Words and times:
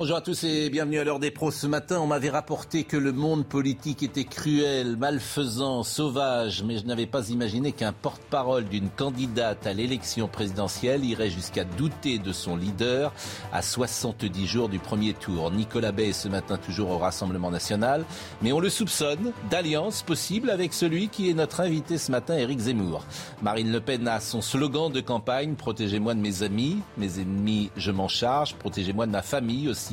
Bonjour 0.00 0.16
à 0.16 0.20
tous 0.20 0.44
et 0.44 0.70
bienvenue 0.70 1.00
à 1.00 1.04
l'heure 1.04 1.18
des 1.18 1.32
pros. 1.32 1.50
Ce 1.50 1.66
matin, 1.66 1.98
on 1.98 2.06
m'avait 2.06 2.30
rapporté 2.30 2.84
que 2.84 2.96
le 2.96 3.10
monde 3.10 3.44
politique 3.44 4.04
était 4.04 4.22
cruel, 4.22 4.96
malfaisant, 4.96 5.82
sauvage, 5.82 6.62
mais 6.62 6.78
je 6.78 6.84
n'avais 6.84 7.06
pas 7.06 7.30
imaginé 7.30 7.72
qu'un 7.72 7.92
porte-parole 7.92 8.66
d'une 8.66 8.90
candidate 8.90 9.66
à 9.66 9.72
l'élection 9.72 10.28
présidentielle 10.28 11.04
irait 11.04 11.30
jusqu'à 11.30 11.64
douter 11.64 12.20
de 12.20 12.30
son 12.30 12.54
leader 12.54 13.12
à 13.52 13.60
70 13.60 14.46
jours 14.46 14.68
du 14.68 14.78
premier 14.78 15.14
tour. 15.14 15.50
Nicolas 15.50 15.90
Bay 15.90 16.10
est 16.10 16.12
ce 16.12 16.28
matin 16.28 16.58
toujours 16.58 16.90
au 16.90 16.98
Rassemblement 16.98 17.50
national, 17.50 18.04
mais 18.40 18.52
on 18.52 18.60
le 18.60 18.70
soupçonne 18.70 19.32
d'alliance 19.50 20.04
possible 20.04 20.50
avec 20.50 20.74
celui 20.74 21.08
qui 21.08 21.28
est 21.28 21.34
notre 21.34 21.58
invité 21.58 21.98
ce 21.98 22.12
matin, 22.12 22.38
Éric 22.38 22.60
Zemmour. 22.60 23.04
Marine 23.42 23.72
Le 23.72 23.80
Pen 23.80 24.06
a 24.06 24.20
son 24.20 24.42
slogan 24.42 24.92
de 24.92 25.00
campagne, 25.00 25.56
protégez-moi 25.56 26.14
de 26.14 26.20
mes 26.20 26.44
amis, 26.44 26.76
mes 26.98 27.18
ennemis, 27.18 27.72
je 27.76 27.90
m'en 27.90 28.06
charge, 28.06 28.54
protégez-moi 28.54 29.06
de 29.06 29.10
ma 29.10 29.22
famille 29.22 29.68
aussi 29.68 29.87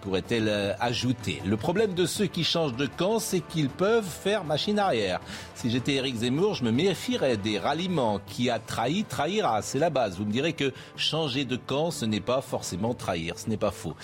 pourrait-elle 0.00 0.48
euh, 0.48 0.72
ajouter. 0.80 1.42
Le 1.44 1.56
problème 1.56 1.94
de 1.94 2.06
ceux 2.06 2.26
qui 2.26 2.44
changent 2.44 2.76
de 2.76 2.86
camp, 2.86 3.18
c'est 3.18 3.40
qu'ils 3.40 3.68
peuvent 3.68 4.04
faire 4.04 4.44
machine 4.44 4.78
arrière. 4.78 5.20
Si 5.54 5.70
j'étais 5.70 5.94
Éric 5.94 6.16
Zemmour, 6.16 6.54
je 6.54 6.64
me 6.64 6.70
méfierais 6.70 7.36
des 7.36 7.58
ralliements. 7.58 8.20
Qui 8.26 8.50
a 8.50 8.58
trahi, 8.58 9.04
trahira. 9.04 9.62
C'est 9.62 9.78
la 9.78 9.90
base. 9.90 10.16
Vous 10.16 10.24
me 10.24 10.32
direz 10.32 10.52
que 10.52 10.72
changer 10.96 11.44
de 11.44 11.56
camp, 11.56 11.90
ce 11.90 12.04
n'est 12.04 12.20
pas 12.20 12.40
forcément 12.40 12.94
trahir. 12.94 13.38
Ce 13.38 13.48
n'est 13.48 13.56
pas 13.56 13.70
faux. 13.70 13.94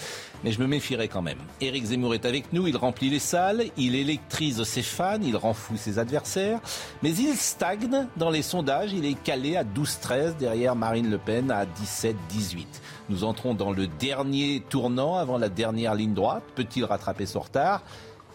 Mais 0.47 0.53
je 0.53 0.61
me 0.61 0.69
méfierais 0.69 1.09
quand 1.09 1.23
même. 1.23 1.41
Éric 1.61 1.87
Zemmour 1.87 2.15
est 2.15 2.25
avec 2.25 2.53
nous, 2.53 2.69
il 2.69 2.77
remplit 2.77 3.11
les 3.11 3.19
salles, 3.19 3.65
il 3.77 3.97
électrise 3.97 4.63
ses 4.63 4.83
fans, 4.83 5.19
il 5.21 5.37
rend 5.37 5.55
fou 5.55 5.77
ses 5.77 5.99
adversaires. 5.99 6.61
Mais 7.03 7.11
il 7.11 7.35
stagne 7.35 8.07
dans 8.17 8.31
les 8.31 8.43
sondages. 8.43 8.93
Il 8.93 9.05
est 9.07 9.21
calé 9.21 9.57
à 9.57 9.65
12-13 9.65 10.37
derrière 10.37 10.77
Marine 10.77 11.11
Le 11.11 11.19
Pen 11.19 11.51
à 11.51 11.65
17-18. 11.65 12.65
Nous 13.09 13.25
entrons 13.25 13.55
dans 13.55 13.73
le 13.73 13.89
dernier 13.89 14.63
tournant 14.69 15.17
avant 15.17 15.37
la 15.37 15.49
dernière 15.49 15.97
ligne 15.97 16.15
droite. 16.15 16.45
Peut-il 16.55 16.85
rattraper 16.85 17.27
son 17.27 17.41
retard? 17.41 17.83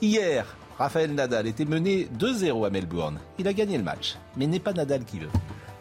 Hier, 0.01 0.57
Raphaël 0.77 1.13
Nadal 1.13 1.47
était 1.47 1.63
mené 1.63 2.09
2-0 2.19 2.67
à 2.67 2.69
Melbourne. 2.69 3.19
Il 3.39 3.47
a 3.47 3.53
gagné 3.53 3.77
le 3.77 3.85
match, 3.85 4.17
mais 4.35 4.47
n'est 4.47 4.59
pas 4.59 4.73
Nadal 4.73 5.05
qui 5.05 5.19
veut. 5.19 5.29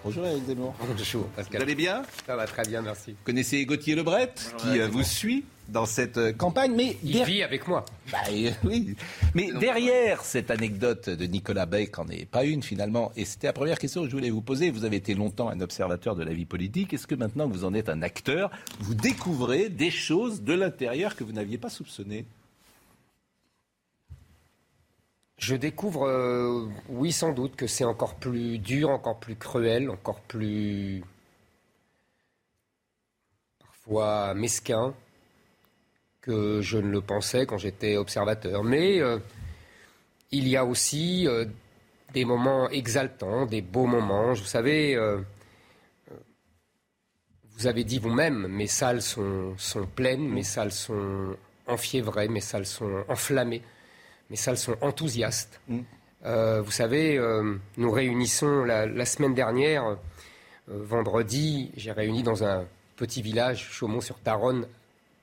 Bonjour 0.05 0.25
Eric 0.25 0.44
Zemmour. 0.47 0.75
Bonjour 0.81 1.27
Pascal. 1.34 1.56
Vous 1.56 1.62
allez 1.65 1.75
bien 1.75 2.03
Ça 2.25 2.37
va 2.37 2.47
très 2.47 2.62
bien, 2.62 2.83
merci. 2.83 3.11
Vous 3.11 3.25
connaissez 3.25 3.67
Gauthier 3.67 3.97
Lebret 3.97 4.33
qui 4.59 4.78
euh, 4.78 4.87
vous 4.87 5.03
suit 5.03 5.44
dans 5.71 5.87
cette 5.87 6.19
euh, 6.19 6.33
campagne, 6.33 6.75
mais 6.75 6.97
il 7.03 7.25
vit 7.25 7.43
avec 7.43 7.67
moi. 7.69 7.85
Bah, 8.11 8.19
euh, 8.31 8.51
oui, 8.65 8.97
mais 9.35 9.53
derrière 9.53 10.23
cette 10.23 10.51
anecdote 10.51 11.09
de 11.09 11.25
Nicolas 11.27 11.67
Bay, 11.67 11.91
n'en 11.97 12.09
est 12.09 12.25
pas 12.25 12.45
une 12.45 12.62
finalement, 12.62 13.12
et 13.17 13.25
c'était 13.25 13.47
la 13.47 13.53
première 13.53 13.79
question 13.79 14.03
que 14.03 14.09
je 14.09 14.15
voulais 14.15 14.31
vous 14.31 14.43
poser. 14.43 14.71
Vous 14.71 14.85
avez 14.85 14.97
été 14.97 15.15
longtemps 15.15 15.49
un 15.49 15.61
observateur 15.61 16.17
de 16.17 16.25
la 16.25 16.33
vie 16.33 16.45
politique. 16.45 16.93
Est-ce 16.93 17.07
que 17.07 17.15
maintenant 17.15 17.49
que 17.49 17.55
vous 17.55 17.65
en 17.65 17.75
êtes 17.75 17.89
un 17.89 18.03
acteur, 18.03 18.51
vous 18.81 18.95
découvrez 18.95 19.69
des 19.69 19.91
choses 19.91 20.43
de 20.43 20.53
l'intérieur 20.53 21.17
que 21.17 21.25
vous 21.25 21.33
n'aviez 21.33 21.59
pas 21.59 21.71
soupçonnées? 21.71 22.27
Je 25.39 25.55
découvre, 25.55 26.06
euh, 26.06 26.69
oui 26.91 27.12
sans 27.12 27.33
doute, 27.33 27.56
que 27.56 27.67
c'est 27.67 27.84
encore 27.84 28.17
plus 28.17 28.59
dur, 28.59 28.91
encore 28.91 29.19
plus 29.19 29.37
cruel, 29.37 29.89
encore 29.89 30.21
plus 30.21 31.03
parfois 33.59 34.34
mesquin 34.34 34.94
que 36.20 36.60
je 36.60 36.78
ne 36.78 36.91
le 36.91 37.00
pensais 37.00 37.47
quand 37.47 37.58
j'étais 37.58 37.97
observateur. 37.97 38.62
Mais 38.64 39.00
euh, 39.00 39.19
il 40.31 40.48
y 40.48 40.56
a 40.56 40.64
aussi 40.64 41.26
euh, 41.26 41.44
des 42.12 42.25
moments 42.25 42.69
exaltants, 42.70 43.47
des 43.47 43.62
beaux 43.62 43.86
moments. 43.86 44.32
Vous 44.32 44.44
savez, 44.44 44.98
vous 47.56 47.66
avez 47.66 47.84
dit 47.84 47.98
vous-même, 47.98 48.47
mes 48.48 48.66
salles 48.66 49.03
sont, 49.03 49.54
sont 49.56 49.86
pleines, 49.86 50.28
mes 50.28 50.42
salles 50.42 50.72
sont 50.72 51.36
enfiévrées, 51.66 52.28
mes 52.28 52.41
salles 52.41 52.66
sont 52.66 53.04
enflammées 53.08 53.62
mes 54.31 54.37
salles 54.37 54.56
sont 54.56 54.76
enthousiastes. 54.81 55.60
Mm. 55.69 55.81
Euh, 56.25 56.62
vous 56.62 56.70
savez, 56.70 57.19
euh, 57.19 57.56
nous 57.76 57.91
réunissons 57.91 58.64
la, 58.64 59.04
semaine 59.04 59.34
dernière, 59.34 59.84
euh, 59.84 59.97
vendredi, 60.69 61.72
j'ai 61.76 61.92
réuni 61.92 62.22
dans 62.22 62.44
un 62.44 62.66
petit 62.97 63.22
village, 63.22 63.69
Chaumont-sur-Taronne, 63.70 64.66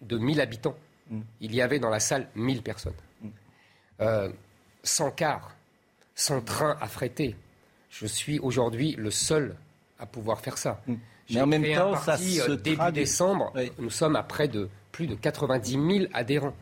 de 0.02 0.18
1000 0.18 0.42
habitants. 0.42 0.76
Mm. 1.10 1.22
Il 1.42 1.56
y 1.56 1.62
avait 1.62 1.80
dans 1.80 1.90
la 1.90 2.00
salle 2.00 2.28
1000 2.36 2.62
personnes. 2.62 2.94
Mm. 3.22 4.30
sans 4.84 5.12
car, 5.12 5.56
sans 6.16 6.42
train 6.42 6.78
à 6.80 6.88
fréter. 6.88 7.36
Je 7.90 8.06
suis 8.06 8.40
aujourd'hui 8.40 8.96
le 8.98 9.12
seul 9.12 9.56
à 10.00 10.06
pouvoir 10.06 10.40
faire 10.40 10.58
ça. 10.58 10.82
Mais 11.30 11.42
en 11.42 11.48
même 11.48 11.66
temps, 11.74 11.96
ça 11.98 12.18
se 12.18 12.52
début 12.52 12.92
décembre, 12.92 13.54
nous 13.80 13.90
sommes 13.90 14.16
à 14.16 14.24
près 14.24 14.48
de 14.48 14.70
plus 14.92 15.08
de 15.08 15.16
90 15.16 15.72
000 15.72 16.06
adhérents. 16.14 16.56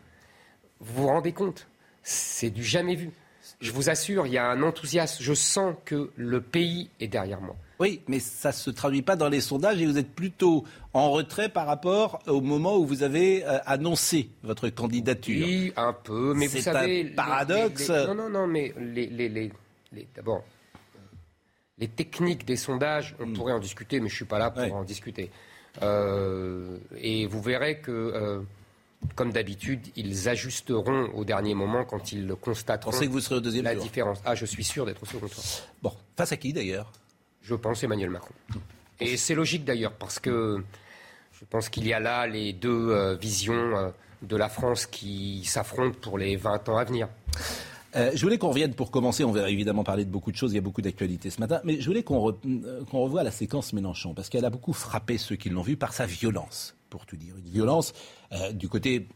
Vous 0.79 1.03
vous 1.03 1.07
rendez 1.07 1.33
compte? 1.33 1.67
C'est 2.03 2.49
du 2.49 2.63
jamais 2.63 2.95
vu. 2.95 3.11
Je 3.61 3.71
vous 3.71 3.89
assure, 3.89 4.27
il 4.27 4.33
y 4.33 4.37
a 4.37 4.45
un 4.45 4.61
enthousiasme. 4.61 5.23
Je 5.23 5.33
sens 5.33 5.75
que 5.85 6.11
le 6.15 6.41
pays 6.41 6.89
est 6.99 7.07
derrière 7.07 7.41
moi. 7.41 7.55
Oui, 7.79 8.01
mais 8.07 8.19
ça 8.19 8.49
ne 8.49 8.53
se 8.53 8.69
traduit 8.69 9.01
pas 9.01 9.15
dans 9.15 9.27
les 9.27 9.41
sondages 9.41 9.81
et 9.81 9.85
vous 9.85 9.97
êtes 9.97 10.13
plutôt 10.13 10.63
en 10.93 11.11
retrait 11.11 11.49
par 11.49 11.65
rapport 11.65 12.19
au 12.27 12.39
moment 12.41 12.77
où 12.77 12.85
vous 12.85 13.03
avez 13.03 13.45
euh, 13.45 13.57
annoncé 13.65 14.29
votre 14.43 14.69
candidature. 14.69 15.45
Oui, 15.45 15.73
un 15.75 15.93
peu, 15.93 16.33
mais 16.33 16.47
vous 16.47 16.59
savez... 16.59 17.03
C'est 17.03 17.11
un 17.11 17.15
paradoxe. 17.15 17.89
non, 17.89 18.15
non, 18.15 18.29
non, 18.29 18.47
mais 18.47 18.73
d'abord, 20.15 20.43
les 21.77 21.89
techniques 21.89 22.45
des 22.45 22.55
sondages, 22.55 23.15
on 23.19 23.25
hmm. 23.25 23.33
pourrait 23.33 23.53
en 23.53 23.59
discuter, 23.59 23.99
mais 23.99 24.07
je 24.07 24.13
ne 24.13 24.17
suis 24.17 24.25
pas 24.25 24.39
là 24.39 24.51
pour 24.51 24.73
en 24.73 24.83
discuter. 24.83 25.29
Euh, 25.81 26.77
et 26.97 27.27
vous 27.27 27.41
verrez 27.41 27.79
que... 27.79 27.91
Euh, 27.91 28.41
comme 29.13 29.31
d'habitude, 29.31 29.81
ils 29.95 30.29
ajusteront 30.29 31.11
au 31.13 31.25
dernier 31.25 31.53
moment 31.53 31.83
quand 31.83 32.11
ils 32.11 32.33
constateront 32.41 32.91
que 32.91 33.05
vous 33.05 33.19
serez 33.19 33.35
au 33.35 33.39
deuxième 33.39 33.65
la 33.65 33.75
différence. 33.75 34.19
Ah, 34.25 34.33
je 34.33 34.45
suis 34.45 34.63
sûr 34.63 34.83
d'être 34.83 35.03
au 35.03 35.05
second 35.05 35.27
tour. 35.27 35.43
Bon, 35.83 35.93
face 36.15 36.31
à 36.31 36.37
qui 36.37 36.53
d'ailleurs? 36.53 36.91
Je 37.45 37.53
pense 37.53 37.83
Emmanuel 37.83 38.09
Macron. 38.09 38.33
Et 38.99 39.17
c'est 39.17 39.35
logique 39.35 39.65
d'ailleurs 39.65 39.93
parce 39.93 40.19
que 40.19 40.63
je 41.31 41.45
pense 41.45 41.69
qu'il 41.69 41.85
y 41.85 41.93
a 41.93 41.99
là 41.99 42.25
les 42.25 42.53
deux 42.53 42.89
euh, 42.89 43.15
visions 43.15 43.77
euh, 43.77 43.89
de 44.23 44.35
la 44.35 44.49
France 44.49 44.87
qui 44.87 45.43
s'affrontent 45.45 45.97
pour 46.01 46.17
les 46.17 46.37
20 46.37 46.69
ans 46.69 46.77
à 46.77 46.83
venir. 46.85 47.07
Euh, 47.95 48.11
je 48.15 48.21
voulais 48.23 48.39
qu'on 48.39 48.49
revienne 48.49 48.73
pour 48.73 48.89
commencer. 48.89 49.23
On 49.23 49.31
va 49.31 49.47
évidemment 49.49 49.83
parler 49.83 50.05
de 50.05 50.09
beaucoup 50.09 50.31
de 50.31 50.37
choses. 50.37 50.53
Il 50.53 50.55
y 50.55 50.57
a 50.57 50.61
beaucoup 50.61 50.81
d'actualités 50.81 51.29
ce 51.29 51.39
matin. 51.39 51.61
Mais 51.63 51.79
je 51.79 51.85
voulais 51.85 52.01
qu'on 52.03 52.35
revoie 52.91 53.21
la 53.21 53.31
séquence 53.31 53.73
Mélenchon 53.73 54.15
parce 54.15 54.29
qu'elle 54.29 54.45
a 54.45 54.49
beaucoup 54.49 54.73
frappé 54.73 55.19
ceux 55.19 55.35
qui 55.35 55.49
l'ont 55.49 55.61
vue 55.61 55.77
par 55.77 55.93
sa 55.93 56.07
violence 56.07 56.75
pour 56.89 57.05
tout 57.05 57.15
dire. 57.15 57.35
Une 57.37 57.51
violence 57.51 57.93
du 58.53 58.67
côté 58.67 59.07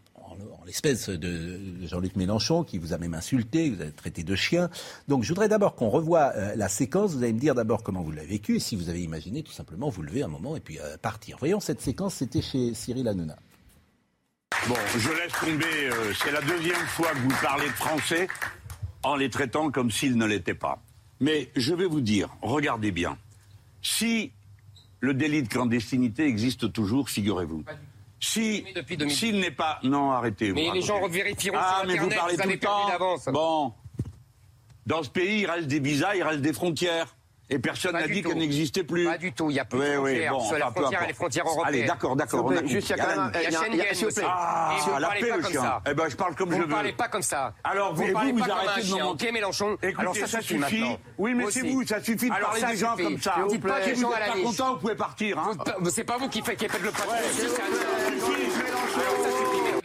en, 0.42 0.66
l'espèce 0.66 1.10
de 1.10 1.60
Jean-Luc 1.86 2.16
Mélenchon, 2.16 2.64
qui 2.64 2.78
vous 2.78 2.94
a 2.94 2.98
même 2.98 3.14
insulté, 3.14 3.70
vous 3.70 3.82
avez 3.82 3.92
traité 3.92 4.24
de 4.24 4.36
chien. 4.36 4.70
Donc 5.08 5.24
je 5.24 5.30
voudrais 5.30 5.50
d'abord 5.50 5.76
qu'on 5.76 5.90
revoie 5.90 6.32
euh, 6.36 6.56
la 6.56 6.70
séquence. 6.70 7.14
Vous 7.14 7.24
allez 7.24 7.34
me 7.34 7.40
dire 7.40 7.56
d'abord 7.56 7.84
comment 7.84 8.02
vous 8.02 8.12
l'avez 8.12 8.28
vécu, 8.28 8.58
et 8.58 8.60
si 8.60 8.76
vous 8.76 8.90
avez 8.90 9.02
imaginé 9.02 9.44
tout 9.44 9.52
simplement 9.52 9.90
vous 9.90 10.02
lever 10.02 10.24
un 10.24 10.28
moment 10.28 10.56
et 10.56 10.60
puis 10.60 10.80
euh, 10.80 10.98
partir. 11.02 11.38
Voyons 11.40 11.60
cette 11.60 11.82
séquence, 11.82 12.16
c'était 12.16 12.42
chez 12.42 12.74
Cyril 12.74 13.08
Hanouna. 13.08 13.38
Bon, 14.68 14.76
je 14.98 15.10
laisse 15.10 15.32
tomber, 15.40 15.90
c'est 16.22 16.32
la 16.32 16.42
deuxième 16.42 16.76
fois 16.88 17.12
que 17.12 17.20
vous 17.20 17.36
parlez 17.42 17.68
de 17.68 17.74
français 17.74 18.28
en 19.04 19.16
les 19.16 19.30
traitant 19.30 19.72
comme 19.72 19.92
s'ils 19.92 20.18
ne 20.18 20.26
l'étaient 20.26 20.54
pas. 20.54 20.82
Mais 21.20 21.50
je 21.56 21.74
vais 21.74 21.86
vous 21.86 22.02
dire, 22.02 22.30
regardez 22.42 22.92
bien, 22.92 23.18
si 23.82 24.32
le 25.00 25.14
délit 25.14 25.44
de 25.44 25.48
clandestinité 25.48 26.26
existe 26.26 26.72
toujours, 26.72 27.10
figurez-vous. 27.10 27.64
Si, 28.20 28.66
s'il 29.08 29.40
n'est 29.40 29.52
pas, 29.52 29.80
non, 29.84 30.12
arrêtez. 30.12 30.52
Mais 30.52 30.72
les 30.74 30.82
gens 30.82 31.08
vérifieront 31.08 31.58
ah, 31.58 31.80
sur 31.80 31.88
mais 31.88 31.98
vous 31.98 32.10
parlez 32.10 32.38
tout 32.38 32.50
le 32.50 32.60
temps. 32.60 33.32
Bon, 33.32 33.74
dans 34.86 35.04
ce 35.04 35.10
pays, 35.10 35.42
il 35.42 35.46
reste 35.46 35.68
des 35.68 35.80
visas, 35.80 36.16
il 36.16 36.24
reste 36.24 36.42
des 36.42 36.54
frontières. 36.54 37.16
Et 37.52 37.58
personne 37.60 37.94
n'a 37.94 38.08
dit 38.08 38.22
qu'elle 38.22 38.38
n'existait 38.38 38.84
plus. 38.84 39.06
Pas 39.06 39.18
du 39.18 39.34
tout, 39.34 39.50
il 39.50 39.54
n'y 39.54 39.60
a 39.60 39.66
plus 39.66 39.80
Oui, 39.80 39.86
de 39.86 39.98
oui, 39.98 40.12
frontières. 40.12 40.32
bon, 40.34 40.40
Sur 40.48 40.58
la 40.58 40.66
enfin, 40.66 40.74
peu 40.74 40.80
frontière, 40.82 41.00
importe. 41.00 41.08
les 41.10 41.14
frontières 41.16 41.46
européennes. 41.48 41.68
Allez, 41.68 41.84
d'accord, 41.88 42.16
d'accord. 42.16 42.54
Juste, 42.68 42.90
il 42.90 42.98
y 42.98 43.00
a 43.00 43.04
quand 43.04 43.16
même 43.16 43.32
Il 43.34 43.42
y 43.42 43.46
a 43.46 43.50
y 43.50 43.52
y 43.52 43.56
Schengen 43.56 43.94
s'il 43.94 44.08
vous 44.08 44.14
plaît. 44.14 44.24
Ah, 44.28 44.76
vous 44.86 45.00
la 45.00 45.08
paix, 45.10 45.32
le 45.38 45.44
chien. 45.50 45.82
Eh 45.90 45.94
ben, 45.96 46.10
je 46.10 46.16
parle 46.16 46.36
comme 46.36 46.50
Vous 46.50 46.56
je 46.56 46.62
ne 46.62 46.66
veux. 46.66 46.70
parlez 46.70 46.94
pas 46.94 47.08
comme 47.08 47.22
ça. 47.24 47.54
Alors, 47.64 47.94
vous 47.96 48.04
vous- 48.06 48.14
parlez 48.14 48.32
vous, 48.32 48.38
vous 48.38 48.46
pas 48.46 48.54
arrêtez 48.54 48.88
de 48.88 49.04
Ok, 49.04 49.32
Mélenchon. 49.34 49.78
Alors 49.98 50.16
ça, 50.16 50.28
ça 50.28 50.42
suffit. 50.42 50.86
Oui, 51.18 51.34
mais 51.34 51.46
c'est 51.50 51.62
vous, 51.68 51.84
ça 51.86 52.02
suffit 52.02 52.30
de 52.30 52.36
parler 52.36 52.62
des 52.62 52.78
gens 52.78 52.96
comme 52.96 53.20
ça. 53.20 53.36
Vous 53.48 53.60
pas 53.60 53.82
des 53.82 53.94
vous 53.94 54.10
pas 54.10 54.18
content, 54.44 54.74
vous 54.74 54.80
pouvez 54.80 54.96
partir. 54.96 55.40
Hein. 55.40 55.52
Vous- 55.80 55.90
C'est 55.90 56.04
pas 56.04 56.18
vous 56.18 56.30
qui 56.30 56.42
faites 56.42 56.58
qui 56.58 56.68
faites 56.70 56.84
le 56.84 56.92
patron. 56.92 57.14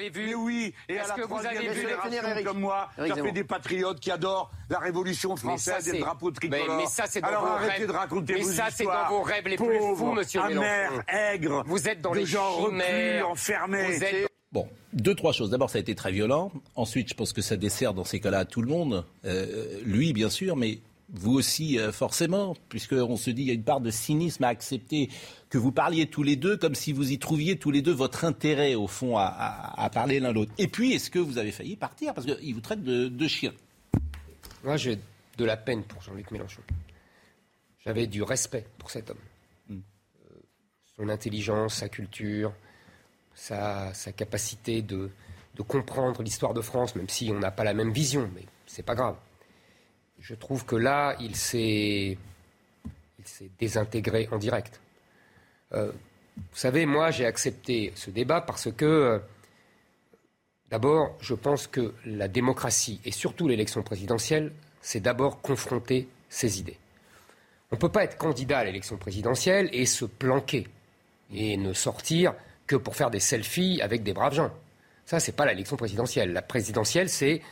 Avez 0.07 0.11
vu 0.11 0.27
Mais 0.29 0.35
oui, 0.35 0.75
et 0.89 0.99
à 0.99 1.03
Est-ce 1.03 1.09
la 1.11 1.15
que 1.15 1.23
vous 1.23 1.47
avez 1.47 1.69
vu- 1.69 2.45
comme 2.45 2.61
moi, 2.61 2.89
Eric 2.99 3.15
ça 3.15 3.23
fait 3.23 3.33
des 3.33 3.45
patriotes 3.45 4.01
qui 4.01 4.11
adorent 4.11 4.51
la 4.71 4.79
Révolution 4.79 5.37
française 5.37 5.89
et 5.89 5.93
le 5.93 5.99
drapeau 6.01 6.31
tricolore. 6.31 6.67
Mais- 6.69 6.77
mais 6.83 6.87
ça, 6.87 7.05
c'est 7.09 7.21
dans 7.21 7.29
Alors 7.29 7.43
vos 7.43 7.49
arrêtez 7.49 7.73
rêves. 7.79 7.87
de 7.89 7.93
raconter 7.93 8.35
Mais 8.35 8.41
vos 8.41 8.51
ça, 8.53 8.67
c'est 8.71 8.85
dans 8.85 9.09
vos 9.09 9.23
rêves 9.23 9.47
les 9.49 9.57
plus 9.57 9.79
fous, 9.97 10.13
monsieur 10.13 10.43
Mélenchon. 10.47 11.03
aigres, 11.09 11.63
Vous 11.67 11.89
êtes 11.89 12.01
dans 12.01 12.13
les 12.13 12.27
gens 12.27 12.51
reclus, 12.53 13.23
enfermés. 13.23 13.99
Bon, 14.53 14.69
deux, 14.93 15.15
trois 15.17 15.33
choses. 15.33 15.51
D'abord, 15.51 15.69
ça 15.71 15.79
a 15.79 15.81
été 15.81 15.95
très 15.97 16.13
violent. 16.13 16.53
Ensuite, 16.77 17.09
je 17.09 17.15
pense 17.15 17.33
que 17.33 17.43
ça 17.43 17.57
dessert 17.57 17.93
dans 17.93 18.05
ces 18.05 18.21
cas-là 18.21 18.41
à 18.41 18.45
tout 18.45 18.63
le 18.63 18.69
monde. 18.69 19.05
Euh, 19.25 19.81
lui, 19.85 20.13
bien 20.13 20.31
sûr, 20.31 20.55
mais 20.55 20.79
vous 21.13 21.33
aussi, 21.35 21.79
euh, 21.79 21.93
forcément, 21.93 22.57
puisqu'on 22.69 23.17
se 23.17 23.31
dit 23.31 23.43
qu'il 23.43 23.49
y 23.49 23.51
a 23.51 23.55
une 23.55 23.63
part 23.63 23.81
de 23.81 23.91
cynisme 23.91 24.43
à 24.45 24.49
accepter 24.49 25.11
que 25.51 25.59
vous 25.59 25.71
parliez 25.71 26.07
tous 26.07 26.23
les 26.23 26.35
deux 26.37 26.57
comme 26.57 26.75
si 26.75 26.93
vous 26.93 27.13
y 27.13 27.19
trouviez 27.19 27.59
tous 27.59 27.71
les 27.71 27.83
deux 27.83 27.93
votre 27.93 28.25
intérêt, 28.25 28.75
au 28.75 28.87
fond, 28.87 29.17
à, 29.19 29.25
à- 29.27 29.85
à 29.85 29.91
parler 29.91 30.19
l'un 30.19 30.33
l'autre. 30.33 30.53
Et 30.59 30.67
puis, 30.67 30.93
est-ce 30.93 31.11
que 31.11 31.19
vous 31.19 31.39
avez 31.39 31.53
failli 31.53 31.77
partir 31.77 32.15
Parce 32.15 32.27
qu'il 32.27 32.55
vous 32.55 32.61
traite 32.63 32.83
de, 32.83 33.09
de 33.09 33.29
chien. 33.29 33.53
Moi, 34.65 34.77
j'ai 34.77 34.99
de 35.37 35.45
la 35.45 35.57
peine 35.57 35.83
pour 35.85 36.01
Jean-Luc 36.03 36.31
Mélenchon. 36.31 36.63
J'avais 37.85 38.07
du 38.07 38.23
respect 38.23 38.67
pour 38.79 38.91
cet 38.91 39.11
homme. 39.11 39.19
Euh, 39.71 39.75
son 40.97 41.09
intelligence, 41.11 41.75
sa 41.75 41.89
culture, 41.91 42.53
sa, 43.35 43.93
sa 43.93 44.11
capacité 44.13 44.81
de, 44.81 45.11
de 45.57 45.63
comprendre 45.63 46.23
l'histoire 46.23 46.55
de 46.55 46.63
France, 46.63 46.97
même 46.97 47.09
si 47.11 47.31
on 47.31 47.39
n'a 47.39 47.51
pas 47.51 47.65
la 47.65 47.75
même 47.75 47.93
vision, 47.93 48.31
mais 48.35 48.45
c'est 48.67 48.83
pas 48.85 48.95
grave. 48.95 49.17
Je 50.25 50.35
trouve 50.35 50.65
que 50.65 50.75
là, 50.75 51.17
il 51.21 51.37
s'est, 51.37 52.17
désintégré 53.61 54.27
en 54.33 54.39
direct. 54.39 54.81
Euh, 55.73 55.93
vous 56.37 56.59
savez, 56.59 56.87
moi, 56.87 57.11
j'ai 57.11 57.27
accepté 57.27 57.93
ce 57.95 58.11
débat 58.11 58.41
parce 58.41 58.73
que 58.73 58.85
euh, 58.85 59.19
D'abord, 60.75 61.17
je 61.21 61.35
pense 61.35 61.69
que 61.69 61.95
la 62.05 62.27
démocratie, 62.27 63.01
et 63.05 63.13
surtout 63.13 63.47
l'élection 63.47 63.85
présidentielle, 63.85 64.51
c'est 64.81 64.99
d'abord 64.99 65.41
confronter 65.41 66.09
ses 66.29 66.59
idées. 66.59 66.79
On 67.71 67.77
ne 67.77 67.81
peut 67.81 67.91
pas 67.91 68.03
être 68.03 68.17
candidat 68.17 68.59
à 68.59 68.65
l'élection 68.65 68.97
présidentielle 68.97 69.69
et 69.73 69.87
se 69.87 70.05
planquer 70.05 70.67
et 71.33 71.57
ne 71.57 71.73
sortir 71.73 72.35
que 72.67 72.75
pour 72.75 72.97
faire 72.97 73.11
des 73.11 73.21
selfies 73.21 73.81
avec 73.83 74.03
des 74.03 74.13
braves 74.15 74.35
gens. 74.35 74.51
Ça, 75.07 75.21
c'est 75.21 75.37
pas 75.37 75.47
l'élection 75.47 75.77
présidentielle. 75.77 76.33
La 76.33 76.43
présidentielle, 76.43 77.09
c'est 77.09 77.43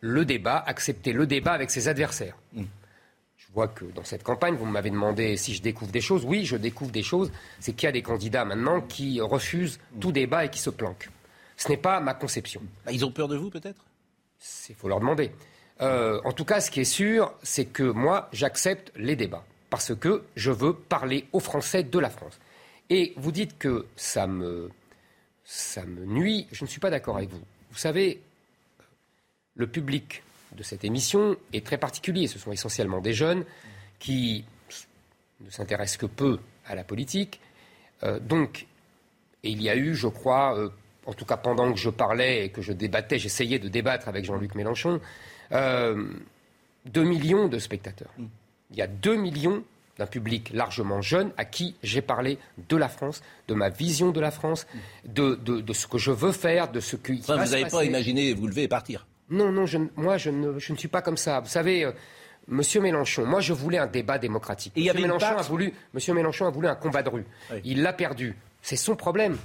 le 0.00 0.24
débat, 0.24 0.62
accepter 0.66 1.12
le 1.12 1.26
débat 1.26 1.52
avec 1.52 1.70
ses 1.70 1.88
adversaires. 1.88 2.36
Je 2.54 3.46
vois 3.54 3.68
que 3.68 3.84
dans 3.84 4.04
cette 4.04 4.22
campagne, 4.22 4.54
vous 4.54 4.64
m'avez 4.66 4.90
demandé 4.90 5.36
si 5.36 5.54
je 5.54 5.62
découvre 5.62 5.90
des 5.90 6.00
choses. 6.00 6.24
Oui, 6.24 6.44
je 6.44 6.56
découvre 6.56 6.90
des 6.92 7.02
choses. 7.02 7.32
C'est 7.58 7.72
qu'il 7.72 7.86
y 7.86 7.88
a 7.88 7.92
des 7.92 8.02
candidats 8.02 8.44
maintenant 8.44 8.80
qui 8.80 9.20
refusent 9.20 9.80
tout 10.00 10.12
débat 10.12 10.44
et 10.44 10.50
qui 10.50 10.60
se 10.60 10.70
planquent. 10.70 11.10
Ce 11.56 11.68
n'est 11.68 11.76
pas 11.76 12.00
ma 12.00 12.14
conception. 12.14 12.62
Bah, 12.86 12.92
Ils 12.92 13.04
ont 13.04 13.10
peur 13.10 13.28
de 13.28 13.36
vous, 13.36 13.50
peut-être? 13.50 13.84
Il 14.68 14.74
faut 14.74 14.88
leur 14.88 15.00
demander. 15.00 15.32
Euh, 15.82 16.20
en 16.24 16.32
tout 16.32 16.44
cas, 16.44 16.60
ce 16.60 16.70
qui 16.70 16.80
est 16.80 16.84
sûr, 16.84 17.34
c'est 17.42 17.66
que 17.66 17.82
moi, 17.82 18.28
j'accepte 18.32 18.92
les 18.96 19.16
débats. 19.16 19.44
Parce 19.68 19.94
que 19.94 20.22
je 20.36 20.50
veux 20.50 20.74
parler 20.74 21.26
aux 21.32 21.40
Français 21.40 21.82
de 21.82 21.98
la 21.98 22.10
France. 22.10 22.38
Et 22.88 23.12
vous 23.16 23.32
dites 23.32 23.58
que 23.58 23.86
ça 23.96 24.26
me, 24.26 24.70
ça 25.44 25.84
me 25.84 26.06
nuit. 26.06 26.46
Je 26.52 26.64
ne 26.64 26.68
suis 26.68 26.80
pas 26.80 26.90
d'accord 26.90 27.16
avec 27.16 27.30
vous. 27.30 27.40
Vous 27.70 27.78
savez, 27.78 28.20
le 29.60 29.66
public 29.66 30.22
de 30.56 30.62
cette 30.62 30.84
émission 30.84 31.36
est 31.52 31.64
très 31.64 31.78
particulier. 31.78 32.26
Ce 32.26 32.38
sont 32.38 32.50
essentiellement 32.50 33.00
des 33.00 33.12
jeunes 33.12 33.44
qui 33.98 34.44
ne 35.44 35.50
s'intéressent 35.50 35.98
que 35.98 36.06
peu 36.06 36.38
à 36.66 36.74
la 36.74 36.82
politique. 36.82 37.40
Euh, 38.02 38.18
donc, 38.18 38.66
et 39.44 39.50
il 39.50 39.62
y 39.62 39.68
a 39.68 39.76
eu, 39.76 39.94
je 39.94 40.08
crois, 40.08 40.56
euh, 40.58 40.70
en 41.06 41.12
tout 41.12 41.24
cas 41.26 41.36
pendant 41.36 41.70
que 41.72 41.78
je 41.78 41.90
parlais 41.90 42.44
et 42.44 42.48
que 42.48 42.62
je 42.62 42.72
débattais, 42.72 43.18
j'essayais 43.18 43.58
de 43.58 43.68
débattre 43.68 44.08
avec 44.08 44.24
Jean-Luc 44.24 44.54
Mélenchon, 44.54 45.00
euh, 45.52 46.06
2 46.86 47.02
millions 47.04 47.48
de 47.48 47.58
spectateurs. 47.58 48.12
Il 48.70 48.76
y 48.76 48.82
a 48.82 48.86
2 48.86 49.16
millions 49.16 49.62
d'un 49.98 50.06
public 50.06 50.50
largement 50.54 51.02
jeune 51.02 51.32
à 51.36 51.44
qui 51.44 51.74
j'ai 51.82 52.00
parlé 52.00 52.38
de 52.70 52.76
la 52.76 52.88
France, 52.88 53.22
de 53.48 53.54
ma 53.54 53.68
vision 53.68 54.10
de 54.12 54.20
la 54.20 54.30
France, 54.30 54.66
de, 55.04 55.34
de- 55.34 55.60
de 55.60 55.72
ce 55.74 55.86
que 55.86 55.98
je 55.98 56.10
veux 56.10 56.32
faire, 56.32 56.72
de 56.72 56.80
ce 56.80 56.96
que 56.96 57.12
Enfin, 57.12 57.34
vous 57.36 57.50
n'avez 57.50 57.64
pas 57.66 57.84
imaginé 57.84 58.32
vous 58.32 58.46
lever 58.46 58.62
et 58.62 58.68
partir. 58.68 59.06
Non, 59.30 59.52
non, 59.52 59.66
je 59.66 59.78
moi 59.96 60.16
je 60.16 60.30
ne, 60.30 60.58
je 60.58 60.72
ne 60.72 60.78
suis 60.78 60.88
pas 60.88 61.02
comme 61.02 61.16
ça. 61.16 61.40
Vous 61.40 61.48
savez, 61.48 61.84
euh, 61.84 61.92
Monsieur 62.48 62.80
Mélenchon, 62.80 63.24
moi 63.26 63.40
je 63.40 63.52
voulais 63.52 63.78
un 63.78 63.86
débat 63.86 64.18
démocratique. 64.18 64.72
Et 64.76 64.80
y 64.82 64.88
Monsieur 64.88 65.02
Mélenchon, 65.02 65.36
a 65.36 65.42
voulu, 65.42 65.72
Monsieur 65.94 66.14
Mélenchon 66.14 66.46
a 66.46 66.50
voulu 66.50 66.68
un 66.68 66.74
combat 66.74 67.02
de 67.02 67.08
rue. 67.08 67.24
Oui. 67.52 67.60
Il 67.64 67.82
l'a 67.82 67.92
perdu. 67.92 68.36
C'est 68.62 68.76
son 68.76 68.96
problème. 68.96 69.36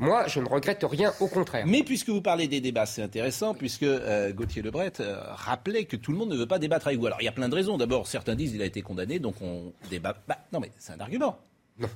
Moi, 0.00 0.28
je 0.28 0.38
ne 0.38 0.48
regrette 0.48 0.84
rien, 0.88 1.12
au 1.18 1.26
contraire. 1.26 1.64
Mais 1.66 1.82
puisque 1.82 2.08
vous 2.08 2.20
parlez 2.20 2.46
des 2.46 2.60
débats, 2.60 2.86
c'est 2.86 3.02
intéressant, 3.02 3.52
puisque 3.52 3.82
euh, 3.82 4.32
Gauthier 4.32 4.62
Lebret 4.62 4.92
euh, 5.00 5.20
rappelait 5.30 5.86
que 5.86 5.96
tout 5.96 6.12
le 6.12 6.18
monde 6.18 6.28
ne 6.30 6.36
veut 6.36 6.46
pas 6.46 6.60
débattre 6.60 6.86
avec 6.86 7.00
vous. 7.00 7.06
Alors 7.06 7.20
il 7.20 7.24
y 7.24 7.28
a 7.28 7.32
plein 7.32 7.48
de 7.48 7.54
raisons. 7.54 7.76
D'abord, 7.76 8.06
certains 8.06 8.36
disent 8.36 8.52
qu'il 8.52 8.62
a 8.62 8.64
été 8.64 8.80
condamné, 8.80 9.18
donc 9.18 9.34
on 9.42 9.72
débat. 9.90 10.16
Bah, 10.28 10.38
non, 10.52 10.60
mais 10.60 10.70
c'est 10.78 10.92
un 10.92 11.00
argument. 11.00 11.36
Non. 11.80 11.88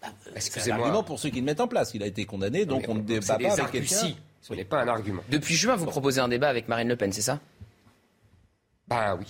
C'est 0.00 0.08
un 0.08 0.34
Excusez-moi. 0.36 0.86
argument 0.86 1.02
pour 1.02 1.18
ceux 1.18 1.28
qui 1.28 1.40
le 1.40 1.44
mettent 1.44 1.60
en 1.60 1.68
place. 1.68 1.92
Il 1.92 2.02
a 2.02 2.06
été 2.06 2.24
condamné, 2.24 2.64
donc 2.64 2.86
on 2.88 2.94
ne 2.94 3.00
débat 3.02 3.36
pas 3.38 3.52
avec 3.52 3.70
quelqu'un. 3.72 4.14
Ce 4.40 4.54
n'est 4.54 4.64
pas 4.64 4.82
un 4.82 4.88
argument. 4.88 5.22
Depuis 5.28 5.54
juin, 5.54 5.76
vous 5.76 5.86
proposez 5.86 6.20
un 6.20 6.28
débat 6.28 6.48
avec 6.48 6.68
Marine 6.68 6.88
Le 6.88 6.96
Pen, 6.96 7.12
c'est 7.12 7.20
ça? 7.22 7.40
Ben 8.88 9.16
oui. 9.18 9.26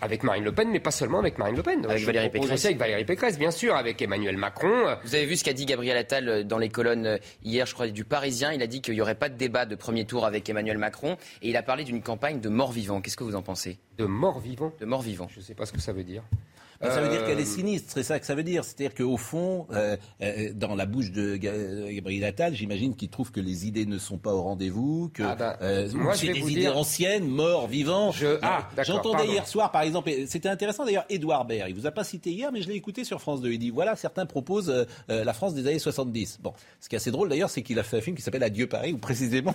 Avec 0.00 0.24
Marine 0.24 0.42
Le 0.42 0.52
Pen, 0.52 0.68
mais 0.70 0.80
pas 0.80 0.90
seulement 0.90 1.20
avec 1.20 1.38
Marine 1.38 1.54
Le 1.54 1.62
Pen. 1.62 1.84
Avec 1.84 1.98
Je 1.98 2.06
Valérie 2.06 2.28
Pécresse. 2.30 2.50
aussi 2.52 2.66
avec 2.66 2.78
Valérie 2.78 3.04
Pécresse, 3.04 3.38
bien 3.38 3.52
sûr, 3.52 3.76
avec 3.76 4.02
Emmanuel 4.02 4.36
Macron. 4.36 4.96
Vous 5.04 5.14
avez 5.14 5.26
vu 5.26 5.36
ce 5.36 5.44
qu'a 5.44 5.52
dit 5.52 5.64
Gabriel 5.64 5.96
Attal 5.96 6.28
euh, 6.28 6.42
dans 6.42 6.58
les 6.58 6.70
colonnes 6.70 7.06
euh, 7.06 7.18
hier, 7.44 7.66
je 7.66 7.74
crois, 7.74 7.86
du 7.86 8.04
Parisien. 8.04 8.52
Il 8.52 8.62
a 8.62 8.66
dit 8.66 8.80
qu'il 8.80 8.94
n'y 8.94 9.00
aurait 9.00 9.14
pas 9.14 9.28
de 9.28 9.36
débat 9.36 9.64
de 9.64 9.76
premier 9.76 10.04
tour 10.04 10.26
avec 10.26 10.48
Emmanuel 10.50 10.76
Macron. 10.78 11.16
Et 11.42 11.50
il 11.50 11.56
a 11.56 11.62
parlé 11.62 11.84
d'une 11.84 12.02
campagne 12.02 12.40
de 12.40 12.48
morts-vivants. 12.48 13.00
Qu'est-ce 13.00 13.16
que 13.16 13.22
vous 13.22 13.36
en 13.36 13.42
pensez? 13.42 13.78
De 13.96 14.04
morts-vivants. 14.06 14.72
De 14.80 14.86
morts-vivants. 14.86 15.28
Je 15.32 15.38
ne 15.38 15.44
sais 15.44 15.54
pas 15.54 15.66
ce 15.66 15.72
que 15.72 15.80
ça 15.80 15.92
veut 15.92 16.02
dire. 16.04 16.24
Ça 16.82 17.00
veut 17.00 17.08
dire 17.10 17.20
Euh, 17.22 17.26
qu'elle 17.26 17.38
est 17.40 17.44
sinistre, 17.44 17.92
c'est 17.94 18.02
ça 18.02 18.18
que 18.18 18.26
ça 18.26 18.34
veut 18.34 18.42
dire. 18.42 18.64
C'est-à-dire 18.64 18.94
qu'au 18.94 19.16
fond, 19.16 19.66
euh, 19.72 19.96
euh, 20.22 20.50
dans 20.54 20.74
la 20.74 20.84
bouche 20.86 21.10
de 21.12 21.36
Ga- 21.36 21.52
Gabriel 21.92 22.24
Attal, 22.24 22.54
j'imagine 22.54 22.96
qu'il 22.96 23.08
trouve 23.08 23.30
que 23.30 23.40
les 23.40 23.66
idées 23.66 23.86
ne 23.86 23.98
sont 23.98 24.18
pas 24.18 24.32
au 24.34 24.42
rendez-vous, 24.42 25.10
que 25.14 25.22
Ah 25.22 25.58
euh, 25.62 25.88
moi, 25.94 26.14
c'est 26.14 26.26
je 26.26 26.32
des 26.32 26.40
idées 26.40 26.60
dire- 26.62 26.76
anciennes, 26.76 27.26
morts, 27.28 27.68
vivants. 27.68 28.10
Je- 28.12 28.26
Euh, 28.26 28.38
ah, 28.42 28.68
J'entendais 28.82 29.26
hier 29.26 29.46
soir, 29.46 29.70
par 29.70 29.82
exemple, 29.82 30.10
et 30.10 30.26
c'était 30.26 30.48
intéressant 30.48 30.84
d'ailleurs, 30.84 31.04
Édouard 31.08 31.44
Baird. 31.44 31.68
Il 31.70 31.74
vous 31.76 31.86
a 31.86 31.90
pas 31.92 32.04
cité 32.04 32.30
hier, 32.30 32.50
mais 32.52 32.62
je 32.62 32.68
l'ai 32.68 32.74
écouté 32.74 33.04
sur 33.04 33.20
France 33.20 33.40
2. 33.42 33.52
Il 33.52 33.58
dit 33.58 33.70
voilà, 33.70 33.94
certains 33.96 34.26
proposent 34.26 34.70
euh, 34.70 34.84
euh, 35.10 35.24
la 35.24 35.32
France 35.32 35.54
des 35.54 35.66
années 35.66 35.78
70. 35.78 36.38
Bon, 36.42 36.52
ce 36.80 36.88
qui 36.88 36.94
est 36.94 36.98
assez 36.98 37.10
drôle 37.10 37.28
d'ailleurs, 37.28 37.50
c'est 37.50 37.62
qu'il 37.62 37.78
a 37.78 37.82
fait 37.82 37.98
un 37.98 38.00
film 38.00 38.16
qui 38.16 38.22
s'appelle 38.22 38.42
Adieu 38.42 38.66
Paris, 38.66 38.92
où 38.92 38.98
précisément 38.98 39.54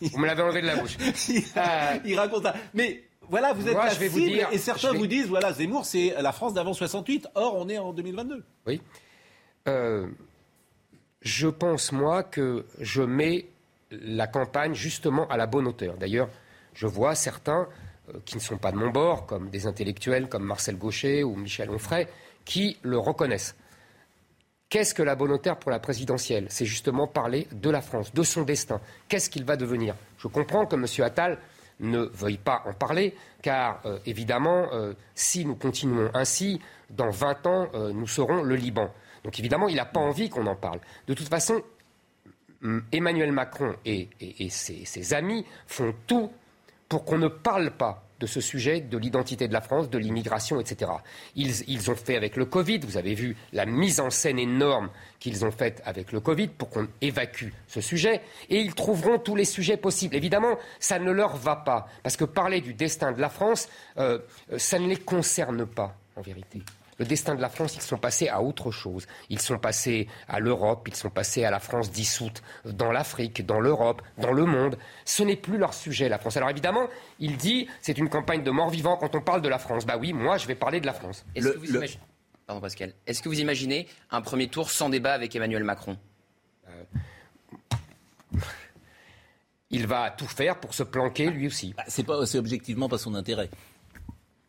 Vous 0.00 0.18
me 0.18 0.26
l'avez 0.26 0.42
enlevé 0.42 0.62
de 0.62 0.66
la 0.66 0.76
bouche. 0.76 0.96
il, 1.28 1.42
Euh, 1.56 1.98
il 2.04 2.18
raconte 2.18 2.42
ça. 2.44 2.54
Mais 2.74 3.02
voilà, 3.30 3.52
vous 3.52 3.66
êtes 3.68 3.74
Moi, 3.74 3.84
la 3.86 3.94
je 3.94 3.98
vais 4.00 4.08
vous 4.08 4.18
cible, 4.18 4.30
dire- 4.32 4.48
et 4.52 4.58
certains 4.58 4.92
vais- 4.92 4.98
vous 4.98 5.06
disent 5.06 5.28
voilà, 5.28 5.52
Zemmour, 5.52 5.84
c'est 5.84 6.14
la 6.20 6.32
France 6.32 6.54
d'avant 6.54 6.72
68. 6.72 7.28
Or, 7.34 7.54
on 7.56 7.68
est 7.68 7.78
en 7.78 7.92
2022. 7.92 8.44
Oui. 8.66 8.80
Euh, 9.68 10.06
je 11.22 11.48
pense, 11.48 11.92
moi, 11.92 12.22
que 12.22 12.64
je 12.80 13.02
mets 13.02 13.46
la 13.90 14.26
campagne 14.26 14.74
justement 14.74 15.26
à 15.28 15.36
la 15.36 15.46
bonne 15.46 15.66
hauteur. 15.66 15.96
D'ailleurs, 15.96 16.28
je 16.74 16.86
vois 16.86 17.14
certains 17.14 17.66
euh, 18.08 18.18
qui 18.24 18.36
ne 18.36 18.40
sont 18.40 18.58
pas 18.58 18.70
de 18.70 18.76
mon 18.76 18.90
bord, 18.90 19.26
comme 19.26 19.50
des 19.50 19.66
intellectuels 19.66 20.28
comme 20.28 20.44
Marcel 20.44 20.76
Gaucher 20.76 21.24
ou 21.24 21.34
Michel 21.36 21.70
Onfray, 21.70 22.06
qui 22.44 22.76
le 22.82 22.98
reconnaissent. 22.98 23.56
Qu'est-ce 24.68 24.94
que 24.94 25.02
la 25.02 25.14
bonne 25.16 25.30
hauteur 25.32 25.58
pour 25.58 25.70
la 25.70 25.78
présidentielle? 25.78 26.46
C'est 26.50 26.66
justement 26.66 27.06
parler 27.06 27.46
de 27.52 27.70
la 27.70 27.80
France, 27.80 28.12
de 28.12 28.22
son 28.22 28.42
destin. 28.42 28.80
Qu'est-ce 29.08 29.30
qu'il 29.30 29.44
va 29.44 29.56
devenir? 29.56 29.94
Je 30.18 30.26
comprends 30.28 30.66
que 30.66 30.74
M. 30.76 30.86
Attal 31.04 31.38
ne 31.80 32.00
veuille 32.00 32.38
pas 32.38 32.62
en 32.66 32.72
parler, 32.72 33.14
car 33.42 33.80
euh, 33.84 33.98
évidemment, 34.06 34.68
euh, 34.72 34.94
si 35.14 35.44
nous 35.44 35.56
continuons 35.56 36.10
ainsi, 36.14 36.60
dans 36.90 37.10
20 37.10 37.46
ans, 37.46 37.68
euh, 37.74 37.92
nous 37.92 38.06
serons 38.06 38.42
le 38.42 38.56
Liban. 38.56 38.90
Donc 39.24 39.38
évidemment, 39.38 39.68
il 39.68 39.76
n'a 39.76 39.84
pas 39.84 40.00
envie 40.00 40.30
qu'on 40.30 40.46
en 40.46 40.56
parle. 40.56 40.80
De 41.06 41.14
toute 41.14 41.28
façon, 41.28 41.62
Emmanuel 42.90 43.32
Macron 43.32 43.74
et, 43.84 44.08
ses 44.48 45.14
amis 45.14 45.44
font 45.66 45.94
tout 46.06 46.32
pour 46.88 47.04
qu'on 47.04 47.18
ne 47.18 47.28
parle 47.28 47.70
pas 47.72 48.05
de 48.20 48.26
ce 48.26 48.40
sujet 48.40 48.80
de 48.80 48.98
l'identité 48.98 49.48
de 49.48 49.52
la 49.52 49.60
France, 49.60 49.90
de 49.90 49.98
l'immigration, 49.98 50.60
etc. 50.60 50.90
Ils, 51.34 51.90
ont 51.90 51.94
fait 51.94 52.16
avec 52.16 52.36
le 52.36 52.44
Covid, 52.44 52.78
vous 52.80 52.96
avez 52.96 53.14
vu 53.14 53.36
la 53.52 53.66
mise 53.66 54.00
en 54.00 54.10
scène 54.10 54.38
énorme 54.38 54.90
qu'ils 55.18 55.44
ont 55.44 55.50
faite 55.50 55.82
avec 55.84 56.12
le 56.12 56.20
Covid 56.20 56.48
pour 56.48 56.70
qu'on 56.70 56.88
évacue 57.00 57.48
ce 57.66 57.80
sujet, 57.80 58.22
et 58.48 58.60
ils 58.60 58.74
trouveront 58.74 59.18
tous 59.18 59.36
les 59.36 59.44
sujets 59.44 59.76
possibles. 59.76 60.16
Évidemment, 60.16 60.56
ça 60.78 60.98
ne 60.98 61.10
leur 61.10 61.36
va 61.36 61.56
pas, 61.56 61.88
parce 62.02 62.16
que 62.16 62.24
parler 62.24 62.60
du 62.60 62.74
destin 62.74 63.12
de 63.12 63.20
la 63.20 63.28
France, 63.28 63.68
euh, 63.98 64.18
ça 64.56 64.78
ne 64.78 64.88
les 64.88 64.96
concerne 64.96 65.66
pas, 65.66 65.96
en 66.16 66.22
vérité. 66.22 66.62
Le 66.98 67.04
destin 67.04 67.34
de 67.34 67.42
la 67.42 67.48
France, 67.48 67.76
ils 67.76 67.82
sont 67.82 67.98
passés 67.98 68.28
à 68.28 68.40
autre 68.40 68.70
chose. 68.70 69.06
Ils 69.28 69.40
sont 69.40 69.58
passés 69.58 70.08
à 70.28 70.40
l'Europe, 70.40 70.88
ils 70.88 70.94
sont 70.94 71.10
passés 71.10 71.44
à 71.44 71.50
la 71.50 71.60
France 71.60 71.90
dissoute, 71.90 72.42
dans 72.64 72.90
l'Afrique, 72.90 73.44
dans 73.44 73.60
l'Europe, 73.60 74.02
dans 74.18 74.32
le 74.32 74.44
monde. 74.44 74.78
Ce 75.04 75.22
n'est 75.22 75.36
plus 75.36 75.58
leur 75.58 75.74
sujet, 75.74 76.08
la 76.08 76.18
France. 76.18 76.36
Alors 76.36 76.50
évidemment, 76.50 76.88
il 77.18 77.36
dit, 77.36 77.68
c'est 77.82 77.98
une 77.98 78.08
campagne 78.08 78.42
de 78.42 78.50
mort-vivant 78.50 78.96
quand 78.96 79.14
on 79.14 79.20
parle 79.20 79.42
de 79.42 79.48
la 79.48 79.58
France. 79.58 79.84
Bah 79.84 79.96
oui, 79.98 80.12
moi, 80.12 80.38
je 80.38 80.46
vais 80.46 80.54
parler 80.54 80.80
de 80.80 80.86
la 80.86 80.94
France. 80.94 81.24
Est-ce 81.34 81.48
que, 81.48 81.58
vous 81.58 81.74
imaginez... 81.74 82.00
Pardon, 82.46 82.62
Pascal. 82.62 82.94
Est-ce 83.06 83.22
que 83.22 83.28
vous 83.28 83.40
imaginez 83.40 83.88
un 84.10 84.22
premier 84.22 84.48
tour 84.48 84.70
sans 84.70 84.88
débat 84.88 85.12
avec 85.12 85.34
Emmanuel 85.36 85.64
Macron? 85.64 85.98
Euh, 86.68 86.82
Il 89.70 89.86
va 89.86 90.10
tout 90.10 90.28
faire 90.28 90.60
pour 90.60 90.74
se 90.74 90.82
planquer 90.82 91.26
lui 91.28 91.48
aussi. 91.48 91.74
Bah, 91.76 91.82
c'est 91.88 92.04
pas, 92.04 92.24
c'est 92.24 92.38
objectivement 92.38 92.88
pas 92.88 92.98
son 92.98 93.14
intérêt. 93.14 93.50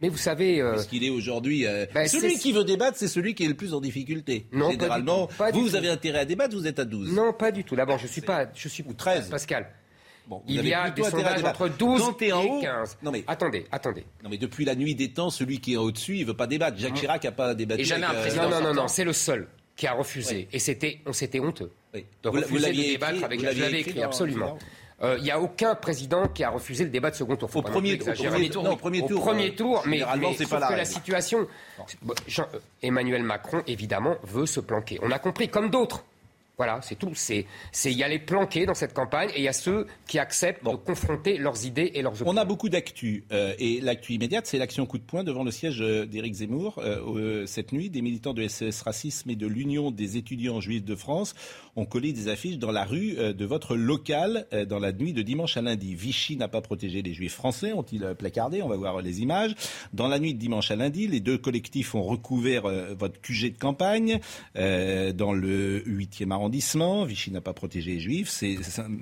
Mais 0.02 0.10
vous 0.10 0.18
savez, 0.18 0.62
euh... 0.62 0.78
qu'il 0.84 1.04
est 1.04 1.10
aujourd'hui, 1.10 1.66
euh, 1.66 1.86
bah, 1.94 2.08
celui 2.08 2.38
qui 2.38 2.52
veut 2.52 2.64
débattre, 2.64 2.98
c'est 2.98 3.08
celui 3.08 3.34
qui 3.34 3.46
est 3.46 3.48
le 3.48 3.56
plus 3.56 3.74
en 3.74 3.82
difficulté. 3.82 4.46
Non, 4.52 4.70
généralement, 4.70 5.28
vous, 5.54 5.62
vous 5.62 5.76
avez 5.76 5.90
intérêt 5.90 6.20
à 6.20 6.26
débattre, 6.26 6.56
vous 6.56 6.68
êtes 6.68 6.80
à 6.80 6.86
12. 6.86 7.14
Non, 7.14 7.34
pas 7.34 7.52
du 7.52 7.64
tout. 7.64 7.76
D'abord, 7.76 7.98
je 7.98 8.08
suis 8.08 8.22
pas, 8.22 8.46
je 8.54 8.68
suis 8.68 8.84
ou 8.88 8.94
13. 8.94 9.30
Pascal. 9.30 9.68
Bon, 10.28 10.44
il 10.48 10.66
y 10.66 10.74
a 10.74 10.90
des 10.90 11.04
sondages 11.04 11.44
entre 11.44 11.70
12 11.70 12.14
et 12.20 12.30
15. 12.30 12.98
Non 13.02 13.12
mais 13.12 13.24
attendez, 13.28 13.66
attendez. 13.72 14.04
Non 14.24 14.30
mais 14.30 14.38
depuis 14.38 14.66
la 14.66 14.76
nuit 14.76 14.94
des 14.94 15.14
temps, 15.14 15.30
celui 15.30 15.60
qui 15.60 15.74
est 15.74 15.78
au-dessus, 15.78 16.18
il 16.18 16.26
veut 16.26 16.34
pas 16.34 16.48
débattre. 16.48 16.78
Jacques 16.78 16.96
Chirac 16.96 17.24
a 17.24 17.32
pas 17.32 17.56
débattu. 17.56 17.82
Et 17.82 17.86
jamais 17.86 18.06
un 18.06 18.14
euh, 18.14 18.22
président. 18.22 18.50
Non 18.50 18.60
non 18.60 18.62
non, 18.62 18.74
non 18.74 18.88
c'est 18.90 19.06
le 19.06 19.14
seul 19.14 19.48
qui 19.78 19.88
a 19.88 19.94
refusé. 19.94 20.50
Et 20.52 20.60
c'était, 20.60 21.00
on 21.06 21.14
s'était 21.14 21.40
honteux 21.40 21.72
oui. 21.94 22.06
de 22.24 22.30
refuser 22.30 22.72
vous 22.72 22.78
de 22.78 22.84
débattre 22.84 23.24
avec. 23.24 23.40
Je 23.40 23.46
l'avais 23.46 23.80
écrit, 23.80 24.04
absolument. 24.04 24.58
Il 25.00 25.06
euh, 25.06 25.20
n'y 25.20 25.30
a 25.30 25.40
aucun 25.40 25.76
président 25.76 26.28
qui 26.28 26.44
a 26.44 26.50
refusé 26.50 26.84
le 26.84 26.90
débat 26.90 27.12
de 27.12 27.16
second 27.16 27.36
tour. 27.36 27.56
au 27.56 27.62
premier, 27.62 28.00
tour, 28.00 28.64
non, 28.64 28.72
au 28.72 28.76
premier 28.78 29.06
tour. 29.06 29.22
Au 29.22 29.26
premier 29.26 29.54
tour, 29.54 29.84
mais, 29.86 30.02
mais 30.18 30.34
c'est 30.34 30.50
pas 30.50 30.60
la 30.60 30.68
que 30.70 30.74
la 30.74 30.86
situation. 30.86 31.48
Jean, 32.28 32.48
Emmanuel 32.82 33.22
Macron, 33.22 33.62
évidemment, 33.68 34.16
veut 34.24 34.48
se 34.48 34.60
planquer. 34.60 35.00
On 35.04 35.12
a 35.12 35.20
compris, 35.20 35.50
comme 35.50 35.70
d'autres. 35.70 36.04
Voilà, 36.58 36.80
c'est 36.82 36.96
tout. 36.96 37.12
C'est, 37.14 37.46
il 37.86 37.92
y 37.92 38.02
a 38.02 38.08
les 38.08 38.18
planqués 38.18 38.66
dans 38.66 38.74
cette 38.74 38.96
campagne 38.96 39.30
et 39.36 39.42
il 39.42 39.44
y 39.44 39.48
a 39.48 39.54
ceux 39.54 39.86
qui 40.08 40.18
acceptent 40.18 40.66
de 40.66 40.76
confronter 40.76 41.38
leurs 41.38 41.68
idées 41.68 41.92
et 41.94 42.02
leurs 42.02 42.14
opinions. 42.14 42.34
On 42.34 42.36
a 42.36 42.46
beaucoup 42.46 42.68
d'actu 42.68 43.26
euh, 43.32 43.54
et 43.60 43.80
l'actu 43.80 44.14
immédiate, 44.14 44.48
c'est 44.48 44.58
l'action 44.58 44.88
coup 44.88 44.98
de 44.98 45.04
poing 45.04 45.24
devant 45.24 45.44
le 45.44 45.52
siège 45.52 45.82
euh, 45.82 46.08
d'Éric 46.08 46.34
Zemmour 46.34 46.80
euh, 46.80 47.46
cette 47.46 47.74
nuit. 47.74 47.92
Des 47.92 48.02
militants 48.02 48.34
de 48.34 48.48
SES 48.48 48.82
Racisme 48.84 49.30
et 49.30 49.36
de 49.36 49.46
l'Union 49.46 49.92
des 49.92 50.18
étudiants 50.18 50.60
juifs 50.60 50.84
de 50.84 50.96
France 50.96 51.36
ont 51.76 51.86
collé 51.86 52.12
des 52.12 52.28
affiches 52.28 52.58
dans 52.58 52.72
la 52.72 52.86
rue 52.86 53.14
de 53.14 53.46
votre 53.46 53.76
local 53.76 54.48
dans 54.68 54.80
la 54.80 54.92
nuit 54.92 55.14
de 55.14 55.22
dimanche 55.22 55.58
à 55.58 55.62
lundi. 55.62 55.94
Vichy 55.94 56.36
n'a 56.36 56.48
pas 56.48 56.62
protégé 56.62 57.04
les 57.04 57.14
juifs 57.14 57.36
français, 57.36 57.72
ont-ils 57.72 58.16
placardé 58.18 58.64
On 58.64 58.68
va 58.68 58.78
voir 58.78 59.00
les 59.04 59.22
images. 59.22 59.54
Dans 59.94 60.08
la 60.08 60.18
nuit 60.18 60.34
de 60.34 60.40
dimanche 60.40 60.72
à 60.72 60.76
lundi, 60.76 61.08
les 61.08 61.20
deux 61.20 61.38
collectifs 61.38 61.94
ont 61.94 62.02
recouvert 62.02 62.64
votre 62.98 63.22
QG 63.22 63.54
de 63.54 63.60
campagne 63.60 64.20
dans 64.56 65.34
le 65.34 65.82
8e 65.82 66.32
arrondissement 66.32 66.47
Vichy 66.50 67.32
n'a 67.32 67.42
pas 67.42 67.54
protégé 67.54 67.94
les 67.94 68.00
juifs. 68.00 68.30
C'est 68.30 68.58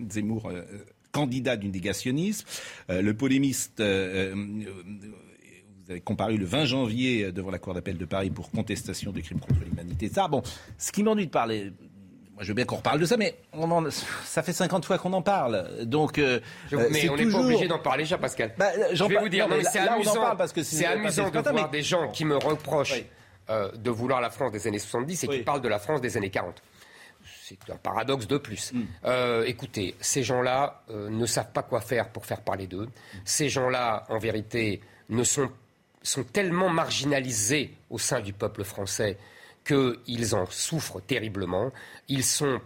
Zemmour, 0.10 0.50
euh, 0.50 0.64
candidat 1.12 1.58
du 1.58 1.70
négationnisme. 1.70 2.46
Euh, 2.90 3.02
le 3.02 3.14
polémiste 3.14 3.80
euh, 3.80 4.34
vous 5.86 5.92
avez 5.92 6.02
comparu 6.02 6.38
le 6.38 6.46
20 6.46 6.66
janvier 6.66 7.32
devant 7.32 7.52
la 7.52 7.60
Cour 7.60 7.76
d'appel 7.76 7.98
de 7.98 8.06
Paris 8.06 8.32
pour 8.32 8.50
contestation 8.50 9.12
de 9.12 9.22
crimes 9.22 9.40
contre 9.40 9.60
l'humanité. 9.64 10.10
Ça, 10.10 10.28
bon, 10.28 10.42
ce 10.80 10.92
qui 10.92 11.04
m'ennuie 11.04 11.28
de 11.28 11.32
parler, 11.32 11.72
moi 12.34 12.42
je 12.42 12.48
veux 12.48 12.56
bien 12.56 12.66
qu'on 12.66 12.78
reparle 12.78 13.00
de 13.00 13.06
ça, 13.06 13.18
mais 13.18 13.38
ça 14.24 14.42
fait 14.42 14.52
50 14.52 14.84
fois 14.84 14.98
qu'on 14.98 15.14
en 15.14 15.22
parle. 15.22 15.86
Donc, 15.86 16.18
mais 16.18 16.42
on 17.08 17.16
n'est 17.16 17.30
pas 17.30 17.38
obligé 17.38 17.68
d'en 17.68 17.78
parler, 17.78 18.04
jean 18.04 18.18
Pascal. 18.18 18.56
Bah, 18.58 18.72
je 18.94 19.04
vais 19.04 19.20
vous 19.20 19.30
dire, 19.30 19.48
c'est 19.72 19.78
amusant, 19.78 20.36
parce 20.36 20.54
que 20.54 20.64
c'est 20.64 20.88
amusant 20.88 21.30
de 21.30 21.40
voir 21.40 21.70
des 21.70 21.84
gens 21.84 22.10
qui 22.10 22.26
me 22.26 22.36
reprochent 22.36 23.04
de 23.48 23.90
vouloir 23.92 24.22
la 24.22 24.32
France 24.32 24.54
des 24.54 24.66
années 24.66 24.80
70 24.80 25.24
et 25.24 25.28
qui 25.28 25.40
parlent 25.44 25.62
de 25.62 25.70
la 25.70 25.78
France 25.78 26.02
des 26.02 26.18
années 26.18 26.32
40 26.32 26.64
c'est 27.48 27.72
un 27.72 27.78
paradoxe 27.78 28.28
de 28.28 28.38
plus. 28.38 28.74
Mm. 28.74 28.84
Euh, 29.06 29.44
écoutez, 29.46 29.96
ces 30.00 30.24
gens-là 30.24 30.82
euh, 30.90 31.10
ne 31.10 31.26
savent 31.28 31.52
pas 31.52 31.62
quoi 31.62 31.80
faire 31.80 32.10
pour 32.10 32.26
faire 32.26 32.42
parler 32.42 32.66
d'eux. 32.66 32.90
Ces 33.24 33.50
gens-là, 33.50 34.06
en 34.10 34.18
vérité, 34.18 34.82
ne 35.10 35.24
sont, 35.24 35.50
sont 36.02 36.24
tellement 36.24 36.70
marginalisés 36.70 37.76
au 37.92 38.00
sein 38.00 38.20
du 38.20 38.34
peuple 38.34 38.64
français 38.64 39.18
qu'ils 39.64 40.36
en 40.36 40.46
souffrent 40.48 41.02
terriblement. 41.02 41.72
Ils 42.08 42.24
sont 42.24 42.60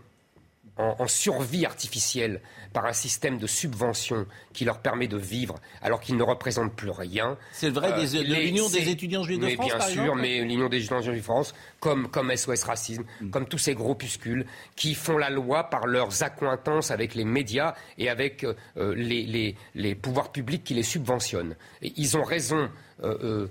en, 0.79 1.07
survie 1.07 1.65
artificielle 1.65 2.41
par 2.73 2.85
un 2.85 2.93
système 2.93 3.37
de 3.37 3.47
subvention 3.47 4.25
qui 4.53 4.63
leur 4.63 4.79
permet 4.79 5.07
de 5.07 5.17
vivre 5.17 5.55
alors 5.81 5.99
qu'ils 5.99 6.15
ne 6.15 6.23
représentent 6.23 6.75
plus 6.75 6.89
rien. 6.89 7.37
C'est 7.51 7.69
vrai 7.69 7.91
euh, 7.91 8.23
de 8.23 8.33
l'Union 8.33 8.69
des 8.69 8.89
étudiants 8.89 9.23
juifs 9.23 9.39
de 9.39 9.45
mais 9.45 9.55
France, 9.55 9.67
Bien 9.67 9.79
sûr, 9.81 10.15
mais 10.15 10.41
l'Union 10.41 10.69
des 10.69 10.77
étudiants 10.77 11.01
juifs 11.01 11.17
de 11.17 11.21
France, 11.21 11.53
comme, 11.79 12.07
comme 12.09 12.33
SOS 12.35 12.63
Racisme, 12.63 13.03
mm. 13.21 13.29
comme 13.29 13.45
tous 13.47 13.57
ces 13.57 13.75
groupuscules 13.75 14.45
qui 14.75 14.95
font 14.95 15.17
la 15.17 15.29
loi 15.29 15.65
par 15.69 15.85
leurs 15.85 16.23
accointances 16.23 16.91
avec 16.91 17.13
les 17.13 17.25
médias 17.25 17.75
et 17.97 18.09
avec 18.09 18.45
euh, 18.45 18.55
les, 18.95 19.25
les, 19.25 19.55
les, 19.75 19.95
pouvoirs 19.95 20.31
publics 20.31 20.63
qui 20.63 20.75
les 20.75 20.83
subventionnent. 20.83 21.55
Et 21.81 21.91
ils 21.97 22.15
ont 22.17 22.23
raison 22.23 22.69
euh, 23.03 23.47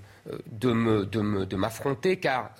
de 0.51 1.55
m'affronter 1.55 2.17
car 2.17 2.51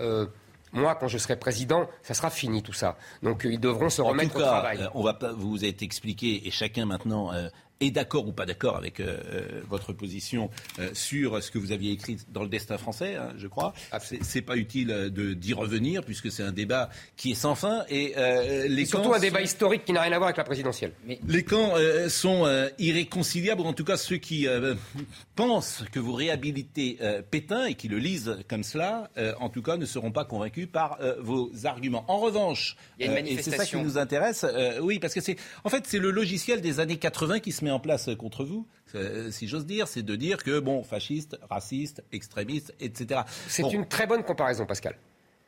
moi, 0.73 0.95
quand 0.95 1.07
je 1.07 1.17
serai 1.17 1.38
président, 1.38 1.88
ça 2.01 2.13
sera 2.13 2.29
fini 2.29 2.61
tout 2.63 2.73
ça. 2.73 2.97
Donc 3.23 3.41
ils 3.49 3.59
devront 3.59 3.89
se 3.89 4.01
remettre 4.01 4.35
au 4.35 4.41
travail. 4.41 4.88
on 4.93 5.03
va 5.03 5.13
pas, 5.13 5.31
vous 5.33 5.65
êtes 5.65 5.81
expliqué, 5.81 6.47
et 6.47 6.51
chacun 6.51 6.85
maintenant 6.85 7.31
est 7.79 7.91
d'accord 7.91 8.27
ou 8.27 8.31
pas 8.31 8.45
d'accord 8.45 8.75
avec 8.75 9.00
euh, 9.00 9.17
euh, 9.31 9.62
votre 9.69 9.93
position 9.93 10.50
euh, 10.79 10.89
sur 10.93 11.41
ce 11.41 11.50
que 11.50 11.57
vous 11.57 11.71
aviez 11.71 11.91
écrit 11.91 12.17
dans 12.29 12.43
le 12.43 12.50
Destin 12.50 12.77
français, 12.77 13.15
hein, 13.15 13.33
je 13.38 13.48
crois. 13.48 13.74
C'est 14.21 14.41
pas 14.41 14.57
utile 14.57 14.88
de 14.88 15.33
d'y 15.33 15.53
revenir 15.53 16.03
puisque 16.03 16.31
c'est 16.31 16.43
un 16.43 16.51
débat 16.51 16.89
qui 17.15 17.31
est 17.31 17.36
sans 17.36 17.55
fin 17.55 17.86
et 17.89 18.13
les 18.67 18.86
surtout 18.86 19.13
un 19.13 19.19
débat 19.19 19.41
historique 19.41 19.86
qui 19.86 19.93
n'a 19.93 20.01
rien 20.01 20.12
à 20.12 20.17
voir 20.17 20.27
avec 20.27 20.38
la 20.38 20.43
présidentielle. 20.43 20.93
Mais... 21.05 21.19
Les 21.27 21.43
camps 21.43 21.74
sont 22.07 22.69
irréconciliables, 22.77 23.62
ou 23.62 23.65
en 23.65 23.74
tout 23.74 23.83
cas 23.83 23.98
ceux 23.98 24.17
qui 24.17 24.48
pensent 25.36 25.83
que 25.91 26.00
vous 26.00 26.13
réhabilitez 26.13 26.98
Pétain 27.29 27.65
et 27.65 27.75
qui 27.75 27.88
le 27.88 27.98
lisent 27.98 28.38
comme 28.48 28.63
cela, 28.63 29.09
en 29.39 29.50
tout 29.50 29.62
cas, 29.62 29.77
ne 29.77 29.86
seront 29.86 30.12
pas 30.12 30.25
convaincus 30.25 30.67
par 30.71 31.00
vos 31.19 31.51
arguments. 31.63 32.05
En 32.07 32.17
revanche, 32.17 32.75
et 33.00 33.38
c'est 33.41 33.55
ça 33.55 33.65
qui 33.65 33.77
nous 33.77 33.98
intéresse, 33.98 34.45
oui, 34.81 35.00
parce 35.00 35.13
que 35.13 35.21
c'est 35.21 35.38
en 35.63 35.69
fait 35.69 35.86
c'est 35.86 36.00
le 36.00 36.12
logiciel 36.12 36.62
des 36.62 36.79
années 36.79 36.98
80 36.98 37.39
qui 37.39 37.51
se 37.51 37.63
met 37.63 37.68
en 37.71 37.79
place 37.79 38.09
contre 38.17 38.43
vous, 38.43 38.67
euh, 38.95 39.31
si 39.31 39.47
j'ose 39.47 39.65
dire, 39.65 39.88
c'est 39.88 40.03
de 40.03 40.15
dire 40.15 40.43
que, 40.43 40.59
bon, 40.59 40.83
fasciste, 40.83 41.38
raciste, 41.49 42.03
extrémiste, 42.11 42.73
etc. 42.79 43.21
C'est 43.47 43.71
une 43.71 43.88
très 43.88 44.07
bonne 44.07 44.23
comparaison, 44.23 44.65
Pascal. 44.65 44.95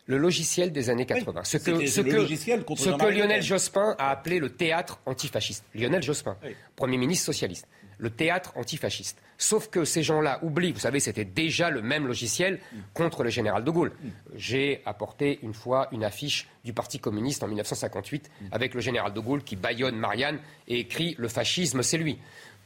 Le 0.07 0.17
logiciel 0.17 0.71
des 0.71 0.89
années 0.89 1.05
80. 1.05 1.43
ce 1.43 1.57
que, 1.57 1.85
ce 1.85 2.01
que, 2.01 3.09
Lionel 3.09 3.41
Jospin 3.41 3.95
a 3.97 4.09
appelé 4.09 4.39
le 4.39 4.49
théâtre 4.49 4.99
antifasciste. 5.05 5.63
Lionel 5.75 6.01
Jospin, 6.01 6.37
Premier 6.75 6.97
ministre 6.97 7.25
socialiste. 7.25 7.67
Le 8.01 8.09
théâtre 8.09 8.51
antifasciste. 8.55 9.21
Sauf 9.37 9.69
que 9.69 9.85
ces 9.85 10.01
gens-là 10.01 10.39
oublient, 10.41 10.71
vous 10.71 10.79
savez, 10.79 10.99
c'était 10.99 11.23
déjà 11.23 11.69
le 11.69 11.81
même 11.81 12.07
logiciel 12.07 12.59
contre 12.93 13.23
le 13.23 13.29
général 13.29 13.63
de 13.63 13.71
Gaulle. 13.71 13.93
J'ai 14.35 14.81
apporté 14.85 15.39
une 15.43 15.53
fois 15.53 15.87
une 15.91 16.03
affiche 16.03 16.49
du 16.65 16.73
Parti 16.73 16.99
communiste 16.99 17.43
en 17.43 17.47
1958 17.47 18.29
avec 18.51 18.73
le 18.73 18.81
général 18.81 19.13
de 19.13 19.19
Gaulle 19.19 19.43
qui 19.43 19.55
baillonne 19.55 19.95
Marianne 19.95 20.39
et 20.67 20.79
écrit 20.79 21.15
Le 21.19 21.27
fascisme, 21.27 21.83
c'est 21.83 21.97
lui. 21.97 22.17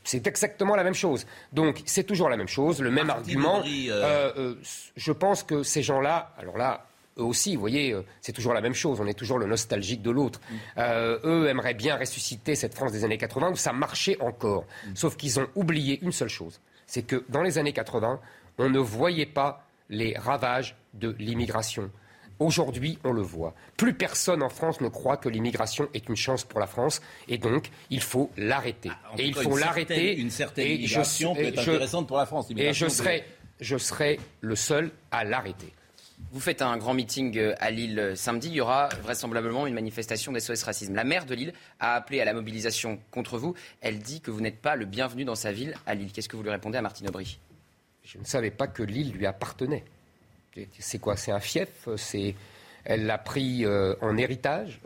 C'est 0.05 0.27
exactement 0.27 0.75
la 0.75 0.83
même 0.83 0.93
chose. 0.93 1.25
Donc 1.51 1.81
c'est 1.85 2.03
toujours 2.03 2.29
la 2.29 2.37
même 2.37 2.47
chose, 2.47 2.81
le 2.81 2.91
même 2.91 3.09
argument. 3.09 3.63
Euh, 3.65 3.89
euh, 3.89 4.31
euh, 4.37 4.55
je 4.95 5.11
pense 5.11 5.43
que 5.43 5.63
ces 5.63 5.81
gens-là, 5.81 6.33
alors 6.37 6.57
là, 6.57 6.87
eux 7.17 7.23
aussi, 7.23 7.55
vous 7.55 7.61
voyez, 7.61 7.95
c'est 8.21 8.33
toujours 8.33 8.53
la 8.53 8.61
même 8.61 8.73
chose. 8.73 8.99
On 8.99 9.07
est 9.07 9.13
toujours 9.13 9.39
le 9.39 9.45
nostalgique 9.45 10.01
de 10.01 10.11
l'autre. 10.11 10.39
Mm. 10.49 10.81
eux 11.23 11.47
aimeraient 11.47 11.73
bien 11.73 11.97
ressusciter 11.97 12.55
cette 12.55 12.73
France 12.73 12.91
des 12.91 13.03
années 13.03 13.17
80 13.17 13.51
où 13.51 13.55
ça 13.55 13.73
marchait 13.73 14.17
encore. 14.21 14.65
Mm. 14.87 14.95
Sauf 14.95 15.15
qu'ils 15.15 15.39
ont 15.39 15.47
oublié 15.55 15.99
une 16.01 16.11
seule 16.11 16.29
chose. 16.29 16.59
C'est 16.87 17.03
que 17.03 17.23
dans 17.29 17.41
les 17.41 17.57
années 17.57 17.73
80, 17.73 18.19
on 18.57 18.69
ne 18.69 18.79
voyait 18.79 19.25
pas 19.25 19.65
les 19.89 20.17
ravages 20.17 20.75
de 20.93 21.15
l'immigration. 21.19 21.91
Aujourd'hui, 22.39 22.99
on 23.05 23.13
le 23.13 23.21
voit. 23.21 23.53
Plus 23.77 23.93
personne 23.93 24.43
en 24.43 24.49
France 24.49 24.81
ne 24.81 24.89
croit 24.89 25.17
que 25.17 25.29
l'immigration 25.29 25.87
est 25.93 26.09
une 26.09 26.17
chance 26.17 26.43
pour 26.43 26.59
la 26.59 26.67
France, 26.67 27.01
et 27.29 27.37
donc 27.37 27.69
il 27.89 28.01
faut 28.01 28.29
l'arrêter. 28.35 28.91
Ah, 28.91 29.13
et 29.17 29.27
il 29.27 29.33
faut 29.33 29.55
l'arrêter. 29.57 30.17
Une 30.17 30.29
certaine 30.29 30.67
immigration 30.67 31.33
peut 31.33 31.43
être 31.43 31.59
intéressante 31.59 32.07
pour 32.07 32.17
la 32.17 32.25
France. 32.25 32.47
Et 32.55 32.73
je 32.73 32.87
serai, 32.87 33.23
je 33.61 33.77
serai 33.77 34.19
le 34.41 34.55
seul 34.55 34.91
à 35.11 35.23
l'arrêter. 35.23 35.73
Vous 36.35 36.41
faites 36.41 36.61
un 36.61 36.75
grand 36.75 36.93
meeting 36.93 37.37
euh, 37.37 37.55
à 37.61 37.71
Lille 37.71 37.97
euh, 37.97 38.13
samedi. 38.13 38.49
Il 38.49 38.55
y 38.55 38.59
aura 38.59 38.89
vraisemblablement 39.03 39.67
une 39.67 39.73
manifestation 39.73 40.33
d'SOS 40.33 40.63
Racisme. 40.63 40.93
La 40.93 41.05
maire 41.05 41.25
de 41.25 41.33
Lille 41.33 41.53
a 41.79 41.95
appelé 41.95 42.19
à 42.19 42.25
la 42.25 42.33
mobilisation 42.33 42.99
contre 43.09 43.37
vous. 43.37 43.53
Elle 43.79 43.99
dit 43.99 44.19
que 44.19 44.31
vous 44.31 44.41
n'êtes 44.41 44.59
pas 44.59 44.75
le 44.75 44.83
bienvenu 44.83 45.23
dans 45.23 45.35
sa 45.35 45.53
ville, 45.53 45.75
à 45.87 45.95
Lille. 45.95 46.11
Qu'est-ce 46.11 46.27
que 46.27 46.35
vous 46.35 46.43
lui 46.43 46.49
répondez 46.49 46.77
à 46.77 46.81
Martine 46.81 47.07
Aubry? 47.07 47.39
Je 48.03 48.17
ne 48.17 48.25
savais 48.25 48.51
pas 48.51 48.67
que 48.67 48.83
Lille 48.83 49.13
lui 49.13 49.25
appartenait. 49.25 49.85
C'est 50.77 50.99
quoi? 50.99 51.15
C'est 51.15 51.31
un 51.31 51.39
fief? 51.39 51.87
C'est 51.95 52.35
elle 52.83 53.05
l'a 53.05 53.17
pris 53.17 53.63
euh, 53.63 53.95
en 54.01 54.17
héritage 54.17 54.81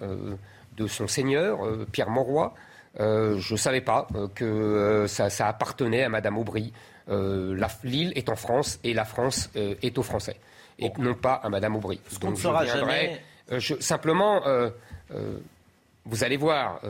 de 0.78 0.86
son 0.86 1.08
seigneur, 1.08 1.62
Pierre 1.92 2.12
Mauroy. 2.12 2.54
je 3.00 3.52
ne 3.54 3.58
savais 3.58 3.82
pas 3.82 4.08
que 4.36 5.06
ça, 5.08 5.48
appartenait 5.48 6.04
à 6.04 6.10
Madame 6.10 6.38
Aubry. 6.38 6.74
L'île 7.08 8.14
est 8.16 8.30
en 8.30 8.36
France 8.36 8.80
et 8.84 8.94
la 8.94 9.04
France 9.04 9.50
est 9.56 9.98
aux 9.98 10.04
Français. 10.04 10.38
Et 10.80 10.92
non 10.98 11.14
pas 11.14 11.34
à 11.34 11.50
Madame 11.50 11.76
Aubry. 11.76 12.00
Ce 12.10 12.20
qu'on 12.20 12.32
ne 12.32 12.36
saura 12.36 12.66
jamais. 12.66 13.22
Euh, 13.52 13.60
simplement, 13.80 14.46
euh, 14.46 14.70
vous 16.06 16.24
allez 16.24 16.38
voir, 16.38 16.82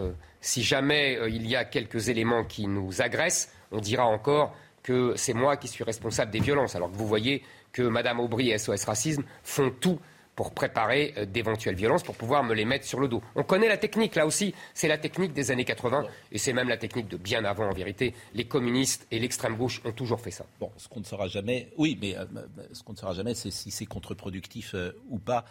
si 0.42 0.64
jamais 0.64 1.18
il 1.30 1.48
y 1.48 1.56
a 1.56 1.66
quelques 1.66 2.10
éléments 2.10 2.44
qui 2.44 2.68
nous 2.68 3.02
agressent, 3.02 3.50
on 3.72 3.80
dira 3.80 4.06
encore 4.06 4.56
que 4.84 5.14
c'est 5.16 5.34
moi 5.34 5.58
qui 5.58 5.68
suis 5.68 5.84
responsable 5.84 6.32
des 6.32 6.40
violences, 6.40 6.76
alors 6.76 6.92
que 6.92 6.98
vous 6.98 7.08
voyez 7.08 7.44
que 7.72 7.82
Madame 7.82 8.20
Aubry 8.20 8.52
et 8.52 8.58
SOS 8.58 8.86
Racisme 8.86 9.24
font 9.44 9.72
tout 9.72 10.00
pour 10.40 10.52
préparer 10.52 11.14
euh, 11.18 11.26
d'éventuelles 11.26 11.76
violences, 11.76 12.02
pour 12.02 12.16
pouvoir 12.16 12.46
me 12.46 12.54
les 12.54 12.64
mettre 12.64 12.86
sur 12.86 13.02
le 13.02 13.10
dos. 13.10 13.22
On 13.36 13.44
connaît 13.44 13.68
la 13.68 13.76
technique, 13.76 14.16
là 14.16 14.26
aussi, 14.26 14.56
c'est 14.74 14.88
la 14.88 14.98
technique 14.98 15.34
des 15.34 15.52
années 15.52 15.66
80, 15.66 16.06
et 16.32 16.38
c'est 16.38 16.54
même 16.54 16.70
la 16.70 16.78
technique 16.78 17.10
de 17.10 17.18
bien 17.18 17.44
avant, 17.44 17.68
en 17.68 17.74
vérité. 17.74 18.14
Les 18.34 18.46
communistes 18.46 19.06
et 19.12 19.20
l'extrême 19.20 19.58
gauche 19.58 19.82
ont 19.84 19.92
toujours 19.92 20.22
fait 20.22 20.32
ça. 20.32 20.46
Bon, 20.62 20.72
ce 20.78 20.88
qu'on 20.88 21.02
ne 21.02 21.06
saura 21.06 21.28
jamais, 21.28 21.68
oui, 21.78 21.98
mais 22.02 22.16
euh, 22.16 22.24
ce 22.72 22.84
qu'on 22.84 22.94
ne 22.94 22.98
saura 22.98 23.14
jamais, 23.14 23.34
c'est 23.36 23.52
si 23.52 23.70
c'est 23.70 23.86
contre-productif 23.86 24.76
euh, 24.76 24.94
ou 25.10 25.20
pas, 25.20 25.44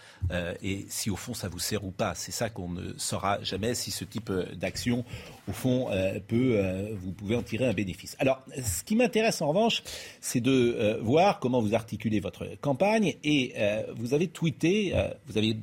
et 0.62 0.86
si 0.88 1.10
au 1.10 1.16
fond 1.16 1.34
ça 1.34 1.48
vous 1.48 1.58
sert 1.58 1.84
ou 1.84 1.90
pas. 1.90 2.14
C'est 2.14 2.32
ça 2.32 2.48
qu'on 2.48 2.70
ne 2.70 2.96
saura 2.96 3.42
jamais, 3.42 3.74
si 3.74 3.90
ce 3.90 4.06
type 4.06 4.32
d'action, 4.54 5.04
au 5.48 5.52
fond, 5.52 5.90
peut, 6.28 6.94
vous 6.94 7.12
pouvez 7.12 7.36
en 7.36 7.42
tirer 7.42 7.66
un 7.66 7.74
bénéfice. 7.74 8.16
Alors, 8.18 8.42
ce 8.56 8.82
qui 8.84 8.96
m'intéresse 8.96 9.42
en 9.42 9.48
revanche, 9.48 9.82
c'est 10.20 10.40
de 10.40 10.98
voir 11.02 11.40
comment 11.40 11.60
vous 11.60 11.74
articulez 11.74 12.20
votre 12.20 12.46
campagne, 12.60 13.16
et 13.22 13.54
vous 13.96 14.14
avez 14.14 14.28
tweeté 14.28 14.77
euh, 14.94 15.08
vous 15.26 15.38
avez 15.38 15.56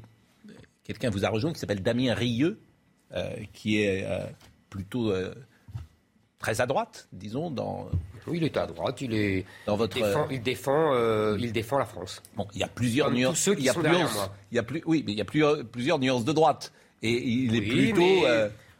quelqu'un 0.83 1.09
vous 1.09 1.25
a 1.25 1.29
rejoint 1.29 1.53
qui 1.53 1.59
s'appelle 1.59 1.81
Damien 1.81 2.13
Rieux, 2.13 2.59
euh, 3.13 3.29
qui 3.53 3.81
est 3.81 4.05
euh, 4.05 4.25
plutôt 4.69 5.13
très 6.39 6.61
à 6.61 6.65
droite, 6.65 7.07
disons, 7.11 7.51
dans. 7.51 7.89
Oui, 8.27 8.37
il 8.37 8.43
est 8.43 8.57
à 8.57 8.65
droite. 8.65 9.01
Il 9.01 9.13
est. 9.13 9.45
Dans 9.65 9.75
votre. 9.75 9.97
Il 9.97 10.41
défend, 10.41 11.35
il 11.37 11.51
défend, 11.51 11.77
la 11.77 11.85
France. 11.85 12.21
Bon, 12.35 12.47
il 12.53 12.59
y 12.59 12.63
a 12.63 12.67
plusieurs 12.67 13.11
nuances. 13.11 13.39
Ceux 13.39 13.55
qui 13.55 13.63
il 13.63 13.65
y 13.65 13.69
a 13.69 13.73
plusieurs, 13.73 14.33
Il 14.51 14.55
y 14.55 14.59
a 14.59 14.63
plus, 14.63 14.81
oui, 14.85 15.03
mais 15.05 15.13
il 15.13 15.17
y 15.17 15.21
a 15.21 15.25
plusieurs, 15.25 15.65
plusieurs 15.65 15.99
nuances 15.99 16.25
de 16.25 16.33
droite. 16.33 16.71
Et 17.01 17.11
il 17.11 17.55
est 17.55 17.61
plutôt. 17.61 18.25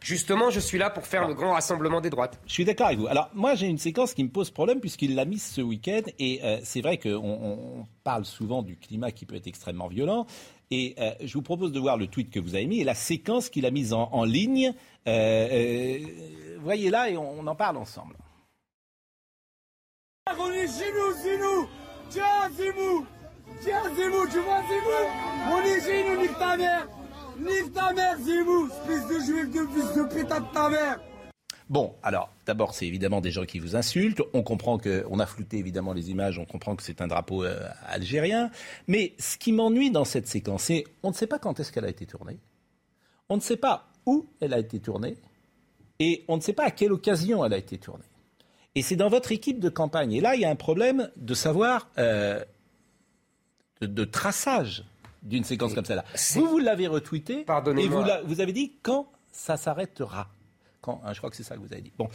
Justement, 0.00 0.50
je 0.50 0.60
suis 0.60 0.78
là 0.78 0.88
pour 0.90 1.06
faire 1.06 1.26
le 1.26 1.34
grand 1.34 1.54
rassemblement 1.54 2.00
des 2.00 2.10
droites. 2.10 2.38
Je 2.46 2.52
suis 2.52 2.64
d'accord 2.64 2.86
avec 2.86 2.98
vous. 2.98 3.08
Alors, 3.08 3.28
moi, 3.34 3.54
j'ai 3.54 3.66
une 3.66 3.78
séquence 3.78 4.14
qui 4.14 4.22
me 4.22 4.28
pose 4.28 4.50
problème 4.50 4.80
puisqu'il 4.80 5.14
l'a 5.14 5.24
mise 5.24 5.42
ce 5.42 5.60
week-end. 5.60 6.02
Et 6.18 6.40
euh, 6.44 6.58
c'est 6.62 6.80
vrai 6.80 6.98
qu'on 6.98 7.16
on 7.18 7.86
parle 8.04 8.24
souvent 8.24 8.62
du 8.62 8.76
climat 8.76 9.10
qui 9.10 9.26
peut 9.26 9.34
être 9.34 9.48
extrêmement 9.48 9.88
violent. 9.88 10.26
Et 10.70 10.94
euh, 10.98 11.12
je 11.22 11.32
vous 11.34 11.42
propose 11.42 11.72
de 11.72 11.80
voir 11.80 11.96
le 11.96 12.06
tweet 12.06 12.30
que 12.30 12.40
vous 12.40 12.54
avez 12.54 12.66
mis 12.66 12.80
et 12.80 12.84
la 12.84 12.94
séquence 12.94 13.48
qu'il 13.48 13.66
a 13.66 13.70
mise 13.70 13.92
en, 13.92 14.24
ligne. 14.24 14.72
Euh, 15.06 15.98
voyez 16.60 16.90
là 16.90 17.10
et 17.10 17.16
on, 17.16 17.46
en 17.46 17.54
parle 17.54 17.76
ensemble. 17.76 18.16
On 20.38 20.50
est 20.50 20.66
chez 20.66 20.92
nous, 20.92 21.22
chez 21.22 21.38
nous 21.38 21.68
Tiens, 22.10 22.50
Zimou 22.52 23.06
Tiens, 23.60 23.82
Zimou, 23.94 24.26
tu 24.26 24.40
vois 24.40 24.60
Zimou? 24.62 25.52
On 25.52 25.62
est 25.62 25.80
chez 25.80 26.08
nous, 26.08 26.20
nique 26.20 26.38
ta 26.38 26.56
mère 26.56 26.88
Nique 27.38 27.72
ta 27.74 27.92
mère, 27.92 28.18
Zimou, 28.18 28.68
espèce 28.68 29.06
de 29.08 29.24
juif 29.24 29.50
de 29.50 29.66
fils 29.74 29.94
de 29.94 30.22
de 30.24 30.52
ta 30.54 30.68
mère 30.70 31.00
Bon, 31.68 31.94
alors, 32.02 32.30
d'abord, 32.46 32.74
c'est 32.74 32.86
évidemment 32.86 33.20
des 33.20 33.32
gens 33.32 33.44
qui 33.44 33.58
vous 33.58 33.74
insultent. 33.74 34.22
On 34.32 34.42
comprend 34.42 34.78
que, 34.78 35.04
on 35.10 35.18
a 35.18 35.26
flouté 35.26 35.58
évidemment 35.58 35.92
les 35.92 36.10
images, 36.10 36.38
on 36.38 36.44
comprend 36.44 36.76
que 36.76 36.82
c'est 36.82 37.02
un 37.02 37.08
drapeau 37.08 37.44
euh, 37.44 37.68
algérien. 37.86 38.50
Mais 38.86 39.14
ce 39.18 39.36
qui 39.36 39.52
m'ennuie 39.52 39.90
dans 39.90 40.04
cette 40.04 40.28
séquence, 40.28 40.64
c'est 40.64 40.84
on 41.02 41.10
ne 41.10 41.14
sait 41.14 41.26
pas 41.26 41.40
quand 41.40 41.58
est-ce 41.58 41.72
qu'elle 41.72 41.84
a 41.84 41.90
été 41.90 42.06
tournée. 42.06 42.38
On 43.28 43.36
ne 43.36 43.40
sait 43.40 43.56
pas 43.56 43.88
où 44.06 44.26
elle 44.40 44.54
a 44.54 44.60
été 44.60 44.78
tournée. 44.78 45.16
Et 45.98 46.24
on 46.28 46.36
ne 46.36 46.40
sait 46.40 46.52
pas 46.52 46.64
à 46.64 46.70
quelle 46.70 46.92
occasion 46.92 47.44
elle 47.44 47.52
a 47.52 47.58
été 47.58 47.78
tournée. 47.78 48.04
Et 48.76 48.82
c'est 48.82 48.96
dans 48.96 49.08
votre 49.08 49.32
équipe 49.32 49.58
de 49.58 49.68
campagne. 49.68 50.12
Et 50.12 50.20
là, 50.20 50.36
il 50.36 50.42
y 50.42 50.44
a 50.44 50.50
un 50.50 50.56
problème 50.56 51.10
de 51.16 51.34
savoir, 51.34 51.88
euh, 51.98 52.44
de 53.80 54.04
traçage 54.04 54.84
d'une 55.22 55.44
séquence 55.44 55.74
comme 55.74 55.84
celle-là. 55.84 56.04
Vous, 56.34 56.46
vous 56.46 56.58
l'avez 56.58 56.86
retweeté 56.86 57.44
et 57.76 57.88
vous, 57.88 58.04
vous 58.24 58.40
avez 58.40 58.52
dit 58.52 58.74
quand 58.82 59.10
ça 59.32 59.56
s'arrêtera. 59.56 60.28
Quand, 60.80 61.00
hein, 61.04 61.12
je 61.12 61.18
crois 61.18 61.30
que 61.30 61.36
c'est 61.36 61.42
ça 61.42 61.56
que 61.56 61.60
vous 61.60 61.72
avez 61.72 61.82
dit. 61.82 61.92
Bon. 61.98 62.08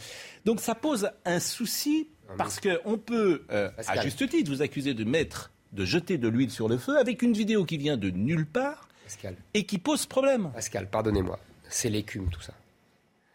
Donc 0.44 0.60
ça 0.60 0.74
pose 0.74 1.10
un 1.24 1.40
souci 1.40 2.08
parce 2.38 2.60
qu'on 2.60 2.98
peut, 2.98 3.44
euh, 3.50 3.70
à 3.86 4.00
juste 4.00 4.28
titre, 4.28 4.50
vous 4.50 4.62
accuser 4.62 4.94
de 4.94 5.04
mettre, 5.04 5.52
de 5.72 5.84
jeter 5.84 6.18
de 6.18 6.28
l'huile 6.28 6.50
sur 6.50 6.68
le 6.68 6.78
feu 6.78 6.98
avec 6.98 7.22
une 7.22 7.32
vidéo 7.32 7.64
qui 7.64 7.76
vient 7.76 7.96
de 7.96 8.10
nulle 8.10 8.46
part 8.46 8.88
et 9.54 9.64
qui 9.64 9.78
pose 9.78 10.06
problème. 10.06 10.50
Pascal, 10.54 10.88
pardonnez-moi, 10.88 11.38
c'est 11.68 11.90
l'écume 11.90 12.30
tout 12.30 12.40
ça. 12.40 12.54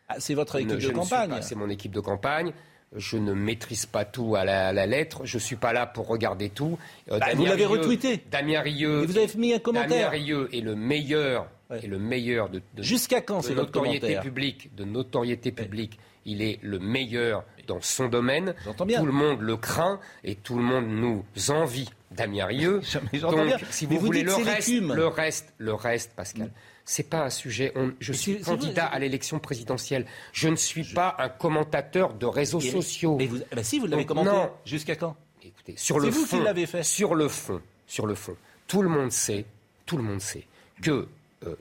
Ah, 0.10 0.16
c'est 0.20 0.34
votre 0.34 0.56
équipe 0.56 0.80
de 0.80 0.90
campagne. 0.90 1.38
C'est 1.42 1.56
mon 1.56 1.70
équipe 1.70 1.92
de 1.92 2.00
campagne 2.00 2.53
je 2.98 3.18
ne 3.18 3.33
maîtrise 3.33 3.86
pas 3.86 4.05
tout 4.05 4.36
à 4.36 4.46
la, 4.46 4.86
lettre. 4.86 5.22
Je 5.25 5.38
ne 5.38 5.42
suis 5.42 5.55
pas 5.55 5.74
là 5.74 5.86
pour 5.86 6.07
regarder 6.07 6.50
tout. 6.50 6.77
Euh, 7.12 7.20
bah, 7.20 7.27
vous 7.36 7.46
l'avez 7.46 7.66
retweeté. 7.66 8.22
Damien 8.29 8.62
Rieu. 8.62 9.05
vous 9.05 9.18
avez 9.18 9.27
mis 9.38 9.53
un 9.53 9.60
commentaire. 9.60 9.90
Damien 9.90 10.10
Rieu 10.10 10.50
est 10.53 10.62
le 10.62 10.75
meilleur, 10.75 11.48
est 11.72 11.88
le 11.88 12.00
meilleur 12.00 12.50
de, 12.50 12.62
jusqu'à 12.77 13.22
quand 13.22 13.42
c'est 13.42 13.55
notoriété 13.55 14.20
publique, 14.20 14.75
de 14.75 14.83
notoriété 14.83 15.51
publique. 15.51 16.00
Il 16.25 16.42
est 16.42 16.60
le 16.62 16.77
meilleur 16.79 17.46
dans 17.68 17.79
son 17.79 18.10
domaine. 18.10 18.53
Bien. 18.86 19.00
Tout 19.00 19.05
le 19.05 19.14
monde 19.14 19.40
le 19.40 19.55
craint 19.55 20.00
et 20.25 20.36
tout 20.36 20.57
le 20.57 20.64
monde 20.64 20.88
nous 20.88 21.24
envie. 21.50 21.90
Damien 22.12 22.46
Rieu. 22.46 22.81
Donc, 23.22 23.53
si 23.70 23.86
vous, 23.86 24.00
voulez 24.00 24.24
le 24.24 24.33
reste, 24.33 24.70
le 24.70 25.07
reste, 25.07 25.53
le 25.57 25.74
reste, 25.74 26.14
Pascal. 26.16 26.48
Mm 26.48 26.51
c'est 26.88 27.10
pas 27.10 27.26
un 27.26 27.30
sujet. 27.30 27.74
je 28.00 28.14
suis 28.14 28.42
candidat 28.42 28.86
à 28.86 28.98
l'élection 28.98 29.40
présidentielle. 29.40 30.06
Je 30.32 30.48
ne 30.48 30.56
suis 30.56 30.86
pas 30.86 31.16
un 31.20 31.30
commentateur 31.30 32.14
de 32.14 32.26
réseaux 32.26 32.62
sociaux. 32.62 33.18
Mais 33.18 33.30
bah 33.54 33.62
si, 33.62 33.78
vous 33.78 33.88
l'avez 33.88 34.06
commenté. 34.06 34.30
Non. 34.30 34.50
Jusqu'à 34.66 34.96
quand? 34.96 35.16
Écoutez, 35.44 35.76
sur 35.78 36.00
le 36.00 36.10
vous 36.10 36.26
fond, 36.26 36.38
qui 36.40 36.44
l'avez 36.44 36.66
fait. 36.66 36.84
Sur 36.84 37.14
le 37.14 37.28
fond, 37.28 37.62
sur 37.86 38.08
le 38.08 38.16
fond, 38.16 38.36
tout 38.68 38.82
le 38.82 38.90
monde 38.90 39.12
sait, 39.12 39.46
tout 39.86 39.98
le 39.98 40.04
monde 40.04 40.22
sait 40.22 40.46
que 40.82 41.08
euh, 41.46 41.56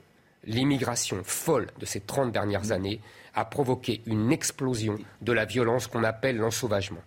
l'immigration 0.45 1.21
folle 1.23 1.67
de 1.79 1.85
ces 1.85 1.99
30 1.99 2.31
dernières 2.31 2.71
années 2.71 3.01
a 3.35 3.45
provoqué 3.45 4.01
une 4.05 4.31
explosion 4.31 4.97
de 5.21 5.31
la 5.31 5.45
violence 5.45 5.87
qu'on 5.87 6.03
appelle 6.03 6.37
l'ensauvagement. 6.37 7.01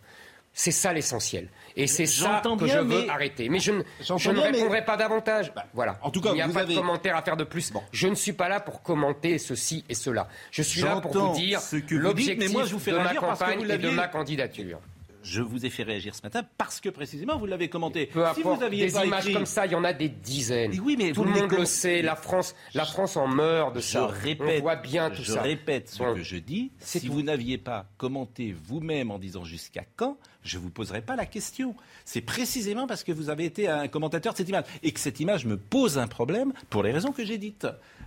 C'est 0.60 0.72
ça 0.72 0.92
l'essentiel. 0.92 1.48
Et 1.74 1.86
c'est 1.86 2.04
ça 2.04 2.42
que 2.58 2.66
je 2.66 2.78
veux 2.80 3.08
arrêter. 3.08 3.48
Mais 3.48 3.60
je 3.60 3.72
ne, 3.72 3.82
je 3.98 4.30
ne 4.30 4.40
répondrai 4.40 4.84
pas 4.84 4.98
davantage. 4.98 5.54
Bah, 5.54 5.64
voilà. 5.72 5.98
En 6.02 6.10
tout 6.10 6.20
cas, 6.20 6.32
il 6.32 6.34
n'y 6.34 6.42
a 6.42 6.48
pas 6.48 6.66
de 6.66 6.74
commentaire 6.74 7.16
à 7.16 7.22
faire 7.22 7.38
de 7.38 7.44
plus. 7.44 7.72
Je 7.92 8.08
ne 8.08 8.14
suis 8.14 8.34
pas 8.34 8.50
là 8.50 8.60
pour 8.60 8.82
commenter 8.82 9.38
ceci 9.38 9.86
et 9.88 9.94
cela. 9.94 10.28
Je 10.50 10.60
suis 10.60 10.82
là 10.82 11.00
pour 11.00 11.12
vous 11.12 11.34
dire 11.34 11.60
l'objectif 11.88 12.52
de 12.52 12.98
ma 12.98 13.14
campagne 13.14 13.62
et 13.70 13.78
de 13.78 13.88
ma 13.88 14.08
candidature 14.08 14.80
je 15.22 15.42
vous 15.42 15.66
ai 15.66 15.70
fait 15.70 15.82
réagir 15.82 16.14
ce 16.14 16.22
matin 16.22 16.42
parce 16.58 16.80
que 16.80 16.88
précisément 16.88 17.38
vous 17.38 17.46
l'avez 17.46 17.68
commenté. 17.68 18.06
Peu 18.06 18.24
si 18.34 18.42
vous 18.42 18.62
aviez 18.62 18.86
des 18.86 19.04
images 19.04 19.32
comme 19.32 19.46
ça, 19.46 19.66
il 19.66 19.72
y 19.72 19.74
en 19.74 19.84
a 19.84 19.92
des 19.92 20.08
dizaines. 20.08 20.78
oui, 20.80 20.96
mais 20.98 21.12
tout 21.12 21.24
le 21.24 21.30
monde 21.30 21.52
le 21.52 21.64
sait. 21.64 22.02
La 22.02 22.16
France, 22.16 22.54
la 22.74 22.84
France 22.84 23.16
en 23.16 23.26
meurt 23.26 23.74
de 23.74 23.80
ça. 23.80 24.06
Répète, 24.06 24.58
On 24.58 24.62
voit 24.62 24.76
bien 24.76 25.10
tout 25.10 25.22
je 25.22 25.32
ça. 25.32 25.42
Je 25.42 25.48
répète 25.48 25.90
ce 25.90 26.02
que 26.14 26.22
je 26.22 26.36
dis. 26.36 26.72
Si 26.78 27.08
vous 27.08 27.22
n'aviez 27.22 27.58
pas 27.58 27.86
commenté 27.96 28.54
vous-même 28.64 29.10
en 29.10 29.18
disant 29.18 29.44
jusqu'à 29.44 29.84
quand, 29.96 30.18
je 30.42 30.58
ne 30.58 30.62
vous 30.62 30.70
poserai 30.70 31.02
pas 31.02 31.16
la 31.16 31.26
question. 31.26 31.74
C'est 32.04 32.20
précisément 32.20 32.86
parce 32.86 33.04
que 33.04 33.12
vous 33.12 33.30
avez 33.30 33.44
été 33.44 33.68
un 33.68 33.88
commentateur 33.88 34.32
de 34.32 34.38
cette 34.38 34.48
image 34.48 34.64
et 34.82 34.92
que 34.92 35.00
cette 35.00 35.20
image 35.20 35.44
me 35.46 35.56
pose 35.56 35.98
un 35.98 36.06
problème 36.06 36.52
pour 36.70 36.82
les 36.82 36.92
raisons 36.92 37.12
que 37.12 37.24
j'ai 37.24 37.38
dites. 37.38 37.66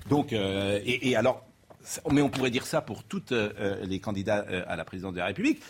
Donc, 0.09 0.33
euh, 0.33 0.79
et, 0.85 1.15
alors, 1.15 1.45
mais 2.11 2.21
on 2.21 2.29
pourrait 2.29 2.51
dire 2.51 2.65
ça 2.65 2.81
pour 2.81 3.03
tous 3.03 3.23
euh, 3.31 3.85
les 3.85 3.99
candidats 3.99 4.45
euh, 4.49 4.63
à 4.67 4.75
la 4.75 4.85
présidence 4.85 5.13
de 5.13 5.19
la 5.19 5.27
République 5.27 5.61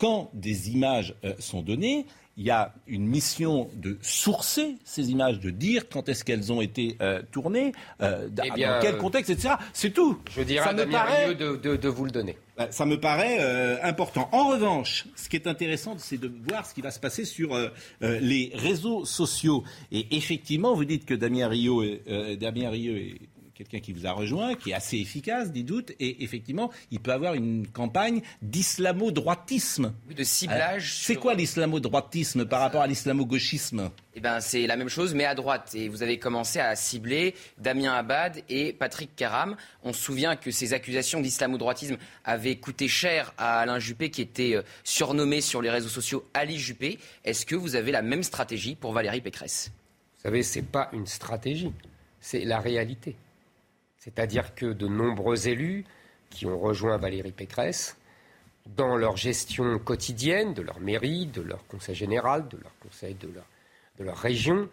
quand 0.00 0.30
des 0.32 0.70
images 0.70 1.14
euh, 1.24 1.34
sont 1.38 1.60
données, 1.62 2.06
il 2.36 2.44
y 2.44 2.50
a 2.50 2.72
une 2.86 3.06
mission 3.06 3.68
de 3.74 3.98
sourcer 4.00 4.76
ces 4.82 5.10
images, 5.10 5.40
de 5.40 5.50
dire 5.50 5.90
quand 5.90 6.08
est-ce 6.08 6.24
qu'elles 6.24 6.50
ont 6.50 6.62
été 6.62 6.96
euh, 7.02 7.20
tournées, 7.30 7.72
euh, 8.00 8.28
dans 8.30 8.80
quel 8.80 8.96
contexte, 8.96 9.28
etc. 9.28 9.54
C'est 9.74 9.92
tout. 9.92 10.18
Je 10.30 10.40
dirais 10.40 10.64
ça 10.64 10.70
à 10.70 10.72
me 10.72 10.86
paraît... 10.86 11.34
de, 11.34 11.76
de, 11.76 11.88
vous 11.88 12.06
le 12.06 12.10
donner. 12.10 12.38
Ça 12.70 12.86
me 12.86 12.98
paraît 12.98 13.80
important. 13.82 14.28
En 14.32 14.48
revanche, 14.48 15.06
ce 15.16 15.28
qui 15.28 15.36
est 15.36 15.46
intéressant, 15.46 15.96
c'est 15.98 16.18
de 16.18 16.32
voir 16.48 16.64
ce 16.66 16.74
qui 16.74 16.80
va 16.80 16.90
se 16.90 17.00
passer 17.00 17.24
sur 17.24 17.58
les 18.00 18.52
réseaux 18.54 19.04
sociaux. 19.04 19.64
Et 19.92 20.16
effectivement, 20.16 20.74
vous 20.74 20.84
dites 20.84 21.04
que 21.04 21.14
Damien 21.14 21.48
Rio, 21.48 21.82
Damien 22.38 22.70
Rio 22.70 22.94
est 22.94 23.18
quelqu'un 23.60 23.80
qui 23.80 23.92
vous 23.92 24.06
a 24.06 24.12
rejoint, 24.12 24.54
qui 24.54 24.70
est 24.70 24.74
assez 24.74 24.96
efficace, 24.96 25.52
dit 25.52 25.64
doute, 25.64 25.92
et 26.00 26.24
effectivement, 26.24 26.70
il 26.90 26.98
peut 26.98 27.12
avoir 27.12 27.34
une 27.34 27.66
campagne 27.66 28.22
d'islamo-droitisme. 28.40 29.92
de 30.16 30.24
ciblage. 30.24 30.94
C'est 30.94 31.16
quoi 31.16 31.34
l'islamo-droitisme 31.34 32.46
par 32.46 32.60
rapport 32.60 32.80
à 32.80 32.86
l'islamo-gauchisme? 32.86 33.90
Eh 34.14 34.20
ben, 34.20 34.40
c'est 34.40 34.66
la 34.66 34.76
même 34.76 34.88
chose, 34.88 35.14
mais 35.14 35.26
à 35.26 35.34
droite. 35.34 35.74
Et 35.74 35.88
vous 35.88 36.02
avez 36.02 36.18
commencé 36.18 36.58
à 36.58 36.74
cibler 36.74 37.34
Damien 37.58 37.92
Abad 37.92 38.42
et 38.48 38.72
Patrick 38.72 39.14
Caram. 39.14 39.56
On 39.82 39.92
se 39.92 40.00
souvient 40.00 40.36
que 40.36 40.50
ces 40.50 40.72
accusations 40.72 41.20
d'islamo-droitisme 41.20 41.98
avaient 42.24 42.56
coûté 42.56 42.88
cher 42.88 43.34
à 43.36 43.60
Alain 43.60 43.78
Juppé, 43.78 44.10
qui 44.10 44.22
était 44.22 44.56
euh, 44.56 44.62
surnommé 44.84 45.42
sur 45.42 45.60
les 45.60 45.70
réseaux 45.70 45.90
sociaux 45.90 46.24
Ali 46.32 46.58
Juppé. 46.58 46.98
Est-ce 47.26 47.44
que 47.44 47.54
vous 47.54 47.76
avez 47.76 47.92
la 47.92 48.00
même 48.00 48.22
stratégie 48.22 48.74
pour 48.74 48.92
Valérie 48.92 49.20
Pécresse? 49.20 49.70
Vous 50.16 50.22
savez, 50.22 50.42
ce 50.42 50.58
n'est 50.58 50.64
pas 50.64 50.88
une 50.94 51.06
stratégie, 51.06 51.72
c'est 52.20 52.44
la 52.44 52.58
réalité. 52.58 53.16
C'est-à-dire 54.00 54.54
que 54.54 54.66
de 54.66 54.88
nombreux 54.88 55.46
élus 55.46 55.84
qui 56.30 56.46
ont 56.46 56.58
rejoint 56.58 56.96
Valérie 56.96 57.32
Pécresse, 57.32 57.96
dans 58.66 58.96
leur 58.96 59.16
gestion 59.16 59.78
quotidienne 59.78 60.54
de 60.54 60.62
leur 60.62 60.80
mairie, 60.80 61.26
de 61.26 61.42
leur 61.42 61.66
conseil 61.66 61.94
général, 61.94 62.48
de 62.48 62.56
leur 62.56 62.72
conseil 62.80 63.14
de 63.14 63.28
leur, 64.02 64.16
région, 64.16 64.68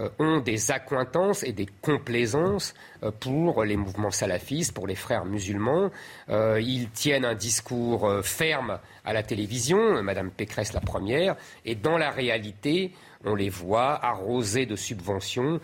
euh, 0.00 0.08
ont 0.18 0.40
des 0.40 0.72
accointances 0.72 1.44
et 1.44 1.52
des 1.52 1.66
complaisances 1.80 2.74
euh, 3.04 3.12
pour 3.12 3.62
les 3.62 3.76
mouvements 3.76 4.10
salafistes, 4.10 4.74
pour 4.74 4.88
les 4.88 4.96
frères 4.96 5.26
musulmans. 5.26 5.90
Euh, 6.28 6.60
ils 6.60 6.90
tiennent 6.90 7.24
un 7.24 7.34
discours 7.34 8.10
ferme 8.24 8.80
à 9.04 9.12
la 9.12 9.22
télévision, 9.22 10.02
Madame 10.02 10.30
Pécresse 10.30 10.72
la 10.72 10.80
première, 10.80 11.36
et 11.64 11.76
dans 11.76 11.98
la 11.98 12.10
réalité, 12.10 12.92
on 13.24 13.34
les 13.34 13.48
voit 13.48 14.04
arrosés 14.04 14.66
de 14.66 14.76
subventions 14.76 15.60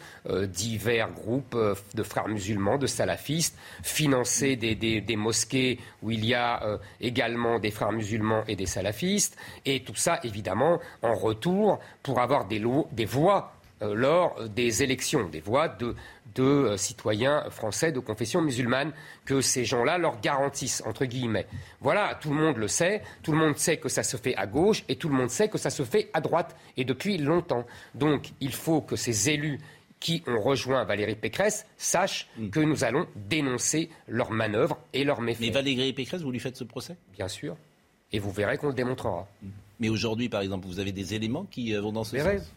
divers 0.49 1.11
groupes 1.11 1.57
de 1.95 2.03
frères 2.03 2.29
musulmans, 2.29 2.79
de 2.79 2.87
salafistes, 2.87 3.57
financer 3.83 4.57
des, 4.57 5.17
mosquées 5.17 5.79
où 6.03 6.11
il 6.11 6.25
y 6.25 6.35
a 6.35 6.79
également 7.01 7.59
des 7.59 7.71
frères 7.71 7.93
musulmans 7.93 8.45
et 8.47 8.57
des 8.57 8.67
salafistes, 8.67 9.37
et 9.65 9.83
tout 9.83 9.95
ça 9.95 10.21
évidemment 10.23 10.81
en 11.03 11.15
retour 11.15 11.79
pour 12.03 12.21
avoir 12.21 12.47
des, 12.47 12.63
des 12.93 13.05
voix 13.05 13.53
euh, 13.81 13.95
lors 13.95 14.49
des 14.49 14.83
élections, 14.83 15.29
des 15.29 15.41
voix 15.41 15.69
de, 15.69 15.95
euh, 16.43 16.77
citoyens 16.77 17.45
français 17.51 17.93
de 17.93 18.01
confession 18.01 18.41
musulmane 18.41 18.93
que 19.25 19.41
ces 19.41 19.65
gens-là 19.65 19.99
leur 19.99 20.21
garantissent, 20.21 20.83
entre 20.87 21.05
guillemets. 21.05 21.47
Voilà, 21.81 22.19
tout 22.21 22.31
le 22.31 22.37
monde 22.37 22.57
le 22.57 22.69
sait, 22.69 23.03
tout 23.23 23.33
le 23.33 23.39
monde 23.39 23.57
sait 23.57 23.77
que 23.77 23.89
ça 23.89 24.03
se 24.03 24.17
fait 24.17 24.35
à 24.37 24.47
gauche 24.47 24.85
et 24.89 24.97
tout 24.97 25.09
le 25.09 25.15
monde 25.15 25.31
sait 25.31 25.49
que 25.49 25.59
ça 25.59 25.71
se 25.71 25.83
fait 25.83 26.11
à 26.13 26.21
droite, 26.21 26.57
et 26.77 26.85
depuis 26.85 27.19
longtemps. 27.19 27.65
Donc 27.95 28.31
il 28.41 28.53
faut 28.53 28.81
que 28.81 28.97
ces 28.97 29.31
élus 29.31 29.59
qui 30.01 30.23
ont 30.27 30.41
rejoint 30.41 30.85
Valérie 30.85 31.17
Pécresse 31.17 31.67
sachent 31.77 32.29
mm. 32.37 32.51
que 32.51 32.61
nous 32.61 32.85
allons 32.85 33.07
dénoncer 33.17 33.91
leurs 34.07 34.31
manœuvres 34.31 34.79
et 34.93 35.05
leurs 35.05 35.21
méfaits. 35.21 35.41
Mais 35.41 35.51
Valérie 35.51 35.93
Pécresse, 35.93 36.23
vous 36.23 36.31
lui 36.31 36.41
faites 36.41 36.57
ce 36.57 36.65
procès? 36.65 36.97
Bien 37.15 37.29
sûr. 37.29 37.57
Et 38.13 38.19
vous 38.19 38.31
verrez 38.31 38.59
qu'on 38.59 38.69
le 38.69 38.75
démontrera. 38.75 39.27
Mm. 39.43 39.49
Mais 39.81 39.89
aujourd'hui, 39.89 40.29
par 40.29 40.41
exemple, 40.41 40.67
vous 40.67 40.81
avez 40.81 40.93
des 40.93 41.15
éléments 41.15 41.45
qui 41.45 41.75
euh, 41.75 41.81
vont 41.81 41.93
dans 41.93 42.05
ce 42.05 42.19
sens 42.19 42.53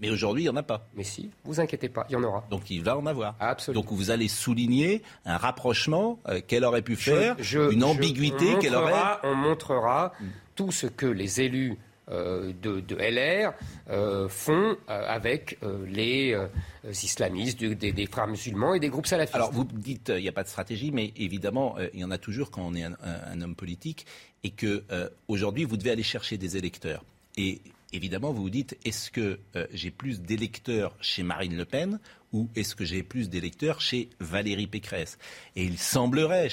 mais 0.00 0.10
aujourd'hui, 0.10 0.42
il 0.42 0.46
n'y 0.46 0.50
en 0.50 0.56
a 0.56 0.62
pas. 0.62 0.86
Mais 0.94 1.04
si, 1.04 1.30
vous 1.44 1.60
inquiétez 1.60 1.88
pas, 1.88 2.04
il 2.08 2.14
y 2.14 2.16
en 2.16 2.24
aura. 2.24 2.44
Donc 2.50 2.68
il 2.70 2.82
va 2.82 2.96
en 2.96 3.06
avoir. 3.06 3.36
Absolument. 3.38 3.82
Donc 3.82 3.92
vous 3.92 4.10
allez 4.10 4.28
souligner 4.28 5.02
un 5.24 5.36
rapprochement 5.36 6.18
euh, 6.28 6.40
qu'elle 6.46 6.64
aurait 6.64 6.82
pu 6.82 6.96
faire, 6.96 7.36
une 7.70 7.84
ambiguïté 7.84 8.58
qu'elle 8.58 8.74
aurait. 8.74 8.92
On 9.22 9.34
montrera 9.34 10.12
mm. 10.20 10.24
tout 10.56 10.72
ce 10.72 10.86
que 10.88 11.06
les 11.06 11.40
élus 11.40 11.78
euh, 12.10 12.52
de, 12.60 12.96
LR 12.96 13.54
euh, 13.88 14.28
font 14.28 14.76
avec 14.88 15.58
les 15.86 16.36
islamistes, 16.84 17.62
des, 17.62 18.06
frères 18.06 18.26
musulmans 18.26 18.74
et 18.74 18.80
des 18.80 18.88
groupes 18.88 19.06
salafistes. 19.06 19.36
Alors 19.36 19.52
vous 19.52 19.64
dites 19.64 20.12
il 20.14 20.22
n'y 20.22 20.28
a 20.28 20.32
pas 20.32 20.42
de 20.42 20.48
stratégie, 20.48 20.90
mais 20.90 21.12
évidemment 21.16 21.76
il 21.94 22.00
y 22.00 22.04
en 22.04 22.10
a 22.10 22.18
toujours 22.18 22.50
quand 22.50 22.62
on 22.62 22.74
est 22.74 22.82
un, 22.82 22.96
un 23.00 23.40
homme 23.40 23.54
politique 23.54 24.06
et 24.42 24.50
que 24.50 24.84
aujourd'hui 25.28 25.64
vous 25.64 25.76
devez 25.76 25.92
aller 25.92 26.02
chercher 26.02 26.36
des 26.36 26.56
électeurs. 26.56 27.04
Et 27.36 27.60
évidemment, 27.94 28.32
vous 28.32 28.42
vous 28.42 28.50
dites, 28.50 28.76
est-ce 28.84 29.10
que 29.10 29.38
euh, 29.56 29.66
j'ai 29.72 29.90
plus 29.90 30.20
d'électeurs 30.20 30.94
chez 31.00 31.22
Marine 31.22 31.56
Le 31.56 31.64
Pen 31.64 32.00
ou 32.32 32.48
est-ce 32.56 32.74
que 32.74 32.84
j'ai 32.84 33.02
plus 33.02 33.30
d'électeurs 33.30 33.80
chez 33.80 34.10
Valérie 34.20 34.66
Pécresse? 34.66 35.18
Et 35.56 35.64
il 35.64 35.78
semblerait 35.78 36.48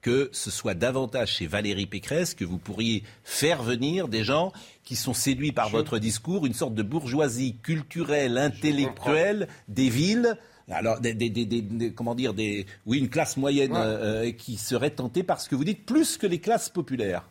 que 0.00 0.30
ce 0.32 0.50
soit 0.50 0.74
davantage 0.74 1.32
chez 1.32 1.46
Valérie 1.46 1.86
Pécresse 1.86 2.34
que 2.34 2.44
vous 2.44 2.58
pourriez 2.58 3.02
faire 3.24 3.62
venir 3.62 4.08
des 4.08 4.24
gens 4.24 4.52
qui 4.84 4.96
sont 4.96 5.14
séduits 5.14 5.52
par 5.52 5.68
votre 5.68 5.98
discours, 5.98 6.46
une 6.46 6.54
sorte 6.54 6.74
de 6.74 6.82
bourgeoisie 6.82 7.56
culturelle, 7.62 8.38
intellectuelle 8.38 9.48
des 9.68 9.88
villes. 9.88 10.38
Alors, 10.70 11.00
des, 11.00 11.92
comment 11.94 12.14
dire, 12.14 12.34
des, 12.34 12.66
oui, 12.86 12.98
une 12.98 13.08
classe 13.08 13.36
moyenne 13.36 13.74
euh, 13.74 14.26
euh, 14.26 14.32
qui 14.32 14.56
serait 14.56 14.90
tentée 14.90 15.22
par 15.22 15.40
ce 15.40 15.48
que 15.48 15.54
vous 15.54 15.64
dites, 15.64 15.84
plus 15.84 16.16
que 16.16 16.26
les 16.26 16.38
classes 16.38 16.68
populaires. 16.68 17.28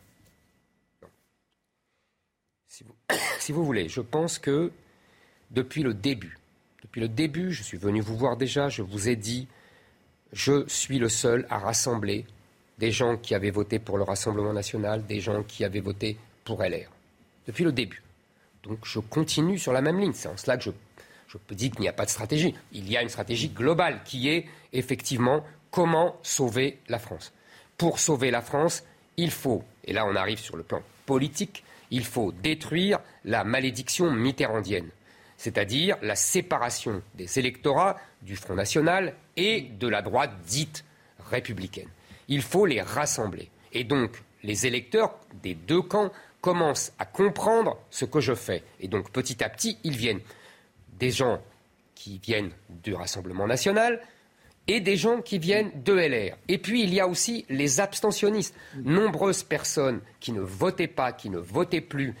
si 3.38 3.52
vous 3.52 3.64
voulez, 3.64 3.88
je 3.88 4.00
pense 4.00 4.38
que 4.38 4.72
depuis 5.50 5.82
le 5.82 5.94
début, 5.94 6.38
depuis 6.82 7.00
le 7.00 7.08
début, 7.08 7.52
je 7.52 7.62
suis 7.62 7.78
venu 7.78 8.00
vous 8.00 8.16
voir 8.16 8.36
déjà, 8.36 8.68
je 8.68 8.82
vous 8.82 9.08
ai 9.08 9.16
dit, 9.16 9.48
je 10.32 10.66
suis 10.68 10.98
le 10.98 11.08
seul 11.08 11.46
à 11.50 11.58
rassembler 11.58 12.26
des 12.78 12.92
gens 12.92 13.16
qui 13.16 13.34
avaient 13.34 13.50
voté 13.50 13.78
pour 13.78 13.96
le 13.96 14.04
Rassemblement 14.04 14.52
national, 14.52 15.06
des 15.06 15.20
gens 15.20 15.42
qui 15.42 15.64
avaient 15.64 15.80
voté 15.80 16.18
pour 16.44 16.62
LR. 16.62 16.90
Depuis 17.46 17.64
le 17.64 17.72
début. 17.72 18.02
Donc 18.62 18.78
je 18.84 18.98
continue 18.98 19.58
sur 19.58 19.72
la 19.72 19.80
même 19.80 19.98
ligne. 19.98 20.12
C'est 20.12 20.28
en 20.28 20.36
cela 20.36 20.56
que 20.56 20.64
je, 20.64 20.70
je 21.28 21.54
dire 21.54 21.70
qu'il 21.70 21.80
n'y 21.80 21.88
a 21.88 21.92
pas 21.92 22.04
de 22.04 22.10
stratégie. 22.10 22.54
Il 22.72 22.90
y 22.90 22.96
a 22.96 23.02
une 23.02 23.08
stratégie 23.08 23.48
globale 23.48 24.02
qui 24.04 24.28
est 24.28 24.46
effectivement 24.72 25.44
comment 25.70 26.16
sauver 26.22 26.78
la 26.88 26.98
France. 26.98 27.32
Pour 27.78 27.98
sauver 27.98 28.30
la 28.30 28.42
France, 28.42 28.82
il 29.16 29.30
faut, 29.30 29.64
et 29.84 29.92
là 29.92 30.06
on 30.06 30.16
arrive 30.16 30.38
sur 30.38 30.56
le 30.56 30.62
plan 30.62 30.82
politique, 31.06 31.62
il 31.90 32.04
faut 32.04 32.32
détruire 32.32 32.98
la 33.24 33.44
malédiction 33.44 34.10
mitterrandienne, 34.10 34.88
c'est-à-dire 35.36 35.96
la 36.02 36.16
séparation 36.16 37.02
des 37.14 37.38
électorats 37.38 37.96
du 38.22 38.36
Front 38.36 38.54
National 38.54 39.14
et 39.36 39.62
de 39.62 39.88
la 39.88 40.02
droite 40.02 40.32
dite 40.46 40.84
républicaine. 41.30 41.88
Il 42.28 42.42
faut 42.42 42.66
les 42.66 42.82
rassembler. 42.82 43.50
Et 43.72 43.84
donc, 43.84 44.22
les 44.42 44.66
électeurs 44.66 45.18
des 45.42 45.54
deux 45.54 45.82
camps 45.82 46.10
commencent 46.40 46.92
à 46.98 47.04
comprendre 47.04 47.78
ce 47.90 48.04
que 48.04 48.20
je 48.20 48.34
fais. 48.34 48.62
Et 48.80 48.88
donc, 48.88 49.10
petit 49.10 49.42
à 49.42 49.48
petit, 49.48 49.78
ils 49.84 49.96
viennent. 49.96 50.20
Des 50.98 51.10
gens 51.10 51.40
qui 51.94 52.18
viennent 52.18 52.52
du 52.70 52.94
Rassemblement 52.94 53.46
national, 53.46 54.00
et 54.68 54.80
des 54.80 54.96
gens 54.96 55.20
qui 55.20 55.38
viennent 55.38 55.70
de 55.84 55.92
LR. 55.92 56.36
Et 56.48 56.58
puis 56.58 56.82
il 56.82 56.92
y 56.92 57.00
a 57.00 57.06
aussi 57.06 57.44
les 57.48 57.80
abstentionnistes. 57.80 58.54
Nombreuses 58.82 59.42
personnes 59.42 60.00
qui 60.20 60.32
ne 60.32 60.40
votaient 60.40 60.86
pas, 60.86 61.12
qui 61.12 61.30
ne 61.30 61.38
votaient 61.38 61.80
plus, 61.80 62.14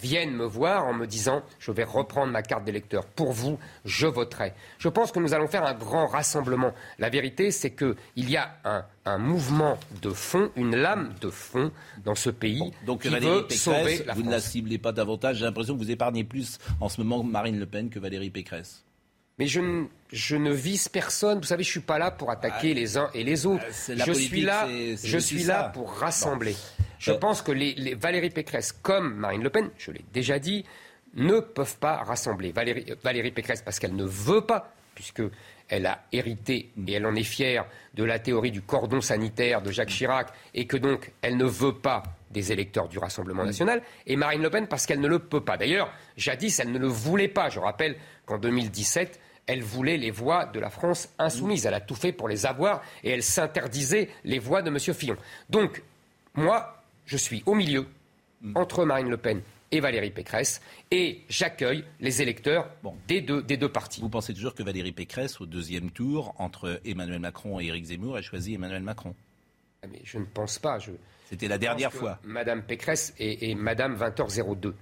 viennent 0.00 0.34
me 0.34 0.44
voir 0.44 0.86
en 0.86 0.94
me 0.94 1.06
disant 1.06 1.42
je 1.58 1.72
vais 1.72 1.84
reprendre 1.84 2.32
ma 2.32 2.42
carte 2.42 2.64
d'électeur. 2.64 3.04
Pour 3.04 3.32
vous, 3.32 3.58
je 3.84 4.06
voterai. 4.06 4.52
Je 4.78 4.88
pense 4.88 5.12
que 5.12 5.18
nous 5.18 5.34
allons 5.34 5.48
faire 5.48 5.64
un 5.64 5.74
grand 5.74 6.06
rassemblement. 6.06 6.72
La 6.98 7.10
vérité, 7.10 7.50
c'est 7.50 7.70
qu'il 7.70 7.96
y 8.16 8.36
a 8.36 8.56
un, 8.64 9.18
mouvement 9.18 9.78
de 10.02 10.10
fond, 10.10 10.50
une 10.54 10.76
lame 10.76 11.14
de 11.20 11.30
fond 11.30 11.72
dans 12.04 12.14
ce 12.14 12.30
pays 12.30 12.72
donc, 12.86 13.02
qui 13.02 13.08
veut 13.08 13.46
sauver 13.50 14.04
la 14.04 14.14
vous 14.14 14.22
ne 14.22 14.30
la 14.30 14.40
ciblez 14.40 14.78
pas 14.78 14.92
davantage. 14.92 15.38
J'ai 15.38 15.44
l'impression 15.44 15.74
que 15.74 15.78
vous 15.78 15.90
épargnez 15.90 16.24
plus 16.24 16.58
en 16.80 16.88
ce 16.88 17.00
moment 17.00 17.24
Marine 17.24 17.58
Le 17.58 17.66
Pen 17.66 17.88
que 17.90 17.98
Valérie 17.98 18.30
Pécresse. 18.30 18.84
Mais 19.38 19.46
je 19.46 19.60
ne, 19.60 19.86
je 20.12 20.36
ne 20.36 20.52
vise 20.52 20.88
personne. 20.88 21.38
Vous 21.38 21.44
savez, 21.44 21.62
je 21.62 21.70
suis 21.70 21.80
pas 21.80 21.98
là 21.98 22.10
pour 22.10 22.30
attaquer 22.30 22.74
les 22.74 22.96
uns 22.96 23.08
et 23.14 23.22
les 23.22 23.46
autres. 23.46 23.64
Euh, 23.90 23.96
je 24.06 24.12
suis 24.12 24.40
là, 24.42 24.66
je 25.02 25.18
suis 25.18 25.44
là 25.44 25.70
pour 25.72 25.92
rassembler. 25.92 26.56
Je 26.98 27.12
euh, 27.12 27.18
pense 27.18 27.42
que 27.42 27.52
les, 27.52 27.94
Valérie 27.94 28.30
Pécresse 28.30 28.72
comme 28.72 29.14
Marine 29.14 29.42
Le 29.42 29.50
Pen, 29.50 29.70
je 29.78 29.92
l'ai 29.92 30.04
déjà 30.12 30.38
dit, 30.38 30.64
ne 31.14 31.38
peuvent 31.40 31.78
pas 31.78 31.98
rassembler. 31.98 32.50
Valérie, 32.50 32.86
euh, 32.90 32.96
Valérie 33.02 33.30
Pécresse 33.30 33.62
parce 33.62 33.78
qu'elle 33.78 33.94
ne 33.94 34.04
veut 34.04 34.40
pas, 34.40 34.72
puisque 34.94 35.22
elle 35.68 35.86
a 35.86 36.02
hérité 36.10 36.70
et 36.86 36.92
elle 36.92 37.06
en 37.06 37.14
est 37.14 37.22
fière 37.22 37.66
de 37.94 38.02
la 38.02 38.18
théorie 38.18 38.50
du 38.50 38.62
cordon 38.62 39.00
sanitaire 39.00 39.62
de 39.62 39.70
Jacques 39.70 39.90
Chirac 39.90 40.28
et 40.54 40.66
que 40.66 40.76
donc 40.76 41.12
elle 41.22 41.36
ne 41.36 41.44
veut 41.44 41.74
pas 41.74 42.02
des 42.30 42.52
électeurs 42.52 42.88
du 42.88 42.98
Rassemblement 42.98 43.44
national, 43.44 43.82
et 44.06 44.16
Marine 44.16 44.42
Le 44.42 44.50
Pen 44.50 44.66
parce 44.66 44.86
qu'elle 44.86 45.00
ne 45.00 45.08
le 45.08 45.18
peut 45.18 45.40
pas. 45.40 45.56
D'ailleurs, 45.56 45.90
jadis, 46.16 46.58
elle 46.60 46.72
ne 46.72 46.78
le 46.78 46.86
voulait 46.86 47.28
pas. 47.28 47.48
Je 47.48 47.58
rappelle 47.58 47.96
qu'en 48.26 48.38
2017, 48.38 49.18
elle 49.48 49.62
voulait 49.62 49.96
les 49.96 50.12
voix 50.12 50.44
de 50.46 50.60
la 50.60 50.70
France 50.70 51.08
insoumise. 51.18 51.66
Elle 51.66 51.74
a 51.74 51.80
tout 51.80 51.96
fait 51.96 52.12
pour 52.12 52.28
les 52.28 52.46
avoir 52.46 52.82
et 53.02 53.10
elle 53.10 53.24
s'interdisait 53.24 54.10
les 54.24 54.38
voix 54.38 54.62
de 54.62 54.68
M. 54.68 54.78
Fillon. 54.78 55.16
Donc, 55.50 55.82
moi, 56.34 56.80
je 57.06 57.16
suis 57.16 57.42
au 57.46 57.54
milieu 57.54 57.86
entre 58.54 58.84
Marine 58.84 59.08
Le 59.08 59.16
Pen 59.16 59.42
et 59.70 59.80
Valérie 59.80 60.10
Pécresse, 60.10 60.62
et 60.90 61.20
j'accueille 61.28 61.84
les 62.00 62.22
électeurs 62.22 62.70
des, 63.06 63.20
deux, 63.20 63.42
des 63.42 63.58
deux 63.58 63.68
partis. 63.68 64.00
Vous 64.00 64.08
pensez 64.08 64.32
toujours 64.32 64.54
que 64.54 64.62
Valérie 64.62 64.92
Pécresse, 64.92 65.40
au 65.42 65.46
deuxième 65.46 65.90
tour, 65.90 66.34
entre 66.38 66.80
Emmanuel 66.86 67.18
Macron 67.18 67.60
et 67.60 67.66
Éric 67.66 67.84
Zemmour, 67.84 68.16
a 68.16 68.22
choisi 68.22 68.54
Emmanuel 68.54 68.82
Macron? 68.82 69.14
Mais 69.86 70.00
Je 70.04 70.18
ne 70.18 70.24
pense 70.24 70.58
pas. 70.58 70.78
C'était 71.28 71.48
la 71.48 71.58
dernière 71.58 71.92
fois. 71.92 72.18
Madame 72.24 72.62
Pécresse 72.62 73.14
et, 73.18 73.54
Madame 73.54 73.96
20h02. 73.96 74.72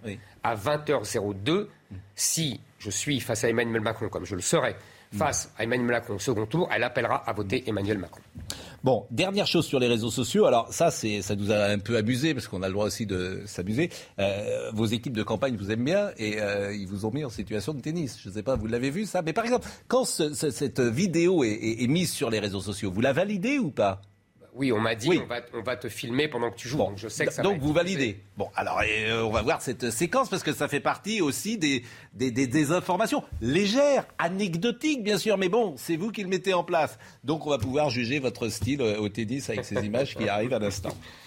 À 0.43 0.55
20h02, 0.55 1.67
si 2.15 2.61
je 2.79 2.91
suis 2.91 3.21
face 3.21 3.45
à 3.45 3.49
Emmanuel 3.49 3.81
Macron, 3.81 4.09
comme 4.09 4.25
je 4.25 4.37
le 4.37 4.43
serai, 4.43 4.77
face 5.13 5.53
à 5.57 5.65
Emmanuel 5.65 5.89
Macron 5.89 6.15
au 6.15 6.19
second 6.19 6.47
tour, 6.47 6.69
elle 6.73 6.85
appellera 6.85 7.29
à 7.29 7.33
voter 7.33 7.65
Emmanuel 7.67 7.99
Macron. 7.99 8.21
Bon, 8.85 9.07
dernière 9.11 9.47
chose 9.47 9.67
sur 9.67 9.81
les 9.81 9.89
réseaux 9.89 10.11
sociaux. 10.11 10.47
Alors 10.47 10.73
ça, 10.73 10.91
c'est, 10.91 11.23
ça 11.23 11.35
nous 11.35 11.51
a 11.51 11.67
un 11.67 11.79
peu 11.79 11.97
abusé 11.97 12.35
parce 12.35 12.47
qu'on 12.47 12.63
a 12.63 12.69
le 12.69 12.73
droit 12.73 12.87
aussi 12.87 13.07
de 13.07 13.43
s'amuser. 13.47 13.91
Euh, 14.19 14.71
vos 14.73 14.87
équipes 14.87 15.17
de 15.17 15.23
campagne 15.23 15.57
vous 15.57 15.71
aiment 15.71 15.85
bien 15.85 16.11
et 16.17 16.41
euh, 16.41 16.75
ils 16.75 16.87
vous 16.87 17.07
ont 17.07 17.11
mis 17.11 17.25
en 17.25 17.31
situation 17.31 17.75
de 17.75 17.81
tennis. 17.81 18.19
Je 18.23 18.29
ne 18.29 18.35
sais 18.35 18.43
pas, 18.43 18.57
vous 18.57 18.67
l'avez 18.67 18.91
vu 18.91 19.07
ça? 19.07 19.23
Mais 19.23 19.33
par 19.33 19.45
exemple, 19.45 19.67
quand 19.89 20.05
cette 20.05 20.81
vidéo 20.81 21.43
est 21.45 21.87
mise 21.89 22.13
sur 22.13 22.31
les 22.31 22.39
réseaux 22.39 22.61
sociaux, 22.61 22.91
vous 22.93 23.01
la 23.01 23.13
validez 23.13 23.59
ou 23.59 23.71
pas? 23.71 24.01
Oui, 24.57 24.73
on 24.73 24.81
m'a 24.81 24.95
dit 24.95 25.21
on, 25.53 25.62
va, 25.62 25.77
te 25.77 25.88
filmer 25.88 26.29
pendant 26.29 26.51
que 26.51 26.57
tu 26.57 26.66
joues. 26.66 26.79
donc 26.79 26.97
je 26.97 27.09
sais 27.09 27.27
que 27.27 27.33
ça 27.33 27.42
Donc 27.42 27.61
vous 27.61 27.75
validez. 27.75 28.23
Bon, 28.38 28.49
alors 28.57 28.81
euh, 28.83 29.23
on 29.23 29.31
va 29.31 29.42
voir 29.42 29.61
cette 29.61 29.90
séquence 29.90 30.31
parce 30.31 30.42
que 30.42 30.55
ça 30.55 30.66
fait 30.66 30.81
partie 30.81 31.21
aussi 31.21 31.59
des, 31.59 31.83
des, 32.14 32.73
informations 32.73 33.23
légères, 33.42 34.07
anecdotiques 34.19 35.03
bien 35.03 35.19
sûr, 35.19 35.37
mais 35.37 35.51
bon, 35.51 35.75
c'est 35.77 35.97
vous 35.97 36.11
qui 36.11 36.23
le 36.23 36.29
mettez 36.29 36.55
en 36.55 36.64
place. 36.64 36.99
Donc 37.23 37.47
on 37.47 37.51
va 37.51 37.59
pouvoir 37.59 37.90
juger 37.90 38.19
votre 38.19 38.49
style 38.49 38.81
euh, 38.81 38.99
au 38.99 39.11
tennis 39.11 39.51
avec 39.51 39.64
ces 39.66 39.85
images 39.85 40.16
qui 40.16 40.27
arrivent 40.27 40.55
à 40.55 40.59
l'instant. 40.59 40.97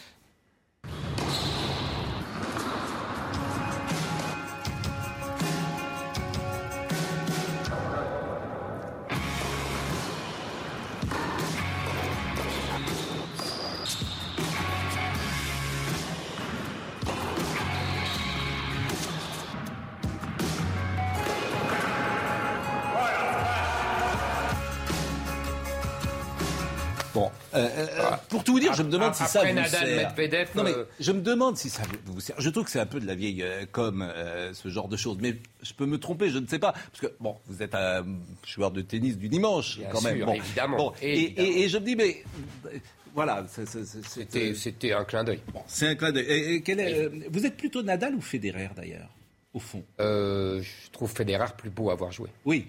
me 28.90 28.94
demande 28.94 29.16
si 29.16 29.24
ça 29.24 29.40
vous 29.44 29.54
Nadal, 29.54 29.70
sert. 29.70 30.10
Medvedev, 30.18 30.50
Non, 30.56 30.64
mais 30.64 30.72
euh, 30.74 30.86
je 31.00 31.12
me 31.12 31.22
demande 31.22 31.58
si 31.58 31.70
ça 31.70 31.84
vous 32.06 32.20
sert. 32.20 32.36
Je 32.40 32.50
trouve 32.50 32.66
que 32.66 32.72
c'est 32.72 32.80
un 32.80 32.86
peu 32.86 33.00
de 33.00 33.08
la 33.08 33.16
vieille 33.16 33.42
euh, 33.44 33.66
com, 33.72 34.02
euh, 34.08 34.54
ce 34.54 34.70
genre 34.70 34.88
de 34.88 34.98
choses. 34.98 35.18
Mais 35.22 35.36
je 35.62 35.74
peux 35.74 35.86
me 35.86 35.98
tromper, 36.00 36.30
je 36.30 36.38
ne 36.40 36.48
sais 36.48 36.60
pas. 36.60 36.74
Parce 36.74 37.00
que, 37.02 37.14
bon, 37.20 37.38
vous 37.48 37.64
êtes 37.64 37.76
un 37.76 38.06
joueur 38.46 38.72
de 38.72 38.82
tennis 38.82 39.18
du 39.18 39.30
dimanche, 39.30 39.78
Bien 39.78 39.88
quand 39.92 40.02
même. 40.02 40.18
sûr, 40.18 40.26
Bon, 40.26 40.34
évidemment, 40.34 40.78
bon, 40.78 40.94
et- 41.02 41.14
évidemment. 41.24 41.48
Et, 41.48 41.64
et 41.64 41.70
je 41.70 41.78
me 41.78 41.86
dis, 41.86 41.96
mais 41.96 42.24
euh, 42.66 42.70
voilà, 43.16 43.46
c'est- 43.50 44.54
C'était 44.56 44.94
un 44.94 45.04
clin 45.06 45.24
d'œil. 45.24 45.40
bon, 45.54 45.62
c'est 45.68 45.88
un 45.88 45.96
clin 45.96 46.12
d'œil. 46.12 46.26
Et- 46.28 46.54
et 46.56 46.62
quel 46.62 46.80
est, 46.80 46.94
euh, 47.06 47.10
vous 47.32 47.46
êtes 47.46 47.58
plutôt 47.58 47.82
Nadal 47.84 48.16
ou 48.16 48.22
Federer, 48.22 48.70
d'ailleurs, 48.76 49.10
au 49.54 49.60
fond? 49.60 49.84
Euh, 50.00 50.62
je 50.62 50.92
trouve 50.92 51.12
Federer 51.12 51.46
plus 51.58 51.70
beau 51.70 51.90
à 51.90 51.94
avoir 51.94 52.12
joué. 52.12 52.30
Oui. 52.46 52.68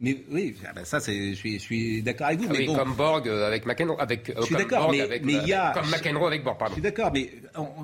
Mais 0.00 0.24
oui, 0.30 0.56
ah 0.68 0.72
ben 0.74 0.84
ça, 0.84 0.98
c'est, 0.98 1.30
je 1.30 1.34
suis, 1.34 1.54
je 1.54 1.58
suis 1.62 2.02
d'accord 2.02 2.26
avec 2.26 2.40
vous. 2.40 2.46
Ah 2.48 2.52
mais 2.52 2.58
oui, 2.58 2.66
bon, 2.66 2.74
comme 2.76 2.94
Borg 2.94 3.28
euh, 3.28 3.46
avec 3.46 3.64
McEnroe, 3.64 3.96
avec 4.00 4.28
euh, 4.28 4.34
Je 4.38 4.42
suis 4.42 4.54
comme 4.54 4.62
d'accord, 4.64 4.82
Borg 4.86 4.96
mais- 4.96 5.00
avec, 5.02 5.24
mais 5.24 5.32
il 5.34 5.46
y 5.48 5.52
a- 5.52 5.72
comme 5.72 5.88
McEnroe 5.88 6.26
avec 6.26 6.42
Borg, 6.42 6.56
Je 6.56 6.58
pardon. 6.58 6.72
suis 6.74 6.82
d'accord, 6.82 7.10
mais 7.12 7.30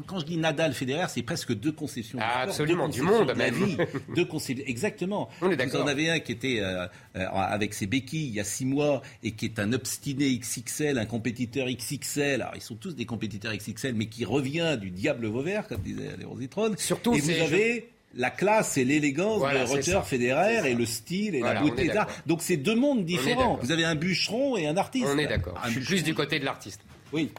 quand 0.06 0.18
je 0.18 0.26
dis 0.26 0.36
Nadal, 0.36 0.74
Federer, 0.74 1.06
c'est 1.08 1.22
presque 1.22 1.54
deux 1.54 1.70
conceptions. 1.72 2.18
Ah, 2.20 2.40
absolument, 2.42 2.88
deux 2.88 2.94
du 2.94 3.02
monde 3.02 3.22
de 3.22 3.28
la 3.28 3.34
même. 3.34 3.54
vie, 3.54 3.76
deux 4.16 4.24
conceptions, 4.24 4.64
exactement. 4.66 5.28
On 5.40 5.46
est 5.46 5.50
Vous 5.50 5.56
d'accord. 5.56 5.84
en 5.84 5.86
avez 5.86 6.10
un 6.10 6.18
qui 6.18 6.32
était 6.32 6.58
euh, 6.60 6.86
euh, 7.16 7.26
avec 7.32 7.74
ses 7.74 7.86
béquilles 7.86 8.26
il 8.26 8.34
y 8.34 8.40
a 8.40 8.44
six 8.44 8.66
mois 8.66 9.02
et 9.22 9.30
qui 9.32 9.44
est 9.46 9.58
un 9.60 9.72
obstiné 9.72 10.36
XXL, 10.36 10.98
un 10.98 11.06
compétiteur 11.06 11.68
XXL. 11.68 12.42
Alors 12.42 12.54
ils 12.56 12.60
sont 12.60 12.74
tous 12.74 12.96
des 12.96 13.06
compétiteurs 13.06 13.54
XXL, 13.56 13.94
mais 13.94 14.06
qui 14.06 14.24
revient 14.24 14.76
du 14.80 14.90
diable 14.90 15.26
Vauvert, 15.28 15.68
comme 15.68 15.80
disait 15.80 16.10
Léon 16.18 16.36
Zitrone. 16.36 16.76
Surtout, 16.76 17.14
et 17.14 17.20
vous 17.20 17.30
avez 17.30 17.88
la 18.14 18.30
classe 18.30 18.76
et 18.76 18.84
l'élégance 18.84 19.38
Voilà, 19.38 19.64
de 19.64 19.68
Roger. 19.68 20.00
Federer 20.04 20.70
et 20.70 20.74
le 20.74 20.86
style 20.86 21.34
et 21.34 21.40
Voilà, 21.40 21.54
la 21.54 21.60
beauté. 21.60 21.90
Donc 22.26 22.42
c'est 22.42 22.56
deux 22.56 22.74
mondes 22.74 23.04
différents. 23.04 23.58
Vous 23.62 23.72
avez 23.72 23.84
un 23.84 23.94
bûcheron 23.94 24.56
et 24.56 24.66
un 24.66 24.76
artiste. 24.76 25.06
On 25.08 25.18
est 25.18 25.26
d'accord. 25.26 25.60
Je 25.66 25.70
suis 25.70 25.80
plus 25.80 26.02
du 26.02 26.14
côté 26.14 26.38
de 26.38 26.44
l'artiste. 26.44 26.80
Oui. 27.12 27.32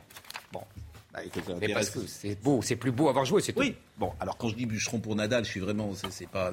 Bon. 0.51 0.61
Bah, 1.13 1.19
Mais 1.59 1.73
parce 1.73 1.89
que 1.89 1.99
c'est 2.07 2.41
beau, 2.41 2.61
c'est 2.61 2.75
plus 2.75 2.91
beau 2.91 3.07
à 3.07 3.09
avoir 3.09 3.25
joué, 3.25 3.41
c'est 3.41 3.53
tout. 3.53 3.63
Bon, 4.01 4.11
alors 4.19 4.35
quand 4.35 4.49
je 4.49 4.55
dis 4.55 4.65
bûcheron 4.65 4.99
pour 4.99 5.15
Nadal, 5.15 5.45
je 5.45 5.49
suis 5.51 5.59
vraiment, 5.59 5.91
c'est 6.09 6.27
pas, 6.27 6.51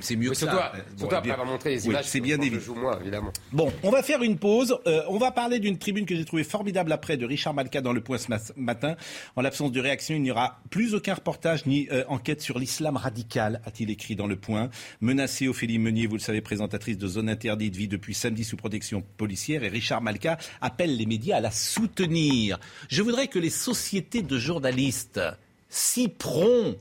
c'est 0.00 0.14
mieux 0.16 0.30
que 0.30 0.36
ça. 0.36 0.46
Euh, 0.46 0.78
surtout 0.96 0.96
bon, 1.00 1.06
après 1.08 1.20
bien. 1.22 1.32
avoir 1.32 1.46
montré 1.48 1.70
les 1.74 1.82
Oui, 1.82 1.88
images, 1.90 2.04
c'est 2.04 2.20
bien 2.20 2.40
évident. 2.40 2.62
joue 2.62 2.76
moi, 2.76 2.98
évidemment. 3.00 3.32
Bon, 3.52 3.72
on 3.82 3.90
va 3.90 4.04
faire 4.04 4.22
une 4.22 4.38
pause. 4.38 4.78
Euh, 4.86 5.02
on 5.08 5.18
va 5.18 5.32
parler 5.32 5.58
d'une 5.58 5.76
tribune 5.76 6.06
que 6.06 6.14
j'ai 6.14 6.24
trouvée 6.24 6.44
formidable 6.44 6.92
après 6.92 7.16
de 7.16 7.26
Richard 7.26 7.52
Malka 7.52 7.80
dans 7.80 7.92
Le 7.92 8.00
Point 8.00 8.18
ce 8.18 8.28
ma- 8.30 8.38
matin. 8.56 8.94
En 9.34 9.42
l'absence 9.42 9.72
de 9.72 9.80
réaction, 9.80 10.14
il 10.14 10.22
n'y 10.22 10.30
aura 10.30 10.60
plus 10.70 10.94
aucun 10.94 11.14
reportage 11.14 11.66
ni 11.66 11.88
euh, 11.90 12.04
enquête 12.06 12.40
sur 12.40 12.60
l'islam 12.60 12.96
radical, 12.96 13.60
a-t-il 13.66 13.90
écrit 13.90 14.14
dans 14.14 14.28
Le 14.28 14.36
Point. 14.36 14.70
Menacée, 15.00 15.48
Ophélie 15.48 15.80
Meunier, 15.80 16.06
vous 16.06 16.14
le 16.14 16.20
savez, 16.20 16.40
présentatrice 16.40 16.96
de 16.96 17.08
Zone 17.08 17.28
Interdite, 17.28 17.74
vit 17.74 17.88
depuis 17.88 18.14
samedi 18.14 18.44
sous 18.44 18.56
protection 18.56 19.02
policière 19.16 19.64
et 19.64 19.68
Richard 19.68 20.00
Malka 20.00 20.38
appelle 20.60 20.96
les 20.96 21.06
médias 21.06 21.38
à 21.38 21.40
la 21.40 21.50
soutenir. 21.50 22.60
Je 22.88 23.02
voudrais 23.02 23.26
que 23.26 23.40
les 23.40 23.50
sociétés 23.50 24.22
de 24.22 24.38
journalistes 24.38 25.20
s'y 25.68 26.08
prompt 26.08 26.76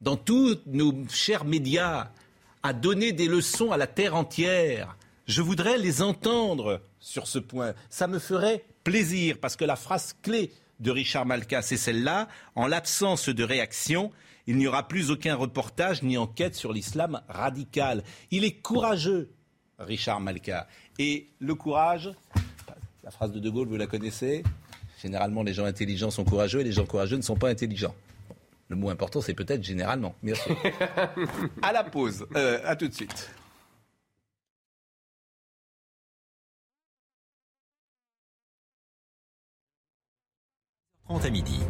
dans 0.00 0.16
tous 0.16 0.58
nos 0.66 0.92
chers 1.08 1.44
médias 1.44 2.10
à 2.62 2.72
donner 2.72 3.12
des 3.12 3.28
leçons 3.28 3.72
à 3.72 3.76
la 3.76 3.86
terre 3.86 4.14
entière. 4.14 4.96
Je 5.26 5.42
voudrais 5.42 5.78
les 5.78 6.02
entendre 6.02 6.80
sur 7.00 7.26
ce 7.26 7.38
point. 7.38 7.74
Ça 7.90 8.06
me 8.06 8.18
ferait 8.18 8.64
plaisir 8.84 9.38
parce 9.40 9.56
que 9.56 9.64
la 9.64 9.76
phrase 9.76 10.16
clé 10.22 10.52
de 10.80 10.90
Richard 10.90 11.26
Malka, 11.26 11.62
c'est 11.62 11.76
celle-là. 11.76 12.28
En 12.54 12.66
l'absence 12.66 13.28
de 13.28 13.44
réaction, 13.44 14.12
il 14.46 14.56
n'y 14.56 14.66
aura 14.66 14.86
plus 14.86 15.10
aucun 15.10 15.34
reportage 15.34 16.02
ni 16.02 16.16
enquête 16.16 16.54
sur 16.54 16.72
l'islam 16.72 17.20
radical. 17.28 18.04
Il 18.30 18.44
est 18.44 18.60
courageux, 18.60 19.30
Richard 19.78 20.20
Malka. 20.20 20.68
Et 20.98 21.28
le 21.38 21.54
courage, 21.54 22.12
la 23.02 23.10
phrase 23.10 23.32
de 23.32 23.40
De 23.40 23.50
Gaulle, 23.50 23.68
vous 23.68 23.76
la 23.76 23.86
connaissez? 23.86 24.44
Généralement, 25.00 25.42
les 25.42 25.52
gens 25.52 25.64
intelligents 25.64 26.10
sont 26.10 26.24
courageux 26.24 26.60
et 26.60 26.64
les 26.64 26.72
gens 26.72 26.86
courageux 26.86 27.16
ne 27.16 27.22
sont 27.22 27.36
pas 27.36 27.48
intelligents. 27.48 27.94
Le 28.68 28.76
mot 28.76 28.90
important, 28.90 29.20
c'est 29.20 29.34
peut-être 29.34 29.62
généralement. 29.62 30.14
Merci. 30.22 30.50
à 31.62 31.72
la 31.72 31.84
pause. 31.84 32.26
Euh, 32.34 32.60
à 32.64 32.74
tout 32.74 32.88
de 32.88 32.94
suite. 32.94 33.30
30 41.08 41.24
à 41.24 41.30
midi. 41.30 41.60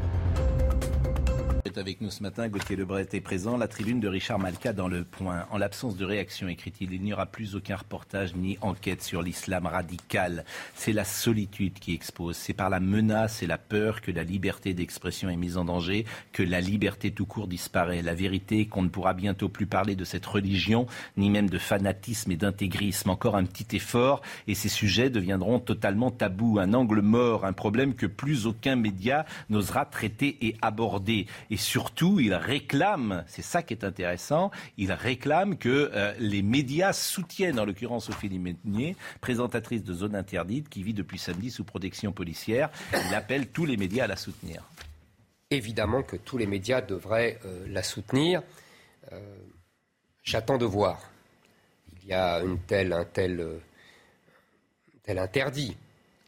Est 1.66 1.78
avec 1.78 2.00
nous 2.00 2.10
ce 2.10 2.22
matin, 2.22 2.48
Gauthier 2.48 2.76
Lebret 2.76 3.08
est 3.12 3.20
présent. 3.20 3.56
La 3.56 3.66
tribune 3.66 3.98
de 3.98 4.06
Richard 4.06 4.38
Malka 4.38 4.72
dans 4.72 4.86
le 4.86 5.02
point. 5.02 5.46
En 5.50 5.58
l'absence 5.58 5.96
de 5.96 6.04
réaction, 6.04 6.46
écrit-il, 6.48 6.92
il 6.92 7.02
n'y 7.02 7.12
aura 7.12 7.26
plus 7.26 7.56
aucun 7.56 7.74
reportage 7.74 8.36
ni 8.36 8.56
enquête 8.60 9.02
sur 9.02 9.20
l'islam 9.20 9.66
radical. 9.66 10.44
C'est 10.74 10.92
la 10.92 11.04
solitude 11.04 11.80
qui 11.80 11.92
expose. 11.92 12.36
C'est 12.36 12.52
par 12.52 12.70
la 12.70 12.78
menace 12.78 13.42
et 13.42 13.48
la 13.48 13.58
peur 13.58 14.00
que 14.00 14.12
la 14.12 14.22
liberté 14.22 14.74
d'expression 14.74 15.28
est 15.28 15.36
mise 15.36 15.56
en 15.56 15.64
danger, 15.64 16.04
que 16.32 16.44
la 16.44 16.60
liberté 16.60 17.10
tout 17.10 17.26
court 17.26 17.48
disparaît. 17.48 18.00
La 18.00 18.14
vérité 18.14 18.66
qu'on 18.66 18.82
ne 18.82 18.88
pourra 18.88 19.12
bientôt 19.12 19.48
plus 19.48 19.66
parler 19.66 19.96
de 19.96 20.04
cette 20.04 20.26
religion, 20.26 20.86
ni 21.16 21.30
même 21.30 21.50
de 21.50 21.58
fanatisme 21.58 22.30
et 22.30 22.36
d'intégrisme. 22.36 23.10
Encore 23.10 23.34
un 23.34 23.44
petit 23.44 23.76
effort 23.76 24.22
et 24.46 24.54
ces 24.54 24.68
sujets 24.68 25.10
deviendront 25.10 25.58
totalement 25.58 26.12
tabous. 26.12 26.60
Un 26.60 26.74
angle 26.74 27.00
mort, 27.00 27.44
un 27.44 27.52
problème 27.52 27.94
que 27.94 28.06
plus 28.06 28.46
aucun 28.46 28.76
média 28.76 29.26
n'osera 29.50 29.84
traiter 29.84 30.38
et 30.46 30.54
aborder. 30.62 31.26
Surtout, 31.56 32.20
il 32.20 32.34
réclame, 32.34 33.24
c'est 33.26 33.42
ça 33.42 33.62
qui 33.62 33.74
est 33.74 33.84
intéressant, 33.84 34.50
il 34.76 34.92
réclame 34.92 35.56
que 35.58 35.90
euh, 35.94 36.14
les 36.18 36.42
médias 36.42 36.92
soutiennent, 36.92 37.58
en 37.58 37.64
l'occurrence 37.64 38.08
Ophélie 38.08 38.38
Meunier, 38.38 38.96
présentatrice 39.20 39.84
de 39.84 39.94
Zone 39.94 40.16
Interdite, 40.16 40.68
qui 40.68 40.82
vit 40.82 40.94
depuis 40.94 41.18
samedi 41.18 41.50
sous 41.50 41.64
protection 41.64 42.12
policière. 42.12 42.70
Il 43.08 43.14
appelle 43.14 43.48
tous 43.48 43.66
les 43.66 43.76
médias 43.76 44.04
à 44.04 44.06
la 44.08 44.16
soutenir. 44.16 44.62
Évidemment 45.50 46.02
que 46.02 46.16
tous 46.16 46.38
les 46.38 46.46
médias 46.46 46.80
devraient 46.80 47.38
euh, 47.44 47.66
la 47.68 47.82
soutenir. 47.82 48.42
Euh, 49.12 49.20
J'attends 50.24 50.58
de 50.58 50.64
voir. 50.64 51.00
Il 52.02 52.08
y 52.08 52.12
a 52.12 52.40
une 52.40 52.58
telle, 52.58 52.92
un 52.92 53.04
tel, 53.04 53.60
tel 55.04 55.18
interdit 55.18 55.76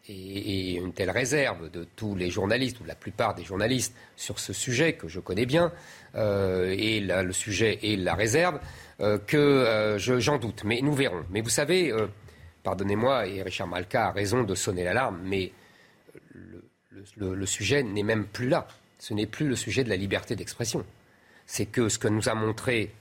et, 0.09 0.75
une 0.75 0.93
telle 0.93 1.11
réserve 1.11 1.71
de 1.71 1.85
tous 1.97 2.15
les 2.15 2.31
journalistes, 2.31 2.81
ou 2.81 2.83
de 2.85 2.89
la 2.89 2.95
plupart 2.95 3.35
des 3.35 3.45
journalistes, 3.45 3.95
sur 4.17 4.39
ce 4.39 4.53
sujet 4.53 4.95
que 4.95 5.09
je 5.09 5.21
connais 5.21 5.47
bien, 5.47 5.73
euh, 6.15 6.75
et 6.77 7.01
le 7.01 7.33
sujet 7.33 7.79
et 7.83 7.97
la 7.97 8.15
réserve, 8.15 8.59
euh, 9.01 9.19
que 9.19 9.37
euh, 9.37 9.99
je- 9.99 10.19
j'en 10.19 10.39
doute. 10.39 10.65
Mais 10.65 10.81
nous 10.83 10.95
verrons. 10.95 11.25
Mais 11.31 11.41
vous 11.41 11.49
savez, 11.51 11.93
pardonnez-moi, 12.63 13.27
et 13.27 13.43
Richard 13.43 13.69
Malka 13.69 14.09
a 14.09 14.13
raison 14.13 14.43
de 14.45 14.55
sonner 14.55 14.85
l'alarme, 14.85 15.21
mais 15.25 15.53
le, 16.35 17.35
le- 17.35 17.47
sujet 17.47 17.83
n'est 17.83 18.03
même 18.03 18.25
plus 18.27 18.49
là. 18.49 18.67
Ce 18.99 19.15
n'est 19.15 19.27
plus 19.27 19.47
le 19.49 19.57
sujet 19.57 19.85
de 19.85 19.89
la 19.89 19.97
liberté 19.97 20.35
d'expression. 20.37 20.85
C'est 21.47 21.67
que 21.67 21.89
ce 21.89 21.99
que 21.99 22.09
nous 22.09 22.29
a 22.29 22.35
montré 22.35 22.93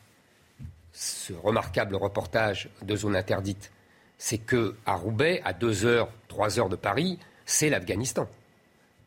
ce 0.93 1.33
remarquable 1.33 1.95
reportage 1.95 2.69
de 2.81 2.95
zone 2.95 3.15
interdite, 3.15 3.71
c'est 4.17 4.37
que 4.39 4.75
à 4.85 4.93
Roubaix, 4.95 5.41
à 5.43 5.53
2 5.53 5.85
heures, 5.85 6.09
3 6.37 6.59
heures 6.59 6.69
de 6.69 6.75
Paris, 6.75 7.17
c'est 7.47 7.67
l'Afghanistan. 7.67 8.27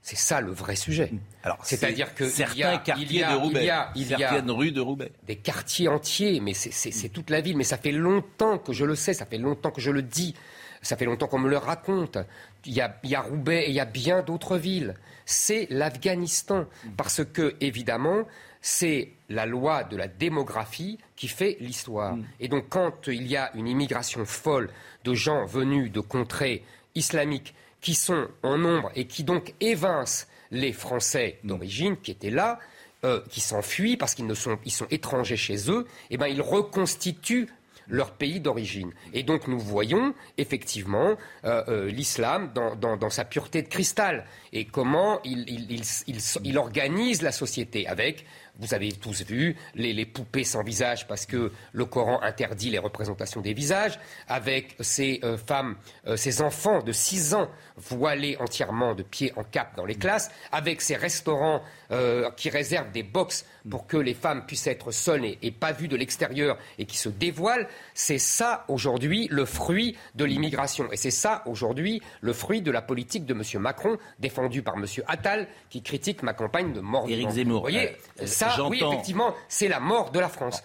C'est 0.03 0.17
ça 0.17 0.41
le 0.41 0.51
vrai 0.51 0.75
sujet. 0.75 1.13
Alors, 1.45 1.59
C'est-à-dire 1.63 2.13
que 2.17 2.29
certains 2.29 2.55
il 2.55 2.59
y 2.59 2.63
a- 2.65 2.79
quartiers 2.79 3.07
il 3.09 3.17
y 3.19 3.23
a- 3.23 3.33
de 3.33 3.37
Roubaix, 3.37 3.61
il 3.61 3.67
y 3.67 3.71
a- 3.71 3.93
il 3.95 4.09
y 4.09 4.15
a- 4.15 4.19
certaines 4.19 4.51
rues 4.51 4.73
de 4.73 4.81
Roubaix. 4.81 5.13
des 5.29 5.37
quartiers 5.37 5.87
entiers, 5.87 6.41
mais 6.41 6.55
c'est- 6.55 7.09
toute 7.11 7.31
la 7.31 7.41
ville. 7.41 7.57
Mais 7.57 7.63
ça 7.63 7.77
fait 7.79 7.93
longtemps 7.93 8.59
que 8.59 8.73
je 8.73 8.85
le 8.85 8.97
sais, 8.97 9.13
ça 9.15 9.27
fait 9.27 9.39
longtemps 9.39 9.71
que 9.71 9.81
je 9.81 9.93
le 9.93 10.03
dis, 10.03 10.35
ça 10.83 10.97
fait 10.97 11.05
longtemps 11.05 11.29
qu'on 11.29 11.39
me 11.39 11.49
le 11.51 11.59
raconte. 11.59 12.19
Il 12.67 12.73
y 12.73 12.81
a, 12.81 12.99
il 13.05 13.11
y 13.11 13.15
a 13.15 13.21
Roubaix 13.21 13.67
et 13.67 13.69
il 13.69 13.75
y 13.77 13.81
a 13.81 13.85
bien 13.85 14.23
d'autres 14.23 14.57
villes. 14.57 14.95
C'est 15.25 15.69
l'Afghanistan. 15.71 16.65
Parce 16.97 17.23
que, 17.25 17.55
évidemment, 17.61 18.25
c'est 18.61 19.11
la 19.29 19.47
loi 19.47 19.85
de 19.85 19.97
la 19.97 20.09
démographie 20.09 20.99
qui 21.15 21.29
fait 21.29 21.59
l'histoire. 21.61 22.17
Et 22.41 22.49
donc, 22.49 22.65
quand 22.71 23.07
il 23.07 23.29
y 23.29 23.37
a 23.37 23.53
une 23.55 23.69
immigration 23.69 24.25
folle 24.25 24.69
de 25.05 25.15
gens 25.15 25.45
venus 25.45 25.93
de 25.93 26.01
contrées 26.01 26.65
islamiques 26.95 27.55
qui 27.81 27.95
sont 27.95 28.29
en 28.43 28.59
nombre 28.59 28.91
et 28.95 29.07
qui 29.07 29.25
donc 29.25 29.55
évincent 29.61 30.27
les 30.51 30.73
Français 30.73 31.39
d'origine 31.45 31.97
qui 31.97 32.11
étaient 32.11 32.31
là, 32.31 32.59
euh, 33.05 33.23
qui 33.31 33.41
s'enfuient 33.41 33.97
parce 33.97 34.15
qu'ils 34.15 34.27
ne 34.27 34.35
sont, 34.35 34.59
ils 34.65 34.73
sont 34.73 34.87
étrangers 34.91 35.37
chez 35.37 35.71
eux, 35.71 35.87
et 36.11 36.19
ben 36.19 36.27
ils 36.27 36.43
reconstituent 36.43 37.49
leur 37.89 38.13
pays 38.13 38.39
d'origine. 38.41 38.93
Et 39.15 39.23
donc 39.25 39.49
nous 39.49 39.59
voyons 39.59 40.15
effectivement 40.39 41.17
euh, 41.45 41.65
euh, 41.69 41.91
l'islam 41.91 42.53
dans, 42.55 42.77
dans- 42.77 42.97
dans 42.97 43.11
sa 43.11 43.25
pureté 43.25 43.63
de 43.63 43.69
cristal 43.69 44.27
et 44.53 44.65
comment 44.67 45.21
il, 45.25 45.41
il- 45.49 45.73
il- 45.73 45.83
il- 46.07 46.21
il 46.45 46.59
organise 46.59 47.23
la 47.23 47.33
société 47.33 47.87
avec 47.89 48.27
vous 48.61 48.75
avez 48.75 48.93
tous 48.93 49.25
vu 49.25 49.57
les, 49.75 50.05
poupées 50.05 50.45
sans 50.45 50.63
visage 50.63 51.07
parce 51.07 51.27
que 51.27 51.53
le 51.73 51.85
Coran 51.85 52.23
interdit 52.23 52.71
les 52.71 52.79
représentations 52.79 53.41
des 53.41 53.55
visages, 53.55 53.99
avec 54.29 54.77
ces 54.81 55.21
euh, 55.25 55.37
femmes, 55.37 55.77
euh, 56.07 56.17
ces 56.17 56.43
enfants 56.43 56.83
de 56.83 56.93
6 56.93 57.35
ans 57.35 57.49
voilés 57.77 58.37
entièrement 58.39 58.95
de 58.95 59.03
pied 59.03 59.33
en 59.37 59.45
cap 59.45 59.77
dans 59.77 59.87
les 59.87 59.95
classes, 59.95 60.31
avec 60.53 60.83
ces 60.83 60.97
restaurants 60.97 61.63
euh, 61.91 62.31
qui 62.37 62.51
réservent 62.51 62.93
des 62.93 63.03
box 63.03 63.47
pour 63.69 63.87
que 63.87 63.97
les 63.97 64.15
femmes 64.15 64.45
puissent 64.47 64.67
être 64.67 64.91
seules 64.91 65.25
et, 65.25 65.51
pas 65.51 65.73
vues 65.73 65.89
de 65.89 65.97
l'extérieur 65.97 66.57
et 66.79 66.87
qui 66.87 66.97
se 66.97 67.09
dévoilent, 67.09 67.69
c'est 67.95 68.19
ça 68.19 68.65
aujourd'hui 68.69 69.29
le 69.31 69.45
fruit 69.45 69.97
de 70.15 70.25
l'immigration. 70.25 70.91
Et 70.93 70.97
c'est 70.97 71.11
ça 71.11 71.43
aujourd'hui 71.47 72.01
le 72.21 72.33
fruit 72.33 72.63
de 72.63 72.71
la 72.71 72.83
politique 72.83 73.27
de 73.27 73.35
M. 73.35 73.43
Macron, 73.61 73.99
défendue 74.19 74.63
par 74.63 74.77
M. 74.77 74.87
Attal, 75.07 75.49
qui 75.69 75.83
critique 75.83 76.23
ma 76.23 76.33
campagne 76.33 76.73
de 76.73 76.81
mort. 76.81 77.09
Éric 77.09 77.31
Zemmour. 77.31 77.57
Vous 77.57 77.71
voyez, 77.73 77.97
ça, 78.25 78.50
oui, 78.69 78.83
effectivement, 78.85 79.35
c'est 79.49 79.69
la 79.69 79.81
mort 79.81 80.11
de 80.11 80.21
la 80.21 80.29
France. 80.29 80.63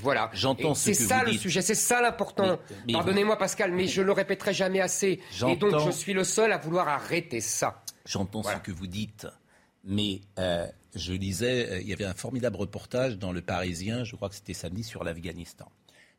voilà. 0.00 0.30
J'entends 0.32 0.74
C'est 0.74 0.94
ça 0.94 1.24
le 1.24 1.32
sujet, 1.32 1.62
c'est 1.62 1.74
ça 1.74 2.00
l'important. 2.00 2.58
Pardonnez-moi, 2.92 3.36
Pascal, 3.38 3.72
mais 3.72 3.86
je 3.86 4.02
le 4.02 4.12
répéterai 4.12 4.52
jamais 4.54 4.80
assez. 4.80 5.20
Et 5.48 5.56
donc, 5.56 5.78
je 5.84 5.90
suis 5.90 6.12
le 6.12 6.24
seul 6.24 6.52
à 6.52 6.58
vouloir 6.58 6.88
arrêter 6.88 7.40
ça. 7.40 7.82
J'entends 8.04 8.42
ce 8.42 8.56
que 8.56 8.72
vous 8.72 8.86
dites. 8.86 9.26
Mais 9.84 10.20
euh, 10.38 10.66
je 10.94 11.12
lisais, 11.12 11.68
euh, 11.68 11.80
il 11.80 11.88
y 11.88 11.92
avait 11.92 12.04
un 12.04 12.14
formidable 12.14 12.56
reportage 12.56 13.18
dans 13.18 13.32
Le 13.32 13.42
Parisien, 13.42 14.04
je 14.04 14.14
crois 14.14 14.28
que 14.28 14.36
c'était 14.36 14.54
samedi, 14.54 14.84
sur 14.84 15.02
l'Afghanistan. 15.02 15.68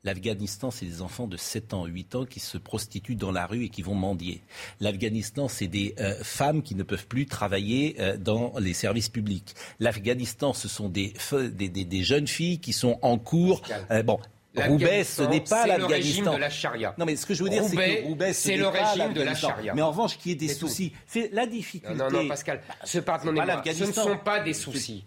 L'Afghanistan, 0.04 0.70
c'est 0.70 0.86
des 0.86 1.02
enfants 1.02 1.28
de 1.28 1.38
7 1.38 1.74
ans, 1.74 1.86
8 1.86 2.16
ans 2.16 2.26
qui 2.26 2.40
se 2.40 2.58
prostituent 2.58 3.16
dans 3.16 3.32
la 3.32 3.46
rue 3.46 3.66
et 3.66 3.70
qui 3.70 3.82
vont 3.82 3.96
mendier. 3.96 4.42
L'Afghanistan, 4.80 5.48
c'est 5.48 5.68
des 5.68 5.96
euh, 6.00 6.14
femmes 6.24 6.62
qui 6.62 6.76
ne 6.76 6.84
peuvent 6.84 7.08
plus 7.08 7.26
travailler 7.26 7.96
dans 8.20 8.54
les 8.60 8.74
services 8.74 9.10
publics. 9.10 9.56
L'Afghanistan, 9.80 10.54
ce 10.54 10.68
sont 10.68 10.90
des, 10.90 11.14
des, 11.52 11.70
des, 11.70 12.04
jeunes 12.04 12.28
filles 12.28 12.60
qui 12.60 12.74
sont 12.74 13.00
en 13.02 13.18
cours. 13.18 13.62
bon, 14.04 14.20
Roubaix, 14.56 15.04
ce 15.04 15.24
n'est 15.24 15.42
pas 15.42 15.66
l'Afghanistan. 15.66 15.86
C'est 15.86 15.88
le 15.88 15.96
régime 15.96 16.26
de 16.26 16.38
la 16.38 16.50
charia. 16.50 16.96
Non, 16.98 17.06
mais 17.06 17.16
ce 17.16 17.26
que 17.26 17.34
je 17.34 17.44
veux 17.44 17.50
dire, 17.50 17.64
c'est 17.64 17.76
que 17.76 18.04
Roubaix, 18.06 18.34
c'est 18.34 18.58
le 18.58 18.68
régime 18.68 19.14
de 19.14 19.22
la 19.22 19.36
charia. 19.36 19.74
Mais 19.74 19.82
en 19.82 19.90
revanche, 19.90 20.18
qu'il 20.18 20.32
y 20.32 20.34
ait 20.34 20.38
des 20.38 20.54
soucis, 20.54 20.94
c'est 21.08 21.30
la 21.34 21.46
difficulté. 21.46 21.96
Non, 21.96 22.10
non, 22.10 22.28
Pascal, 22.28 22.62
ce, 22.84 23.00
ce 23.02 23.84
ne 23.84 23.92
sont 23.92 24.18
pas 24.18 24.42
des 24.42 24.54
soucis. 24.54 25.04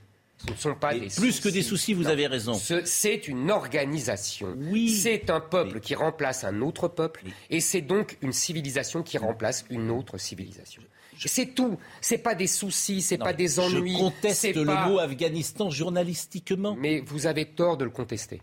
Ce 0.46 0.52
ne 0.52 0.56
sont 0.56 0.74
pas 0.74 0.94
des 0.94 1.08
Plus 1.08 1.40
que 1.40 1.48
des 1.48 1.62
soucis, 1.62 1.94
vous 1.94 2.08
avez 2.08 2.26
raison. 2.26 2.54
C'est 2.84 3.28
une 3.28 3.50
organisation. 3.50 4.54
Oui. 4.70 4.90
C'est 4.90 5.30
un 5.30 5.40
peuple 5.40 5.80
qui 5.80 5.94
remplace 5.94 6.44
un 6.44 6.60
autre 6.62 6.88
peuple, 6.88 7.24
et 7.50 7.60
c'est 7.60 7.80
donc 7.80 8.16
une 8.22 8.32
civilisation 8.32 9.02
qui 9.02 9.18
remplace 9.18 9.64
une 9.70 9.90
autre 9.90 10.18
civilisation. 10.18 10.82
C'est 11.24 11.54
tout. 11.54 11.78
C'est 12.00 12.18
pas 12.18 12.34
des 12.34 12.46
soucis, 12.46 13.00
c'est 13.00 13.18
pas 13.18 13.32
des 13.32 13.58
ennuis. 13.58 13.94
Je 13.94 13.98
conteste 13.98 14.54
le 14.54 14.64
mot 14.64 14.98
Afghanistan 14.98 15.70
journalistiquement. 15.70 16.76
Mais 16.78 17.00
vous 17.00 17.26
avez 17.26 17.46
tort 17.46 17.76
de 17.76 17.84
le 17.84 17.90
contester. 17.90 18.42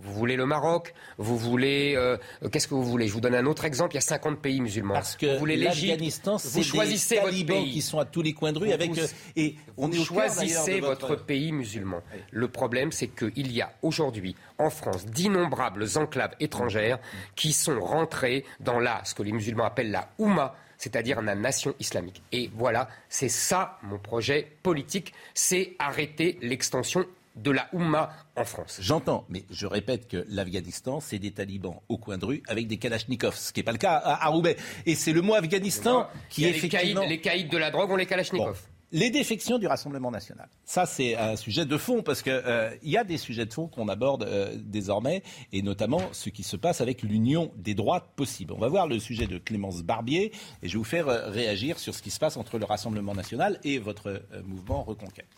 Vous 0.00 0.12
voulez 0.12 0.36
le 0.36 0.46
Maroc 0.46 0.94
Vous 1.18 1.36
voulez 1.36 1.94
euh, 1.96 2.16
qu'est-ce 2.50 2.68
que 2.68 2.74
vous 2.74 2.84
voulez? 2.84 3.08
Je 3.08 3.12
vous 3.12 3.20
donne 3.20 3.34
un 3.34 3.46
autre 3.46 3.64
exemple. 3.64 3.92
Il 3.92 3.96
y 3.96 3.98
a 3.98 4.02
50 4.02 4.38
pays 4.38 4.60
musulmans. 4.60 4.94
Parce 4.94 5.16
que 5.16 5.26
vous 5.34 5.38
voulez 5.38 5.56
l'Afghanistan, 5.56 6.38
c'est 6.38 6.62
choisissez 6.62 7.16
des 7.16 7.20
votre 7.20 7.46
pays 7.46 7.72
qui 7.72 7.82
sont 7.82 7.98
à 7.98 8.04
tous 8.04 8.22
les 8.22 8.32
coins 8.32 8.52
de 8.52 8.58
rue 8.58 8.72
avec 8.72 8.96
euh, 8.98 9.06
et 9.36 9.56
on 9.76 9.90
choisissez 9.92 10.80
votre... 10.80 11.16
pays 11.16 11.52
musulman. 11.52 12.00
Le 12.30 12.48
problème, 12.48 12.92
c'est 12.92 13.08
qu'il 13.08 13.52
y 13.52 13.60
a 13.60 13.72
aujourd'hui 13.82 14.36
en 14.58 14.70
France 14.70 15.06
d'innombrables 15.06 15.86
enclaves 15.96 16.34
étrangères 16.40 16.98
qui 17.34 17.52
sont 17.52 17.80
rentrées 17.80 18.44
dans 18.60 18.78
la 18.78 19.04
ce 19.04 19.14
que 19.14 19.22
les 19.22 19.32
musulmans 19.32 19.64
appellent 19.64 19.90
la 19.90 20.08
Oumma 20.18 20.54
c'est-à-dire 20.78 21.20
la 21.20 21.34
nation 21.34 21.74
islamique. 21.80 22.22
Et 22.32 22.50
voilà, 22.54 22.88
c'est 23.08 23.28
ça 23.28 23.78
mon 23.82 23.98
projet 23.98 24.46
politique, 24.62 25.12
c'est 25.34 25.74
arrêter 25.78 26.38
l'extension 26.40 27.04
de 27.42 27.50
la 27.50 27.68
Oumma 27.72 28.10
en 28.36 28.44
France. 28.44 28.78
J'entends, 28.80 29.24
mais 29.28 29.44
je 29.50 29.66
répète 29.66 30.08
que 30.08 30.24
l'Afghanistan, 30.28 31.00
c'est 31.00 31.18
des 31.18 31.32
talibans 31.32 31.80
au 31.88 31.98
coin 31.98 32.18
de 32.18 32.24
rue 32.24 32.42
avec 32.48 32.66
des 32.66 32.78
kalachnikovs, 32.78 33.36
ce 33.36 33.52
qui 33.52 33.60
n'est 33.60 33.64
pas 33.64 33.72
le 33.72 33.78
cas 33.78 33.94
à, 33.94 34.28
Roubaix. 34.28 34.56
Et 34.86 34.94
c'est 34.94 35.12
le 35.12 35.22
mot 35.22 35.34
Afghanistan 35.34 36.08
qui 36.28 36.44
est 36.44 36.50
effectivement... 36.50 37.04
Les 37.04 37.20
caïds, 37.20 37.48
de 37.48 37.58
la 37.58 37.70
drogue 37.70 37.90
ont 37.90 37.96
les 37.96 38.06
kalachnikovs. 38.06 38.62
Les 38.90 39.10
défections 39.10 39.58
du 39.58 39.66
Rassemblement 39.66 40.10
national. 40.10 40.48
Ça, 40.64 40.86
c'est 40.86 41.14
un 41.14 41.36
sujet 41.36 41.66
de 41.66 41.76
fond, 41.76 42.02
parce 42.02 42.22
qu'il 42.22 42.32
euh, 42.32 42.74
y 42.82 42.96
a 42.96 43.04
des 43.04 43.18
sujets 43.18 43.44
de 43.44 43.52
fond 43.52 43.68
qu'on 43.68 43.86
aborde 43.86 44.22
euh, 44.22 44.56
désormais, 44.56 45.22
et 45.52 45.60
notamment 45.60 46.00
ce 46.12 46.30
qui 46.30 46.42
se 46.42 46.56
passe 46.56 46.80
avec 46.80 47.02
l'union 47.02 47.52
des 47.56 47.74
droits 47.74 48.00
possibles. 48.16 48.54
On 48.54 48.58
va 48.58 48.68
voir 48.68 48.86
le 48.86 48.98
sujet 48.98 49.26
de 49.26 49.36
Clémence 49.36 49.82
Barbier, 49.82 50.32
et 50.62 50.68
je 50.68 50.72
vais 50.72 50.78
vous 50.78 50.84
faire 50.84 51.08
euh, 51.08 51.28
réagir 51.28 51.78
sur 51.78 51.94
ce 51.94 52.00
qui 52.00 52.10
se 52.10 52.18
passe 52.18 52.38
entre 52.38 52.58
le 52.58 52.64
Rassemblement 52.64 53.14
national 53.14 53.60
et 53.62 53.78
votre 53.78 54.22
mouvement 54.46 54.82
Reconquête. 54.84 55.28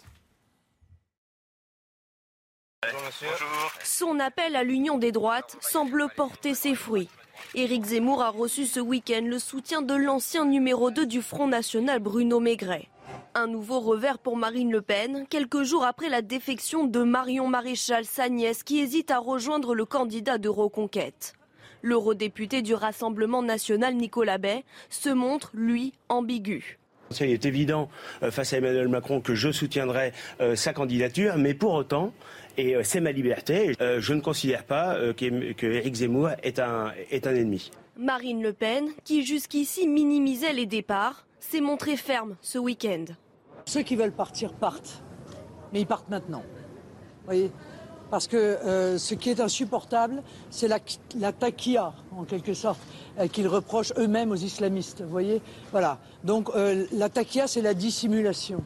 Son 3.84 4.18
appel 4.20 4.56
à 4.56 4.64
l'union 4.64 4.96
des 4.96 5.12
droites 5.12 5.58
semble 5.60 6.06
porter 6.16 6.54
ses 6.54 6.74
fruits. 6.74 7.10
Éric 7.54 7.84
Zemmour 7.84 8.22
a 8.22 8.30
reçu 8.30 8.64
ce 8.64 8.80
week-end 8.80 9.22
le 9.26 9.38
soutien 9.38 9.82
de 9.82 9.94
l'ancien 9.94 10.46
numéro 10.46 10.90
2 10.90 11.04
du 11.04 11.20
Front 11.20 11.46
National 11.46 11.98
Bruno 11.98 12.40
Maigret. 12.40 12.88
Un 13.34 13.48
nouveau 13.48 13.80
revers 13.80 14.18
pour 14.18 14.36
Marine 14.36 14.72
Le 14.72 14.80
Pen, 14.80 15.26
quelques 15.28 15.62
jours 15.62 15.84
après 15.84 16.08
la 16.08 16.22
défection 16.22 16.84
de 16.84 17.02
Marion 17.02 17.48
Maréchal, 17.48 18.06
sa 18.06 18.30
nièce, 18.30 18.62
qui 18.62 18.80
hésite 18.80 19.10
à 19.10 19.18
rejoindre 19.18 19.74
le 19.74 19.84
candidat 19.84 20.38
de 20.38 20.48
Reconquête. 20.48 21.34
L'eurodéputé 21.82 22.62
du 22.62 22.74
Rassemblement 22.74 23.42
national 23.42 23.94
Nicolas 23.94 24.38
Bay 24.38 24.64
se 24.88 25.10
montre, 25.10 25.50
lui, 25.54 25.92
ambigu. 26.08 26.78
Il 27.18 27.30
est 27.30 27.44
évident 27.44 27.88
euh, 28.22 28.30
face 28.30 28.52
à 28.52 28.58
Emmanuel 28.58 28.88
Macron 28.88 29.20
que 29.20 29.34
je 29.34 29.50
soutiendrai 29.50 30.12
euh, 30.40 30.54
sa 30.54 30.72
candidature, 30.72 31.36
mais 31.38 31.54
pour 31.54 31.74
autant, 31.74 32.12
et 32.56 32.76
euh, 32.76 32.82
c'est 32.84 33.00
ma 33.00 33.12
liberté. 33.12 33.74
Euh, 33.80 34.00
je 34.00 34.14
ne 34.14 34.20
considère 34.20 34.64
pas 34.64 34.94
euh, 34.94 35.12
qu'Éric 35.12 35.94
Zemmour 35.94 36.30
est 36.42 36.58
un, 36.58 36.92
est 37.10 37.26
un 37.26 37.34
ennemi. 37.34 37.70
Marine 37.96 38.42
Le 38.42 38.52
Pen, 38.52 38.88
qui 39.04 39.24
jusqu'ici 39.24 39.86
minimisait 39.86 40.52
les 40.52 40.66
départs, 40.66 41.26
s'est 41.38 41.60
montrée 41.60 41.96
ferme 41.96 42.36
ce 42.40 42.58
week-end. 42.58 43.04
Ceux 43.66 43.82
qui 43.82 43.96
veulent 43.96 44.12
partir 44.12 44.52
partent, 44.54 45.02
mais 45.72 45.80
ils 45.80 45.86
partent 45.86 46.08
maintenant. 46.08 46.42
Voyez? 47.24 47.50
Parce 48.10 48.26
que 48.26 48.36
euh, 48.36 48.98
ce 48.98 49.14
qui 49.14 49.30
est 49.30 49.40
insupportable, 49.40 50.22
c'est 50.50 50.68
la, 50.68 50.78
la 51.18 51.32
taquia, 51.32 51.92
en 52.16 52.24
quelque 52.24 52.54
sorte, 52.54 52.80
euh, 53.18 53.28
qu'ils 53.28 53.48
reprochent 53.48 53.92
eux-mêmes 53.96 54.30
aux 54.32 54.36
islamistes. 54.36 55.02
Vous 55.02 55.10
voyez? 55.10 55.40
Voilà. 55.70 55.98
Donc 56.24 56.50
euh, 56.54 56.86
la 56.92 57.08
taquia, 57.08 57.46
c'est 57.46 57.62
la 57.62 57.74
dissimulation. 57.74 58.62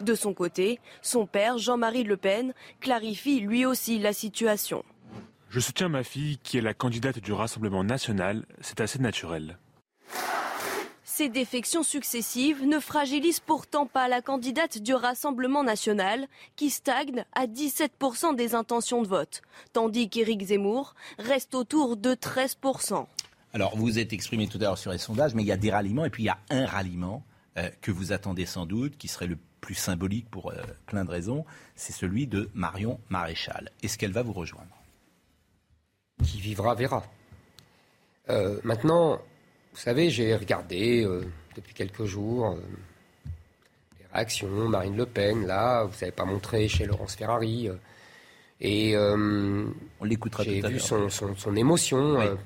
De 0.00 0.14
son 0.14 0.34
côté, 0.34 0.80
son 1.02 1.26
père, 1.26 1.58
Jean-Marie 1.58 2.04
Le 2.04 2.16
Pen, 2.16 2.52
clarifie 2.80 3.40
lui 3.40 3.64
aussi 3.64 3.98
la 3.98 4.12
situation. 4.12 4.84
Je 5.48 5.60
soutiens 5.60 5.88
ma 5.88 6.02
fille 6.02 6.38
qui 6.42 6.58
est 6.58 6.60
la 6.60 6.74
candidate 6.74 7.18
du 7.20 7.32
Rassemblement 7.32 7.84
national. 7.84 8.44
C'est 8.60 8.80
assez 8.80 8.98
naturel. 8.98 9.58
Ces 11.16 11.30
défections 11.30 11.82
successives 11.82 12.66
ne 12.66 12.78
fragilisent 12.78 13.40
pourtant 13.40 13.86
pas 13.86 14.06
la 14.06 14.20
candidate 14.20 14.76
du 14.76 14.92
Rassemblement 14.92 15.64
national, 15.64 16.26
qui 16.56 16.68
stagne 16.68 17.24
à 17.32 17.46
17% 17.46 18.36
des 18.36 18.54
intentions 18.54 19.00
de 19.00 19.08
vote, 19.08 19.40
tandis 19.72 20.10
qu'Éric 20.10 20.42
Zemmour 20.42 20.94
reste 21.18 21.54
autour 21.54 21.96
de 21.96 22.12
13%. 22.12 23.06
Alors, 23.54 23.74
vous 23.78 23.84
vous 23.84 23.98
êtes 23.98 24.12
exprimé 24.12 24.46
tout 24.46 24.58
à 24.58 24.64
l'heure 24.64 24.76
sur 24.76 24.92
les 24.92 24.98
sondages, 24.98 25.34
mais 25.34 25.42
il 25.42 25.46
y 25.46 25.52
a 25.52 25.56
des 25.56 25.70
ralliements, 25.70 26.04
et 26.04 26.10
puis 26.10 26.24
il 26.24 26.26
y 26.26 26.28
a 26.28 26.38
un 26.50 26.66
ralliement 26.66 27.24
euh, 27.56 27.70
que 27.80 27.90
vous 27.90 28.12
attendez 28.12 28.44
sans 28.44 28.66
doute, 28.66 28.98
qui 28.98 29.08
serait 29.08 29.26
le 29.26 29.38
plus 29.62 29.74
symbolique 29.74 30.28
pour 30.28 30.50
euh, 30.50 30.56
plein 30.84 31.06
de 31.06 31.10
raisons, 31.10 31.46
c'est 31.76 31.94
celui 31.94 32.26
de 32.26 32.50
Marion 32.52 33.00
Maréchal. 33.08 33.70
Est-ce 33.82 33.96
qu'elle 33.96 34.12
va 34.12 34.22
vous 34.22 34.34
rejoindre? 34.34 34.82
Qui 36.22 36.42
vivra 36.42 36.74
verra. 36.74 37.04
Euh, 38.28 38.60
maintenant, 38.64 39.18
vous 39.76 39.82
savez, 39.82 40.08
j'ai 40.08 40.34
regardé 40.34 41.04
euh, 41.04 41.22
depuis 41.54 41.74
quelques 41.74 42.06
jours 42.06 42.46
euh, 42.46 42.56
les 43.98 44.06
réactions, 44.10 44.48
Marine 44.48 44.96
Le 44.96 45.04
Pen, 45.04 45.46
là, 45.46 45.84
vous 45.84 45.94
n'avez 46.00 46.12
pas 46.12 46.24
montré 46.24 46.66
chez 46.66 46.86
Laurence 46.86 47.14
Ferrari. 47.14 47.68
Euh, 47.68 47.74
et 48.58 48.96
on 48.96 50.04
l'écoutera 50.04 50.44
J'ai 50.44 50.62
vu 50.62 50.80
son, 50.80 51.10
son, 51.10 51.56
émotion. 51.56 52.14
vous 52.14 52.38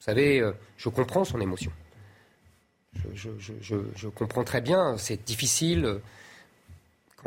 savez, 0.00 0.42
je 0.78 0.88
comprends 0.88 1.26
son 1.26 1.42
émotion. 1.42 1.70
Je, 3.12 3.28
je, 3.60 4.08
comprends 4.08 4.44
très 4.44 4.62
bien. 4.62 4.96
C'est 4.96 5.22
difficile, 5.22 6.00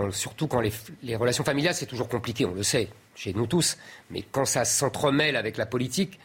surtout 0.09 0.47
quand 0.47 0.59
les, 0.59 0.73
les 1.03 1.15
relations 1.15 1.43
familiales, 1.43 1.75
c'est 1.75 1.85
toujours 1.85 2.09
compliqué, 2.09 2.45
on 2.45 2.55
le 2.55 2.63
sait, 2.63 2.89
chez 3.13 3.31
nous 3.33 3.45
tous. 3.45 3.77
Mais 4.09 4.23
quand 4.23 4.45
ça 4.45 4.65
s'entremêle 4.65 5.35
avec 5.35 5.55
la 5.55 5.67
politique, 5.67 6.17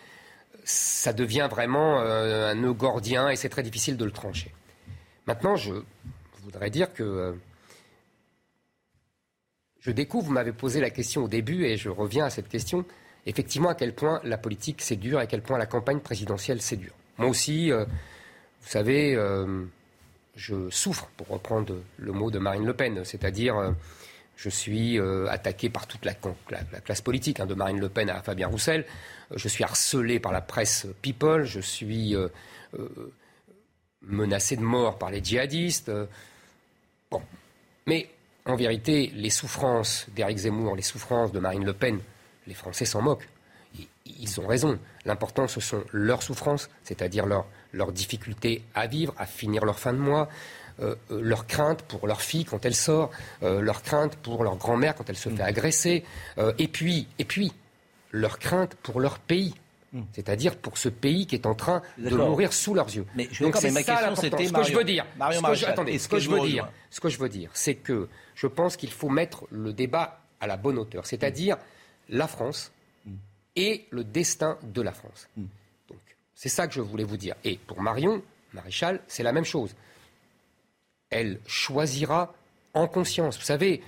ça 0.65 1.13
devient 1.13 1.49
vraiment 1.51 2.01
euh, 2.01 2.51
un 2.51 2.55
nœud 2.55 2.73
gordien 2.73 3.29
et 3.29 3.37
c'est 3.37 3.49
très 3.49 3.63
difficile 3.63 3.97
de 3.97 4.05
le 4.05 4.11
trancher. 4.11 4.53
Maintenant, 5.27 5.57
je 5.57 5.75
voudrais 6.43 6.71
dire 6.71 6.93
que 6.93 7.03
euh, 7.03 7.33
je 9.81 9.91
découvre, 9.91 10.27
vous 10.27 10.33
m'avez 10.33 10.53
posé 10.53 10.81
la 10.81 10.91
question 10.91 11.25
au 11.25 11.29
début 11.29 11.65
et 11.65 11.77
je 11.77 11.89
reviens 11.89 12.27
à 12.27 12.31
cette 12.31 12.49
question, 12.49 12.85
effectivement 13.27 13.69
à 13.69 13.75
quel 13.75 13.95
point 13.95 14.21
la 14.25 14.39
politique 14.39 14.81
c'est 14.81 14.97
dur 14.97 15.21
et 15.21 15.23
à 15.23 15.27
quel 15.27 15.43
point 15.43 15.59
la 15.59 15.67
campagne 15.67 16.01
présidentielle 16.01 16.63
c'est 16.63 16.77
dur. 16.77 16.93
Moi 17.19 17.29
aussi, 17.29 17.71
euh, 17.73 17.85
vous 17.85 18.69
savez, 18.69 19.19
je 20.37 20.71
souffre, 20.71 21.11
pour 21.17 21.27
reprendre 21.27 21.75
le 21.99 22.13
mot 22.13 22.31
de 22.31 22.39
Marine 22.39 22.65
Le 22.65 22.75
Pen, 22.75 23.05
c'est-à-dire 23.05 23.75
Je 24.43 24.49
suis 24.49 24.99
euh, 24.99 25.29
attaqué 25.31 25.71
par 25.71 25.87
toute 25.87 26.05
la, 26.05 26.15
classe 26.15 27.01
politique, 27.01 27.39
hein, 27.39 27.47
de 27.47 27.55
Marine 27.55 27.79
Le 27.79 27.89
Pen 27.89 28.11
à 28.11 28.21
Fabien 28.23 28.49
Roussel. 28.49 28.85
Euh, 29.31 29.37
je 29.37 29.47
suis 29.47 29.63
harcelé 29.63 30.19
par 30.19 30.33
la 30.33 30.41
presse 30.41 30.89
People. 31.01 31.45
Je 31.45 31.61
suis 31.61 32.17
euh, 32.17 32.27
menacé 34.01 34.57
de 34.57 34.63
mort 34.63 34.99
par 34.99 35.13
les 35.13 35.23
djihadistes. 35.23 35.93
Bon. 37.09 37.23
Mais 37.87 38.11
en 38.45 38.57
vérité, 38.57 39.13
les 39.15 39.31
souffrances 39.31 40.07
d'Éric 40.17 40.39
Zemmour, 40.39 40.75
les 40.75 40.83
souffrances 40.83 41.31
de 41.31 41.39
Marine 41.39 41.65
Le 41.65 41.73
Pen, 41.73 42.01
les 42.49 42.55
Français 42.55 42.85
s'en 42.85 43.01
moquent. 43.01 43.29
Ils 44.07 44.41
ont 44.41 44.47
raison. 44.49 44.77
L'important, 45.05 45.47
ce 45.47 45.61
sont 45.61 45.85
leurs 45.93 46.25
souffrances, 46.25 46.69
c'est-à-dire 46.83 47.27
leurs 47.27 47.47
leur 47.73 47.93
difficultés 47.93 48.63
à 48.75 48.87
vivre, 48.87 49.15
à 49.19 49.27
finir 49.27 49.65
leur 49.65 49.79
fin 49.79 49.93
de 49.93 49.99
mois, 49.99 50.29
euh, 50.81 50.95
euh, 51.11 51.21
leur 51.21 51.47
crainte 51.47 51.83
pour 51.83 52.07
leur 52.07 52.23
fille 52.23 52.45
quand 52.45 52.65
elle 52.65 52.75
sort, 52.75 53.11
euh, 53.43 53.61
leur 53.61 53.83
crainte 53.83 54.17
pour 54.17 54.43
leur 54.43 54.57
grand-mère 54.57 54.95
quand 54.95 55.09
elle 55.11 55.17
se 55.17 55.29
fait 55.29 55.43
mm. 55.43 55.47
agresser, 55.47 56.05
et 56.59 56.69
puis, 56.69 57.07
et 57.19 57.25
puis 57.25 57.53
leur 58.11 58.39
crainte 58.39 58.75
pour 58.77 59.01
leur 59.01 59.19
pays. 59.19 59.55
Mm. 59.93 60.03
C'est-à-dire 60.13 60.57
pour 60.57 60.79
ce 60.79 60.89
pays 60.89 61.27
qui 61.27 61.35
est 61.35 61.47
en 61.47 61.55
train 61.55 61.83
de 61.99 62.17
mourir 62.17 62.53
sous 62.53 62.75
leurs 62.75 62.89
yeux. 62.89 63.07
Mais 63.15 63.29
Donc 63.41 63.57
c'est 63.57 63.71
ma 63.71 63.83
question, 63.83 64.17
c'était 64.17 64.47
ce 64.47 64.53
que 64.53 64.63
je 64.63 64.75
veux 64.75 64.85
dire. 64.85 65.05
ce 65.19 65.43
que 65.43 65.55
je, 65.55 65.67
attendez, 65.67 65.99
ce 65.99 66.09
que, 66.09 66.19
je 66.19 66.31
veux 66.31 66.41
dire, 66.41 66.69
ce 66.91 67.01
que 67.01 67.09
je 67.09 67.19
veux 67.19 67.29
dire, 67.29 67.51
c'est 67.53 67.75
que 67.75 68.09
je 68.35 68.47
pense 68.47 68.77
qu'il 68.77 68.91
faut 68.91 69.11
mettre 69.11 69.45
le 69.51 69.73
débat 69.73 70.21
à 70.41 70.47
la 70.47 70.57
bonne 70.57 70.79
hauteur, 70.79 71.07
c'est-à-dire 71.07 71.57
la 72.09 72.27
France 72.27 72.73
mm. 73.05 73.11
et 73.57 73.87
le 73.91 74.05
destin 74.05 74.59
de 74.63 74.81
la 74.81 74.93
France. 74.93 75.29
Donc 75.37 76.01
c'est 76.35 76.49
ça 76.49 76.67
que 76.67 76.73
je 76.73 76.81
voulais 76.81 77.05
vous 77.05 77.19
dire. 77.19 77.35
Et 77.45 77.59
pour 77.67 77.83
Marion 77.83 78.23
Maréchal, 78.55 79.01
c'est 79.07 79.23
la 79.23 79.33
même 79.33 79.45
chose 79.45 79.75
elle 81.13 81.39
choisira 81.47 82.35
en 82.75 82.89
conscience. 82.89 83.39
Vous 83.39 83.45
savez, 83.45 83.83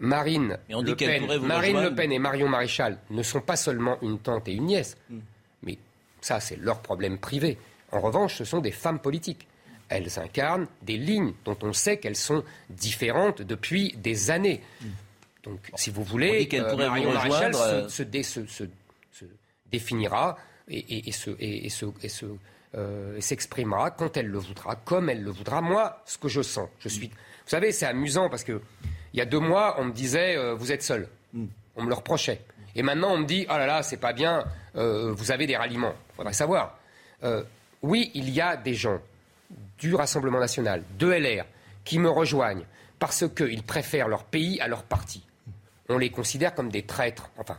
Marine, 0.00 0.58
le, 0.68 0.94
Pen, 0.94 1.40
Marine 1.40 1.80
le 1.82 1.94
Pen 1.94 2.12
et 2.12 2.18
Marion 2.18 2.48
Maréchal 2.48 2.98
ne 3.10 3.22
sont 3.22 3.40
pas 3.40 3.56
seulement 3.56 3.98
une 4.02 4.18
tante 4.18 4.48
et 4.48 4.52
une 4.52 4.66
nièce, 4.66 4.96
hmm. 5.10 5.18
mais 5.64 5.78
ça 6.20 6.40
c'est 6.40 6.56
leur 6.56 6.80
problème 6.80 7.18
privé. 7.18 7.58
En 7.90 8.00
revanche, 8.00 8.36
ce 8.36 8.44
sont 8.44 8.60
des 8.60 8.70
femmes 8.70 9.00
politiques. 9.00 9.46
Elles 9.88 10.18
incarnent 10.18 10.66
des 10.82 10.98
lignes 10.98 11.32
dont 11.46 11.56
on 11.62 11.72
sait 11.72 11.96
qu'elles 11.96 12.16
sont 12.16 12.44
différentes 12.68 13.40
depuis 13.40 13.94
des 13.96 14.30
années. 14.30 14.60
Hmm. 14.82 14.88
Donc, 15.44 15.70
si 15.76 15.90
vous 15.90 16.04
voulez, 16.04 16.46
euh, 16.52 16.76
Marion 16.76 17.12
Maréchal 17.12 17.52
euh, 17.56 17.88
se, 17.88 18.02
définira 19.70 20.36
et, 20.68 21.10
se, 21.12 21.30
et 21.40 21.70
se 21.70 22.26
euh, 22.74 23.16
et 23.16 23.22
s'exprimera 23.22 23.90
quand 23.90 24.18
elle 24.18 24.26
le 24.26 24.38
voudra, 24.38 24.76
comme 24.76 25.08
elle 25.08 25.22
le 25.22 25.30
voudra. 25.30 25.62
Moi, 25.62 26.02
ce 26.04 26.18
que 26.18 26.28
je 26.28 26.42
sens, 26.42 26.68
je 26.80 26.88
suis. 26.88 27.08
Vous 27.08 27.50
savez, 27.50 27.72
c'est 27.72 27.86
amusant 27.86 28.28
parce 28.28 28.44
que 28.44 28.60
il 29.14 29.18
y 29.18 29.22
a 29.22 29.24
deux 29.24 29.38
mois, 29.38 29.76
on 29.78 29.84
me 29.84 29.92
disait 29.92 30.36
euh, 30.36 30.54
vous 30.54 30.70
êtes 30.70 30.82
seul. 30.82 31.08
On 31.76 31.82
me 31.82 31.88
le 31.88 31.94
reprochait. 31.94 32.42
Et 32.74 32.82
maintenant, 32.82 33.14
on 33.14 33.18
me 33.18 33.24
dit 33.24 33.46
oh 33.48 33.52
là 33.52 33.66
là, 33.66 33.82
c'est 33.82 33.96
pas 33.96 34.12
bien. 34.12 34.44
Euh, 34.76 35.12
vous 35.12 35.30
avez 35.30 35.46
des 35.46 35.56
ralliements. 35.56 35.94
Il 36.12 36.16
faudrait 36.16 36.32
savoir. 36.34 36.78
oui, 37.82 38.10
il 38.14 38.28
y 38.28 38.40
a 38.40 38.56
des 38.56 38.74
gens 38.74 39.00
du 39.78 39.94
Rassemblement 39.94 40.40
national, 40.40 40.82
de 40.98 41.06
LR, 41.06 41.46
qui 41.84 41.98
me 41.98 42.10
rejoignent 42.10 42.66
parce 42.98 43.24
qu'ils 43.34 43.62
préfèrent 43.62 44.08
leur 44.08 44.24
pays 44.24 44.60
à 44.60 44.68
leur 44.68 44.82
parti. 44.82 45.24
On 45.88 45.96
les 45.96 46.10
considère 46.10 46.54
comme 46.54 46.70
des 46.70 46.82
traîtres. 46.82 47.30
Enfin, 47.38 47.56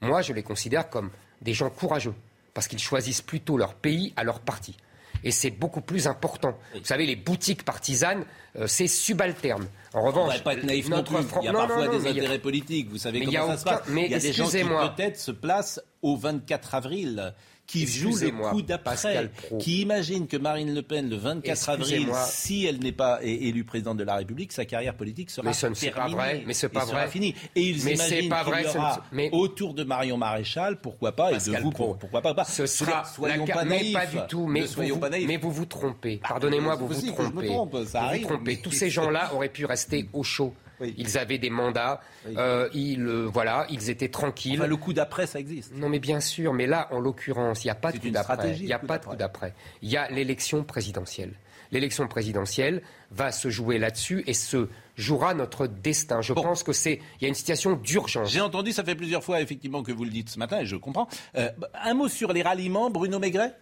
moi, 0.00 0.20
je 0.22 0.32
les 0.32 0.42
considère 0.42 0.90
comme 0.90 1.10
des 1.42 1.52
gens 1.52 1.70
courageux 1.70 2.14
parce 2.54 2.68
qu'ils 2.68 2.78
choisissent 2.78 3.22
plutôt 3.22 3.56
leur 3.56 3.74
pays 3.74 4.12
à 4.16 4.24
leur 4.24 4.40
parti. 4.40 4.76
Et 5.22 5.30
c'est 5.30 5.50
beaucoup 5.50 5.80
plus 5.82 6.06
important. 6.06 6.56
Vous 6.74 6.84
savez, 6.84 7.06
les 7.06 7.16
boutiques 7.16 7.64
partisanes, 7.64 8.24
euh, 8.56 8.66
c'est 8.66 8.86
subalterne. 8.86 9.66
En 9.92 10.02
revanche, 10.02 10.32
on 10.34 10.38
ne 10.38 10.42
pas 10.42 10.54
être 10.54 10.64
naïf 10.64 10.88
non 10.88 11.02
plus. 11.02 11.16
Il 11.42 11.44
y 11.44 11.48
a 11.48 11.52
parfois 11.52 11.88
des 11.88 12.06
intérêts 12.08 12.38
politiques. 12.38 12.88
Vous 12.88 12.98
savez 12.98 13.24
comment 13.24 13.48
ça 13.48 13.56
se 13.58 13.64
passe. 13.64 13.82
Mais 13.88 14.06
il 14.06 14.12
y 14.12 14.14
a 14.14 14.18
des 14.18 14.32
gens 14.32 14.48
qui 14.48 14.62
peut-être 14.62 15.18
se 15.18 15.30
placent 15.30 15.80
au 16.02 16.16
24 16.16 16.74
avril 16.74 17.34
qui 17.70 17.86
joue 17.86 18.16
le 18.16 18.30
coup 18.50 18.62
d'après, 18.62 19.30
qui 19.60 19.82
imagine 19.82 20.26
que 20.26 20.36
Marine 20.36 20.74
Le 20.74 20.82
Pen, 20.82 21.08
le 21.08 21.16
24 21.16 21.68
avril, 21.70 22.08
si 22.26 22.66
elle 22.66 22.78
n'est 22.80 22.92
pas 22.92 23.20
élue 23.22 23.64
présidente 23.64 23.96
de 23.96 24.04
la 24.04 24.16
République, 24.16 24.50
sa 24.52 24.64
carrière 24.64 24.94
politique 24.94 25.30
sera 25.30 25.48
mais 25.48 25.52
ce 25.52 25.66
terminée. 25.66 25.92
Pas 25.92 26.08
vrai, 26.08 26.42
mais 26.46 26.54
c'est 26.54 26.68
pas 26.68 26.84
vrai. 26.84 27.08
finie. 27.08 27.34
Et 27.54 27.62
ils 27.62 27.84
mais 27.84 27.94
imaginent 27.94 28.28
pas 28.28 28.42
vrai, 28.42 28.64
y 28.64 28.66
aura 28.66 29.04
mais... 29.12 29.28
autour 29.32 29.74
de 29.74 29.84
Marion 29.84 30.16
Maréchal, 30.16 30.80
pourquoi 30.80 31.12
pas, 31.12 31.32
et 31.32 31.36
de 31.36 31.60
vous, 31.62 31.70
pourquoi 31.70 32.22
pas. 32.22 32.44
Ce 32.44 32.66
sera 32.66 33.04
soyons 33.04 33.46
pas 33.46 33.64
naïfs. 33.64 33.92
pas 33.92 34.06
du 34.06 34.18
tout, 34.28 34.46
mais, 34.46 34.62
vous, 34.62 34.98
naïfs. 35.08 35.28
mais 35.28 35.36
vous 35.36 35.50
vous 35.52 35.66
trompez. 35.66 36.16
Bah, 36.22 36.30
Pardonnez-moi, 36.30 36.74
vous 36.74 36.88
vous 36.88 37.12
trompez. 37.12 37.50
Arrive, 37.94 38.22
vous 38.22 38.28
trompez. 38.28 38.60
Tous 38.60 38.72
ces 38.72 38.90
gens-là 38.90 39.32
auraient 39.34 39.48
pu 39.48 39.64
rester 39.64 40.08
au 40.12 40.22
chaud. 40.22 40.54
Ils 40.96 41.18
avaient 41.18 41.38
des 41.38 41.50
mandats, 41.50 42.00
euh, 42.36 42.68
ils, 42.72 43.02
euh, 43.02 43.28
voilà, 43.32 43.66
ils 43.70 43.90
étaient 43.90 44.08
tranquilles. 44.08 44.60
le 44.60 44.76
coup 44.76 44.92
d'après, 44.92 45.26
ça 45.26 45.40
existe. 45.40 45.74
Non, 45.74 45.88
mais 45.88 45.98
bien 45.98 46.20
sûr, 46.20 46.52
mais 46.52 46.66
là, 46.66 46.88
en 46.90 47.00
l'occurrence, 47.00 47.64
il 47.64 47.68
n'y 47.68 47.72
a 47.72 47.74
pas 47.74 47.92
de 47.92 47.98
coup 47.98 48.10
d'après. 48.10 48.56
Il 48.58 48.66
n'y 48.66 48.72
a 48.72 48.78
pas 48.78 48.98
de 48.98 49.04
coup 49.04 49.16
d'après. 49.16 49.54
Il 49.82 49.90
y 49.90 49.96
a 49.96 50.08
l'élection 50.10 50.64
présidentielle. 50.64 51.32
L'élection 51.72 52.08
présidentielle 52.08 52.82
va 53.12 53.30
se 53.30 53.48
jouer 53.48 53.78
là-dessus 53.78 54.24
et 54.26 54.34
se 54.34 54.68
jouera 54.96 55.34
notre 55.34 55.66
destin. 55.66 56.20
Je 56.20 56.32
pense 56.32 56.62
que 56.62 56.72
c'est 56.72 57.00
il 57.20 57.22
y 57.22 57.24
a 57.26 57.28
une 57.28 57.34
situation 57.34 57.74
d'urgence. 57.74 58.30
J'ai 58.30 58.40
entendu, 58.40 58.72
ça 58.72 58.82
fait 58.82 58.96
plusieurs 58.96 59.22
fois 59.22 59.40
effectivement 59.40 59.82
que 59.82 59.92
vous 59.92 60.04
le 60.04 60.10
dites 60.10 60.30
ce 60.30 60.38
matin 60.38 60.60
et 60.60 60.66
je 60.66 60.76
comprends. 60.76 61.08
Euh, 61.36 61.48
un 61.74 61.94
mot 61.94 62.08
sur 62.08 62.32
les 62.32 62.42
ralliements, 62.42 62.90
Bruno 62.90 63.18
Maigret? 63.18 63.54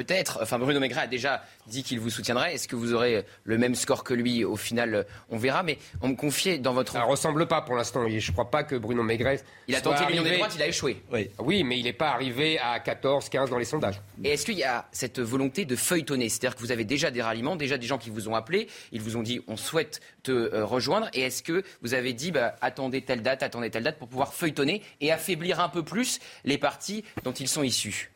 Peut-être. 0.00 0.38
Enfin, 0.40 0.58
Bruno 0.58 0.80
Maigret 0.80 1.02
a 1.02 1.06
déjà 1.06 1.44
dit 1.66 1.82
qu'il 1.82 2.00
vous 2.00 2.08
soutiendrait. 2.08 2.54
Est-ce 2.54 2.66
que 2.66 2.74
vous 2.74 2.94
aurez 2.94 3.26
le 3.44 3.58
même 3.58 3.74
score 3.74 4.02
que 4.02 4.14
lui 4.14 4.44
Au 4.46 4.56
final, 4.56 5.04
on 5.28 5.36
verra. 5.36 5.62
Mais 5.62 5.76
on 6.00 6.08
me 6.08 6.16
confiait 6.16 6.56
dans 6.56 6.72
votre. 6.72 6.94
Ça 6.94 7.00
ne 7.00 7.04
ressemble 7.04 7.46
pas 7.46 7.60
pour 7.60 7.76
l'instant. 7.76 8.08
Je 8.08 8.14
ne 8.14 8.32
crois 8.32 8.50
pas 8.50 8.64
que 8.64 8.76
Bruno 8.76 9.02
Maigret. 9.02 9.42
Il 9.68 9.74
a 9.74 9.82
tenté 9.82 10.06
l'union 10.06 10.22
des 10.22 10.36
droites, 10.36 10.54
il 10.56 10.62
a 10.62 10.68
échoué. 10.68 11.02
Oui, 11.12 11.28
oui 11.38 11.64
mais 11.64 11.78
il 11.78 11.84
n'est 11.84 11.92
pas 11.92 12.12
arrivé 12.12 12.58
à 12.58 12.80
14, 12.80 13.28
15 13.28 13.50
dans 13.50 13.58
les 13.58 13.66
sondages. 13.66 14.00
Et 14.24 14.30
est-ce 14.30 14.46
qu'il 14.46 14.56
y 14.56 14.64
a 14.64 14.88
cette 14.90 15.20
volonté 15.20 15.66
de 15.66 15.76
feuilletonner? 15.76 16.30
C'est-à-dire 16.30 16.56
que 16.56 16.62
vous 16.62 16.72
avez 16.72 16.86
déjà 16.86 17.10
des 17.10 17.20
ralliements, 17.20 17.56
déjà 17.56 17.76
des 17.76 17.86
gens 17.86 17.98
qui 17.98 18.08
vous 18.08 18.26
ont 18.26 18.34
appelé, 18.34 18.68
ils 18.92 19.02
vous 19.02 19.18
ont 19.18 19.22
dit 19.22 19.42
on 19.48 19.58
souhaite 19.58 20.00
te 20.22 20.32
euh, 20.32 20.64
rejoindre. 20.64 21.10
Et 21.12 21.20
est-ce 21.20 21.42
que 21.42 21.62
vous 21.82 21.92
avez 21.92 22.14
dit 22.14 22.30
bah, 22.30 22.54
attendez 22.62 23.02
telle 23.02 23.20
date, 23.20 23.42
attendez 23.42 23.68
telle 23.68 23.84
date 23.84 23.98
pour 23.98 24.08
pouvoir 24.08 24.32
feuilletonner 24.32 24.82
et 25.02 25.12
affaiblir 25.12 25.60
un 25.60 25.68
peu 25.68 25.82
plus 25.82 26.20
les 26.46 26.56
partis 26.56 27.04
dont 27.22 27.32
ils 27.32 27.48
sont 27.48 27.62
issus? 27.62 28.10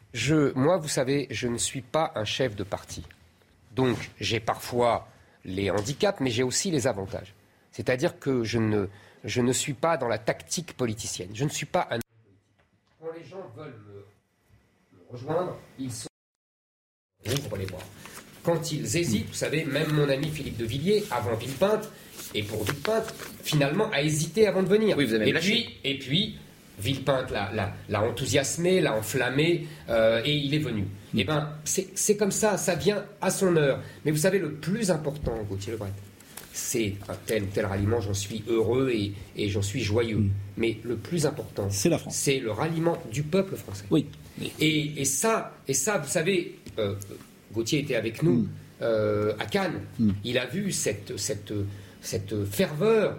Moi, 0.55 0.77
vous 0.77 0.89
savez, 0.89 1.27
je 1.31 1.49
ne 1.49 1.59
suis 1.59 1.83
pas 1.83 2.13
un 2.15 2.25
chef 2.25 2.55
de 2.55 2.65
parti. 2.65 3.05
Donc, 3.75 4.11
j'ai 4.21 4.41
parfois 4.41 5.09
les 5.45 5.71
handicaps, 5.71 6.21
mais 6.21 6.31
j'ai 6.31 6.43
aussi 6.43 6.71
les 6.71 6.87
avantages. 6.87 7.35
C'est-à-dire 7.73 8.19
que 8.19 8.45
je 8.45 8.59
ne, 8.59 8.87
je 9.25 9.41
ne 9.41 9.53
suis 9.53 9.75
pas 9.75 9.97
dans 9.97 10.09
la 10.09 10.19
tactique 10.19 10.77
politicienne. 10.77 11.31
Je 11.35 11.45
ne 11.45 11.49
suis 11.49 11.67
pas 11.67 11.89
un. 11.91 11.99
Quand 13.01 13.13
les 13.13 13.25
gens 13.25 13.51
veulent 13.57 13.75
me, 13.89 14.05
rejoindre, 15.11 15.57
ils 15.79 15.91
sont. 15.91 16.09
Ouvrent 17.27 17.57
les 17.57 17.67
bras. 17.67 17.83
Quand 18.45 18.71
ils 18.71 18.97
hésitent, 18.97 19.29
vous 19.29 19.35
savez, 19.35 19.65
même 19.65 19.91
mon 19.93 20.09
ami 20.09 20.29
Philippe 20.29 20.59
de 20.59 20.67
Villiers, 20.67 21.05
avant 21.11 21.35
Villepinte, 21.35 21.91
et 22.35 22.43
pour 22.43 22.63
Villepinte, 22.63 23.15
finalement, 23.43 23.91
a 23.91 24.03
hésité 24.03 24.47
avant 24.47 24.63
de 24.63 24.69
venir. 24.69 24.97
Oui, 24.97 25.07
vous 25.07 25.15
avez 25.15 25.31
et 25.31 25.33
puis, 25.33 25.81
et 25.83 25.99
puis, 25.99 26.39
Villepinte 26.79 27.31
l'a 27.31 28.03
enthousiasmé, 28.03 28.81
l'a 28.81 28.97
enflammé, 28.97 29.67
euh, 29.89 30.21
et 30.25 30.35
il 30.35 30.55
est 30.55 30.59
venu. 30.59 30.83
Mm. 30.83 31.19
Eh 31.19 31.25
ben, 31.25 31.49
c'est 31.65 32.17
comme 32.17 32.33
ça, 32.33 32.57
ça 32.57 32.75
vient 32.75 33.05
à 33.21 33.31
son 33.31 33.57
heure. 33.57 33.81
Mais 34.05 34.11
vous 34.11 34.19
savez, 34.19 34.39
le 34.39 34.53
plus 34.53 34.91
important, 34.91 35.37
Gauthier 35.49 35.73
Lebret, 35.73 35.93
c'est 36.53 36.95
un 37.09 37.15
tel 37.27 37.45
ou 37.45 37.49
tel 37.53 37.67
ralliement, 37.67 38.01
j'en 38.01 38.15
suis 38.15 38.43
heureux 38.49 38.93
et, 39.37 39.49
j'en 39.49 39.63
suis 39.63 39.83
joyeux. 39.83 40.19
Mm. 40.19 40.31
Mais 40.57 40.79
le 40.83 40.97
plus 40.97 41.27
important, 41.27 41.69
c'est 41.71 41.89
la 41.89 41.99
France. 41.99 42.15
C'est 42.17 42.39
le 42.39 42.51
ralliement 42.51 42.99
du 43.13 43.23
peuple 43.23 43.57
français. 43.57 43.85
Oui. 43.91 44.07
Et, 44.61 45.05
ça, 45.05 45.53
et 45.69 45.75
ça, 45.75 45.99
vous 45.99 46.09
savez, 46.09 46.59
euh, 46.79 46.95
Gauthier 47.53 47.81
était 47.81 47.97
avec 47.97 48.23
nous 48.23 48.39
mm. 48.39 48.49
euh, 48.83 49.33
à 49.39 49.47
Cannes. 49.47 49.81
Il 50.25 50.39
a 50.39 50.47
vu 50.47 50.73
cette, 50.73 51.17
cette, 51.19 51.53
cette 52.01 52.45
ferveur 52.47 53.17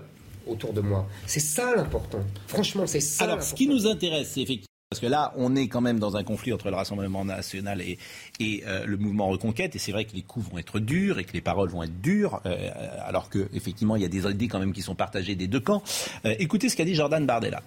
autour 0.48 0.74
de 0.74 0.82
moi. 0.82 1.08
C'est 1.26 1.40
ça 1.40 1.76
l'important. 1.76 2.20
Franchement, 2.48 2.88
c'est 2.88 3.00
ça. 3.00 3.24
Alors, 3.24 3.44
ce 3.44 3.54
qui 3.54 3.68
nous 3.68 3.88
intéresse, 3.88 4.32
c'est 4.34 4.42
effectivement. 4.42 4.66
Parce 4.92 5.02
que 5.02 5.08
là, 5.08 5.34
on 5.36 5.56
est 5.56 5.68
quand 5.68 5.82
même 5.82 6.00
dans 6.00 6.16
un 6.16 6.24
conflit 6.24 6.54
entre 6.54 6.70
le 6.70 6.76
Rassemblement 6.76 7.26
national 7.26 7.82
et, 7.82 7.98
et 8.40 8.64
euh, 8.68 8.86
le 8.86 8.98
mouvement 8.98 9.28
Reconquête. 9.28 9.76
Et 9.76 9.80
c'est 9.80 9.92
vrai 9.92 10.06
que 10.06 10.14
les 10.14 10.22
coups 10.22 10.50
vont 10.50 10.58
être 10.60 10.80
durs 10.80 11.18
et 11.18 11.26
que 11.26 11.34
les 11.34 11.42
paroles 11.42 11.70
vont 11.70 11.84
être 11.84 12.02
dures, 12.02 12.40
euh, 12.46 12.70
alors 13.04 13.30
qu'effectivement, 13.30 13.96
il 13.96 14.04
y 14.04 14.06
a 14.06 14.10
des 14.10 14.30
idées 14.30 14.48
quand 14.48 14.60
même 14.60 14.74
qui 14.74 14.84
sont 14.84 14.96
partagées 14.96 15.36
des 15.36 15.48
deux 15.48 15.60
camps. 15.60 15.82
Euh, 16.26 16.36
écoutez 16.38 16.70
ce 16.70 16.76
qu'a 16.76 16.86
dit 16.86 16.94
Jordan 16.94 17.26
Bardella. 17.26 17.64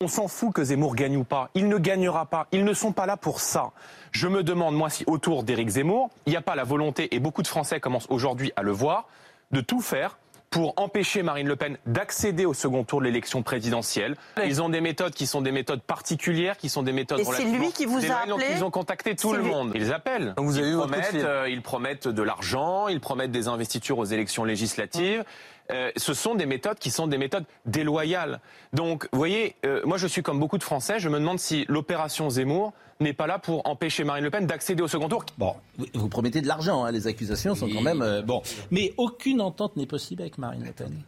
On 0.00 0.08
s'en 0.08 0.28
fout 0.28 0.52
que 0.52 0.64
Zemmour 0.64 0.96
gagne 0.96 1.16
ou 1.16 1.24
pas. 1.24 1.50
Il 1.54 1.68
ne 1.68 1.78
gagnera 1.78 2.26
pas. 2.26 2.48
Ils 2.52 2.64
ne 2.64 2.74
sont 2.74 2.92
pas 2.92 3.06
là 3.06 3.16
pour 3.16 3.40
ça. 3.40 3.70
Je 4.10 4.26
me 4.26 4.42
demande, 4.42 4.74
moi, 4.74 4.90
si 4.90 5.04
autour 5.06 5.44
d'Éric 5.44 5.68
Zemmour, 5.68 6.10
il 6.26 6.30
n'y 6.30 6.36
a 6.36 6.42
pas 6.42 6.56
la 6.56 6.64
volonté, 6.64 7.14
et 7.14 7.20
beaucoup 7.20 7.42
de 7.42 7.46
Français 7.46 7.80
commencent 7.80 8.10
aujourd'hui 8.10 8.52
à 8.56 8.62
le 8.62 8.72
voir, 8.72 9.08
de 9.50 9.60
tout 9.60 9.80
faire 9.80 10.18
pour 10.50 10.74
empêcher 10.76 11.24
Marine 11.24 11.48
Le 11.48 11.56
Pen 11.56 11.78
d'accéder 11.84 12.46
au 12.46 12.54
second 12.54 12.84
tour 12.84 13.00
de 13.00 13.06
l'élection 13.06 13.42
présidentielle. 13.42 14.14
Ils 14.44 14.62
ont 14.62 14.68
des 14.68 14.80
méthodes 14.80 15.12
qui 15.12 15.26
sont 15.26 15.40
des 15.42 15.50
méthodes 15.50 15.82
particulières, 15.82 16.56
qui 16.56 16.68
sont 16.68 16.84
des 16.84 16.92
méthodes 16.92 17.18
Et 17.18 17.24
c'est 17.24 17.44
lui 17.44 17.72
qui 17.72 17.86
vous 17.86 17.98
a. 18.04 18.26
Donc, 18.26 18.40
appelé 18.40 18.54
Ils 18.58 18.62
ont 18.64 18.70
contacté 18.70 19.16
tout 19.16 19.32
le 19.32 19.40
lui- 19.42 19.48
monde. 19.50 19.72
Ils 19.74 19.92
appellent. 19.92 20.32
Donc 20.36 20.46
vous 20.46 20.58
ils, 20.60 20.76
promettent, 20.76 21.14
euh, 21.14 21.48
ils 21.48 21.60
promettent 21.60 22.06
de 22.06 22.22
l'argent, 22.22 22.86
ils 22.86 23.00
promettent 23.00 23.32
des 23.32 23.48
investitures 23.48 23.98
aux 23.98 24.04
élections 24.04 24.44
législatives. 24.44 25.24
Euh, 25.70 25.90
ce 25.96 26.12
sont 26.12 26.34
des 26.34 26.44
méthodes 26.44 26.78
qui 26.78 26.90
sont 26.90 27.06
des 27.06 27.16
méthodes 27.16 27.46
déloyales. 27.64 28.40
Donc, 28.74 29.08
vous 29.12 29.18
voyez, 29.18 29.56
euh, 29.64 29.80
moi 29.86 29.96
je 29.96 30.06
suis 30.06 30.22
comme 30.22 30.38
beaucoup 30.38 30.58
de 30.58 30.62
Français, 30.62 30.98
je 30.98 31.08
me 31.08 31.18
demande 31.18 31.38
si 31.38 31.64
l'opération 31.68 32.28
Zemmour 32.28 32.74
n'est 33.00 33.14
pas 33.14 33.26
là 33.26 33.38
pour 33.38 33.66
empêcher 33.66 34.04
Marine 34.04 34.24
Le 34.24 34.30
Pen 34.30 34.46
d'accéder 34.46 34.82
au 34.82 34.88
second 34.88 35.08
tour. 35.08 35.24
Bon, 35.38 35.54
vous- 35.94 36.08
promettez 36.08 36.42
de 36.42 36.46
l'argent, 36.48 36.84
hein, 36.84 36.92
les 36.92 37.06
accusations 37.06 37.54
sont 37.54 37.68
quand 37.68 37.80
même... 37.80 38.02
euh, 38.02 38.20
bon, 38.20 38.42
mais 38.70 38.92
aucune 38.98 39.40
entente 39.40 39.74
n'est 39.76 39.86
possible 39.86 40.20
avec 40.22 40.36
Marine 40.36 40.64
Le 40.64 40.72
Pen. 40.72 41.02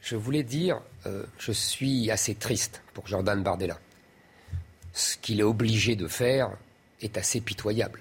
Je 0.00 0.14
voulais 0.14 0.44
dire, 0.44 0.80
euh, 1.06 1.24
je 1.38 1.50
suis 1.50 2.08
assez 2.12 2.36
triste 2.36 2.82
pour 2.94 3.08
Jordan 3.08 3.42
Bardella. 3.42 3.78
Ce 4.92 5.16
qu'il 5.16 5.40
est 5.40 5.44
obligé 5.44 5.96
de 5.96 6.06
faire 6.06 6.50
est 7.00 7.18
assez 7.18 7.40
pitoyable. 7.40 8.00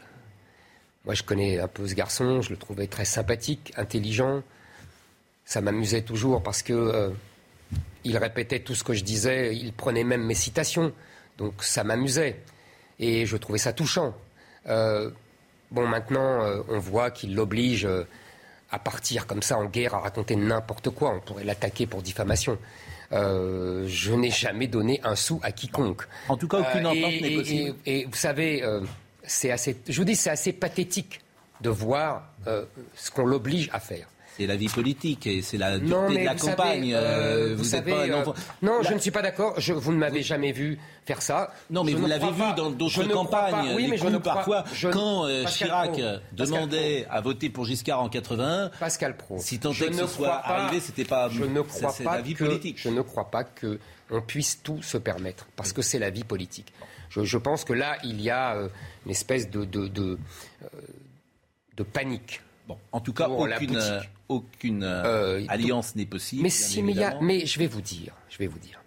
Moi, 1.06 1.16
je 1.16 1.24
connais 1.24 1.60
un 1.60 1.68
peu 1.68 1.88
ce 1.88 1.96
garçon, 1.96 2.42
je 2.42 2.52
le 2.52 2.58
trouvais 2.58 2.86
très 2.88 3.06
sympathique, 3.06 3.74
intelligent. 3.78 4.44
Ça 5.50 5.62
m'amusait 5.62 6.02
toujours 6.02 6.44
parce 6.44 6.62
que 6.62 6.74
euh, 6.74 7.10
il 8.04 8.18
répétait 8.18 8.60
tout 8.60 8.76
ce 8.76 8.84
que 8.84 8.92
je 8.94 9.02
disais, 9.06 9.56
il 9.56 9.72
prenait 9.72 10.04
même 10.04 10.24
mes 10.26 10.34
citations. 10.36 10.92
Donc 11.38 11.64
ça 11.64 11.86
m'amusait. 11.86 12.42
Et 13.00 13.26
je 13.26 13.38
trouvais 13.38 13.58
ça 13.58 13.72
touchant. 13.72 14.14
Euh, 14.68 15.10
bon, 15.72 15.88
maintenant, 15.88 16.42
euh, 16.44 16.62
on 16.68 16.80
voit 16.80 17.12
qu'il 17.12 17.34
l'oblige 17.34 17.88
à 18.72 18.80
partir 18.80 19.26
comme 19.26 19.42
ça 19.42 19.58
en 19.58 19.64
guerre, 19.66 19.96
à 19.96 20.00
raconter 20.00 20.36
n'importe 20.36 20.90
quoi. 20.90 21.14
On 21.16 21.22
pourrait 21.22 21.46
l'attaquer 21.46 21.86
pour 21.88 22.02
diffamation. 22.02 22.58
Je 23.12 24.14
n'ai 24.14 24.32
jamais 24.32 24.68
donné 24.68 25.00
un 25.06 25.16
sou 25.16 25.40
à 25.44 25.54
quiconque. 25.54 26.04
En 26.28 26.36
tout 26.36 26.50
cas, 26.50 26.58
aucune 26.60 26.88
entente 26.88 26.98
et- 27.14 27.22
n'est 27.22 27.32
et- 27.32 27.38
possible. 27.38 27.76
Et, 27.86 28.00
et 28.02 28.06
vous 28.06 28.16
savez, 28.16 28.64
c'est 29.24 29.52
assez. 29.52 29.78
Je 29.88 29.98
vous 29.98 30.04
dis, 30.04 30.16
c'est 30.18 30.30
assez 30.30 30.52
pathétique 30.52 31.22
de 31.62 31.70
voir 31.70 32.34
ce 32.96 33.10
qu'on 33.12 33.26
l'oblige 33.26 33.70
à 33.72 33.80
faire. 33.80 34.08
C'est 34.38 34.46
la 34.46 34.56
vie 34.56 34.70
politique 34.70 35.26
et 35.26 35.42
c'est 35.42 35.58
la 35.58 35.80
dureté 35.80 36.20
de 36.20 36.26
la 36.26 36.34
vous 36.34 36.40
savez, 36.40 36.56
campagne. 36.56 36.94
euh, 36.94 36.98
euh, 36.98 37.50
vous 37.50 37.56
vous 37.58 37.62
n'êtes 37.64 37.72
savez, 37.72 37.92
pas 37.92 38.02
euh, 38.08 38.24
non, 38.62 38.82
La- 38.84 38.90
je 38.90 38.94
ne 38.94 39.00
suis 39.00 39.10
pas 39.12 39.24
d'accord. 39.24 39.56
Vous 39.60 39.92
ne 39.92 39.98
m'avez 39.98 40.22
jamais 40.22 40.52
vu 40.52 40.78
faire 41.06 41.22
ça. 41.24 41.52
Non, 41.72 41.84
mais 41.84 41.94
Je 41.94 41.98
vous 41.98 42.06
l'avez 42.06 42.30
vu 42.32 42.38
pas- 42.40 42.54
dans 42.54 42.70
d'autres 42.70 43.04
campagnes. 43.08 43.74
Oui, 43.76 43.88
mais 43.90 43.98
je 43.98 44.08
ne 44.08 44.18
parfois, 44.20 44.64
je- 44.74 44.90
quand 44.90 45.26
euh, 45.26 45.46
Chirac 45.46 45.92
Pro, 45.94 46.02
demandait 46.34 47.08
à 47.10 47.20
voter 47.22 47.50
pour 47.50 47.66
Giscard 47.66 48.00
en 48.02 48.10
81, 48.10 48.70
Pascal 48.80 49.18
Pro. 49.18 49.38
si 49.40 49.58
tant 49.60 49.72
est 49.72 49.80
que 49.80 49.86
ne 49.94 49.94
ce 49.94 50.08
soit 50.08 50.28
pas- 50.28 50.44
arrivé, 50.46 50.80
c'était 50.82 51.06
pas. 51.06 51.30
Je 51.30 51.44
ne 51.44 51.62
crois 51.62 51.94
pas 52.04 52.16
la 52.18 52.22
vie 52.22 52.36
que, 52.36 52.44
politique. 52.46 52.78
Je 52.80 52.90
ne 52.90 53.02
crois 53.02 53.32
pas 53.32 53.44
que 53.44 53.80
on 54.12 54.22
puisse 54.22 54.62
tout 54.62 54.82
se 54.84 54.98
permettre 54.98 55.48
parce 55.56 55.74
que 55.74 55.82
c'est 55.82 56.00
la 56.00 56.12
vie 56.12 56.24
politique. 56.24 56.72
Je, 57.10 57.24
je 57.24 57.38
pense 57.38 57.64
que 57.64 57.74
là, 57.74 57.98
il 58.04 58.22
y 58.22 58.30
a 58.30 58.56
une 59.06 59.12
espèce 59.12 59.50
de 59.50 59.66
de, 59.66 59.88
de, 59.88 60.20
de 61.76 61.84
panique. 61.84 62.42
Bon, 62.68 62.78
en 62.92 63.00
tout 63.00 63.14
cas, 63.14 63.28
aucune, 63.30 63.80
aucune 64.30 64.84
euh, 64.84 65.40
Euh, 65.42 65.46
alliance 65.50 65.96
n'est 65.96 66.06
possible. 66.06 66.44
Mais 66.44 66.50
bien 66.50 66.58
si, 66.58 66.84
mais, 66.84 66.92
il 66.92 66.98
y 66.98 67.04
a- 67.04 67.08
évidemment. 67.08 67.26
mais 67.28 67.46
je 67.46 67.60
vais 67.60 67.68
vous 67.68 67.82
dire, 67.82 68.14
je 68.30 68.38
vais 68.38 68.48
vous 68.48 68.60
dire. 68.60 68.82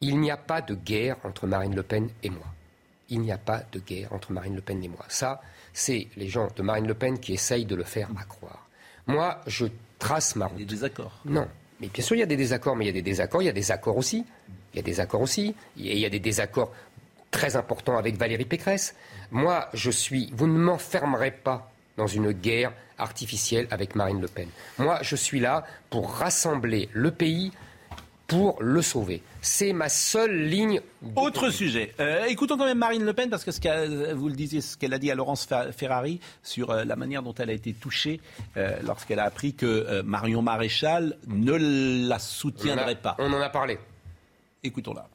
Il 0.00 0.20
n'y 0.20 0.30
a 0.30 0.36
pas 0.36 0.60
de 0.62 0.74
guerre 0.74 1.16
entre 1.24 1.46
Marine 1.46 1.74
Le 1.74 1.82
Pen 1.82 2.08
et 2.22 2.30
moi. 2.30 2.46
Il 3.08 3.20
n'y 3.20 3.32
a 3.32 3.38
pas 3.38 3.64
de 3.72 3.80
guerre 3.80 4.12
entre 4.12 4.32
Marine 4.32 4.54
Le 4.54 4.60
Pen 4.60 4.82
et 4.84 4.88
moi. 4.88 5.04
Ça, 5.08 5.40
c'est 5.72 6.08
les 6.16 6.28
gens 6.28 6.48
de 6.54 6.62
Marine 6.62 6.86
Le 6.86 6.94
Pen 6.94 7.18
qui 7.18 7.32
essayent 7.34 7.64
de 7.64 7.74
le 7.74 7.82
faire 7.84 8.08
à 8.20 8.24
croire. 8.24 8.68
Moi, 9.06 9.40
je 9.46 9.66
trace 9.98 10.36
ma 10.36 10.46
route. 10.46 10.58
Des 10.58 10.64
désaccords. 10.66 11.18
Non. 11.24 11.48
Mais 11.80 11.88
bien 11.88 12.04
sûr, 12.04 12.14
il 12.16 12.20
y 12.20 12.22
a 12.22 12.26
des 12.26 12.36
désaccords, 12.36 12.76
mais 12.76 12.84
il 12.84 12.88
y 12.88 12.90
a 12.90 12.92
des 12.92 13.02
désaccords, 13.02 13.42
il 13.42 13.46
y 13.46 13.48
a 13.48 13.52
des 13.52 13.70
accords 13.72 13.96
aussi. 13.96 14.24
Il 14.72 14.76
y 14.76 14.80
a 14.80 14.82
des 14.82 15.00
accords 15.00 15.22
aussi. 15.22 15.54
Et 15.78 15.92
il 15.94 15.98
y 15.98 16.06
a 16.06 16.10
des 16.10 16.20
désaccords 16.20 16.72
très 17.30 17.56
importants 17.56 17.96
avec 17.96 18.16
Valérie 18.16 18.44
Pécresse. 18.44 18.94
Moi, 19.30 19.68
je 19.74 19.90
suis. 19.90 20.30
Vous 20.34 20.46
ne 20.46 20.58
m'enfermerez 20.58 21.30
pas 21.32 21.72
dans 21.96 22.06
une 22.06 22.30
guerre 22.32 22.72
artificielle 22.98 23.66
avec 23.70 23.94
Marine 23.94 24.20
Le 24.20 24.28
Pen. 24.28 24.48
Moi, 24.78 24.98
je 25.02 25.16
suis 25.16 25.40
là 25.40 25.64
pour 25.90 26.10
rassembler 26.10 26.88
le 26.92 27.10
pays, 27.10 27.52
pour 28.26 28.62
le 28.62 28.82
sauver. 28.82 29.22
C'est 29.40 29.72
ma 29.72 29.88
seule 29.88 30.48
ligne. 30.48 30.80
Autre 31.16 31.50
sujet. 31.50 31.94
Euh, 31.98 32.26
écoutons 32.26 32.58
quand 32.58 32.66
même 32.66 32.78
Marine 32.78 33.04
Le 33.04 33.14
Pen 33.14 33.30
parce 33.30 33.42
que 33.42 33.50
ce 33.50 34.12
vous 34.12 34.28
le 34.28 34.34
disiez, 34.34 34.60
ce 34.60 34.76
qu'elle 34.76 34.92
a 34.92 34.98
dit 34.98 35.10
à 35.10 35.14
Laurence 35.14 35.48
Ferrari 35.74 36.20
sur 36.42 36.70
euh, 36.70 36.84
la 36.84 36.96
manière 36.96 37.22
dont 37.22 37.34
elle 37.34 37.48
a 37.50 37.54
été 37.54 37.72
touchée 37.72 38.20
euh, 38.56 38.76
lorsqu'elle 38.84 39.18
a 39.18 39.24
appris 39.24 39.54
que 39.54 40.02
Marion 40.02 40.42
Maréchal 40.42 41.16
ne 41.26 42.06
la 42.08 42.18
soutiendrait 42.18 42.96
pas. 42.96 43.16
On 43.18 43.32
en 43.32 43.40
a 43.40 43.48
parlé. 43.48 43.78
Écoutons-la. 44.62 45.08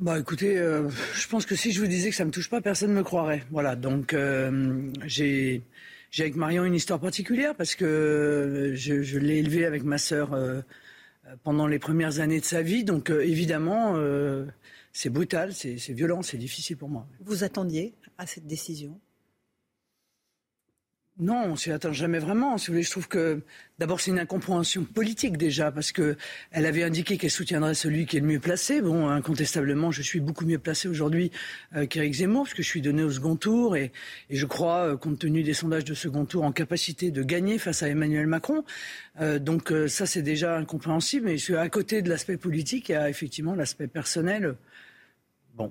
Bah 0.00 0.18
écoutez, 0.18 0.58
euh, 0.58 0.88
je 1.14 1.28
pense 1.28 1.46
que 1.46 1.54
si 1.54 1.70
je 1.70 1.80
vous 1.80 1.86
disais 1.86 2.10
que 2.10 2.16
ça 2.16 2.24
me 2.24 2.32
touche 2.32 2.50
pas, 2.50 2.60
personne 2.60 2.90
ne 2.90 2.96
me 2.96 3.04
croirait. 3.04 3.44
Voilà, 3.52 3.76
donc 3.76 4.12
euh, 4.12 4.90
j'ai 5.04 5.62
avec 6.18 6.34
Marion 6.34 6.64
une 6.64 6.74
histoire 6.74 6.98
particulière 6.98 7.54
parce 7.54 7.76
que 7.76 8.72
je, 8.74 9.18
l'ai 9.18 9.38
élevée 9.38 9.64
avec 9.64 9.84
ma 9.84 9.98
sœur 9.98 10.32
euh, 10.32 10.62
pendant 11.44 11.68
les 11.68 11.78
premières 11.78 12.18
années 12.18 12.40
de 12.40 12.44
sa 12.44 12.60
vie, 12.60 12.82
donc 12.82 13.10
évidemment 13.10 13.96
c'est 14.92 15.10
brutal, 15.10 15.54
c'est 15.54 15.92
violent, 15.92 16.22
c'est 16.22 16.38
difficile 16.38 16.76
pour 16.76 16.88
moi. 16.88 17.06
Vous 17.20 17.44
attendiez 17.44 17.94
à 18.18 18.26
cette 18.26 18.46
décision? 18.46 19.00
Non, 21.16 21.44
on 21.44 21.54
s'y 21.54 21.70
attend 21.70 21.92
jamais 21.92 22.18
vraiment. 22.18 22.58
Si 22.58 22.66
vous 22.66 22.72
voulez, 22.72 22.82
je 22.82 22.90
trouve 22.90 23.06
que 23.06 23.40
d'abord 23.78 24.00
c'est 24.00 24.10
une 24.10 24.18
incompréhension 24.18 24.82
politique 24.82 25.36
déjà 25.36 25.70
parce 25.70 25.92
que 25.92 26.16
elle 26.50 26.66
avait 26.66 26.82
indiqué 26.82 27.18
qu'elle 27.18 27.30
soutiendrait 27.30 27.74
celui 27.74 28.06
qui 28.06 28.16
est 28.16 28.20
le 28.20 28.26
mieux 28.26 28.40
placé. 28.40 28.82
Bon, 28.82 29.08
incontestablement, 29.08 29.92
je 29.92 30.02
suis 30.02 30.18
beaucoup 30.18 30.44
mieux 30.44 30.58
placé 30.58 30.88
aujourd'hui 30.88 31.30
euh, 31.76 31.86
qu'Éric 31.86 32.14
Zemmour 32.14 32.42
parce 32.42 32.54
que 32.54 32.64
je 32.64 32.68
suis 32.68 32.82
donné 32.82 33.04
au 33.04 33.12
second 33.12 33.36
tour 33.36 33.76
et, 33.76 33.92
je 34.28 34.44
crois, 34.44 34.88
euh, 34.88 34.96
compte 34.96 35.20
tenu 35.20 35.44
des 35.44 35.54
sondages 35.54 35.84
de 35.84 35.94
second 35.94 36.24
tour, 36.24 36.42
en 36.42 36.50
capacité 36.50 37.12
de 37.12 37.22
gagner 37.22 37.58
face 37.58 37.84
à 37.84 37.88
Emmanuel 37.88 38.26
Macron. 38.26 38.64
Euh, 39.20 39.38
donc 39.38 39.70
euh, 39.70 39.86
ça, 39.86 40.06
c'est 40.06 40.22
déjà 40.22 40.56
incompréhensible. 40.56 41.26
Mais 41.26 41.56
à 41.56 41.68
côté 41.68 42.02
de 42.02 42.08
l'aspect 42.08 42.38
politique, 42.38 42.88
il 42.88 42.92
y 42.92 42.96
a 42.96 43.08
effectivement 43.08 43.54
l'aspect 43.54 43.86
personnel. 43.86 44.56
Bon. 45.54 45.70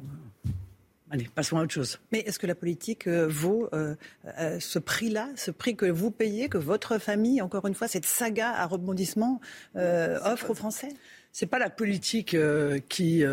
Allez, 1.14 1.30
passons 1.36 1.58
à 1.58 1.62
autre 1.62 1.72
chose. 1.72 2.00
Mais 2.12 2.22
est-ce 2.22 2.40
que 2.40 2.48
la 2.48 2.56
politique 2.56 3.06
euh, 3.06 3.28
vaut 3.28 3.70
euh, 3.72 3.94
euh, 4.40 4.60
ce 4.60 4.80
prix-là, 4.80 5.30
ce 5.36 5.52
prix 5.52 5.76
que 5.76 5.86
vous 5.86 6.10
payez, 6.10 6.50
que 6.50 6.58
votre 6.58 6.98
famille, 6.98 7.40
encore 7.40 7.68
une 7.68 7.76
fois, 7.76 7.88
cette 7.88 8.08
saga 8.08 8.50
à 8.50 8.66
rebondissement 8.66 9.40
offre 9.76 10.50
aux 10.50 10.56
Français? 10.56 10.90
C'est 11.32 11.46
pas 11.46 11.60
la 11.60 11.70
politique 11.70 12.36
qui, 12.90 13.24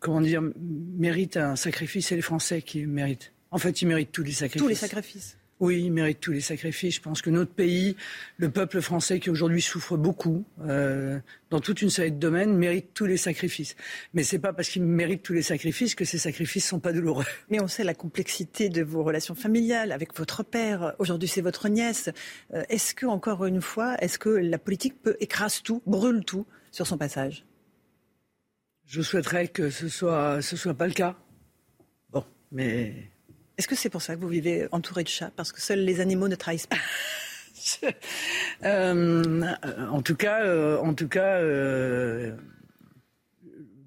comment 0.00 0.20
dire, 0.22 0.42
mérite 0.58 1.36
un 1.36 1.54
sacrifice, 1.54 2.08
c'est 2.08 2.16
les 2.16 2.22
Français 2.22 2.62
qui 2.62 2.86
méritent. 2.86 3.32
En 3.50 3.58
fait, 3.58 3.82
ils 3.82 3.88
méritent 3.88 4.12
tous 4.12 4.22
les 4.22 4.32
sacrifices. 4.32 4.62
Tous 4.62 4.68
les 4.68 4.74
sacrifices. 4.74 5.36
Oui, 5.62 5.84
ils 5.84 5.92
méritent 5.92 6.18
tous 6.18 6.32
les 6.32 6.40
sacrifices. 6.40 6.96
Je 6.96 7.00
pense 7.00 7.22
que 7.22 7.30
notre 7.30 7.52
pays, 7.52 7.94
le 8.36 8.50
peuple 8.50 8.80
français 8.80 9.20
qui 9.20 9.30
aujourd'hui 9.30 9.62
souffre 9.62 9.96
beaucoup 9.96 10.44
euh, 10.62 11.20
dans 11.50 11.60
toute 11.60 11.82
une 11.82 11.88
série 11.88 12.10
de 12.10 12.18
domaines, 12.18 12.52
mérite 12.52 12.88
tous 12.94 13.06
les 13.06 13.16
sacrifices. 13.16 13.76
Mais 14.12 14.24
c'est 14.24 14.40
pas 14.40 14.52
parce 14.52 14.68
qu'ils 14.68 14.82
méritent 14.82 15.22
tous 15.22 15.34
les 15.34 15.42
sacrifices 15.42 15.94
que 15.94 16.04
ces 16.04 16.18
sacrifices 16.18 16.66
sont 16.66 16.80
pas 16.80 16.92
douloureux. 16.92 17.24
Mais 17.48 17.60
on 17.60 17.68
sait 17.68 17.84
la 17.84 17.94
complexité 17.94 18.70
de 18.70 18.82
vos 18.82 19.04
relations 19.04 19.36
familiales 19.36 19.92
avec 19.92 20.18
votre 20.18 20.42
père. 20.42 20.96
Aujourd'hui, 20.98 21.28
c'est 21.28 21.42
votre 21.42 21.68
nièce. 21.68 22.10
Euh, 22.54 22.64
est-ce 22.68 22.92
que, 22.92 23.06
encore 23.06 23.44
une 23.46 23.62
fois, 23.62 23.94
est-ce 24.00 24.18
que 24.18 24.30
la 24.30 24.58
politique 24.58 25.00
peut 25.00 25.16
écrase 25.20 25.62
tout, 25.62 25.80
brûle 25.86 26.24
tout 26.24 26.44
sur 26.72 26.88
son 26.88 26.98
passage? 26.98 27.46
Je 28.84 29.00
souhaiterais 29.00 29.46
que 29.46 29.70
ce 29.70 29.86
soit, 29.86 30.42
ce 30.42 30.56
soit 30.56 30.74
pas 30.74 30.88
le 30.88 30.92
cas. 30.92 31.16
Bon, 32.10 32.24
mais 32.50 33.11
Est-ce 33.58 33.68
que 33.68 33.74
c'est 33.76 33.90
pour 33.90 34.02
ça 34.02 34.14
que 34.16 34.20
vous 34.20 34.28
vivez 34.28 34.66
entouré 34.72 35.02
de 35.04 35.08
chats? 35.08 35.30
Parce 35.36 35.52
que 35.52 35.60
seuls 35.60 35.84
les 35.84 36.00
animaux 36.00 36.28
ne 36.28 36.34
trahissent 36.36 36.66
pas. 36.66 36.76
Euh, 38.64 39.42
en 39.90 40.02
tout 40.02 40.16
cas, 40.16 40.42
euh, 40.44 40.78
en 40.78 40.94
tout 40.94 41.08
cas, 41.08 41.36
euh, 41.38 42.32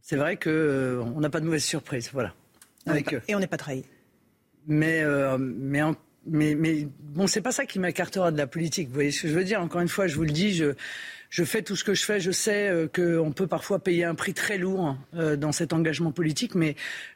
c'est 0.02 0.16
vrai 0.16 0.38
que 0.38 1.02
on 1.16 1.20
n'a 1.20 1.30
pas 1.30 1.40
de 1.40 1.46
mauvaise 1.46 1.64
surprise, 1.64 2.10
voilà. 2.14 2.34
Avec. 2.86 3.16
Et 3.28 3.36
on 3.36 3.40
n'est 3.40 3.48
pas 3.48 3.58
trahi. 3.58 3.84
Mais, 4.68 5.04
mais, 5.40 5.82
en- 5.82 5.96
mais, 6.26 6.56
mais 6.56 6.88
bon, 7.00 7.28
c'est 7.28 7.42
pas 7.42 7.52
ça 7.52 7.66
qui 7.66 7.80
m'écartera 7.80 8.32
de 8.32 8.38
la 8.38 8.48
politique. 8.48 8.88
Vous 8.88 8.94
voyez 8.94 9.12
ce 9.12 9.24
que 9.24 9.28
je 9.28 9.34
veux 9.34 9.44
dire? 9.44 9.62
Encore 9.62 9.82
une 9.82 9.88
fois, 9.90 10.08
je 10.08 10.16
vous 10.16 10.24
le 10.24 10.32
dis, 10.32 10.54
je, 10.54 10.74
je 11.30 11.44
fais 11.44 11.62
tout 11.62 11.76
ce 11.76 11.84
que 11.84 11.94
je 11.94 12.04
fais. 12.06 12.20
Je 12.20 12.32
sais 12.32 12.70
euh, 12.70 12.88
qu'on 12.88 13.32
peut 13.32 13.48
parfois 13.48 13.80
payer 13.80 14.04
un 14.06 14.16
prix 14.16 14.34
très 14.34 14.58
lourd 14.58 14.98
dans 15.14 15.52
cet 15.52 15.74
engagement 15.74 16.12
politique, 16.12 16.56
mais 16.56 16.76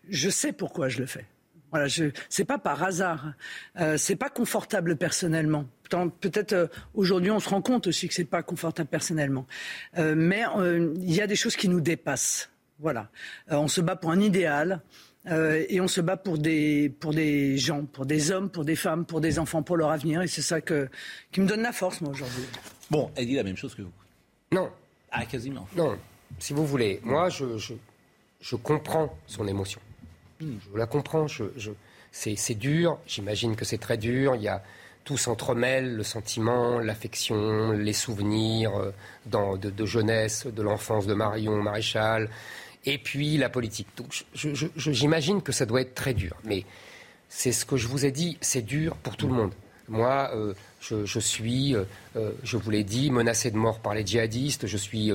je 0.10 0.30
sais 0.30 0.52
pourquoi 0.54 0.90
je 0.90 1.00
le 1.00 1.06
fais. 1.06 1.26
Voilà, 1.72 1.88
je, 1.88 2.06
c'est 2.30 2.46
pas 2.46 2.58
par 2.58 2.82
hasard. 2.84 3.34
Euh, 3.80 3.98
c'est 3.98 4.16
pas 4.16 4.30
confortable 4.30 4.96
personnellement. 4.96 5.66
Peut-être 6.22 6.54
euh, 6.54 6.68
aujourd'hui, 6.94 7.32
on 7.32 7.40
se 7.40 7.50
rend 7.50 7.62
compte 7.62 7.88
aussi 7.88 8.08
que 8.08 8.14
c'est 8.14 8.26
pas 8.26 8.44
confortable 8.44 8.90
personnellement. 8.90 9.46
Euh, 9.98 10.16
mais 10.16 10.44
euh, 10.58 10.94
il 11.02 11.14
y 11.14 11.22
a 11.22 11.28
des 11.28 11.36
choses 11.36 11.56
qui 11.56 11.68
nous 11.70 11.82
dépassent. 11.82 12.50
Voilà. 12.80 13.10
Euh, 13.52 13.56
on 13.56 13.68
se 13.68 13.82
bat 13.82 13.96
pour 13.96 14.12
un 14.12 14.20
idéal. 14.20 14.82
Euh, 15.28 15.66
et 15.68 15.82
on 15.82 15.88
se 15.90 16.00
bat 16.00 16.16
pour 16.16 16.38
des, 16.38 16.90
pour 17.00 17.14
des 17.14 17.58
gens, 17.58 17.84
pour 17.84 18.06
des 18.06 18.32
hommes, 18.32 18.50
pour 18.50 18.64
des 18.64 18.78
femmes, 18.78 19.06
pour 19.06 19.20
des 19.20 19.38
enfants, 19.38 19.62
pour 19.62 19.76
leur 19.76 19.92
avenir. 19.92 20.22
Et 20.22 20.28
c'est 20.28 20.42
ça 20.42 20.62
que, 20.62 20.88
qui 21.32 21.42
me 21.42 21.46
donne 21.46 21.62
la 21.62 21.74
force, 21.74 22.00
moi, 22.00 22.12
aujourd'hui. 22.12 22.46
Bon, 22.90 23.12
elle 23.16 23.28
dit 23.28 23.36
la 23.36 23.44
même 23.44 23.58
chose 23.58 23.76
que 23.76 23.82
vous. 23.82 23.92
Non. 24.52 24.72
Ah, 25.12 25.26
quasiment. 25.26 25.68
Non. 25.76 25.98
Si 26.40 26.54
vous 26.54 26.66
voulez, 26.66 27.02
moi, 27.04 27.30
je, 27.30 27.58
je, 27.58 27.74
je 28.40 28.56
comprends 28.56 29.14
son 29.28 29.46
émotion. 29.46 29.82
Je 30.40 30.78
la 30.78 30.86
comprends. 30.86 31.28
Je, 31.28 31.44
c'est 32.12 32.56
dur. 32.56 32.98
J'imagine 33.06 33.56
que 33.56 33.66
c'est 33.66 33.78
très 33.78 33.98
dur. 33.98 34.36
Il 34.36 34.42
y 34.42 34.48
a 34.48 34.64
tout 35.04 35.18
s'entremêle, 35.18 35.96
le 35.96 36.04
sentiment, 36.04 36.80
l'affection, 36.80 37.72
les 37.72 37.94
souvenirs 37.94 38.72
euh, 38.76 39.58
de, 39.58 39.86
jeunesse, 39.86 40.46
de 40.46 40.62
l'enfance 40.62 41.08
de 41.08 41.14
Marion 41.14 41.62
Maréchal, 41.62 42.30
et 42.86 42.98
puis 42.98 43.38
la 43.38 43.50
politique. 43.50 43.88
Donc 43.98 44.26
j'imagine 44.34 45.42
que 45.42 45.52
ça 45.52 45.66
doit 45.66 45.82
être 45.82 45.96
très 45.96 46.14
dur. 46.14 46.36
Mais 46.44 46.64
c'est 47.28 47.52
ce 47.52 47.66
que 47.66 47.78
je 47.78 47.88
vous 47.88 48.06
ai 48.06 48.12
dit, 48.12 48.38
c'est 48.42 48.62
dur 48.62 48.96
pour 48.98 49.18
tout 49.18 49.28
le 49.28 49.34
monde. 49.34 49.54
Moi, 49.88 50.30
euh, 50.36 50.54
je, 50.82 51.20
suis, 51.20 51.76
euh, 51.76 51.84
je 52.44 52.58
vous 52.58 52.70
l'ai 52.70 52.84
dit, 52.84 53.10
menacé 53.10 53.50
de 53.50 53.58
mort 53.58 53.80
par 53.80 53.96
les 53.96 54.06
djihadistes. 54.06 54.68
Je 54.68 54.78
suis 54.78 55.12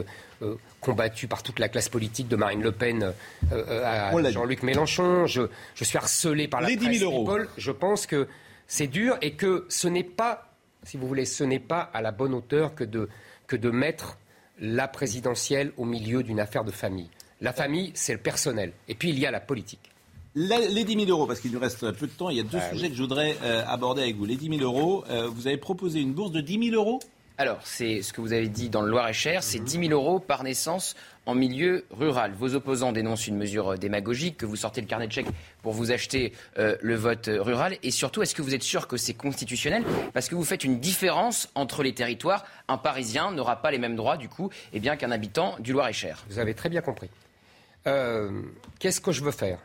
combattu 0.85 1.27
par 1.27 1.43
toute 1.43 1.59
la 1.59 1.69
classe 1.69 1.89
politique 1.89 2.29
de 2.29 2.37
Marine 2.37 2.63
Le 2.63 2.73
Pen 2.73 3.13
à 3.51 4.31
Jean-Luc 4.31 4.63
Mélenchon. 4.63 5.27
Je, 5.27 5.49
suis 5.75 5.99
harcelé 5.99 6.47
par 6.47 6.61
la 6.61 6.69
les 6.69 6.77
presse. 6.77 6.91
10 6.91 6.99
000 6.99 7.11
euros. 7.11 7.39
Je 7.57 7.71
pense 7.73 8.07
que 8.07 8.29
c'est 8.67 8.87
dur 8.87 9.17
et 9.23 9.33
que 9.33 9.67
ce 9.69 9.89
n'est 9.89 10.05
pas, 10.05 10.53
si 10.83 10.97
vous 10.97 11.07
voulez, 11.07 11.25
ce 11.25 11.45
n'est 11.45 11.59
pas 11.59 11.91
à 11.93 12.03
la 12.03 12.13
bonne 12.13 12.35
hauteur 12.35 12.75
que 12.75 12.85
de, 12.85 13.09
que 13.47 13.57
de 13.57 13.71
mettre 13.71 14.19
la 14.61 14.89
présidentielle 14.89 15.73
au 15.77 15.85
milieu 15.85 16.23
d'une 16.23 16.41
affaire 16.41 16.65
de 16.65 16.71
famille. 16.71 17.09
La 17.41 17.53
famille, 17.53 17.91
c'est 17.95 18.13
le 18.13 18.21
personnel. 18.21 18.73
Et 18.89 18.95
puis, 18.95 19.11
il 19.11 19.19
y 19.19 19.27
a 19.27 19.31
la 19.31 19.41
politique. 19.41 19.91
les 20.35 20.85
10 20.85 21.07
000 21.07 21.11
euros, 21.11 21.27
parce 21.27 21.41
qu'il 21.41 21.53
nous 21.53 21.59
reste 21.59 21.91
peu 21.93 22.07
de 22.07 22.13
temps, 22.13 22.31
il 22.31 22.37
y 22.37 22.41
a 22.41 22.45
deux 22.45 22.59
Ah 22.61 22.73
sujets 22.73 22.89
que 22.89 22.95
je 22.95 23.03
voudrais 23.03 23.37
euh, 23.43 23.65
aborder 23.67 24.03
avec 24.03 24.17
vous. 24.17 24.25
Les 24.25 24.37
10 24.37 24.59
000 24.59 24.63
euros, 24.63 25.05
euh, 25.11 25.29
vous 25.29 25.47
avez 25.47 25.57
proposé 25.57 26.01
une 26.01 26.13
bourse 26.13 26.33
de 26.33 26.41
10 26.41 26.71
000 26.71 26.77
euros 26.77 27.01
alors, 27.37 27.59
c'est 27.65 28.03
ce 28.03 28.13
que 28.13 28.21
vous 28.21 28.33
avez 28.33 28.49
dit 28.49 28.69
dans 28.69 28.83
le 28.83 28.91
Loir-et-Cher, 28.91 29.43
c'est 29.43 29.59
10 29.59 29.89
000 29.89 29.91
euros 29.91 30.21
par 30.21 30.45
naissance 30.45 30.95
en 31.27 31.35
milieu 31.35 31.85
rural. 31.91 32.33
Vos 32.33 32.55
opposants 32.55 32.93
dénoncent 32.93 33.27
une 33.27 33.37
mesure 33.37 33.73
euh, 33.73 33.77
démagogique, 33.77 34.37
que 34.37 34.47
vous 34.47 34.57
sortez 34.57 34.81
le 34.81 34.87
carnet 34.87 35.09
de 35.09 35.13
chèques 35.13 35.27
pour 35.63 35.73
vous 35.73 35.91
acheter 35.91 36.33
le 36.57 36.95
vote 36.95 37.29
rural. 37.33 37.77
Et 37.83 37.91
surtout, 37.91 38.23
est-ce 38.23 38.35
que 38.35 38.43
vous 38.43 38.55
êtes 38.55 38.63
sûr 38.63 38.87
que 38.87 38.97
c'est 38.97 39.15
constitutionnel? 39.15 39.83
Parce 40.13 40.29
que 40.29 40.35
vous 40.35 40.45
faites 40.45 40.63
une 40.63 40.79
différence 40.79 41.49
entre 41.55 41.83
les 41.83 41.95
territoires. 41.95 42.45
Un 42.69 42.77
Parisien 42.77 43.33
n'aura 43.33 43.63
pas 43.63 43.71
les 43.71 43.79
mêmes 43.79 43.97
droits, 43.97 44.17
du 44.17 44.29
coup, 44.29 44.51
et 44.73 44.81
bien 44.81 44.97
qu'un 44.97 45.11
habitant 45.11 45.57
du 45.59 45.73
Loir-et-Cher. 45.73 46.25
Vous 46.29 46.39
avez 46.39 46.55
très 46.55 46.69
bien 46.69 46.83
compris. 46.83 47.09
Euh, 47.87 48.43
qu'est-ce 48.79 49.01
que 49.01 49.13
je 49.13 49.23
veux 49.23 49.33
faire? 49.33 49.59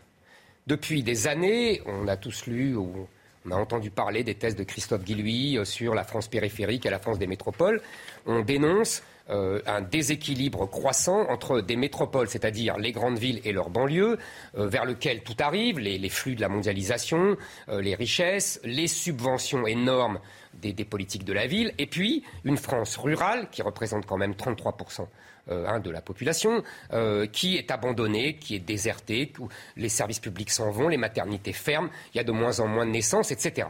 Depuis 0.68 1.04
des 1.04 1.28
années, 1.28 1.82
on 1.86 2.08
a 2.08 2.18
tous 2.18 2.46
lu 2.46 2.76
ou 2.76 3.08
on 3.50 3.56
a 3.56 3.60
entendu 3.60 3.90
parler 3.90 4.24
des 4.24 4.36
thèses 4.36 4.56
de 4.56 4.64
Christophe 4.64 5.04
Guillouis 5.04 5.58
euh, 5.58 5.66
sur 5.66 5.96
la 5.96 6.04
France 6.04 6.28
périphérique 6.28 6.86
et 6.86 6.90
la 6.90 7.00
France 7.00 7.20
des 7.20 7.28
métropoles. 7.28 7.82
On 8.26 8.42
dénonce 8.42 9.02
euh, 9.30 9.62
un 9.66 9.82
déséquilibre 9.82 10.70
croissant 10.70 11.28
entre 11.30 11.62
des 11.62 11.76
métropoles, 11.76 12.30
c'est-à-dire 12.30 12.78
les 12.78 12.92
grandes 12.92 13.18
villes 13.18 13.42
et 13.44 13.52
leurs 13.52 13.70
banlieues, 13.70 14.18
vers 14.56 14.86
lequel 14.86 15.22
tout 15.22 15.36
arrive, 15.40 15.80
les, 15.80 16.10
flux 16.10 16.36
de 16.36 16.42
la 16.42 16.50
mondialisation, 16.50 17.38
les 17.68 17.94
richesses, 17.94 18.60
les 18.64 18.88
subventions 18.88 19.68
énormes 19.68 20.20
des, 20.54 20.74
politiques 20.86 21.26
de 21.26 21.34
la 21.34 21.48
ville, 21.48 21.74
et 21.78 21.86
puis 21.86 22.24
une 22.44 22.58
France 22.58 22.98
rurale 22.98 23.50
qui 23.52 23.62
représente 23.62 24.06
quand 24.06 24.18
même 24.18 24.36
33 24.36 24.76
euh, 25.00 25.06
hein, 25.50 25.80
de 25.80 25.90
la 25.90 26.02
population, 26.02 26.64
euh, 26.94 27.26
qui 27.28 27.58
est 27.58 27.72
abandonnée, 27.72 28.36
qui 28.36 28.56
est 28.56 28.60
désertée, 28.60 29.34
où 29.40 29.50
les 29.78 29.90
services 29.90 30.20
publics 30.20 30.52
s'en 30.52 30.70
vont, 30.70 30.88
les 30.88 30.98
maternités 30.98 31.54
ferment, 31.54 31.90
il 32.14 32.18
y 32.18 32.20
a 32.20 32.24
de 32.24 32.32
moins 32.32 32.60
en 32.60 32.68
moins 32.68 32.86
de 32.86 32.92
naissances, 32.92 33.32
etc. 33.32 33.68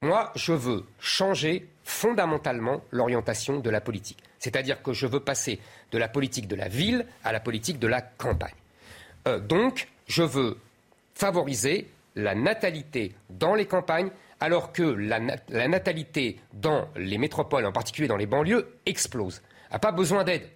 Moi, 0.00 0.32
je 0.34 0.52
veux 0.52 0.84
changer 0.98 1.68
fondamentalement 1.84 2.82
l'orientation 2.90 3.60
de 3.60 3.70
la 3.70 3.80
politique. 3.80 4.18
C'est-à-dire 4.38 4.82
que 4.82 4.92
je 4.92 5.06
veux 5.06 5.20
passer 5.20 5.60
de 5.92 5.98
la 5.98 6.08
politique 6.08 6.48
de 6.48 6.56
la 6.56 6.68
ville 6.68 7.06
à 7.22 7.32
la 7.32 7.40
politique 7.40 7.78
de 7.78 7.86
la 7.86 8.00
campagne. 8.00 8.54
Euh, 9.28 9.38
donc, 9.38 9.88
je 10.06 10.22
veux 10.22 10.58
favoriser 11.14 11.88
la 12.16 12.34
natalité 12.34 13.14
dans 13.30 13.54
les 13.54 13.66
campagnes, 13.66 14.10
alors 14.40 14.72
que 14.72 14.82
la 14.82 15.20
natalité 15.68 16.40
dans 16.52 16.88
les 16.96 17.16
métropoles, 17.16 17.64
en 17.64 17.72
particulier 17.72 18.08
dans 18.08 18.16
les 18.16 18.26
banlieues, 18.26 18.74
explose 18.86 19.40
n'a 19.72 19.78
pas 19.78 19.92
besoin 19.92 20.24
d'aide. 20.24 20.48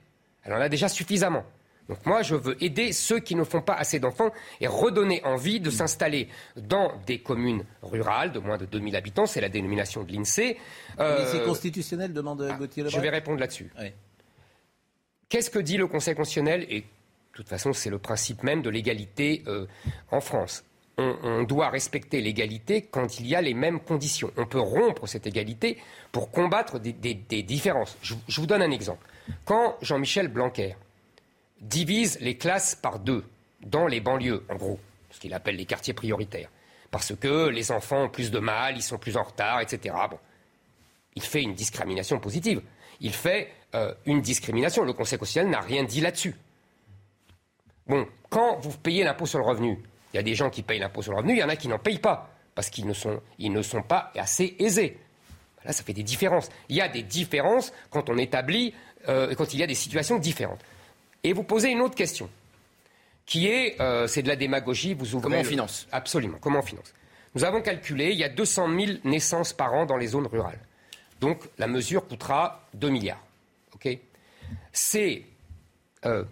Elle 0.45 0.53
en 0.53 0.61
a 0.61 0.69
déjà 0.69 0.89
suffisamment. 0.89 1.45
Donc 1.89 2.05
moi, 2.05 2.23
je 2.23 2.35
veux 2.35 2.63
aider 2.63 2.93
ceux 2.93 3.21
qui 3.21 3.35
ne 3.37 3.45
font 3.45 3.61
pas 3.61 3.75
assez 3.75 4.01
d'enfants 4.01 4.33
et 4.61 4.67
redonner 4.67 5.25
envie 5.25 5.61
de 5.61 5.71
s'installer 5.71 6.29
dans 6.57 6.93
des 7.07 7.21
communes 7.21 7.65
rurales 7.83 8.33
de 8.33 8.41
moins 8.41 8.59
de 8.59 8.67
2000 8.67 8.97
habitants. 8.97 9.27
C'est 9.27 9.41
la 9.41 9.49
dénomination 9.49 10.03
de 10.03 10.13
l'INSEE. 10.13 10.57
Euh, 10.99 11.29
c'est 11.31 11.45
constitutionnel, 11.45 12.13
demande 12.13 12.39
Gauthier 12.59 12.83
Lebret. 12.83 12.97
Je 12.97 13.01
vais 13.01 13.11
répondre 13.11 13.39
là-dessus. 13.39 13.71
Qu'est-ce 15.29 15.51
que 15.51 15.59
dit 15.59 15.77
le 15.77 15.87
Conseil 15.87 16.15
constitutionnel? 16.15 16.67
Et 16.69 16.81
de 16.81 16.87
toute 17.33 17.49
façon, 17.49 17.73
c'est 17.73 17.91
le 17.91 17.99
principe 17.99 18.43
même 18.43 18.63
de 18.63 18.71
l'égalité 18.71 19.43
euh, 19.47 19.67
en 20.11 20.21
France. 20.21 20.65
On, 20.99 21.43
doit 21.43 21.69
respecter 21.69 22.23
l'égalité 22.23 22.81
quand 22.81 23.21
il 23.21 23.27
y 23.27 23.35
a 23.35 23.43
les 23.43 23.53
mêmes 23.53 23.81
conditions. 23.81 24.33
On 24.39 24.47
peut 24.47 24.61
rompre 24.61 25.07
cette 25.07 25.27
égalité 25.27 25.77
pour 26.11 26.31
combattre 26.31 26.79
des, 26.79 27.43
différences. 27.43 27.99
Je, 28.01 28.15
vous 28.41 28.47
donne 28.47 28.63
un 28.63 28.71
exemple. 28.71 29.07
Quand 29.45 29.77
Jean-Michel 29.83 30.29
Blanquer 30.29 30.75
divise 31.61 32.19
les 32.21 32.39
classes 32.39 32.75
par 32.75 32.99
deux 32.99 33.25
dans 33.61 33.87
les 33.87 34.01
banlieues, 34.01 34.45
en 34.49 34.57
gros, 34.57 34.81
ce 35.11 35.21
qu'il 35.21 35.35
appelle 35.35 35.57
les 35.57 35.67
quartiers 35.67 35.93
prioritaires, 35.93 36.49
parce 36.91 37.15
que 37.15 37.49
les 37.49 37.73
enfants 37.73 38.05
ont 38.05 38.09
plus 38.09 38.31
de 38.31 38.39
mal, 38.39 38.77
ils 38.77 38.83
sont 38.83 38.97
plus 38.97 39.19
en 39.19 39.23
retard, 39.23 39.61
etc. 39.61 39.95
Bon, 40.11 40.19
il 41.15 41.23
fait 41.23 41.43
une 41.43 41.55
discrimination 41.55 42.19
positive. 42.21 42.63
Il 43.01 43.13
fait 43.13 43.53
euh, 43.75 43.93
une 44.07 44.23
discrimination. 44.23 44.83
Le 44.83 44.95
Conseil 44.95 45.19
constitutionnel 45.19 45.51
n'a 45.51 45.61
rien 45.61 45.85
dit 45.85 46.01
là-dessus. 46.01 46.35
Bon, 47.87 48.07
quand 48.31 48.59
vous 48.61 48.77
payez 48.79 49.05
l'impôt 49.05 49.27
sur 49.27 49.39
le 49.39 49.45
revenu, 49.45 49.79
il 50.17 50.21
y 50.21 50.21
a 50.21 50.23
des 50.23 50.35
gens 50.35 50.49
qui 50.49 50.63
payent 50.63 50.79
l'impôt 50.79 51.03
sur 51.03 51.13
le 51.13 51.19
revenu, 51.19 51.35
il 51.35 51.39
y 51.39 51.45
en 51.45 51.49
a 51.51 51.57
qui 51.57 51.69
n'en 51.69 51.79
payent 51.79 51.99
pas, 51.99 52.31
parce 52.55 52.71
qu'ils 52.71 52.87
ne 52.87 52.95
sont, 52.95 53.21
ils 53.39 53.53
ne 53.53 53.61
sont 53.61 53.83
pas 53.83 54.13
assez 54.17 54.57
aisés. 54.59 54.97
Là, 55.63 55.73
ça 55.73 55.83
fait 55.83 55.93
des 55.93 56.03
différences. 56.03 56.49
Il 56.71 56.77
y 56.77 56.81
a 56.81 56.89
des 56.89 57.03
différences 57.03 57.71
quand 57.91 58.09
on 58.09 58.17
établit, 58.17 58.73
euh, 59.11 59.35
quand 59.35 59.53
il 59.53 59.61
y 59.61 59.63
a 59.63 59.67
des 59.67 59.75
situations 59.75 60.19
différentes. 60.19 60.61
Et 61.23 61.35
vous 61.35 61.43
posez 61.43 61.69
une 61.69 61.83
autre 61.83 61.95
question, 61.95 62.31
qui 63.27 63.47
est, 63.49 63.79
euh, 63.79 64.07
c'est 64.07 64.23
de 64.23 64.29
la 64.29 64.37
démagogie, 64.37 64.95
vous 64.95 65.15
ouvrez... 65.15 65.29
Comment 65.29 65.41
on 65.41 65.45
finance? 65.45 65.87
Absolument, 65.93 66.39
comment 66.41 66.61
on 66.61 66.63
finance? 66.63 66.95
Nous 67.35 67.45
avons 67.45 67.61
calculé, 67.61 68.13
il 68.13 68.19
y 68.19 68.25
a 68.25 68.31
200 68.31 68.69
000 68.75 68.93
naissances 69.05 69.53
par 69.53 69.75
an 69.75 69.85
dans 69.85 69.99
les 69.99 70.07
zones 70.07 70.27
rurales. 70.27 70.61
Donc 71.21 71.43
la 71.59 71.67
mesure 71.67 72.07
coûtera 72.07 72.67
2 72.73 72.89
milliards. 72.89 73.23
ok? 73.75 73.99
C'est 74.73 75.25
euh, 76.07 76.25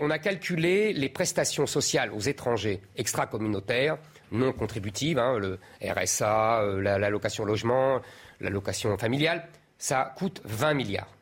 on 0.00 0.10
a 0.10 0.18
calculé 0.18 0.92
les 0.92 1.08
prestations 1.08 1.66
sociales 1.66 2.12
aux 2.12 2.20
étrangers 2.20 2.80
extra-communautaires, 2.96 3.98
non 4.32 4.52
contributives, 4.52 5.18
hein, 5.18 5.38
le 5.38 5.58
RSA, 5.82 6.62
euh, 6.62 6.80
l'allocation 6.98 7.44
logement, 7.44 8.00
l'allocation 8.40 8.96
familiale, 8.96 9.46
ça 9.78 10.12
coûte 10.16 10.40
20 10.44 10.74
milliards. 10.74 11.14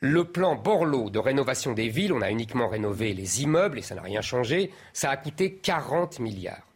Le 0.00 0.24
plan 0.24 0.56
Borloo 0.56 1.10
de 1.10 1.18
rénovation 1.18 1.72
des 1.72 1.88
villes, 1.88 2.12
on 2.12 2.20
a 2.20 2.30
uniquement 2.30 2.68
rénové 2.68 3.14
les 3.14 3.42
immeubles 3.42 3.78
et 3.78 3.82
ça 3.82 3.94
n'a 3.94 4.02
rien 4.02 4.20
changé, 4.20 4.70
ça 4.92 5.10
a 5.10 5.16
coûté 5.16 5.54
40 5.54 6.18
milliards. 6.20 6.66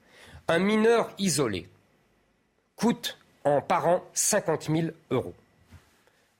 Un 0.49 0.59
mineur 0.59 1.11
isolé 1.19 1.69
coûte 2.77 3.19
en 3.45 3.61
par 3.61 3.87
an 3.89 4.05
50 4.15 4.71
000 4.71 4.89
euros. 5.11 5.35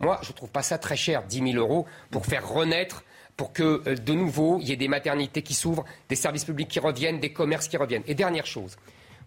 Moi, 0.01 0.19
je 0.23 0.31
ne 0.31 0.37
trouve 0.37 0.51
pas 0.51 0.63
ça 0.63 0.79
très 0.79 0.97
cher, 0.97 1.23
10 1.25 1.53
000 1.53 1.59
euros, 1.59 1.87
pour 2.11 2.25
faire 2.25 2.49
renaître 2.49 3.05
pour 3.41 3.55
que 3.55 3.83
euh, 3.87 3.95
de 3.95 4.13
nouveau 4.13 4.59
il 4.61 4.69
y 4.69 4.73
ait 4.73 4.77
des 4.77 4.87
maternités 4.87 5.41
qui 5.41 5.55
s'ouvrent, 5.55 5.87
des 6.11 6.15
services 6.15 6.45
publics 6.45 6.69
qui 6.69 6.79
reviennent, 6.79 7.21
des 7.21 7.33
commerces 7.33 7.69
qui 7.69 7.79
reviennent. 7.79 8.03
Et 8.07 8.15
dernière 8.15 8.45
chose, 8.45 8.77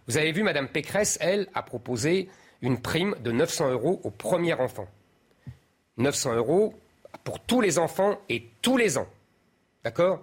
vous 0.05 0.17
avez 0.17 0.31
vu, 0.31 0.43
Madame 0.43 0.67
Pécresse, 0.67 1.17
elle, 1.19 1.47
a 1.55 1.63
proposé 1.63 2.29
une 2.61 2.79
prime 2.79 3.15
de 3.23 3.31
900 3.31 3.71
euros 3.71 4.01
au 4.03 4.11
premier 4.11 4.53
enfant. 4.53 4.87
900 5.97 6.35
euros 6.35 6.75
pour 7.23 7.39
tous 7.39 7.59
les 7.59 7.79
enfants 7.79 8.19
et 8.29 8.51
tous 8.61 8.77
les 8.77 8.99
ans. 8.99 9.07
D'accord? 9.83 10.21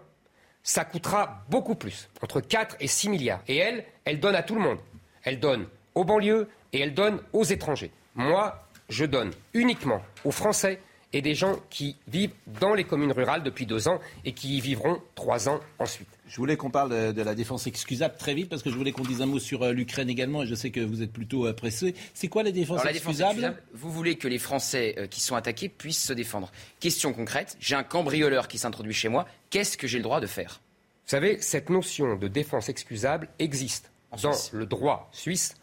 Ça 0.63 0.85
coûtera 0.85 1.45
beaucoup 1.49 1.75
plus, 1.75 2.09
entre 2.23 2.41
4 2.41 2.77
et 2.79 2.87
6 2.87 3.09
milliards. 3.09 3.43
Et 3.49 3.57
elle, 3.57 3.85
elle 4.05 4.21
donne 4.21 4.37
à 4.37 4.45
tout 4.45 4.55
le 4.55 4.61
monde. 4.61 4.79
Elle 5.25 5.41
donne 5.41 5.67
aux 5.97 6.05
banlieues 6.05 6.49
et 6.73 6.79
elle 6.79 6.95
donne 6.95 7.21
aux 7.33 7.43
étrangers. 7.43 7.91
Moi, 8.15 8.57
je 8.89 9.05
donne 9.05 9.33
uniquement 9.53 10.01
aux 10.25 10.31
Français 10.31 10.81
et 11.13 11.23
des 11.23 11.35
gens 11.35 11.59
qui 11.71 11.97
vivent 12.07 12.33
dans 12.61 12.75
les 12.75 12.85
communes 12.85 13.13
rurales 13.13 13.43
depuis 13.43 13.67
deux 13.67 13.89
ans 13.89 13.99
et 14.25 14.33
qui 14.33 14.57
y 14.57 14.61
vivront 14.61 15.03
trois 15.15 15.49
ans 15.49 15.61
ensuite. 15.79 16.09
Je 16.29 16.37
voulais 16.37 16.57
qu'on 16.57 16.71
parle 16.71 16.91
de, 16.91 17.13
de, 17.13 17.23
la 17.23 17.35
défense 17.35 17.67
excusable 17.67 18.15
très 18.17 18.35
vite 18.35 18.49
parce 18.49 18.63
que 18.63 18.71
je 18.71 18.77
voulais 18.77 18.93
qu'on 18.93 19.03
dise 19.03 19.21
un 19.21 19.27
mot 19.27 19.41
sur 19.41 19.63
euh, 19.63 19.73
l'Ukraine 19.73 20.09
également 20.09 20.45
et 20.45 20.47
je 20.47 20.55
sais 20.55 20.71
que 20.71 20.81
vous 20.81 21.03
êtes 21.03 21.13
plutôt 21.13 21.47
euh, 21.47 21.53
pressé. 21.53 21.95
C'est 22.15 22.29
quoi 22.29 22.45
la 22.45 22.53
défense, 22.53 22.79
Alors, 22.79 22.85
la 22.85 22.91
excusable, 22.93 23.35
défense 23.41 23.51
excusable 23.51 23.63
Vous 23.75 23.91
voulez 23.91 24.17
que 24.17 24.29
les 24.29 24.39
Français 24.39 24.95
euh, 24.99 25.07
qui 25.09 25.21
sont 25.21 25.35
attaqués 25.35 25.69
puissent 25.69 26.05
se 26.05 26.13
défendre. 26.13 26.53
Question 26.79 27.13
concrète, 27.13 27.57
j'ai 27.59 27.75
un 27.75 27.83
cambrioleur 27.83 28.47
qui 28.47 28.59
s'introduit 28.59 28.95
chez 28.95 29.09
moi, 29.09 29.27
qu'est-ce 29.51 29.77
que 29.77 29.89
j'ai 29.89 29.99
le 29.99 30.05
droit 30.05 30.21
de 30.21 30.27
faire? 30.27 30.61
Vous 31.07 31.11
savez, 31.11 31.41
cette 31.41 31.71
notion 31.71 32.15
de 32.15 32.29
défense 32.29 32.69
excusable 32.69 33.29
existe 33.41 33.91
En 34.13 34.17
dans 34.19 34.33
Suisse. 34.33 34.53
le 34.53 34.67
droit 34.67 35.09
suisse 35.13 35.57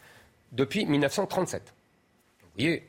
depuis 0.52 0.86
1937. 0.86 1.74
Vous 2.42 2.48
voyez, 2.58 2.84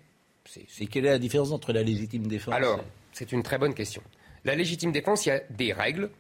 c'est- 0.69 0.87
quelle 0.87 1.07
est 1.07 1.11
la 1.11 1.19
différence 1.19 1.53
entre 1.53 1.73
la 1.73 1.83
légitime 1.83 2.27
défense 2.27 2.55
Alors, 2.55 2.83
c'est 3.13 3.33
une 3.33 3.43
très 3.43 3.59
bonne 3.59 3.75
question. 3.75 4.03
La 4.45 4.55
légitime 4.55 4.93
défense, 4.93 5.27
il 5.27 5.31
y 5.31 5.33
a 5.33 5.41
des 5.51 5.73
règles, 5.73 6.11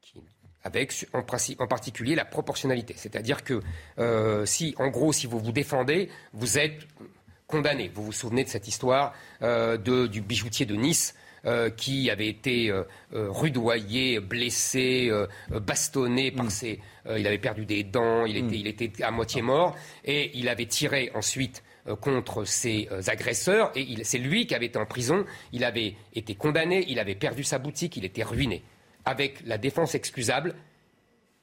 qui- 0.00 0.20
avec 0.62 0.92
en, 1.12 1.22
principe- 1.22 1.60
en 1.60 1.66
particulier 1.66 2.14
la 2.14 2.24
proportionnalité. 2.24 2.94
C'est-à-dire 2.96 3.44
que 3.44 3.60
euh, 3.98 4.46
si, 4.46 4.74
en 4.78 4.88
gros, 4.88 5.12
si 5.12 5.26
vous 5.26 5.38
vous 5.38 5.52
défendez, 5.52 6.08
vous 6.32 6.58
êtes 6.58 6.86
condamné. 7.46 7.90
Vous 7.94 8.04
vous 8.04 8.12
souvenez 8.12 8.44
de 8.44 8.48
cette 8.48 8.68
histoire 8.68 9.12
euh, 9.42 9.76
de, 9.76 10.06
du 10.06 10.20
bijoutier 10.22 10.64
de 10.64 10.74
Nice 10.74 11.14
euh, 11.44 11.68
qui 11.68 12.08
avait 12.10 12.28
été 12.28 12.70
euh, 12.70 12.84
rudoyé, 13.12 14.18
blessé, 14.20 15.10
bastonné 15.50 16.30
par 16.30 16.50
ses... 16.50 16.80
euh, 17.06 17.18
il 17.18 17.26
avait 17.26 17.36
perdu 17.38 17.66
des 17.66 17.82
dents, 17.84 18.24
il 18.24 18.36
était, 18.38 18.56
il 18.58 18.66
était 18.66 19.02
à 19.02 19.10
moitié 19.10 19.42
mort, 19.42 19.76
et 20.06 20.30
il 20.38 20.48
avait 20.48 20.64
tiré 20.66 21.10
ensuite 21.14 21.62
contre 22.00 22.44
ses 22.44 22.88
euh, 22.90 23.02
agresseurs, 23.08 23.70
et 23.74 24.02
c'est 24.04 24.18
lui 24.18 24.46
qui 24.46 24.54
avait 24.54 24.66
été 24.66 24.78
en 24.78 24.86
prison, 24.86 25.24
il 25.52 25.64
avait 25.64 25.94
été 26.14 26.34
condamné, 26.34 26.84
il 26.88 26.98
avait 26.98 27.14
perdu 27.14 27.44
sa 27.44 27.58
boutique, 27.58 27.96
il 27.96 28.04
était 28.04 28.22
ruiné. 28.22 28.62
Avec 29.04 29.40
la 29.44 29.58
défense 29.58 29.94
excusable, 29.94 30.54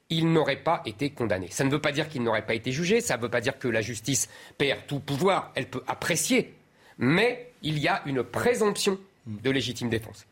il 0.09 0.31
n'aurait 0.31 0.63
pas 0.63 0.81
été 0.85 1.11
condamné. 1.11 1.47
Ça 1.51 1.63
ne 1.63 1.69
veut 1.69 1.79
pas 1.79 1.91
dire 1.91 2.09
qu'il 2.09 2.23
n'aurait 2.23 2.45
pas 2.45 2.55
été 2.55 2.71
jugé, 2.71 3.01
ça 3.01 3.17
ne 3.17 3.21
veut 3.21 3.29
pas 3.29 3.41
dire 3.41 3.59
que 3.59 3.67
la 3.67 3.81
justice 3.81 4.29
perd 4.57 4.85
tout 4.87 4.99
pouvoir, 4.99 5.51
elle 5.55 5.69
peut 5.69 5.83
apprécier, 5.87 6.53
mais 6.97 7.51
il 7.61 7.77
y 7.79 7.87
a 7.87 8.01
une 8.05 8.23
présomption 8.23 8.99
de 9.27 9.49
légitime 9.51 9.89
défense. 9.89 10.25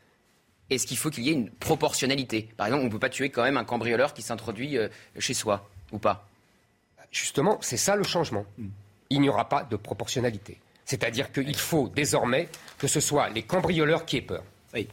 Est-ce 0.70 0.86
qu'il 0.86 0.98
faut 0.98 1.10
qu'il 1.10 1.24
y 1.24 1.30
ait 1.30 1.34
une 1.34 1.50
proportionnalité? 1.50 2.50
Par 2.58 2.68
exemple, 2.68 2.84
on 2.84 2.88
ne 2.88 2.92
peut 2.92 3.00
pas 3.00 3.10
tuer 3.10 3.30
quand 3.30 3.44
même 3.44 3.58
un 3.58 3.64
cambrioleur 3.64 4.14
qui 4.14 4.22
s'introduit 4.22 4.78
euh, 4.78 4.88
chez 5.18 5.34
soi, 5.34 5.68
ou 5.92 5.98
pas? 5.98 6.28
Justement, 7.12 7.58
c'est 7.62 7.78
ça 7.78 7.96
le 7.96 8.04
changement. 8.04 8.46
Il 9.10 9.22
n'y 9.22 9.30
aura 9.30 9.50
pas 9.50 9.64
de 9.64 9.76
proportionnalité. 9.76 10.60
C'est-à-dire 10.86 11.32
qu'il 11.32 11.56
faut 11.56 11.90
désormais 11.90 12.50
que 12.78 12.88
ce 12.88 13.00
soit 13.00 13.30
les 13.30 13.44
cambrioleurs 13.44 14.06
qui 14.06 14.18
aient 14.18 14.22
peur. 14.22 14.44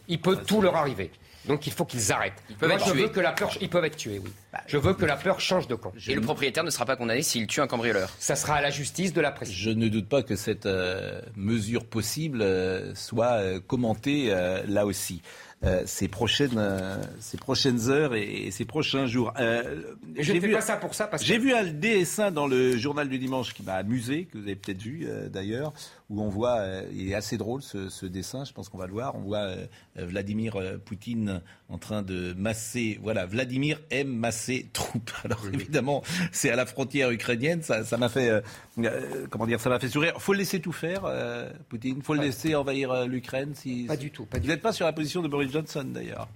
Il 0.09 0.21
peut 0.21 0.37
tout 0.47 0.61
leur 0.63 0.77
arriver. 0.77 1.11
Donc 1.47 1.67
il 1.67 1.73
faut 1.73 1.85
qu'ils 1.85 2.11
arrêtent. 2.13 2.43
peuvent 2.59 2.69
Moi, 2.69 2.79
être 2.79 2.87
je 2.87 2.93
tués. 2.93 3.03
veux 3.03 3.09
que 3.09 3.21
la 3.21 3.33
peur, 3.33 3.51
ils 3.61 3.69
peuvent 3.71 3.85
être 3.85 3.97
tués, 3.97 4.19
oui. 4.19 4.33
Je 4.67 4.79
veux 4.79 4.95
que 4.95 5.05
la 5.05 5.17
peur 5.17 5.39
change 5.39 5.69
de 5.69 5.75
camp. 5.77 5.93
Et 6.09 6.15
le 6.15 6.21
propriétaire 6.21 6.65
ne 6.65 6.71
sera 6.71 6.85
pas 6.87 6.97
condamné 6.97 7.23
s'il 7.23 7.47
tue 7.47 7.61
un 7.61 7.67
cambrioleur 7.69 8.11
Ça 8.19 8.35
sera 8.35 8.55
à 8.55 8.61
la 8.61 8.71
justice 8.71 9.13
de 9.13 9.21
la 9.21 9.31
presse. 9.31 9.51
Je 9.53 9.71
ne 9.71 9.89
doute 9.89 10.09
pas 10.09 10.23
que 10.23 10.35
cette 10.35 10.67
euh, 10.67 11.21
mesure 11.37 11.85
possible 11.85 12.43
euh, 12.43 12.95
soit 12.97 13.35
euh, 13.35 13.61
commentée 13.65 14.27
euh, 14.31 14.63
là 14.67 14.87
aussi. 14.87 15.23
Euh, 15.65 15.83
ces, 15.87 16.07
prochaines, 16.07 16.59
euh, 16.59 16.99
ces 17.19 17.39
prochaines 17.39 17.89
heures 17.89 18.15
et, 18.15 18.47
et 18.47 18.51
ces 18.51 18.67
prochains 18.67 19.07
jours. 19.07 19.33
Euh, 19.41 19.83
je 20.15 20.23
j'ai 20.23 20.35
ne 20.35 20.41
fais 20.41 20.47
vu- 20.49 20.53
pas 20.53 20.61
ça 20.61 20.77
pour 20.77 20.95
ça 20.95 21.07
parce 21.07 21.23
que 21.23 21.27
J'ai 21.27 21.39
vu 21.39 21.55
un 21.55 21.65
dessin 21.65 22.31
dans 22.31 22.47
le 22.47 22.77
journal 22.77 23.09
du 23.09 23.19
dimanche 23.19 23.55
qui 23.55 23.63
m'a 23.63 23.73
amusé, 23.73 24.27
que 24.31 24.37
vous 24.37 24.45
avez 24.45 24.55
peut-être 24.55 24.83
vu 24.83 25.07
euh, 25.09 25.31
d'ailleurs, 25.31 25.73
où 26.09 26.23
on 26.23 26.29
voit, 26.29 26.59
euh, 26.59 26.89
il 26.93 27.11
est 27.11 27.15
assez 27.15 27.37
drôle 27.37 27.63
ce, 27.63 27.89
ce 27.89 28.07
dessin, 28.07 28.45
je 28.45 28.53
pense 28.53 28.69
qu'on 28.69 28.79
va 28.79 28.87
le 28.87 28.93
voir, 28.93 29.17
on 29.17 29.21
voit 29.21 29.39
euh, 29.39 29.67
euh, 29.99 30.07
Vladimir 30.07 30.57
Poutine 30.85 31.43
en 31.69 31.79
train 31.79 32.03
de 32.03 32.33
masser, 32.35 32.99
voilà, 33.03 33.27
Vladimir 33.27 33.81
aime 33.91 34.15
masser 34.15 34.69
troupes. 34.73 35.11
Alors 35.25 35.45
évidemment, 35.53 36.03
c'est 36.31 36.51
à 36.51 36.57
la 36.57 36.67
frontière 36.67 37.11
ukrainienne, 37.11 37.63
ça 37.63 37.85
ça 37.85 37.97
m'a 37.97 38.09
fait, 38.09 38.31
euh, 38.31 39.27
comment 39.31 39.47
dire, 39.47 39.61
ça 39.61 39.69
m'a 39.69 39.81
fait 39.81 39.89
sourire. 39.89 40.21
Faut 40.21 40.33
le 40.33 40.39
laisser 40.39 40.61
tout 40.61 40.73
faire, 40.73 41.05
euh, 41.07 41.51
Poutine, 41.69 42.03
faut 42.03 42.15
le 42.15 42.23
laisser 42.23 42.55
envahir 42.55 43.07
l'Ukraine. 43.07 43.55
Si, 43.55 43.85
Pas 43.89 43.97
du 43.97 44.11
tout, 44.11 44.27
pas 44.27 44.39
Vous 44.39 44.47
n'êtes 44.47 44.63
pas 44.63 44.73
sur 44.73 44.87
la 44.87 44.93
position 44.93 45.23
de 45.23 45.29
Boris 45.29 45.51
Johnson 45.51 45.85
d'ailleurs. 45.87 46.29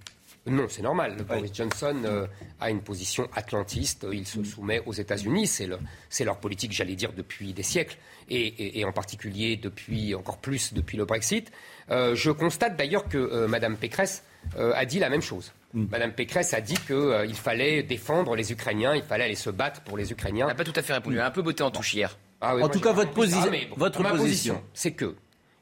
Non, 0.47 0.65
c'est 0.69 0.81
normal. 0.81 1.15
Le 1.17 1.23
Boris 1.23 1.51
Johnson 1.53 1.95
euh, 2.03 2.25
a 2.59 2.71
une 2.71 2.81
position 2.81 3.29
atlantiste. 3.35 4.07
Il 4.11 4.21
Mm. 4.21 4.25
se 4.25 4.43
soumet 4.43 4.81
aux 4.87 4.93
États-Unis. 4.93 5.45
C'est 5.45 5.67
le- 5.67 5.77
c'est 6.09 6.23
leur 6.25 6.37
politique, 6.39 6.71
j'allais 6.71 6.95
dire, 6.95 7.13
depuis 7.13 7.53
des 7.53 7.61
siècles. 7.63 7.97
Et, 8.29 8.47
et- 8.47 8.79
et 8.79 8.85
en 8.85 8.91
particulier 8.91 9.55
depuis, 9.57 10.15
encore 10.15 10.37
plus 10.39 10.73
depuis 10.73 10.97
le 10.97 11.05
Brexit. 11.05 11.51
Euh, 11.91 12.15
je 12.15 12.31
constate 12.31 12.75
d'ailleurs 12.75 13.07
que 13.07 13.17
euh, 13.17 13.47
Mme 13.47 13.77
Pécresse 13.77 14.23
euh, 14.57 14.73
a 14.75 14.85
dit 14.85 14.97
la 14.97 15.09
même 15.09 15.21
chose. 15.21 15.51
Mm. 15.75 15.85
Mme 15.91 16.13
Pécresse 16.13 16.53
a 16.55 16.61
dit 16.61 16.77
qu'il 16.87 17.35
fallait 17.35 17.83
défendre 17.83 18.35
les 18.35 18.51
Ukrainiens, 18.51 18.95
il 18.95 19.03
fallait 19.03 19.25
aller 19.25 19.35
se 19.35 19.51
battre 19.51 19.81
pour 19.81 19.95
les 19.97 20.11
Ukrainiens. 20.11 20.45
Elle 20.47 20.53
n'a 20.53 20.55
pas 20.55 20.63
tout 20.63 20.73
à 20.79 20.81
fait 20.81 20.93
répondu. 20.93 21.17
Elle 21.17 21.21
a 21.21 21.27
un 21.27 21.31
peu 21.31 21.43
botté 21.43 21.61
en 21.61 21.69
touche 21.69 21.93
hier. 21.93 22.17
Ah 22.41 22.55
oui, 22.55 22.63
En 22.63 22.65
moi, 22.65 22.69
tout 22.69 22.79
cas, 22.81 22.91
votre 22.93 23.11
posi- 23.13 23.35
Ah, 23.39 23.47
bon, 23.47 23.75
votre 23.77 24.01
ma 24.01 24.09
position. 24.09 24.55
position, 24.55 24.63
c'est 24.73 24.93
que 24.93 25.15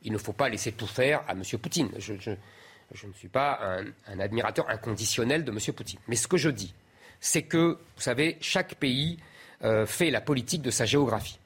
il 0.03 0.13
ne 0.13 0.17
faut 0.17 0.31
pas 0.31 0.47
laisser 0.47 0.71
tout 0.71 0.87
faire 0.87 1.21
à 1.27 1.33
M. 1.33 1.43
Poutine. 1.61 1.89
Je, 1.97 2.13
je- 2.17 2.31
je 2.93 3.07
ne 3.07 3.13
suis 3.13 3.27
pas 3.27 3.59
un, 3.61 3.85
un 4.07 4.19
admirateur 4.19 4.69
inconditionnel 4.69 5.43
de 5.45 5.51
M. 5.51 5.59
Poutine. 5.75 5.99
Mais 6.07 6.15
ce 6.15 6.27
que 6.27 6.37
je 6.37 6.49
dis, 6.49 6.73
c'est 7.19 7.43
que, 7.43 7.77
vous 7.95 8.01
savez, 8.01 8.37
chaque 8.41 8.75
pays 8.75 9.17
euh, 9.63 9.85
fait 9.85 10.09
la 10.09 10.21
politique 10.21 10.61
de 10.61 10.71
sa 10.71 10.85
géographie. 10.85 11.37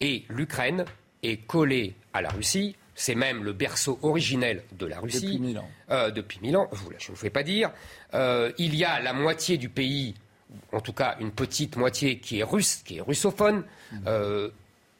Et 0.00 0.24
l'Ukraine 0.28 0.84
est 1.22 1.36
collée 1.46 1.94
à 2.12 2.22
la 2.22 2.30
Russie. 2.30 2.76
C'est 2.94 3.14
même 3.14 3.42
le 3.44 3.52
berceau 3.52 3.98
originel 4.02 4.62
de 4.72 4.86
la 4.86 5.00
Russie. 5.00 5.20
Depuis 5.26 5.38
mille 5.38 5.58
ans. 5.58 5.70
Euh, 5.90 6.10
depuis 6.10 6.40
mille 6.40 6.56
ans, 6.56 6.68
je 6.72 6.78
vous- 6.78 6.90
ne 6.92 6.96
vous 7.08 7.16
fais 7.16 7.30
pas 7.30 7.42
dire. 7.42 7.70
Euh, 8.14 8.52
il 8.58 8.74
y 8.74 8.84
a 8.84 9.00
la 9.00 9.12
moitié 9.12 9.56
du 9.58 9.68
pays, 9.68 10.14
en 10.72 10.80
tout 10.80 10.92
cas 10.92 11.16
une 11.20 11.30
petite 11.30 11.76
moitié 11.76 12.18
qui 12.18 12.40
est 12.40 12.44
russe, 12.44 12.82
qui 12.84 12.98
est 12.98 13.00
russophone. 13.00 13.64
Euh, 14.06 14.50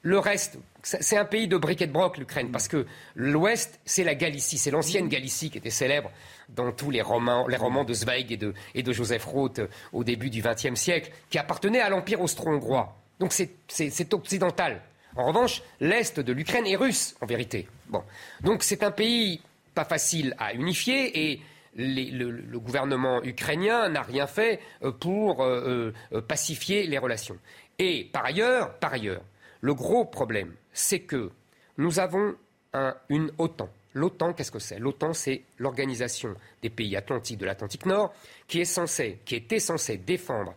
le 0.03 0.18
reste, 0.18 0.59
c'est 0.82 1.16
un 1.16 1.24
pays 1.24 1.46
de 1.46 1.57
briquet 1.57 1.86
de 1.86 1.92
broc, 1.92 2.18
l'Ukraine, 2.18 2.50
parce 2.50 2.66
que 2.66 2.86
l'Ouest, 3.14 3.78
c'est 3.84 4.03
la 4.03 4.16
Galicie, 4.16 4.59
c'est 4.59 4.72
l'ancienne 4.72 5.09
Galicie 5.09 5.48
qui 5.48 5.59
était 5.59 5.70
célèbre 5.70 6.11
dans 6.48 6.72
tous 6.72 6.90
les 6.90 7.03
romans, 7.03 7.46
de 7.46 7.94
Zweig 7.94 8.32
et 8.32 8.36
de, 8.36 8.92
Joseph 8.92 9.24
Roth 9.24 9.61
euh, 9.61 9.68
au 9.92 10.03
début 10.03 10.28
du 10.28 10.42
XXe 10.42 10.74
siècle, 10.74 11.12
qui 11.30 11.38
appartenait 11.38 11.80
à 11.80 11.88
l'Empire 11.88 12.20
austro-hongrois. 12.20 12.96
Donc 13.20 13.32
c'est- 13.32 14.12
occidental. 14.12 14.82
En 15.14 15.26
revanche, 15.26 15.62
l'Est 15.78 16.18
de 16.18 16.32
l'Ukraine 16.32 16.66
est 16.66 16.76
russe, 16.76 17.14
en 17.20 17.26
vérité. 17.26 17.68
Bon. 17.86 18.03
Donc 18.40 18.64
c'est 18.64 18.82
un 18.82 18.90
pays 18.90 19.40
pas 19.74 19.84
facile 19.84 20.34
à 20.38 20.53
unifier 20.53 21.30
et 21.30 21.40
le, 21.76 22.59
gouvernement 22.59 23.22
ukrainien 23.22 23.88
n'a 23.88 24.03
rien 24.03 24.26
fait 24.26 24.61
euh, 24.82 24.90
pour 24.90 25.44
euh, 25.44 25.92
pacifier 26.26 26.86
les 26.88 26.98
relations. 26.98 27.38
Et 27.78 28.05
par 28.12 28.24
ailleurs, 28.24 28.74
par 28.78 28.92
ailleurs, 28.94 29.22
le 29.62 29.72
gros 29.74 30.04
problème, 30.04 30.52
c'est 30.74 31.00
que 31.00 31.30
nous 31.78 31.98
avons 31.98 32.34
un- 32.74 32.94
une 33.08 33.30
OTAN. 33.38 33.68
L'OTAN, 33.94 34.32
qu'est-ce 34.34 34.50
que 34.50 34.58
c'est? 34.58 34.78
L'OTAN, 34.78 35.12
c'est 35.14 35.42
l'organisation 35.58 36.34
des 36.62 36.70
pays 36.70 36.94
atlantiques 36.96 37.38
de 37.38 37.46
l'Atlantique 37.46 37.84
Nord 37.86 38.12
qui 38.48 38.60
est 38.60 38.64
censée, 38.66 39.18
qui 39.24 39.34
était 39.36 39.58
censée 39.60 39.96
défendre 39.98 40.54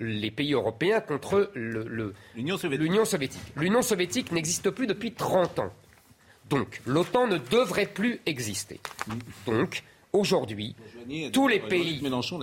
les 0.00 0.30
pays 0.30 0.52
européens 0.52 1.00
contre 1.00 1.50
le- 1.54 1.84
le- 1.84 2.14
L'Union 2.76 3.04
soviétique. 3.04 3.40
l'Union 3.56 3.82
soviétique. 3.82 4.30
N'existe 4.32 4.70
plus 4.70 4.86
depuis 4.86 5.12
30 5.12 5.58
ans. 5.58 5.72
Donc, 6.50 6.80
l'OTAN 6.86 7.26
ne 7.26 7.38
devrait 7.38 7.86
plus 7.86 8.20
exister. 8.26 8.78
Donc, 9.46 9.82
aujourd'hui, 10.12 10.76
tous 11.32 11.48
les 11.48 11.58
pays. 11.68 11.98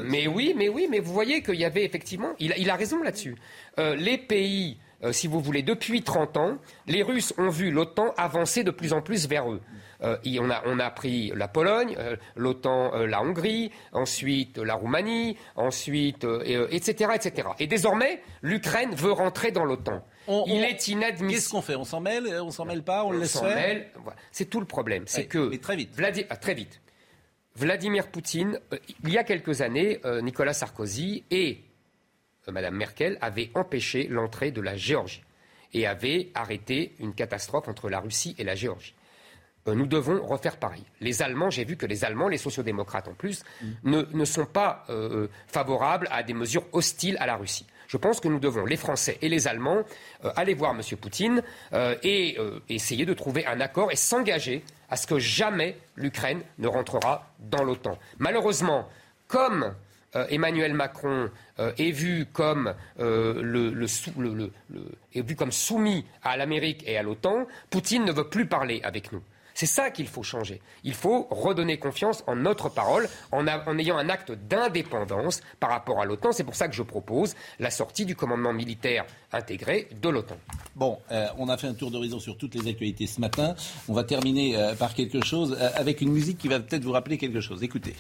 Mais 0.10 0.28
oui, 0.28 0.54
mais 0.58 0.68
oui, 0.68 0.88
mais 0.90 1.00
vous 1.00 1.14
voyez 1.14 1.42
qu'il 1.42 1.56
y 1.56 1.64
avait 1.66 1.86
effectivement. 1.86 2.34
Il 2.40 2.52
a, 2.52 2.58
il 2.58 2.70
a 2.70 2.76
raison 2.76 3.02
là-dessus. 3.02 3.36
Euh, 3.80 3.96
les 3.96 4.18
pays, 4.18 4.78
euh, 5.04 5.12
si 5.12 5.28
vous 5.28 5.40
voulez, 5.40 5.62
depuis 5.64 6.02
30 6.02 6.38
ans, 6.38 6.58
les 6.88 7.04
Russes 7.04 7.34
ont 7.38 7.50
vu 7.50 7.72
l'OTAN 7.72 8.14
avancer 8.18 8.64
de 8.64 8.72
plus 8.72 8.94
en 8.94 9.02
plus 9.02 9.28
vers 9.28 9.52
eux. 9.52 9.62
Euh, 10.02 10.18
et 10.26 10.40
on, 10.40 10.50
a, 10.50 10.62
on 10.66 10.80
a 10.80 10.90
pris 10.90 11.32
la 11.36 11.48
Pologne, 11.48 11.96
euh, 11.98 12.16
l'OTAN, 12.36 12.92
la 13.06 13.22
Hongrie, 13.22 13.72
ensuite 13.94 14.58
la 14.58 14.74
Roumanie, 14.76 15.38
ensuite, 15.56 16.26
et, 16.46 16.56
etc., 16.76 17.12
etc. 17.16 17.48
Et 17.60 17.68
désormais, 17.68 18.22
l'Ukraine 18.42 18.94
veut 18.96 19.12
rentrer 19.14 19.52
dans 19.52 19.64
l'OTAN. 19.66 20.04
On- 20.28 20.44
Il 20.48 20.54
on- 20.62 20.64
est 20.64 20.88
inadmissible. 20.88 21.32
Qu'est-ce 21.32 21.50
qu'on 21.50 21.62
fait? 21.62 21.76
On 21.76 21.84
s'en 21.86 22.00
mêle 22.02 22.28
On 22.42 22.52
s'en 22.52 22.66
mêle 22.66 22.84
pas 22.84 23.04
On 23.06 23.12
le 23.12 23.18
On 23.18 23.22
laisse 23.22 23.32
s'en 23.32 23.42
faire? 23.44 23.56
mêle. 23.56 23.90
Voilà. 24.04 24.18
C'est 24.32 24.50
tout 24.50 24.60
le 24.60 24.66
problème. 24.66 25.04
C'est 25.06 25.22
Ouais, 25.22 25.28
que 25.28 25.50
mais 25.50 25.58
très 25.58 25.76
vite. 25.76 25.96
Vladi- 25.98 26.26
ah, 26.30 26.38
très 26.38 26.54
vite. 26.54 26.82
Vladimir 27.56 28.08
Poutine, 28.08 28.60
il 29.04 29.12
y 29.12 29.18
a 29.18 29.24
quelques 29.24 29.62
années, 29.62 30.00
Nicolas 30.24 30.54
Sarkozy 30.54 31.24
et 31.30 31.60
euh, 32.48 32.52
Madame 32.52 32.76
Merkel 32.76 33.18
avaient 33.22 33.52
empêché 33.56 34.08
l'entrée 34.08 34.52
de 34.52 34.62
la 34.62 34.76
Géorgie 34.76 35.24
et 35.74 35.88
avaient 35.88 36.30
arrêté 36.36 36.94
une 37.00 37.14
catastrophe 37.14 37.68
entre 37.68 37.90
la 37.90 38.00
Russie 38.00 38.36
et 38.38 38.44
la 38.44 38.56
Géorgie. 38.56 38.96
Euh, 39.68 39.76
nous 39.76 39.86
devons 39.86 40.22
refaire 40.26 40.58
pareil. 40.58 40.84
Les 41.00 41.22
Allemands, 41.22 41.50
j'ai 41.50 41.64
vu 41.64 41.78
que 41.78 41.86
les 41.86 42.04
Allemands, 42.04 42.28
les 42.28 42.38
sociodémocrates 42.38 43.08
en 43.08 43.14
plus, 43.14 43.44
ne, 43.84 44.04
ne 44.12 44.26
sont 44.26 44.46
pas 44.46 44.84
euh, 44.90 45.28
favorables 45.48 46.08
à 46.12 46.24
des 46.24 46.34
mesures 46.34 46.66
hostiles 46.74 47.18
à 47.20 47.26
la 47.26 47.36
Russie. 47.36 47.66
Je 47.88 47.98
pense 47.98 48.20
que 48.20 48.28
nous 48.28 48.40
devons, 48.40 48.66
les 48.66 48.76
Français 48.76 49.18
et 49.22 49.30
les 49.30 49.48
Allemands, 49.48 49.84
euh, 50.26 50.32
aller 50.36 50.54
voir 50.54 50.72
M. 50.72 50.82
Poutine 51.00 51.44
et 52.04 52.38
essayer 52.70 53.06
de 53.06 53.14
trouver 53.14 53.46
un 53.46 53.60
accord 53.60 53.92
et 53.92 53.96
s'engager 53.96 54.64
à 54.90 54.96
ce 54.96 55.08
que 55.08 55.20
jamais 55.20 55.78
l'Ukraine 55.96 56.42
ne 56.58 56.68
rentrera 56.68 57.34
dans 57.40 57.64
l'OTAN. 57.64 57.98
Malheureusement, 58.20 58.88
comme 59.28 59.74
Emmanuel 60.30 60.74
Macron 60.74 61.30
euh, 61.60 61.72
est 61.78 61.92
vu 61.92 62.26
comme 62.32 62.74
euh, 63.00 63.88
soumis 65.52 66.06
à 66.24 66.38
l'Amérique 66.38 66.84
et 66.88 66.98
à 66.98 67.04
l'OTAN, 67.04 67.48
Poutine 67.70 68.06
ne 68.06 68.12
veut 68.12 68.30
plus 68.30 68.46
parler 68.46 68.82
avec 68.84 69.12
nous. 69.12 69.22
C'est 69.54 69.66
ça 69.66 69.92
qu'il 69.92 70.08
faut 70.08 70.24
changer. 70.24 70.62
Il 70.84 70.94
faut 70.94 71.28
redonner 71.30 71.78
confiance 71.78 72.24
en 72.28 72.36
notre 72.36 72.70
parole, 72.70 73.08
en, 73.32 73.46
ayant 73.78 73.98
un 73.98 74.10
acte 74.10 74.32
d'indépendance 74.32 75.42
par 75.60 75.70
rapport 75.70 76.02
à 76.02 76.06
l'OTAN. 76.06 76.32
C'est 76.32 76.44
pour 76.44 76.56
ça 76.56 76.68
que 76.68 76.76
je 76.76 76.84
propose 76.84 77.36
la 77.60 77.70
sortie 77.70 78.06
du 78.06 78.16
commandement 78.16 78.54
militaire 78.54 79.06
intégré 79.32 79.88
de 80.02 80.10
l'OTAN. 80.10 80.38
Bon, 80.76 80.98
euh, 81.12 81.28
on 81.38 81.50
a 81.50 81.58
fait 81.58 81.68
un 81.68 81.74
tour 81.74 81.92
d'horizon 81.92 82.20
sur 82.20 82.38
toutes 82.38 82.56
les 82.56 82.68
actualités 82.68 83.08
ce 83.08 83.22
matin. 83.22 83.56
On 83.88 83.94
va 83.94 84.04
terminer 84.04 84.58
euh, 84.58 84.74
par 84.74 84.96
quelque 84.96 85.24
chose, 85.24 85.56
euh, 85.60 85.70
avec 85.76 86.02
une 86.02 86.12
musique 86.12 86.40
qui 86.40 86.48
va 86.48 86.60
peut-être 86.60 86.84
vous 86.84 86.92
rappeler 86.92 87.18
quelque 87.18 87.42
chose. 87.42 87.62
Écoutez. 87.62 87.96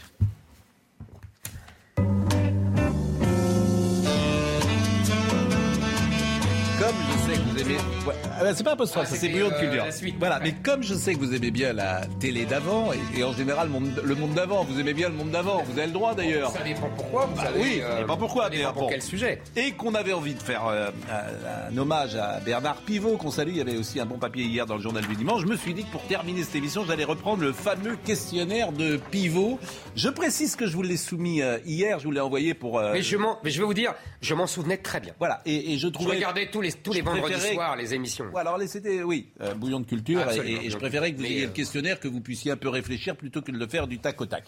Aimez. 7.64 7.78
Ouais, 8.08 8.14
ah 8.26 8.44
bah, 8.44 8.52
c'est 8.56 8.64
pas 8.64 8.74
apostrophe, 8.74 9.08
Ah, 9.12 9.16
c'est 9.16 9.30
bouillon 9.30 9.50
de 9.50 9.54
euh, 9.54 9.60
culture. 9.60 9.94
suite. 9.94 10.16
Voilà, 10.20 10.40
mais 10.42 10.54
comme 10.64 10.84
je 10.84 10.94
sais 10.94 11.14
que 11.16 11.20
vous 11.20 11.34
aimez 11.34 11.52
bien 11.52 11.74
la 11.74 12.02
télé 12.20 12.46
d'avant, 12.46 12.92
et, 12.94 13.20
et 13.20 13.24
en 13.24 13.34
général 13.34 13.70
monde- 13.70 14.02
le 14.04 14.16
monde 14.16 14.34
d'avant, 14.34 14.64
vous 14.64 14.80
aimez 14.80 14.94
bien 14.94 15.10
le 15.10 15.16
monde 15.16 15.32
d'avant, 15.32 15.64
vous 15.64 15.78
avez 15.78 15.88
le 15.88 15.94
droit 15.94 16.14
d'ailleurs. 16.14 16.52
Ça 16.52 16.64
dépend 16.64 16.90
pourquoi. 16.96 17.26
Vous 17.28 17.36
Bah 17.36 17.44
savez, 17.46 17.60
oui, 17.62 17.80
euh, 17.82 17.92
ça 17.96 18.00
dépend 18.02 18.18
pourquoi. 18.18 18.50
mais 18.50 18.64
pour 18.64 18.74
bon. 18.74 18.88
quel 18.90 19.02
sujet 19.02 19.42
Et 19.56 19.72
qu'on 19.72 19.96
avait 19.96 20.14
envie 20.14 20.34
de 20.34 20.42
faire 20.42 20.68
euh, 20.68 20.90
un, 21.10 21.74
un 21.74 21.78
hommage 21.78 22.16
à 22.16 22.40
Bernard 22.40 22.78
Pivot, 22.78 23.18
qu'on 23.18 23.32
salue. 23.32 23.50
Il 23.52 23.58
y 23.58 23.62
avait 23.62 23.78
aussi 23.78 24.00
un 24.00 24.06
bon 24.06 24.18
papier 24.18 24.44
hier 24.46 24.66
dans 24.66 24.76
le 24.76 24.82
journal 24.82 25.06
du 25.06 25.16
dimanche. 25.16 25.42
Je 25.42 25.48
me 25.48 25.56
suis 25.56 25.74
dit 25.74 25.84
que 25.84 25.92
pour 25.92 26.04
terminer 26.04 26.44
cette 26.44 26.56
émission, 26.56 26.84
j'allais 26.86 27.04
reprendre 27.04 27.42
le 27.44 27.54
fameux 27.54 27.96
questionnaire 28.06 28.72
de 28.72 28.98
Pivot. 29.12 29.60
Je 29.96 30.10
précise 30.10 30.56
que 30.56 30.68
je 30.68 30.76
vous 30.76 30.82
l'ai 30.84 30.98
soumis 30.98 31.42
euh, 31.42 31.58
hier, 31.66 32.00
je 32.00 32.06
vous 32.06 32.12
l'ai 32.12 32.20
envoyé 32.20 32.54
pour. 32.54 32.80
euh, 32.80 32.92
Mais 32.94 33.02
je, 33.02 33.16
m'en- 33.18 33.40
mais 33.44 33.50
je 33.52 33.60
vais 33.60 33.66
vous 33.66 33.74
dire, 33.74 33.94
je 34.22 34.34
m'en 34.34 34.48
souvenais 34.48 34.78
très 34.78 35.00
bien. 35.00 35.14
Voilà, 35.20 35.42
et, 35.46 35.74
et 35.74 35.78
je 35.78 35.88
Je 35.88 35.94
trouvais. 35.94 36.16
regardais 36.16 36.50
tous 36.52 36.62
les, 36.62 36.72
tous 36.72 36.92
les 36.94 37.00
je 37.00 37.06
vendredis 37.06 37.34
préférais- 37.56 37.78
les 37.78 37.94
émissions. 37.94 38.26
Ouais, 38.32 38.42
alors 38.42 38.60
c'était, 38.68 39.04
oui, 39.04 39.30
euh, 39.42 39.54
bouillon 39.54 39.80
de 39.80 39.86
culture, 39.86 40.20
et- 40.20 40.24
Absolument. 40.24 40.62
et, 40.62 40.66
et 40.66 40.70
je 40.70 40.78
préférais 40.78 41.12
que 41.12 41.18
vous 41.18 41.24
Mais, 41.24 41.32
ayez 41.32 41.44
euh, 41.44 41.48
le 41.48 41.54
questionnaire, 41.54 42.00
que 42.00 42.08
vous 42.08 42.22
puissiez 42.22 42.52
un 42.52 42.58
peu 42.58 42.70
réfléchir 42.70 43.16
plutôt 43.16 43.42
que 43.42 43.52
de 43.52 43.58
le 43.58 43.68
faire 43.68 43.88
du 43.88 44.00
tac 44.00 44.20
au 44.22 44.26
tac. 44.26 44.46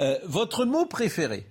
Euh, 0.00 0.18
votre 0.24 0.64
mot 0.64 0.86
préféré? 0.86 1.46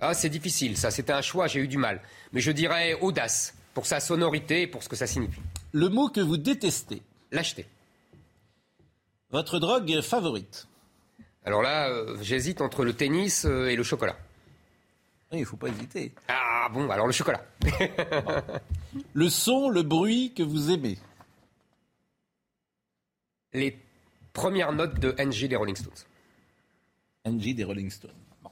Ah, 0.00 0.14
c'est 0.14 0.28
difficile, 0.28 0.76
ça. 0.76 0.90
C'était 0.90 1.12
un 1.12 1.22
choix, 1.22 1.46
j'ai 1.46 1.60
eu 1.60 1.68
du 1.68 1.78
mal. 1.78 2.00
Mais 2.32 2.40
je 2.40 2.50
dirais 2.50 2.94
audace, 3.00 3.54
pour 3.74 3.86
sa 3.86 4.00
sonorité 4.00 4.62
et 4.62 4.66
pour 4.66 4.82
ce 4.82 4.88
que 4.88 4.96
ça 4.96 5.06
signifie. 5.06 5.40
Le 5.72 5.88
mot 5.88 6.08
que 6.08 6.20
vous 6.20 6.36
détestez? 6.36 7.02
Lâcheté. 7.32 7.66
Votre 9.30 9.58
drogue 9.58 10.00
favorite? 10.00 10.68
Alors 11.44 11.62
là, 11.62 11.88
euh, 11.90 12.16
j'hésite 12.22 12.60
entre 12.60 12.84
le 12.84 12.92
tennis 12.94 13.44
euh, 13.44 13.68
et 13.68 13.76
le 13.76 13.82
chocolat. 13.82 14.16
Il 15.38 15.44
faut 15.44 15.56
pas 15.56 15.68
hésiter. 15.68 16.12
Ah 16.28 16.68
bon, 16.72 16.88
alors 16.90 17.06
le 17.06 17.12
chocolat. 17.12 17.44
Le 19.12 19.28
son, 19.28 19.68
le 19.68 19.82
bruit 19.82 20.32
que 20.34 20.42
vous 20.42 20.70
aimez 20.70 20.98
Les 23.52 23.76
premières 24.32 24.72
notes 24.72 24.98
de 25.00 25.12
NG 25.18 25.48
des 25.48 25.56
Rolling 25.56 25.76
Stones. 25.76 25.92
NG 27.26 27.54
des 27.54 27.64
Rolling 27.64 27.90
Stones. 27.90 28.10
Bon. 28.42 28.50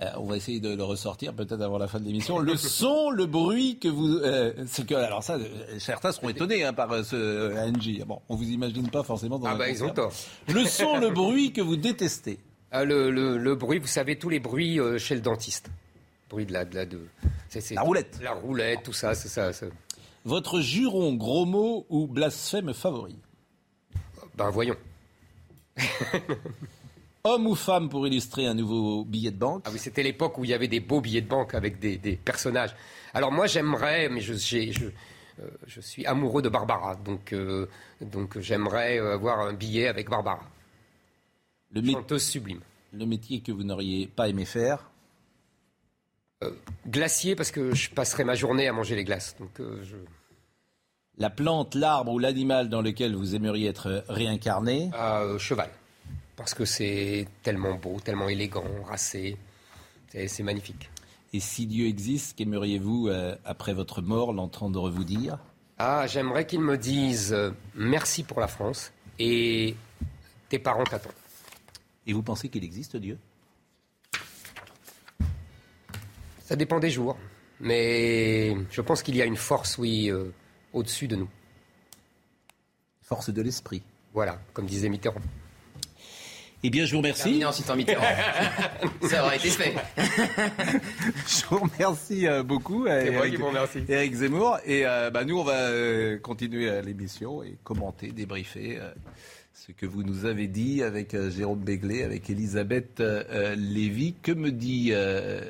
Euh, 0.00 0.10
on 0.16 0.24
va 0.24 0.36
essayer 0.36 0.60
de 0.60 0.74
le 0.74 0.82
ressortir 0.84 1.34
peut-être 1.34 1.60
avant 1.60 1.78
la 1.78 1.86
fin 1.88 2.00
de 2.00 2.04
l'émission. 2.04 2.38
Le 2.38 2.56
son, 2.58 3.10
le 3.10 3.26
bruit 3.26 3.78
que 3.78 3.88
vous... 3.88 4.16
euh, 4.18 4.52
c'est 4.66 4.86
que, 4.86 4.94
alors 4.94 5.22
ça, 5.22 5.38
certains 5.78 6.12
seront 6.12 6.28
étonnés 6.30 6.64
hein, 6.64 6.72
par 6.72 6.90
euh, 6.92 7.02
ce 7.02 7.16
euh, 7.16 7.70
NG. 7.70 8.04
Bon, 8.06 8.20
on 8.28 8.36
vous 8.36 8.50
imagine 8.50 8.88
pas 8.90 9.02
forcément 9.02 9.38
dans 9.38 9.46
Ah 9.46 9.54
bah 9.54 9.68
ils 9.68 9.82
ont 9.84 9.90
tort. 9.90 10.12
Le 10.48 10.64
son, 10.64 10.98
le 10.98 11.10
bruit 11.14 11.52
que 11.52 11.60
vous 11.60 11.76
détestez 11.76 12.38
Ah, 12.72 12.84
le, 12.84 13.10
le- 13.10 13.36
le 13.36 13.54
bruit, 13.54 13.78
vous 13.78 13.86
savez, 13.86 14.16
tous 14.18 14.30
les 14.30 14.40
bruits 14.40 14.80
euh, 14.80 14.98
chez 14.98 15.14
le 15.14 15.20
dentiste. 15.20 15.70
Bruit 16.30 16.46
de 16.46 16.52
la... 16.54 16.64
De 16.64 16.74
la, 16.74 16.86
de, 16.86 17.00
roulette. 17.78 18.18
La 18.22 18.32
roulette, 18.32 18.82
tout 18.82 18.94
ça, 18.94 19.14
c'est 19.14 19.28
ça. 19.28 19.50
Votre 20.24 20.60
juron, 20.60 21.12
gros 21.14 21.44
mot 21.44 21.84
ou 21.90 22.06
blasphème 22.06 22.72
favori? 22.72 23.16
Ben 24.36 24.48
voyons. 24.48 24.76
Homme 27.24 27.46
ou 27.46 27.54
femme 27.54 27.88
pour 27.88 28.06
illustrer 28.06 28.46
un 28.46 28.54
nouveau 28.54 29.04
billet 29.04 29.30
de 29.30 29.36
banque? 29.36 29.62
Ah 29.66 29.70
oui, 29.72 29.78
c'était 29.78 30.02
l'époque 30.02 30.38
où 30.38 30.44
il 30.44 30.50
y 30.50 30.54
avait 30.54 30.66
des 30.68 30.80
beaux 30.80 31.00
billets 31.00 31.20
de 31.20 31.28
banque 31.28 31.54
avec 31.54 31.78
des, 31.78 31.96
des 31.98 32.16
personnages. 32.16 32.74
Alors 33.14 33.30
moi, 33.30 33.46
j'aimerais, 33.46 34.08
mais 34.08 34.20
je, 34.20 34.32
euh, 34.32 34.90
je 35.66 35.80
suis 35.80 36.04
amoureux 36.06 36.42
de 36.42 36.48
Barbara, 36.48 36.96
donc, 36.96 37.32
euh, 37.32 37.66
donc 38.00 38.38
j'aimerais 38.40 38.98
avoir 38.98 39.40
un 39.40 39.52
billet 39.52 39.86
avec 39.86 40.08
Barbara. 40.08 40.42
Le, 41.72 41.80
mé- 41.82 41.92
Chanteuse 41.92 42.22
sublime. 42.24 42.60
le 42.92 43.06
métier 43.06 43.40
que 43.40 43.52
vous 43.52 43.64
n'auriez 43.64 44.06
pas 44.06 44.28
aimé 44.28 44.44
faire 44.44 44.88
Glacier, 46.88 47.36
parce 47.36 47.52
que 47.52 47.72
je 47.74 47.90
passerai 47.90 48.24
ma 48.24 48.34
journée 48.34 48.66
à 48.66 48.72
manger 48.72 48.96
les 48.96 49.04
glaces. 49.04 49.36
Donc 49.38 49.60
euh, 49.60 49.80
je... 49.84 49.96
La 51.18 51.30
plante, 51.30 51.74
l'arbre 51.76 52.10
ou 52.12 52.18
l'animal 52.18 52.68
dans 52.68 52.82
lequel 52.82 53.14
vous 53.14 53.34
aimeriez 53.36 53.68
être 53.68 54.04
réincarné 54.08 54.90
euh, 54.98 55.38
cheval, 55.38 55.70
parce 56.36 56.54
que 56.54 56.64
c'est 56.64 57.28
tellement 57.44 57.74
beau, 57.74 58.00
tellement 58.00 58.28
élégant, 58.28 58.64
racé. 58.84 59.36
C'est, 60.08 60.42
magnifique. 60.42 60.90
Et 61.32 61.40
si 61.40 61.66
Dieu 61.66 61.86
existe, 61.86 62.36
qu'aimeriez-vous, 62.36 63.08
euh, 63.08 63.36
après 63.44 63.72
votre 63.72 64.02
mort, 64.02 64.32
l'entendre 64.32 64.90
vous 64.90 65.04
dire? 65.04 65.38
Ah, 65.78 66.06
j'aimerais 66.06 66.44
qu'ils 66.46 66.60
me 66.60 66.76
euh, 67.32 67.50
merci 67.74 68.22
pour 68.24 68.40
la 68.40 68.48
France 68.48 68.92
et 69.18 69.74
tes 70.48 70.58
parents 70.58 70.84
t'attendent. 70.84 71.12
Et 72.06 72.12
vous 72.12 72.22
pensez 72.22 72.48
qu'il 72.48 72.64
existe 72.64 72.96
Dieu? 72.96 73.18
Ça 76.40 76.56
dépend 76.56 76.80
des 76.80 76.90
jours. 76.90 77.16
Mais 77.60 78.56
je 78.70 78.80
pense 78.80 79.02
qu'il 79.02 79.14
y 79.14 79.22
a 79.22 79.24
une 79.24 79.36
force, 79.36 79.78
oui, 79.78 80.10
euh, 80.10 80.32
au-dessus 80.72 81.06
de 81.06 81.14
nous. 81.14 81.28
Force 83.02 83.30
de 83.30 83.40
l'esprit. 83.40 83.82
Voilà, 84.12 84.40
comme 84.52 84.66
disait 84.66 84.88
Mitterrand. 84.88 85.20
Eh 86.64 86.70
bien, 86.70 86.84
je 86.84 86.92
vous 86.92 86.98
remercie. 86.98 87.22
Terminé 87.24 87.44
en 87.44 87.52
citant 87.52 87.74
Mitterrand. 87.76 88.04
Ça 89.08 89.24
aurait 89.24 89.36
été 89.36 89.50
fait. 89.50 89.74
Je 89.96 91.46
vous 91.48 91.58
remercie 91.58 92.26
euh, 92.26 92.42
beaucoup, 92.42 92.86
C'est 92.86 93.10
moi 93.10 93.20
Eric, 93.20 93.34
qui 93.34 93.40
vous 93.40 93.48
remercie. 93.48 93.84
Eric 93.88 94.14
Zemmour. 94.14 94.58
Et 94.64 94.86
euh, 94.86 95.10
bah, 95.10 95.24
nous, 95.24 95.38
on 95.38 95.44
va 95.44 95.70
euh, 95.70 96.18
continuer 96.18 96.82
l'émission 96.82 97.42
et 97.42 97.56
commenter, 97.64 98.12
débriefer 98.12 98.78
euh, 98.78 98.92
ce 99.66 99.70
que 99.72 99.86
vous 99.86 100.02
nous 100.02 100.24
avez 100.24 100.48
dit 100.48 100.82
avec 100.82 101.14
euh, 101.14 101.30
Jérôme 101.30 101.60
Béglé, 101.60 102.02
avec 102.02 102.28
Elisabeth 102.28 102.98
euh, 103.00 103.22
euh, 103.30 103.54
Lévy. 103.56 104.14
Que 104.20 104.32
me 104.32 104.50
dit... 104.50 104.88
euh, 104.92 105.40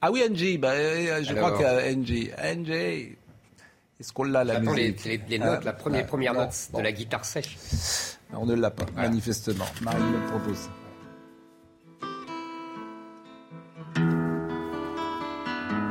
Ah 0.00 0.10
oui, 0.10 0.22
Angie, 0.28 0.58
bah, 0.58 0.70
euh, 0.72 1.22
je 1.22 1.30
Alors. 1.30 1.52
crois 1.54 1.58
que 1.58 1.94
Angie... 1.94 2.30
Angie 2.42 3.16
Est-ce 4.00 4.12
qu'on 4.12 4.24
l'a, 4.24 4.42
la 4.42 4.58
les, 4.58 4.66
musique 4.66 5.04
les- 5.04 5.20
les 5.28 5.38
notes, 5.38 5.64
la 5.64 5.72
première, 5.74 6.02
ah, 6.04 6.08
première 6.08 6.34
note 6.34 6.50
bon. 6.72 6.78
de 6.78 6.82
la 6.82 6.92
guitare 6.92 7.24
sèche. 7.24 7.56
On 8.32 8.46
ne 8.46 8.54
l'a 8.54 8.70
pas, 8.70 8.84
Voilà. 8.94 9.08
manifestement. 9.10 9.66
Marie 9.82 10.02
me 10.02 10.28
propose 10.28 10.68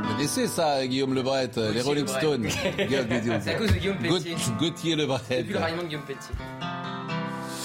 connaissez 0.07 0.47
ça, 0.47 0.85
Guillaume 0.85 1.13
Lebret, 1.15 1.49
les 1.73 1.81
Rolling. 1.81 2.07
Stones? 2.07 2.47
C'est 2.49 3.49
à 3.49 3.53
cause 3.55 3.71
de 3.73 3.77
Guillaume 3.79 3.97
Pelletier. 3.97 4.35
Gauthier 4.59 4.95
Lebret. 4.95 5.19
Depuis 5.39 5.53
le 5.53 5.59
ralliement 5.59 5.83
de 5.83 5.87
Guillaume 5.87 6.03
Pelletier. 6.03 6.35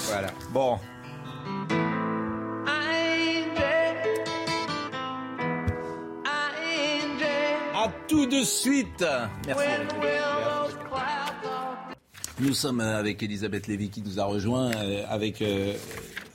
Voilà. 0.07 0.29
Bon. 0.51 0.79
À 7.75 7.89
tout 8.07 8.25
de 8.25 8.41
suite. 8.43 9.05
Merci. 9.45 9.65
Nous 12.39 12.53
sommes 12.53 12.81
euh, 12.81 12.97
avec 12.99 13.21
Elisabeth 13.23 13.67
Lévy 13.67 13.89
qui 13.89 14.01
nous 14.01 14.19
a 14.19 14.25
rejoint, 14.25 14.71
euh, 14.71 15.03
avec 15.09 15.41
euh, 15.41 15.73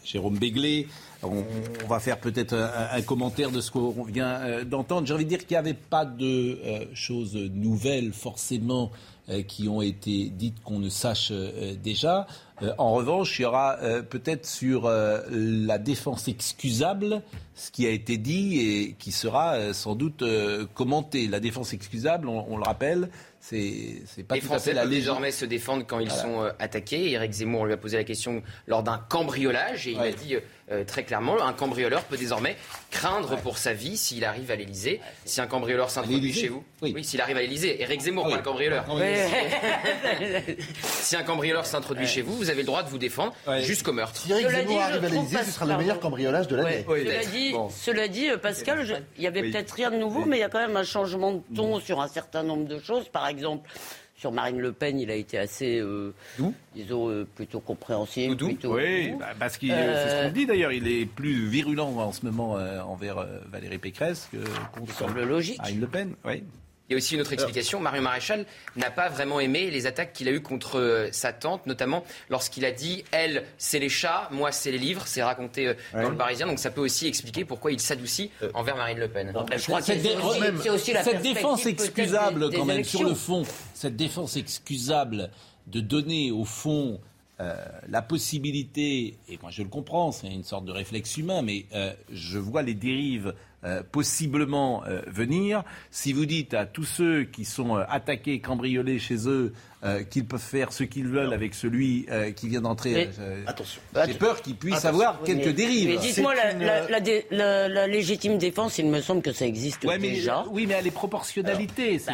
Jérôme 0.04 0.36
Béglé. 0.36 0.88
On, 1.22 1.44
on 1.84 1.86
va 1.86 2.00
faire 2.00 2.18
peut-être 2.18 2.54
un, 2.54 2.96
un 2.96 3.02
commentaire 3.02 3.50
de 3.52 3.60
ce 3.60 3.70
qu'on 3.70 4.02
vient 4.02 4.40
euh, 4.40 4.64
d'entendre. 4.64 5.06
J'ai 5.06 5.14
envie 5.14 5.24
de 5.24 5.28
dire 5.28 5.38
qu'il 5.46 5.54
n'y 5.54 5.58
avait 5.58 5.74
pas 5.74 6.04
de 6.04 6.58
euh, 6.64 6.84
choses 6.94 7.36
nouvelles 7.36 8.12
forcément 8.12 8.90
euh, 9.28 9.42
qui 9.42 9.68
ont 9.68 9.80
été 9.80 10.30
dites 10.30 10.60
qu'on 10.64 10.80
ne 10.80 10.88
sache 10.88 11.32
déjà. 11.82 12.26
Euh, 12.62 12.72
en 12.78 12.92
revanche, 12.94 13.38
il 13.38 13.42
y 13.42 13.44
aura 13.44 13.78
euh, 13.82 14.02
peut-être 14.02 14.46
sur 14.46 14.86
euh, 14.86 15.20
la 15.30 15.78
défense 15.78 16.28
excusable 16.28 17.22
ce 17.54 17.70
qui 17.70 17.86
a 17.86 17.90
été 17.90 18.16
dit 18.16 18.60
et 18.60 18.92
qui 18.98 19.12
sera 19.12 19.72
sans 19.74 19.94
doute 19.94 20.24
commenté. 20.74 21.28
La 21.28 21.38
défense 21.38 21.74
excusable, 21.74 22.26
on, 22.28 22.46
on 22.48 22.56
le 22.56 22.62
rappelle, 22.62 23.10
c'est 23.40 24.02
pas 24.26 24.36
Les 24.36 24.40
tout 24.40 24.46
à 24.46 24.50
Français 24.50 24.70
fait 24.70 24.74
la 24.74 24.82
peuvent 24.82 24.90
légende. 24.90 25.04
désormais 25.16 25.30
se 25.32 25.44
défendre 25.44 25.84
quand 25.86 25.98
ils 25.98 26.10
sont 26.10 26.50
attaqués. 26.58 27.10
Éric 27.10 27.32
Zemmour 27.32 27.66
lui 27.66 27.74
a 27.74 27.76
posé 27.76 27.98
la 27.98 28.04
question 28.04 28.42
lors 28.66 28.82
d'un 28.82 28.98
cambriolage 28.98 29.86
et 29.86 29.92
il 29.92 29.98
Ouais. 29.98 30.08
a 30.08 30.12
dit 30.12 30.36
euh, 30.72 30.84
très 30.84 31.04
clairement. 31.04 31.40
Un 31.42 31.52
cambrioleur 31.52 32.02
peut 32.04 32.16
désormais 32.16 32.56
craindre 32.90 33.36
pour 33.36 33.58
sa 33.58 33.72
vie 33.72 33.96
s'il 33.96 34.24
arrive 34.24 34.50
à 34.50 34.56
l'Elysée. 34.56 35.00
Si 35.24 35.40
un 35.40 35.46
cambrioleur 35.46 35.90
s'introduit 35.90 36.32
chez 36.32 36.48
vous. 36.48 36.64
Oui. 36.82 37.04
s'il 37.04 37.20
arrive 37.20 37.36
à 37.36 37.40
l'Elysée. 37.40 37.80
Éric 37.82 38.00
Zemmour, 38.00 38.24
Ah 38.26 38.28
pas 38.28 38.32
oui. 38.34 38.38
le 38.38 38.44
cambrioleur. 38.44 38.84
Oui. 38.90 39.02
si 40.82 41.16
un 41.16 41.22
cambrioleur 41.22 41.66
s'introduit 41.66 42.06
chez 42.06 42.22
vous, 42.22 42.36
vous 42.36 42.50
avez 42.50 42.60
le 42.62 42.66
droit 42.66 42.82
de 42.82 42.88
vous 42.88 42.98
défendre 42.98 43.32
jusqu'au 43.60 43.92
meurtre. 43.92 44.20
Si 44.20 44.30
Eric 44.32 44.46
Cela 44.46 44.58
Zemmour 44.60 44.74
dit, 44.76 44.80
arrive 44.82 45.04
à 45.04 45.08
pas- 45.38 45.44
ce 45.44 45.50
sera 45.50 45.66
le 45.66 45.76
meilleur 45.76 46.00
cambriolage 46.00 46.48
de 46.48 46.56
l'année. 46.56 46.84
Cela 46.86 47.24
dit, 47.24 47.54
cela 47.70 48.08
dit, 48.08 48.30
euh, 48.30 48.36
Pascal, 48.38 49.04
il 49.16 49.22
y 49.22 49.26
avait 49.26 49.42
peut-être 49.42 49.72
rien 49.72 49.90
de 49.90 49.96
nouveau, 49.96 50.24
mais 50.24 50.38
il 50.38 50.40
y 50.40 50.44
a 50.44 50.48
quand 50.48 50.60
même 50.66 50.76
un 50.76 50.84
changement 50.84 51.32
de 51.32 51.42
ton 51.56 51.80
sur 51.80 52.00
un 52.00 52.08
certain 52.08 52.42
nombre 52.42 52.66
de 52.66 52.78
choses. 52.78 53.08
Par 53.08 53.26
exemple, 53.28 53.68
sur 54.22 54.30
Marine 54.30 54.60
Le 54.60 54.70
Pen, 54.70 55.00
il 55.00 55.10
a 55.10 55.16
été 55.16 55.36
assez, 55.36 55.80
euh, 55.80 56.14
disons, 56.76 57.10
euh, 57.10 57.26
plutôt 57.34 57.58
compréhensible. 57.58 58.36
Plutôt 58.36 58.76
Oui, 58.76 59.10
bah, 59.18 59.30
parce 59.36 59.58
qu'il 59.58 59.72
Euh, 59.72 60.06
c'est 60.06 60.16
ce 60.16 60.26
qu'on 60.28 60.32
dit 60.32 60.46
d'ailleurs. 60.46 60.70
Il 60.70 60.86
est 60.86 61.06
plus 61.06 61.48
virulent 61.48 61.88
en 61.98 62.12
ce 62.12 62.24
moment 62.24 62.56
euh, 62.56 62.80
envers 62.82 63.18
euh, 63.18 63.40
Valérie 63.50 63.78
Pécresse 63.78 64.28
que 64.30 64.38
contre 64.78 64.92
semble 64.94 65.24
logique. 65.24 65.58
Marine 65.58 65.80
Le 65.80 65.86
Pen. 65.88 66.14
Oui. 66.24 66.44
Il 66.88 66.92
y 66.92 66.94
a 66.94 66.98
aussi 66.98 67.14
une 67.14 67.20
autre 67.22 67.32
explication. 67.32 67.80
Marion 67.80 68.02
Maréchal 68.02 68.44
n'a 68.76 68.90
pas 68.90 69.08
vraiment 69.08 69.40
aimé 69.40 69.70
les 69.70 69.86
attaques 69.86 70.12
qu'il 70.12 70.28
a 70.28 70.32
eues 70.32 70.42
contre 70.42 70.78
euh, 70.78 71.08
sa 71.12 71.32
tante, 71.32 71.66
notamment 71.66 72.04
lorsqu'il 72.28 72.64
a 72.64 72.70
dit 72.72 73.04
Elle, 73.12 73.44
c'est 73.56 73.78
les 73.78 73.88
chats, 73.88 74.28
moi, 74.30 74.52
c'est 74.52 74.70
les 74.72 74.78
livres. 74.78 75.06
C'est 75.06 75.22
raconté 75.22 75.68
euh, 75.68 75.74
dans 75.94 76.10
le 76.10 76.16
Parisien. 76.16 76.46
Donc 76.46 76.58
ça 76.58 76.70
peut 76.70 76.80
aussi 76.82 77.06
expliquer 77.06 77.44
pourquoi 77.44 77.72
il 77.72 77.80
s'adoucit 77.80 78.30
envers 78.54 78.76
Marine 78.76 78.98
Le 78.98 79.08
Pen. 79.08 79.32
je 79.56 79.62
crois 79.64 79.78
que 79.80 79.86
Cette, 79.86 80.02
c'est 80.02 80.08
dé- 80.08 80.16
aussi- 80.22 80.40
c'est 80.62 80.70
aussi 80.70 80.92
la 80.92 81.02
cette 81.02 81.12
perspective 81.12 81.34
défense 81.34 81.66
excusable, 81.66 82.50
des- 82.50 82.56
quand 82.56 82.66
des 82.66 82.72
même, 82.74 82.84
sur 82.84 83.04
le 83.04 83.14
fond, 83.14 83.44
cette 83.74 83.96
défense 83.96 84.36
excusable 84.36 85.30
de 85.68 85.80
donner, 85.80 86.30
au 86.32 86.44
fond, 86.44 87.00
euh, 87.40 87.54
la 87.88 88.02
possibilité, 88.02 89.16
et 89.28 89.38
moi 89.40 89.50
je 89.50 89.62
le 89.62 89.68
comprends, 89.68 90.12
c'est 90.12 90.26
une 90.26 90.44
sorte 90.44 90.64
de 90.64 90.72
réflexe 90.72 91.16
humain, 91.16 91.42
mais 91.42 91.66
euh, 91.74 91.92
je 92.12 92.38
vois 92.38 92.62
les 92.62 92.74
dérives 92.74 93.34
euh, 93.64 93.82
possiblement 93.90 94.84
euh, 94.86 95.02
venir. 95.06 95.62
Si 95.90 96.12
vous 96.12 96.26
dites 96.26 96.52
à 96.52 96.66
tous 96.66 96.84
ceux 96.84 97.22
qui 97.24 97.44
sont 97.44 97.76
euh, 97.76 97.84
attaqués, 97.88 98.40
cambriolés 98.40 98.98
chez 98.98 99.28
eux, 99.28 99.52
euh, 99.84 100.02
qu'ils 100.04 100.24
peuvent 100.26 100.40
faire 100.40 100.72
ce 100.72 100.84
qu'ils 100.84 101.08
veulent 101.08 101.32
avec 101.32 101.54
celui 101.54 102.06
euh, 102.10 102.30
qui 102.30 102.48
vient 102.48 102.60
d'entrer, 102.60 103.10
euh, 103.18 103.42
Attention. 103.46 103.80
j'ai 104.06 104.14
peur 104.14 104.40
qu'il 104.40 104.54
puisse 104.56 104.74
Attention. 104.84 104.88
avoir 104.90 105.18
Oui, 105.22 105.26
quelques 105.26 105.46
mais- 105.46 105.52
dérives. 105.52 105.88
Mais 105.88 105.96
dites-moi, 105.96 106.34
la, 106.34 106.52
une- 106.52 106.60
la- 106.64 106.88
la 106.88 107.00
dé- 107.00 107.26
la- 107.30 107.68
la 107.68 107.86
légitime 107.86 108.38
défense, 108.38 108.78
il 108.78 108.86
me 108.86 109.00
semble 109.00 109.22
que 109.22 109.32
ça 109.32 109.44
existe 109.46 109.84
Ouais, 109.84 109.98
mais, 109.98 110.10
déjà. 110.10 110.44
oui, 110.50 110.66
mais 110.66 110.74
elle 110.74 110.86
est 110.86 110.90
proportionnalité. 110.90 112.00
Bah, 112.06 112.12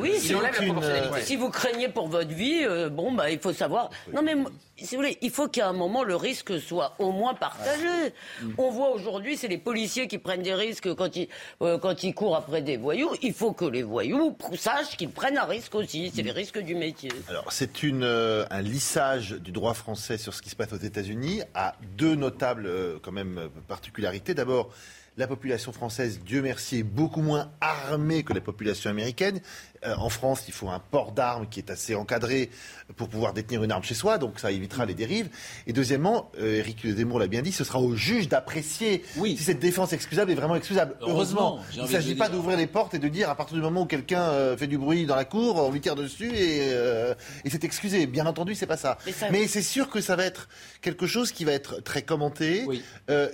oui, 0.00 0.12
si, 0.18 0.32
la 0.32 0.38
vous- 0.50 0.64
proportionnalité. 0.64 1.20
si 1.22 1.36
vous 1.36 1.50
craignez 1.50 1.88
pour 1.88 2.08
votre 2.08 2.32
vie, 2.34 2.60
euh, 2.64 2.88
bon, 2.88 3.12
bah, 3.12 3.30
il 3.30 3.38
faut 3.38 3.52
savoir. 3.52 3.90
Non, 4.12 4.22
mais 4.22 4.34
si 4.76 4.94
vous 4.96 5.02
voulez, 5.02 5.16
il 5.22 5.30
faut 5.30 5.48
qu'à 5.48 5.68
un 5.68 5.72
moment 5.72 6.04
le 6.04 6.16
risque 6.16 6.60
soit 6.60 6.94
au 6.98 7.12
moins 7.12 7.34
partagé. 7.34 8.12
On 8.58 8.70
voit 8.70 8.90
aujourd'hui, 8.90 9.36
c'est 9.36 9.48
les 9.48 9.58
policiers 9.58 10.06
qui 10.06 10.18
prennent 10.18 10.42
des 10.42 10.54
risques 10.54 10.94
quand 10.94 11.16
ils, 11.16 11.28
euh, 11.62 11.78
quand 11.78 12.02
ils 12.02 12.14
courent 12.14 12.36
après 12.36 12.60
des 12.62 12.76
voyous. 12.76 13.10
Il 13.22 13.32
faut 13.32 13.52
que 13.52 13.64
les 13.64 13.82
voyous 13.82 14.36
sachent 14.54 14.96
qu'ils 14.96 15.10
prennent 15.10 15.38
un 15.38 15.44
risque 15.44 15.74
aussi. 15.74 16.12
C'est 16.14 16.22
les 16.22 16.30
risques 16.32 16.58
du 16.58 16.74
métier. 16.74 17.05
Alors, 17.28 17.52
c'est 17.52 17.84
euh, 17.84 18.46
un 18.50 18.62
lissage 18.62 19.32
du 19.32 19.52
droit 19.52 19.74
français 19.74 20.18
sur 20.18 20.34
ce 20.34 20.42
qui 20.42 20.50
se 20.50 20.56
passe 20.56 20.72
aux 20.72 20.78
États-Unis 20.78 21.42
à 21.54 21.74
deux 21.96 22.14
notables, 22.14 22.66
euh, 22.66 22.98
quand 23.02 23.12
même, 23.12 23.38
euh, 23.38 23.48
particularités. 23.68 24.34
D'abord, 24.34 24.70
la 25.16 25.26
population 25.26 25.72
française, 25.72 26.20
Dieu 26.24 26.42
merci, 26.42 26.78
est 26.78 26.82
beaucoup 26.82 27.22
moins 27.22 27.50
armée 27.60 28.22
que 28.22 28.32
la 28.32 28.40
population 28.40 28.90
américaine. 28.90 29.40
Euh, 29.86 29.94
en 29.96 30.08
France, 30.08 30.44
il 30.48 30.54
faut 30.54 30.68
un 30.68 30.78
port 30.80 31.12
d'armes 31.12 31.46
qui 31.48 31.60
est 31.60 31.70
assez 31.70 31.94
encadré 31.94 32.50
pour 32.96 33.08
pouvoir 33.08 33.32
détenir 33.32 33.62
une 33.64 33.72
arme 33.72 33.82
chez 33.82 33.94
soi, 33.94 34.18
donc 34.18 34.38
ça 34.40 34.50
évitera 34.50 34.84
les 34.86 34.94
dérives. 34.94 35.28
Et 35.66 35.72
deuxièmement, 35.72 36.30
euh, 36.40 36.56
Éric 36.58 36.86
Zemmour 36.86 37.18
l'a 37.18 37.26
bien 37.26 37.42
dit, 37.42 37.52
ce 37.52 37.64
sera 37.64 37.80
au 37.80 37.94
juge 37.96 38.28
d'apprécier 38.28 39.04
si 39.36 39.42
cette 39.44 39.58
défense 39.60 39.92
excusable 39.92 40.30
est 40.30 40.34
vraiment 40.34 40.56
excusable. 40.56 40.94
Heureusement, 41.10 41.60
il 41.72 41.82
ne 41.82 41.86
s'agit 41.92 42.14
pas 42.14 42.28
d'ouvrir 42.28 42.56
les 42.58 42.66
portes 42.66 42.94
et 42.94 42.98
de 42.98 43.08
dire 43.08 43.28
à 43.30 43.34
partir 43.36 43.56
du 43.56 43.62
moment 43.62 43.82
où 43.82 43.86
quelqu'un 43.86 44.22
euh, 44.22 44.56
fait 44.56 44.66
du 44.66 44.78
bruit 44.78 45.06
dans 45.06 45.16
la 45.16 45.24
cour, 45.24 45.56
on 45.56 45.70
lui 45.70 45.80
tire 45.80 45.94
dessus 45.96 46.30
et, 46.34 46.60
euh, 46.72 47.14
et 47.44 47.50
c'est 47.50 47.64
excusé. 47.64 48.06
Bien 48.06 48.26
entendu, 48.26 48.54
c'est 48.54 48.66
pas 48.66 48.76
ça. 48.76 48.98
Mais 49.06 49.12
ça- 49.12 49.30
Mais 49.30 49.46
c'est 49.48 49.62
sûr 49.62 49.88
que 49.90 50.00
ça 50.00 50.16
va 50.16 50.24
être 50.24 50.48
quelque 50.80 51.06
chose 51.06 51.32
qui 51.32 51.44
va 51.44 51.52
être 51.52 51.80
très 51.82 52.02
commenté. 52.02 52.64
Euh, 53.10 53.28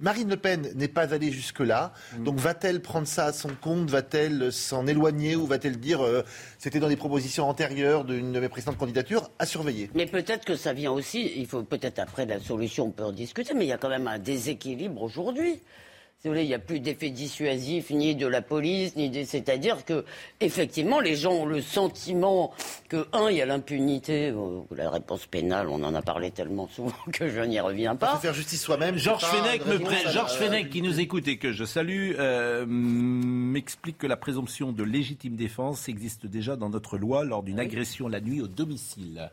Marine 0.00 0.28
Le 0.28 0.36
Pen 0.36 0.68
n'est 0.74 0.88
pas 0.88 1.12
allée 1.14 1.30
jusque-là. 1.32 1.92
Mm. 2.18 2.24
Donc 2.24 2.38
va-t-elle 2.38 2.80
prendre 2.80 3.06
ça 3.06 3.26
à 3.26 3.32
son 3.32 3.50
compte? 3.60 3.90
Va-t-elle 3.90 4.52
s'en 4.52 4.86
éloigner? 4.86 5.11
Ou 5.12 5.46
va-t-elle 5.46 5.78
dire 5.78 6.02
euh, 6.02 6.22
c'était 6.58 6.80
dans 6.80 6.88
les 6.88 6.96
propositions 6.96 7.48
antérieures 7.48 8.04
d'une 8.04 8.32
de 8.32 8.40
mes 8.40 8.48
précédentes 8.48 8.78
candidatures 8.78 9.30
À 9.38 9.46
surveiller? 9.46 9.90
Mais 9.94 10.06
peut-être 10.06 10.44
que 10.44 10.56
ça 10.56 10.72
vient 10.72 10.90
aussi, 10.90 11.32
il 11.36 11.46
faut 11.46 11.62
peut-être 11.62 11.98
après 11.98 12.26
la 12.26 12.40
solution, 12.40 12.86
on 12.86 12.90
peut 12.90 13.04
en 13.04 13.12
discuter, 13.12 13.52
mais 13.54 13.64
il 13.64 13.68
y 13.68 13.72
a 13.72 13.78
quand 13.78 13.90
même 13.90 14.08
un 14.08 14.18
déséquilibre 14.18 15.02
aujourd'hui. 15.02 15.60
Si 16.22 16.28
vous 16.28 16.34
voulez, 16.34 16.44
il 16.44 16.48
n'y 16.50 16.54
a 16.54 16.60
plus 16.60 16.78
d'effet 16.78 17.10
dissuasif 17.10 17.90
ni 17.90 18.14
de 18.14 18.28
la 18.28 18.42
police, 18.42 18.94
ni 18.94 19.10
des... 19.10 19.24
c'est-à-dire 19.24 19.84
que 19.84 20.04
effectivement, 20.38 21.00
les 21.00 21.16
gens 21.16 21.32
ont 21.32 21.46
le 21.46 21.60
sentiment 21.60 22.52
que 22.88 23.08
un, 23.12 23.28
il 23.28 23.38
y 23.38 23.42
a 23.42 23.46
l'impunité, 23.46 24.28
euh, 24.30 24.60
la 24.70 24.88
réponse 24.88 25.26
pénale, 25.26 25.68
on 25.68 25.82
en 25.82 25.92
a 25.96 26.00
parlé 26.00 26.30
tellement 26.30 26.68
souvent 26.68 26.94
que 27.12 27.28
je 27.28 27.40
n'y 27.40 27.58
reviens 27.58 27.96
pas. 27.96 28.12
Faut 28.14 28.18
faire 28.20 28.34
justice 28.34 28.62
soi-même. 28.62 28.96
Georges 28.98 29.24
Fenech, 29.24 29.66
me 29.66 29.80
pré- 29.80 30.12
Georges 30.12 30.68
qui 30.70 30.80
nous 30.80 31.00
écoute 31.00 31.26
et 31.26 31.38
que 31.38 31.50
je 31.50 31.64
salue, 31.64 32.12
euh, 32.16 32.66
m'explique 32.68 33.98
que 33.98 34.06
la 34.06 34.16
présomption 34.16 34.70
de 34.70 34.84
légitime 34.84 35.34
défense 35.34 35.88
existe 35.88 36.26
déjà 36.26 36.54
dans 36.54 36.70
notre 36.70 36.98
loi 36.98 37.24
lors 37.24 37.42
d'une 37.42 37.58
agression 37.58 38.06
la 38.06 38.20
nuit 38.20 38.40
au 38.40 38.46
domicile, 38.46 39.28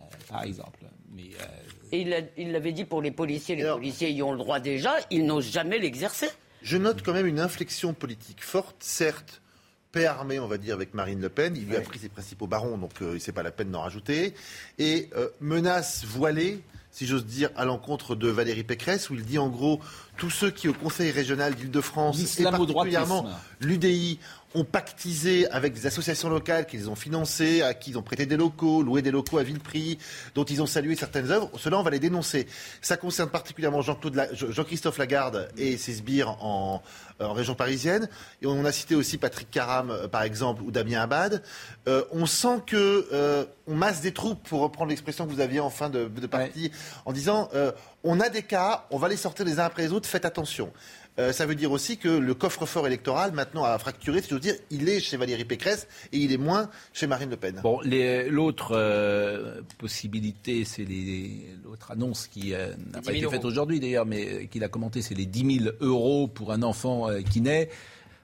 euh, 0.00 0.04
par 0.28 0.42
exemple. 0.42 0.80
Mais, 1.14 1.22
euh, 1.40 1.44
Et 1.92 2.00
il 2.00 2.08
l'a- 2.08 2.20
il 2.38 2.52
l'avait 2.52 2.72
dit 2.72 2.84
pour 2.84 3.02
les 3.02 3.10
policiers, 3.10 3.54
les 3.54 3.64
policiers 3.64 4.10
y 4.10 4.22
ont 4.22 4.32
le 4.32 4.38
droit 4.38 4.60
déjà, 4.60 4.94
ils 5.10 5.24
n'osent 5.26 5.50
jamais 5.52 5.78
l'exercer. 5.78 6.28
Je 6.62 6.76
note 6.78 7.02
quand 7.02 7.12
même 7.12 7.26
une 7.26 7.40
inflexion 7.40 7.92
politique 7.92 8.42
forte, 8.42 8.76
certes, 8.80 9.42
paix 9.90 10.06
armée, 10.06 10.38
on 10.38 10.46
va 10.46 10.56
dire, 10.58 10.74
avec 10.74 10.94
Marine 10.94 11.20
Le 11.20 11.28
Pen. 11.28 11.54
Il 11.56 11.66
lui 11.66 11.76
a 11.76 11.80
pris 11.82 11.98
ses 11.98 12.08
principaux 12.08 12.46
barons, 12.46 12.78
donc 12.78 12.92
euh, 13.02 13.18
c'est 13.18 13.32
pas 13.32 13.42
la 13.42 13.50
peine 13.50 13.70
d'en 13.70 13.82
rajouter. 13.82 14.32
Et 14.78 15.10
euh, 15.16 15.28
menace 15.40 16.04
voilée, 16.06 16.62
si 16.90 17.06
j'ose 17.06 17.26
dire, 17.26 17.50
à 17.56 17.64
l'encontre 17.66 18.14
de 18.14 18.28
Valérie 18.28 18.64
Pécresse, 18.64 19.10
où 19.10 19.14
il 19.14 19.24
dit 19.24 19.38
en 19.38 19.48
gros, 19.50 19.80
tous 20.16 20.30
ceux 20.30 20.50
qui 20.50 20.68
au 20.68 20.72
Conseil 20.72 21.10
régional 21.10 21.54
d'Île-de-France, 21.54 22.16
et 22.40 22.44
particulièrement 22.84 23.24
l'UDI, 23.66 24.18
ont 24.54 24.64
pactisé 24.64 25.48
avec 25.50 25.72
des 25.72 25.86
associations 25.86 26.28
locales 26.28 26.66
qu'ils 26.66 26.90
ont 26.90 26.94
financées, 26.94 27.62
à 27.62 27.72
qui 27.72 27.92
ils 27.92 27.96
ont 27.98 28.02
prêté 28.02 28.26
des 28.26 28.36
locaux, 28.36 28.82
loué 28.82 29.00
des 29.00 29.10
locaux 29.10 29.38
à 29.38 29.42
vil 29.42 29.58
prix, 29.60 29.96
dont 30.34 30.44
ils 30.44 30.60
ont 30.60 30.66
salué 30.66 30.94
certaines 30.94 31.30
œuvres, 31.30 31.50
cela 31.56 31.78
on 31.78 31.82
va 31.82 31.88
les 31.90 31.98
dénoncer. 31.98 32.46
Ça 32.82 32.98
concerne 32.98 33.30
particulièrement 33.30 33.80
Jean-Claude 33.80 34.14
La- 34.14 34.28
Jean-Christophe 34.34 34.98
Lagarde 34.98 35.48
et 35.56 35.78
ses 35.78 35.94
sbires 35.94 36.36
en, 36.44 36.82
en 37.18 37.32
région 37.32 37.54
parisienne. 37.54 38.10
Et 38.42 38.46
on 38.46 38.62
a 38.66 38.72
cité 38.72 38.94
aussi 38.94 39.16
Patrick 39.16 39.50
Caram, 39.50 39.90
euh, 39.90 40.06
par 40.06 40.22
exemple, 40.22 40.62
ou 40.62 40.70
Damien 40.70 41.00
Abad. 41.00 41.42
Euh, 41.88 42.04
on 42.12 42.26
sent 42.26 42.60
que 42.66 43.08
euh, 43.10 43.46
on 43.66 43.74
masse 43.74 44.02
des 44.02 44.12
troupes, 44.12 44.46
pour 44.46 44.60
reprendre 44.60 44.90
l'expression 44.90 45.26
que 45.26 45.32
vous 45.32 45.40
aviez 45.40 45.60
en 45.60 45.70
fin 45.70 45.88
de, 45.88 46.08
de 46.08 46.26
partie, 46.26 46.70
en 47.06 47.12
disant 47.14 47.48
euh, 47.54 47.72
on 48.04 48.20
a 48.20 48.28
des 48.28 48.42
cas, 48.42 48.84
on 48.90 48.98
va 48.98 49.08
les 49.08 49.16
sortir 49.16 49.46
les 49.46 49.60
uns 49.60 49.64
après 49.64 49.84
les 49.84 49.92
autres, 49.92 50.08
faites 50.10 50.26
attention. 50.26 50.70
Euh, 51.18 51.30
ça 51.32 51.44
veut 51.44 51.54
dire 51.54 51.70
aussi 51.72 51.98
que 51.98 52.08
le 52.08 52.32
coffre-fort 52.32 52.86
électoral, 52.86 53.32
maintenant, 53.32 53.64
a 53.64 53.78
fracturé, 53.78 54.22
si 54.22 54.30
j'ose 54.30 54.40
dire, 54.40 54.54
il 54.70 54.88
est 54.88 54.98
chez 54.98 55.18
Valérie 55.18 55.44
Pécresse 55.44 55.86
et 56.10 56.16
il 56.16 56.32
est 56.32 56.38
moins 56.38 56.70
chez 56.94 57.06
Marine 57.06 57.28
Le 57.28 57.36
Pen. 57.36 57.60
Bon, 57.62 57.80
les- 57.82 58.30
l'autre 58.30 58.72
euh, 58.74 59.60
possibilité, 59.76 60.64
c'est 60.64 60.84
les- 60.84 61.48
l'autre 61.64 61.90
annonce 61.90 62.28
qui 62.28 62.54
euh, 62.54 62.68
n'a 62.92 63.00
10 63.00 63.06
pas 63.06 63.12
000 63.12 63.16
été 63.26 63.28
faite 63.36 63.44
aujourd'hui 63.44 63.78
d'ailleurs, 63.78 64.06
mais 64.06 64.26
euh, 64.26 64.44
qu'il 64.46 64.64
a 64.64 64.68
commenté, 64.68 65.02
c'est 65.02 65.14
les 65.14 65.26
10 65.26 65.58
000 65.64 65.74
euros 65.80 66.28
pour 66.28 66.50
un 66.50 66.62
enfant 66.62 67.10
euh, 67.10 67.20
qui 67.20 67.42
naît. 67.42 67.68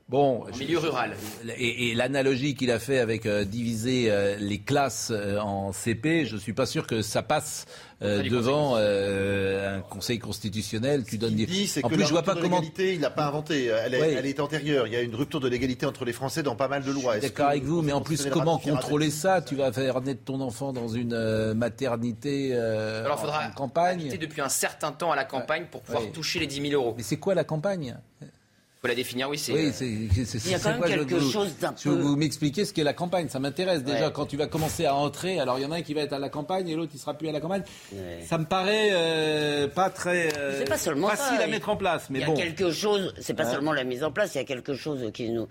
Bon, 0.08 0.46
En 0.50 0.56
milieu 0.56 0.78
rural. 0.78 1.12
Et, 1.58 1.90
et 1.90 1.94
l'analogie 1.94 2.54
qu'il 2.54 2.70
a 2.70 2.78
fait 2.78 2.98
avec 2.98 3.26
euh, 3.26 3.44
diviser 3.44 4.10
euh, 4.10 4.36
les 4.38 4.58
classes 4.58 5.10
euh, 5.14 5.38
en 5.38 5.70
CP, 5.72 6.24
je 6.24 6.38
suis 6.38 6.54
pas 6.54 6.64
sûr 6.64 6.86
que 6.86 7.02
ça 7.02 7.20
passe 7.22 7.66
euh, 8.00 8.22
devant 8.22 8.76
euh, 8.78 9.76
un 9.76 9.80
conseil 9.82 10.18
constitutionnel. 10.18 11.04
Tu 11.04 11.18
donnes 11.18 11.34
des. 11.34 11.44
dit, 11.44 11.66
c'est 11.66 11.84
en 11.84 11.88
que 11.90 11.94
plus, 11.94 12.00
la 12.00 12.06
je 12.06 12.12
vois 12.12 12.20
rupture 12.20 12.34
pas 12.34 12.40
de 12.40 12.42
comment. 12.42 12.56
l'égalité, 12.60 12.94
il 12.94 13.00
l'a 13.02 13.10
pas 13.10 13.26
inventé. 13.26 13.66
Elle 13.66 13.92
est, 13.92 14.00
Ouais. 14.00 14.14
elle 14.14 14.24
est 14.24 14.40
antérieure. 14.40 14.86
Il 14.86 14.94
y 14.94 14.96
a 14.96 15.02
une 15.02 15.14
rupture 15.14 15.40
de 15.40 15.48
l'égalité 15.48 15.84
entre 15.84 16.06
les 16.06 16.14
Français 16.14 16.42
dans 16.42 16.56
pas 16.56 16.68
mal 16.68 16.82
de 16.84 16.90
lois. 16.90 17.18
D'accord 17.18 17.46
que 17.48 17.50
avec 17.50 17.64
vous, 17.64 17.82
mais 17.82 17.92
en 17.92 18.00
plus, 18.00 18.26
comment 18.32 18.56
contrôler 18.58 19.10
ça 19.10 19.42
Tu 19.42 19.56
vas 19.56 19.70
faire 19.74 20.00
naître 20.00 20.24
ton 20.24 20.40
enfant 20.40 20.72
dans 20.72 20.88
une 20.88 21.12
euh, 21.12 21.52
maternité 21.52 22.52
euh, 22.54 23.04
Alors, 23.04 23.20
faudra 23.20 23.46
en 23.46 23.50
campagne 23.50 24.08
depuis 24.18 24.40
un 24.40 24.48
certain 24.48 24.90
temps 24.92 25.12
à 25.12 25.16
la 25.16 25.24
campagne 25.26 25.66
pour 25.70 25.82
pouvoir 25.82 26.02
Ouais. 26.04 26.12
toucher 26.12 26.38
les 26.38 26.46
10 26.46 26.70
000 26.70 26.82
euros. 26.82 26.94
Mais 26.96 27.02
c'est 27.02 27.18
quoi 27.18 27.34
la 27.34 27.44
campagne? 27.44 27.98
Faut 28.80 28.86
la 28.88 28.94
définir, 28.94 29.28
oui. 29.28 29.38
c'est- 29.38 29.52
Oui, 29.52 29.70
c'est. 29.72 30.24
c'est- 30.24 30.38
Il 30.46 30.52
y 30.52 30.54
a 30.54 30.58
quand 30.58 30.70
même 30.70 30.78
quoi, 30.78 30.88
quelque 30.88 31.14
vous- 31.14 31.30
chose 31.30 31.50
d'un 31.60 31.74
Je 31.76 31.88
peu- 31.88 31.96
vous 31.96 32.14
m'expliquer 32.16 32.64
ce 32.64 32.72
qu'est 32.72 32.84
la 32.84 32.92
campagne. 32.92 33.28
Ça 33.28 33.40
m'intéresse 33.40 33.82
déjà 33.82 34.06
Ouais. 34.06 34.12
quand 34.12 34.26
tu 34.26 34.36
vas 34.36 34.46
commencer 34.46 34.84
à 34.86 34.94
entrer. 34.94 35.40
Alors 35.40 35.58
il 35.58 35.62
y 35.62 35.64
en 35.66 35.72
a 35.72 35.76
un 35.76 35.82
qui 35.82 35.94
va 35.94 36.02
être 36.02 36.12
à 36.12 36.18
la 36.18 36.28
campagne 36.28 36.68
et 36.68 36.76
l'autre 36.76 36.92
il 36.94 36.98
sera 37.00 37.14
plus 37.14 37.28
à 37.28 37.32
la 37.32 37.40
campagne. 37.40 37.62
Ouais. 37.92 38.20
Ça 38.26 38.38
me 38.38 38.44
paraît 38.44 38.90
euh, 38.92 39.66
pas 39.68 39.90
très 39.90 40.36
euh, 40.38 40.58
C'est 40.58 40.68
pas 40.68 40.78
seulement 40.78 41.08
facile 41.08 41.38
ça. 41.38 41.44
à 41.44 41.46
mettre 41.48 41.68
en 41.68 41.76
place. 41.76 42.06
Mais 42.10 42.20
il 42.20 42.22
y 42.22 42.26
bon. 42.26 42.34
a 42.34 42.36
quelque 42.36 42.70
chose, 42.70 43.12
c'est 43.20 43.34
pas 43.34 43.44
Hein 43.44 43.52
seulement 43.52 43.72
la 43.72 43.84
mise 43.84 44.04
en 44.04 44.12
place, 44.12 44.34
il 44.34 44.38
y 44.38 44.40
a 44.40 44.44
quelque 44.44 44.74
chose 44.74 45.10
qui 45.12 45.28
nous 45.30 45.48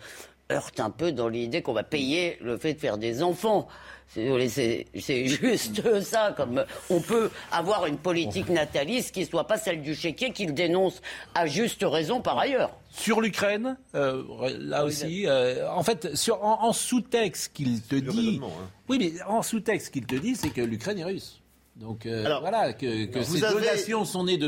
heurte 0.52 0.80
un 0.80 0.90
peu 0.90 1.12
dans 1.12 1.28
l'idée 1.28 1.62
qu'on 1.62 1.74
va 1.74 1.84
payer 1.84 2.38
le 2.42 2.58
fait 2.58 2.74
de 2.74 2.80
faire 2.80 2.98
des 2.98 3.24
enfants. 3.24 3.68
C'est 4.08 4.86
juste 4.94 6.02
ça, 6.02 6.34
comme 6.36 6.64
on 6.90 7.02
peut 7.02 7.30
avoir 7.52 7.86
une 7.86 7.98
politique 7.98 8.50
nataliste 8.50 9.14
qui 9.14 9.22
ne 9.22 9.26
soit 9.26 9.46
pas 9.46 9.58
celle 9.58 9.82
du 9.82 9.96
chéquier 9.96 10.32
qu'il 10.32 10.54
dénonce 10.54 11.02
à 11.36 11.46
juste 11.46 11.84
raison 11.86 12.22
par 12.22 12.38
ailleurs. 12.38 12.72
Sur 12.90 13.20
l'Ukraine, 13.20 13.78
euh, 13.96 14.24
là 14.60 14.86
aussi, 14.86 15.28
euh, 15.28 15.70
en 15.70 15.84
fait, 15.84 16.16
sur, 16.16 16.44
en, 16.44 16.64
en 16.64 16.74
sous-texte 16.74 17.52
qu'il 17.54 17.82
te 17.82 17.96
dit, 17.96 18.40
hein. 18.42 18.48
oui, 18.88 18.98
mais 19.00 19.22
en 19.24 19.42
sous-texte 19.42 19.92
qu'il 19.92 20.06
te 20.06 20.16
dit, 20.16 20.36
c'est 20.36 20.50
que 20.50 20.62
l'Ukraine 20.62 21.00
est 21.00 21.04
russe. 21.04 21.42
Donc 21.80 22.06
euh, 22.06 22.24
voilà, 22.40 22.74
que, 22.74 23.08
ces 23.24 23.44
avez- 23.44 23.54
deux 23.54 23.66
nations 23.66 24.04
sont 24.04 24.24
nées 24.24 24.40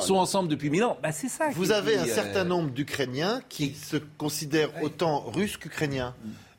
sont 0.00 0.16
ensemble 0.16 0.48
depuis 0.48 0.70
mille 0.70 0.84
ans. 0.84 0.98
Bah, 1.02 1.12
c'est 1.12 1.28
ça. 1.28 1.50
Vous 1.52 1.70
avez 1.70 1.96
dit, 1.96 2.02
un 2.02 2.04
euh, 2.04 2.14
certain 2.14 2.44
nombre 2.44 2.70
d'Ukrainiens 2.70 3.42
qui 3.48 3.74
se 3.74 3.96
considèrent 3.96 4.70
autant 4.82 5.20
russes 5.20 5.56
qu'ukrainiens. 5.56 6.14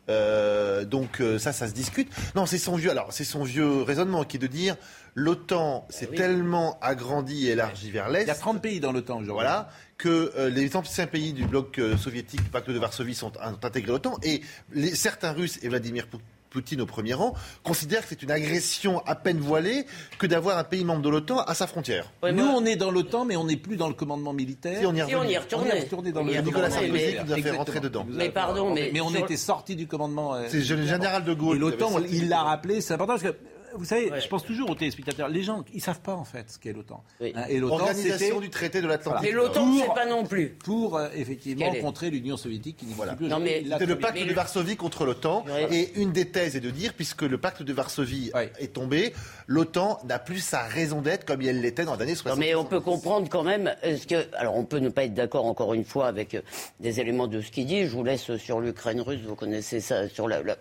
Euh, 0.10 0.86
donc 0.86 1.22
ça, 1.38 1.52
ça 1.54 1.68
se 1.68 1.74
discute. 1.74 2.12
Non, 2.36 2.46
c'est 2.46 2.58
son 2.58 2.76
vieux. 2.76 2.92
Alors 2.92 3.12
c'est 3.12 3.24
son 3.24 3.44
vieux 3.44 3.82
raisonnement 3.84 4.24
qui 4.24 4.38
est 4.38 4.40
de 4.40 4.48
dire 4.48 4.76
l'OTAN 5.16 5.86
s'est 5.90 6.08
tellement 6.08 6.78
agrandi 6.82 7.48
et 7.48 7.52
élargi 7.52 7.92
vers 7.92 8.10
l'est. 8.10 8.24
Il 8.24 8.28
y 8.28 8.32
a 8.32 8.36
30 8.36 8.62
pays 8.62 8.80
dans 8.80 8.92
l'OTAN 8.92 9.16
aujourd'hui. 9.16 9.34
Voilà 9.34 9.70
que 10.00 10.32
euh, 10.38 10.50
les 10.50 10.76
anciens 10.76 11.08
pays 11.08 11.34
du 11.34 11.46
bloc 11.46 11.78
euh, 11.78 11.98
soviétique, 11.98 12.42
du 12.42 12.50
pacte 12.50 12.70
de 12.70 12.80
Varsovie, 12.80 13.14
sont 13.14 13.34
ont 13.38 13.60
intégré 13.64 13.92
l'OTAN 13.92 14.18
et 14.24 14.42
les, 14.74 14.96
certains 14.96 15.34
Russes 15.34 15.60
et 15.62 15.68
Vladimir 15.70 16.08
Poutine. 16.08 16.26
Poutine 16.50 16.82
au 16.82 16.88
premier 16.88 17.14
rang, 17.14 17.36
considèrent 17.64 18.02
que 18.02 18.08
c'est 18.10 18.24
une 18.24 18.32
agression 18.32 19.04
à 19.06 19.14
peine 19.16 19.38
voilée 19.40 19.86
que 20.18 20.26
d'avoir 20.26 20.58
un 20.58 20.64
pays 20.64 20.84
membre 20.84 21.04
de 21.04 21.10
l'OTAN 21.10 21.38
à 21.42 21.54
sa 21.54 21.68
frontière. 21.68 22.12
Nous, 22.24 22.44
on 22.44 22.66
est 22.66 22.76
dans 22.76 22.90
l'OTAN, 22.90 23.24
mais 23.26 23.36
on 23.36 23.44
n'est 23.44 23.56
plus 23.56 23.78
dans 23.78 23.88
le 23.88 23.94
commandement 23.94 24.34
militaire. 24.34 24.80
Si, 24.80 24.86
on 24.88 24.94
y 24.96 25.00
est 25.00 25.06
Si, 25.08 25.16
on 25.16 25.24
y 25.24 25.34
est 25.34 25.38
retourné. 25.38 25.70
On 25.72 25.76
est 25.76 25.80
retourné 25.82 26.12
dans 26.12 26.22
On 26.22 26.28
y 26.28 26.34
le 26.34 26.40
est 26.40 26.44
commandement 26.44 26.66
retourné, 26.68 26.88
mais- 26.88 26.98
militaire. 27.00 27.26
nous 27.26 27.32
a 27.32 27.36
fait 27.36 27.40
Exactement. 27.40 27.64
rentrer 27.64 27.80
dedans. 27.80 28.06
Mais 28.10 28.30
pardon, 28.30 28.74
mais 28.74 28.90
mais 28.92 29.02
on 29.02 29.10
sur- 29.10 29.20
était 29.20 29.38
sorti 29.38 29.76
du 29.76 29.86
commandement. 29.86 30.34
euh, 30.34 30.46
C'est 30.48 30.58
le 30.58 30.86
général 30.88 31.24
de 31.24 31.34
Gaulle 31.36 31.58
Et 31.58 31.60
l'OTAN, 31.60 32.00
il 32.10 32.30
l'a 32.30 32.42
rappelé, 32.42 32.82
c'est 32.82 32.96
important 32.96 33.14
parce 33.14 33.24
que. 33.24 33.36
Vous 33.76 33.86
savez, 33.86 34.12
je 34.22 34.28
pense 34.28 34.44
toujours 34.46 34.70
aux 34.70 34.76
téléspectateurs, 34.76 35.30
les 35.30 35.44
gens, 35.44 35.64
ils 35.74 35.82
savent 35.82 36.02
pas 36.02 36.14
en 36.16 36.24
fait 36.24 36.50
ce 36.52 36.60
qu'est 36.60 36.74
l'OTAN. 36.74 37.04
Hein, 37.22 37.46
et 37.50 37.60
l'OTAN, 37.60 37.76
Organisation 37.76 38.18
c'était 38.18 38.40
du 38.40 38.50
traité 38.50 38.82
de 38.82 38.88
l'Atlantique. 38.88 39.22
Mais 39.24 39.32
l'OTAN, 39.32 39.66
Pour- 39.66 39.82
c'est 39.82 39.94
pas 39.94 40.06
non 40.06 40.26
plus. 40.26 40.50
pour 40.64 40.98
euh, 40.98 41.10
effectivement 41.16 41.72
contrer 41.82 42.10
l'Union 42.10 42.38
soviétique 42.38 42.78
qui 42.78 42.86
plus. 43.16 43.28
Mais- 43.40 43.62
Il 43.62 43.70
l'a 43.70 43.78
C'était 43.78 43.86
le 43.94 44.00
pacte 44.00 44.16
Mais 44.20 44.26
de 44.26 44.34
Varsovie 44.34 44.76
contre 44.76 45.06
l'OTAN. 45.06 45.46
Ouais. 45.48 45.68
Et 45.74 46.00
une 46.02 46.12
des 46.12 46.26
thèses 46.30 46.56
est 46.56 46.60
de 46.62 46.70
dire, 46.72 46.94
puisque 46.94 47.22
le 47.24 47.38
pacte 47.38 47.64
de 47.64 47.74
Varsovie 47.74 48.32
est 48.60 48.74
tombé, 48.74 49.14
l'OTAN 49.52 50.00
n'a 50.06 50.20
plus 50.20 50.38
sa 50.40 50.62
raison 50.62 51.02
d'être 51.02 51.26
comme 51.26 51.42
elle 51.42 51.60
l'était 51.60 51.84
dans 51.84 51.96
les 51.96 52.04
années 52.04 52.12
Non, 52.12 52.18
60. 52.20 52.38
mais 52.40 52.54
on 52.54 52.66
peut 52.66 52.80
comprendre 52.80 53.28
quand 53.30 53.42
même, 53.42 53.74
est-ce 53.82 54.06
que, 54.06 54.28
alors 54.38 54.56
on 54.56 54.64
peut 54.64 54.78
ne 54.78 54.90
pas 54.90 55.06
être 55.06 55.16
d'accord 55.16 55.46
encore 55.48 55.74
une 55.74 55.84
fois 55.84 56.06
avec 56.08 56.36
euh, 56.36 56.42
des 56.80 57.00
éléments 57.00 57.26
de 57.28 57.42
ce 57.42 57.50
qu'il 57.50 57.66
dit. 57.66 57.86
Je 57.88 57.92
vous 57.92 58.04
laisse 58.04 58.36
sur 58.38 58.60
l'Ukraine 58.62 59.02
russe, 59.02 59.22
vous 59.28 59.34
connaissez 59.36 59.80
ça, 59.80 60.08
sur 60.08 60.28
la- 60.28 60.44
la- 60.44 60.58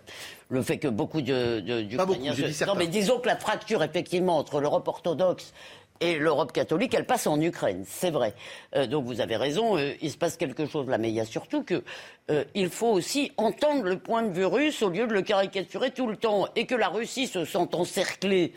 le 0.49 0.63
fait 0.63 0.79
que 0.79 0.87
beaucoup 0.87 1.21
de, 1.21 1.59
de, 1.59 1.81
d'Ukrainiens 1.83 2.33
beaucoup, 2.33 2.51
certains. 2.51 2.73
Non, 2.73 2.79
mais 2.79 2.87
disons 2.87 3.19
que 3.19 3.27
la 3.27 3.35
fracture 3.35 3.83
effectivement 3.83 4.37
entre 4.39 4.59
l'Europe 4.59 4.87
orthodoxe 4.87 5.53
et 6.01 6.17
l'Europe 6.17 6.51
catholique, 6.51 6.93
elle 6.93 7.05
passe 7.05 7.27
en 7.27 7.39
Ukraine, 7.39 7.83
c'est 7.87 8.11
vrai. 8.11 8.33
Euh, 8.75 8.87
donc 8.87 9.05
vous 9.05 9.21
avez 9.21 9.35
raison, 9.35 9.77
euh, 9.77 9.93
il 10.01 10.11
se 10.11 10.17
passe 10.17 10.37
quelque 10.37 10.65
chose 10.65 10.87
là, 10.87 10.97
mais 10.97 11.09
il 11.09 11.15
y 11.15 11.19
a 11.19 11.25
surtout 11.25 11.63
que 11.63 11.83
euh, 12.31 12.43
il 12.55 12.69
faut 12.69 12.87
aussi 12.87 13.31
entendre 13.37 13.83
le 13.83 13.99
point 13.99 14.23
de 14.23 14.31
vue 14.31 14.45
russe 14.45 14.81
au 14.81 14.89
lieu 14.89 15.07
de 15.07 15.13
le 15.13 15.21
caricaturer 15.21 15.91
tout 15.91 16.07
le 16.07 16.15
temps, 16.15 16.47
et 16.55 16.65
que 16.65 16.75
la 16.75 16.89
Russie 16.89 17.27
se 17.27 17.45
sent 17.45 17.69
encerclée 17.73 18.53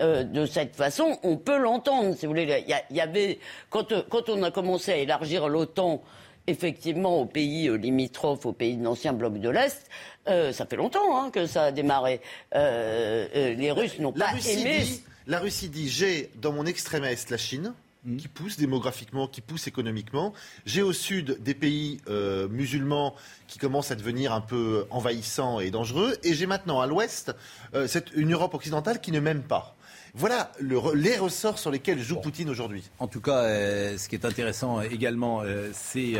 euh, 0.00 0.24
de 0.24 0.46
cette 0.46 0.74
façon, 0.74 1.18
on 1.22 1.36
peut 1.36 1.58
l'entendre. 1.58 2.14
Si 2.16 2.26
vous 2.26 2.32
voulez, 2.32 2.64
il 2.90 2.96
y, 2.96 3.00
avait 3.00 3.38
quand, 3.70 3.92
euh, 3.92 4.02
quand 4.08 4.28
on 4.28 4.42
a 4.42 4.50
commencé 4.50 4.92
à 4.92 4.96
élargir 4.96 5.48
l'OTAN. 5.48 6.02
Effectivement, 6.46 7.22
aux 7.22 7.24
pays 7.24 7.68
euh, 7.68 7.76
limitrophes, 7.76 8.44
aux 8.44 8.52
pays 8.52 8.76
de 8.76 8.84
l'ancien 8.84 9.14
bloc 9.14 9.38
de 9.38 9.48
l'Est, 9.48 9.88
euh, 10.28 10.52
ça 10.52 10.66
fait 10.66 10.76
longtemps 10.76 11.16
hein, 11.16 11.30
que 11.30 11.46
ça 11.46 11.62
a 11.64 11.72
démarré. 11.72 12.20
Euh, 12.54 13.26
euh, 13.34 13.54
les 13.54 13.70
Russes 13.70 13.98
n'ont 13.98 14.12
pas 14.12 14.26
Russie, 14.26 14.60
aimé. 14.60 14.80
dit, 14.80 15.02
la 15.26 15.38
Russie 15.38 15.68
dit 15.68 15.88
j'ai 15.88 16.30
dans 16.40 16.52
mon 16.52 16.66
extrême 16.66 17.04
est 17.04 17.30
la 17.30 17.36
Chine, 17.36 17.74
Mm. 18.04 18.16
qui 18.16 18.28
pousse 18.28 18.58
démographiquement, 18.58 19.26
qui 19.26 19.40
pousse 19.40 19.66
économiquement. 19.66 20.34
J'ai 20.66 20.82
au 20.82 20.92
sud 20.92 21.42
des 21.42 21.54
pays 21.54 22.00
euh, 22.08 22.48
musulmans 22.48 23.14
qui 23.48 23.58
commencent 23.58 23.90
à 23.90 23.94
devenir 23.94 24.32
un 24.32 24.42
peu 24.42 24.86
envahissants 24.90 25.58
et 25.60 25.70
dangereux. 25.70 26.16
Et 26.22 26.34
j'ai 26.34 26.46
maintenant 26.46 26.80
à 26.80 26.86
l'ouest 26.86 27.34
euh, 27.74 27.88
une 28.14 28.32
Europe 28.34 28.52
occidentale 28.52 29.00
qui 29.00 29.10
ne 29.10 29.20
m'aime 29.20 29.42
pas. 29.42 29.74
Voilà 30.14 30.52
le 30.60 30.78
les 30.94 31.16
ressorts 31.16 31.58
sur 31.58 31.70
lesquels 31.70 32.00
joue 32.00 32.16
Poutine 32.16 32.50
aujourd'hui. 32.50 32.84
En 32.98 33.08
tout 33.08 33.20
cas, 33.20 33.44
euh, 33.44 33.98
ce 33.98 34.08
qui 34.08 34.14
est 34.14 34.24
intéressant 34.24 34.80
également, 34.82 35.42
c'est 35.72 36.14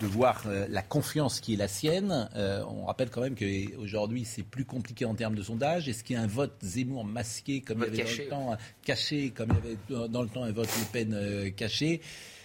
de 0.00 0.06
voir 0.06 0.42
euh, 0.46 0.66
la 0.68 0.82
confiance 0.82 1.40
qui 1.40 1.54
est 1.54 1.56
la 1.56 1.68
sienne. 1.68 2.28
Euh, 2.34 2.62
on 2.68 2.84
rappelle 2.86 3.08
quand 3.10 3.20
même 3.20 3.34
qu'aujourd'hui, 3.36 4.24
c'est 4.24 4.42
plus 4.42 4.64
compliqué 4.64 5.04
en 5.04 5.14
termes 5.14 5.34
de 5.34 5.42
sondage. 5.42 5.88
Est-ce 5.88 6.02
qu'il 6.04 6.16
y 6.16 6.18
a 6.18 6.22
un 6.22 6.26
vote 6.26 6.54
Zemmour 6.62 7.04
masqué, 7.04 7.60
comme 7.60 7.78
Vote 7.78 7.88
il 7.92 7.98
y 7.98 8.00
avait 8.00 8.08
caché. 8.10 8.28
dans 8.28 8.38
le 8.38 8.44
temps, 8.46 8.52
euh, 8.52 8.56
caché, 8.84 9.30
comme 9.30 9.48
il 9.50 9.54
y 9.54 9.58
avait 9.98 10.08
dans- 10.08 10.22
le 10.22 10.28
temps 10.28 10.44
un 10.44 10.52
vote 10.52 10.68
Le 10.80 10.84
Pen 10.92 11.14
euh, 11.14 11.50
caché? 11.50 12.00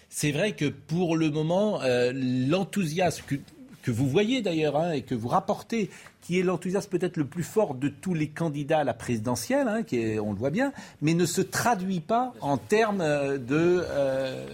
C'est 0.08 0.32
vrai 0.32 0.52
que 0.52 0.66
pour 0.66 1.16
le 1.16 1.30
moment, 1.30 1.80
l'enthousiasme 2.14 3.24
que, 3.26 3.34
que 3.82 3.90
vous 3.90 4.08
voyez 4.08 4.40
d'ailleurs 4.42 4.76
hein, 4.76 4.92
et 4.92 5.02
que 5.02 5.14
vous 5.14 5.28
rapportez, 5.28 5.90
qui 6.28 6.38
est 6.38 6.42
l'enthousiasme 6.42 6.90
peut-être 6.90 7.16
le 7.16 7.24
plus 7.24 7.42
fort 7.42 7.72
de 7.74 7.88
tous 7.88 8.12
les 8.12 8.28
candidats 8.28 8.80
à 8.80 8.84
la 8.84 8.92
présidentielle, 8.92 9.66
hein, 9.66 9.82
qui 9.82 9.98
est, 9.98 10.18
on 10.18 10.32
le 10.32 10.38
voit 10.38 10.50
bien, 10.50 10.74
mais 11.00 11.14
ne 11.14 11.24
se 11.24 11.40
traduit 11.40 12.00
pas 12.00 12.34
en 12.42 12.58
termes 12.58 13.00
euh, 13.00 13.38
de. 13.38 13.82
euh, 13.88 14.44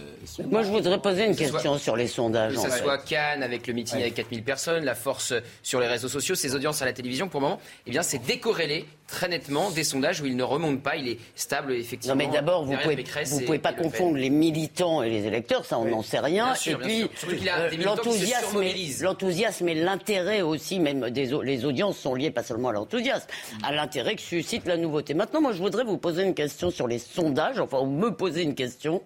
Moi, 0.49 0.63
je 0.63 0.69
voudrais 0.71 1.01
poser 1.01 1.25
une 1.25 1.35
question 1.35 1.59
soit- 1.73 1.79
sur 1.79 1.97
les 1.97 2.07
sondages. 2.07 2.53
Que 2.55 2.61
ce 2.61 2.69
soit 2.77 2.97
Cannes 2.99 3.43
avec 3.43 3.67
le 3.67 3.73
meeting 3.73 3.99
avec 3.99 4.13
4000 4.13 4.41
personnes, 4.43 4.85
la 4.85 4.95
force 4.95 5.33
sur 5.63 5.81
les 5.81 5.87
réseaux 5.87 6.07
sociaux, 6.07 6.33
ses 6.35 6.55
audiences 6.55 6.81
à 6.81 6.85
la 6.85 6.93
télévision, 6.93 7.27
pour 7.27 7.41
le 7.41 7.47
moment, 7.47 7.59
eh 7.85 7.91
bien, 7.91 8.03
c'est 8.03 8.19
décorrélé 8.25 8.85
très 9.07 9.27
nettement 9.27 9.69
des 9.69 9.83
sondages 9.83 10.21
où 10.21 10.25
il 10.25 10.35
ne 10.35 10.43
remonte 10.43 10.81
pas, 10.81 10.95
il 10.95 11.07
est 11.09 11.19
stable 11.35 11.73
effectivement. 11.73 12.15
Non 12.15 12.25
mais 12.25 12.31
d'abord, 12.33 12.63
vous 12.63 12.71
derrière 12.71 12.83
pouvez, 12.89 13.45
vous 13.45 13.59
pas 13.59 13.71
Le 13.71 13.83
confondre 13.83 14.17
les 14.17 14.31
militants 14.31 15.03
et 15.03 15.09
les 15.11 15.27
électeurs, 15.27 15.63
ça 15.63 15.77
on 15.77 15.85
n'en 15.85 16.01
sait 16.01 16.19
rien. 16.19 16.45
Bien 16.45 16.55
sûr, 16.55 16.81
et 16.81 16.87
bien 16.87 17.07
puis 17.27 17.47
euh, 17.47 17.69
l'enthousiasme, 17.83 18.33
et, 18.45 18.49
surmobilisent. 18.49 19.03
l'enthousiasme 19.03 19.67
et 19.69 19.75
l'intérêt 19.75 20.41
aussi, 20.41 20.79
même 20.79 21.11
des 21.11 21.33
au- 21.33 21.43
les 21.65 21.69
audiences 21.69 21.97
sont 21.97 22.13
liées 22.13 22.31
pas 22.31 22.43
seulement 22.43 22.69
à 22.69 22.73
l'enthousiasme, 22.73 23.27
à 23.63 23.71
l'intérêt 23.71 24.15
que 24.15 24.21
suscite 24.21 24.65
la 24.67 24.77
nouveauté. 24.77 25.13
Maintenant, 25.13 25.41
moi, 25.41 25.51
je 25.51 25.61
voudrais 25.61 25.83
vous 25.83 25.97
poser 25.97 26.23
une 26.23 26.35
question 26.35 26.69
sur 26.69 26.87
les 26.87 26.99
sondages, 26.99 27.59
enfin, 27.59 27.79
ou 27.79 27.87
me 27.87 28.11
poser 28.11 28.43
une 28.43 28.55
question, 28.55 29.01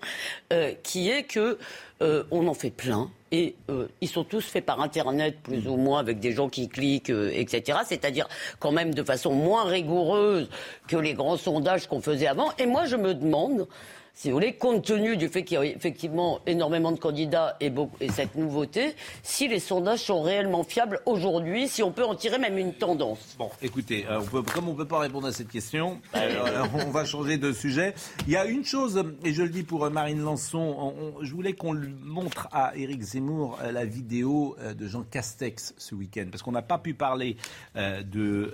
euh, 0.51 0.74
qui 0.84 1.10
est 1.10 1.24
que 1.24 1.57
euh, 2.01 2.24
on 2.32 2.47
en 2.47 2.53
fait 2.53 2.70
plein. 2.70 3.10
Et 3.32 3.55
euh, 3.70 3.88
ils 4.01 4.10
sont 4.10 4.24
tous 4.24 4.41
faits 4.41 4.66
par 4.66 4.82
Internet, 4.82 5.38
plus 5.41 5.68
ou 5.68 5.78
moins, 5.78 5.99
avec 5.99 6.20
des 6.20 6.34
gens 6.34 6.49
qui 6.49 6.68
cliquent, 6.68 7.12
etc. 7.12 7.80
C'est-à-dire 7.86 8.28
quand 8.60 8.72
même 8.72 8.93
de 8.93 9.03
façon 9.03 9.34
moins 9.34 9.64
rigoureuse 9.64 10.49
que 10.88 10.97
les 10.97 11.14
grands 11.14 11.38
sondages 11.38 11.88
qu'on 11.88 12.01
faisait 12.01 12.28
avant. 12.28 12.51
Et 12.57 12.66
moi, 12.66 12.86
je 12.86 12.95
me 12.97 13.14
demande, 13.14 13.68
si 14.14 14.30
vous 14.30 14.34
voulez, 14.34 14.53
compte 14.53 14.84
tenu 14.86 15.16
du 15.18 15.30
fait 15.30 15.43
qu'il 15.43 15.55
y 15.55 15.57
a 15.57 15.66
effectivement 15.66 16.39
énormément 16.45 16.91
de 16.91 16.99
candidats 16.99 17.55
et, 17.60 17.70
beaucoup- 17.70 17.95
et 18.01 18.10
cette 18.10 18.36
nouveauté, 18.36 18.95
si 19.24 19.47
les 19.47 19.60
sondages 19.60 19.99
sont 20.01 20.22
réellement 20.22 20.64
fiables 20.64 20.99
aujourd'hui, 21.05 21.68
si 21.70 21.82
on 21.84 21.91
peut 21.91 22.03
en 22.03 22.16
tirer 22.16 22.38
même 22.38 22.57
une 22.57 22.74
tendance. 22.74 23.36
Bon, 23.38 23.49
écoutez, 23.62 24.05
euh, 24.10 24.20
on 24.22 24.26
peut- 24.26 24.41
comme 24.43 24.68
on 24.68 24.74
ne 24.74 24.78
peut 24.78 24.88
pas 24.88 24.99
répondre 24.99 25.28
à 25.28 25.32
cette 25.32 25.47
question, 25.49 25.99
euh, 26.16 26.66
on 26.74 26.91
va 26.91 27.05
changer 27.05 27.38
de 27.38 27.51
sujet. 27.53 27.93
Il 28.28 28.34
y 28.34 28.38
a 28.38 28.45
une 28.45 28.66
chose, 28.66 29.01
et 29.24 29.34
je 29.34 29.43
le 29.43 29.49
dis 29.49 29.64
pour 29.64 29.86
euh, 29.86 29.89
Marine 29.89 30.22
Lançon, 30.22 30.60
on- 30.60 31.20
on- 31.20 31.24
je 31.24 31.34
voulais 31.34 31.53
qu'on 31.53 31.74
lui 31.74 31.93
montre 32.03 32.49
à 32.51 32.74
Éric 32.76 33.01
Zemmour 33.01 33.57
euh, 33.64 33.72
la 33.72 33.86
vidéo 33.86 34.55
euh, 34.60 34.74
de 34.74 34.88
Jean 34.88 35.03
Castex 35.03 35.74
ce 35.78 35.95
week-end, 35.95 36.26
parce 36.30 36.43
qu'on 36.43 36.51
n'a 36.51 36.62
pas 36.62 36.78
pu 36.78 36.93
parler 36.93 37.38
euh, 37.78 38.01
de... 38.03 38.53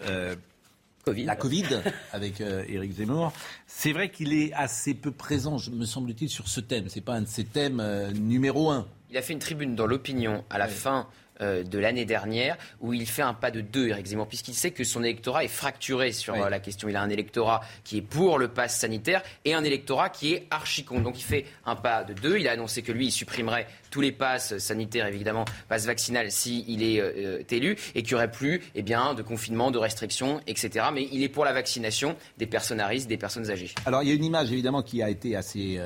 la 1.13 1.35
Covid 1.35 1.65
avec 2.13 2.41
euh, 2.41 2.63
Éric 2.67 2.93
Zemmour. 2.93 3.31
C'est 3.67 3.91
vrai 3.91 4.09
qu'il 4.09 4.33
est 4.33 4.51
assez 4.53 4.95
peu 4.95 5.11
présent, 5.11 5.57
je- 5.59 5.69
me 5.69 5.85
semble-t-il, 5.85 6.29
sur 6.29 6.47
ce 6.47 6.59
thème. 6.59 6.85
C'est 6.89 7.01
pas 7.01 7.13
un 7.13 7.21
de 7.21 7.27
ses 7.27 7.43
thèmes 7.43 7.79
euh, 7.79 8.11
numéro 8.11 8.71
un. 8.71 8.87
Il 9.11 9.17
a 9.17 9.21
fait 9.21 9.33
une 9.33 9.39
tribune 9.39 9.75
dans 9.75 9.85
l'opinion 9.85 10.43
à 10.49 10.57
la 10.57 10.67
fin 10.67 11.07
euh, 11.41 11.63
de 11.63 11.79
l'année 11.79 12.05
dernière 12.05 12.57
où 12.81 12.93
il 12.93 13.05
fait 13.05 13.21
un 13.21 13.33
pas 13.33 13.51
de 13.51 13.61
deux, 13.61 13.87
Eric 13.89 14.05
Zemmour, 14.05 14.27
puisqu'il 14.27 14.53
sait 14.53 14.71
que 14.71 14.83
son 14.83 15.03
électorat 15.03 15.43
est 15.43 15.49
fracturé 15.49 16.11
sur 16.11 16.33
Oui. 16.33 16.39
euh, 16.41 16.49
la 16.49 16.59
question. 16.59 16.87
Il 16.87 16.95
a 16.95 17.01
un 17.01 17.09
électorat 17.09 17.61
qui 17.83 17.97
est 17.97 18.01
pour 18.01 18.39
le 18.39 18.47
pass 18.47 18.77
sanitaire 18.79 19.21
et 19.43 19.53
un 19.53 19.63
électorat 19.63 20.09
qui 20.09 20.33
est 20.33 20.47
archi 20.49 20.83
contre. 20.83 21.03
Donc 21.03 21.19
il 21.19 21.23
fait 21.23 21.45
un 21.65 21.75
pas 21.75 22.03
de 22.03 22.13
deux. 22.13 22.37
Il 22.37 22.47
a 22.47 22.51
annoncé 22.51 22.81
que 22.81 22.91
lui, 22.91 23.07
il 23.07 23.11
supprimerait 23.11 23.67
tous 23.91 24.01
les 24.01 24.11
passes 24.11 24.57
sanitaires, 24.57 25.07
évidemment, 25.07 25.45
passe 25.69 25.85
vaccinal, 25.85 26.31
s'il 26.31 26.83
est 26.83 26.99
euh, 26.99 27.41
élu, 27.49 27.77
et 27.95 28.01
qu'il 28.03 28.11
n'y 28.11 28.15
aurait 28.15 28.31
plus 28.31 28.61
eh 28.75 28.81
bien, 28.81 29.13
de 29.13 29.21
confinement, 29.21 29.71
de 29.71 29.77
restrictions, 29.77 30.41
etc. 30.47 30.87
Mais 30.93 31.07
il 31.11 31.23
est 31.23 31.29
pour 31.29 31.45
la 31.45 31.53
vaccination 31.53 32.15
des 32.37 32.45
personnes 32.45 32.79
à 32.79 32.87
risque, 32.87 33.07
des 33.07 33.17
personnes 33.17 33.49
âgées. 33.49 33.71
Alors 33.85 34.03
il 34.03 34.09
y 34.09 34.11
a 34.11 34.15
une 34.15 34.23
image 34.23 34.51
évidemment 34.51 34.81
qui 34.83 35.01
a 35.01 35.09
été 35.09 35.35
assez 35.35 35.79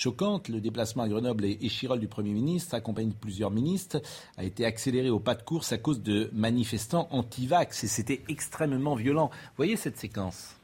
choquante. 0.00 0.48
Le 0.48 0.60
déplacement 0.60 1.02
à 1.02 1.08
Grenoble 1.08 1.44
et 1.44 1.58
Échirol 1.60 2.00
du 2.00 2.08
Premier 2.08 2.32
ministre, 2.32 2.74
accompagné 2.74 3.10
de 3.10 3.14
plusieurs 3.14 3.50
ministres, 3.50 4.00
a 4.36 4.44
été 4.44 4.64
accéléré 4.64 5.10
au 5.10 5.20
pas 5.20 5.34
de 5.34 5.42
course 5.42 5.72
à 5.72 5.78
cause 5.78 6.02
de 6.02 6.30
manifestants 6.32 7.08
anti-vax. 7.10 7.84
Et 7.84 7.88
c'était 7.88 8.22
extrêmement 8.28 8.94
violent. 8.94 9.30
Voyez 9.56 9.76
cette 9.76 9.98
séquence 9.98 10.59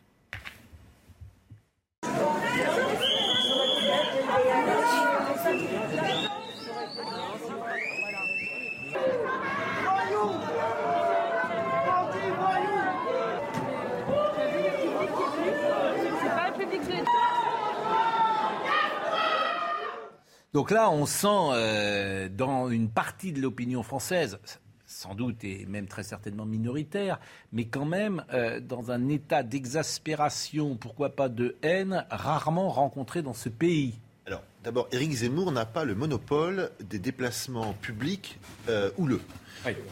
Donc 20.56 20.70
là, 20.70 20.88
on 20.90 21.04
sent 21.04 21.26
euh, 21.52 22.30
dans 22.30 22.70
une 22.70 22.88
partie 22.88 23.30
de 23.30 23.42
l'opinion 23.42 23.82
française, 23.82 24.38
sans 24.86 25.14
doute 25.14 25.44
et 25.44 25.66
même 25.66 25.86
très 25.86 26.02
certainement 26.02 26.46
minoritaire, 26.46 27.20
mais 27.52 27.66
quand 27.66 27.84
même 27.84 28.24
euh, 28.32 28.58
dans 28.58 28.90
un 28.90 29.10
état 29.10 29.42
d'exaspération, 29.42 30.74
pourquoi 30.76 31.10
pas 31.14 31.28
de 31.28 31.56
haine, 31.60 32.06
rarement 32.08 32.70
rencontré 32.70 33.20
dans 33.20 33.34
ce 33.34 33.50
pays. 33.50 33.98
Alors, 34.26 34.42
d'abord, 34.64 34.88
Éric 34.92 35.12
Zemmour 35.12 35.52
n'a 35.52 35.66
pas 35.66 35.84
le 35.84 35.94
monopole 35.94 36.70
des 36.80 36.98
déplacements 36.98 37.74
publics 37.74 38.38
euh, 38.70 38.90
houleux. 38.96 39.20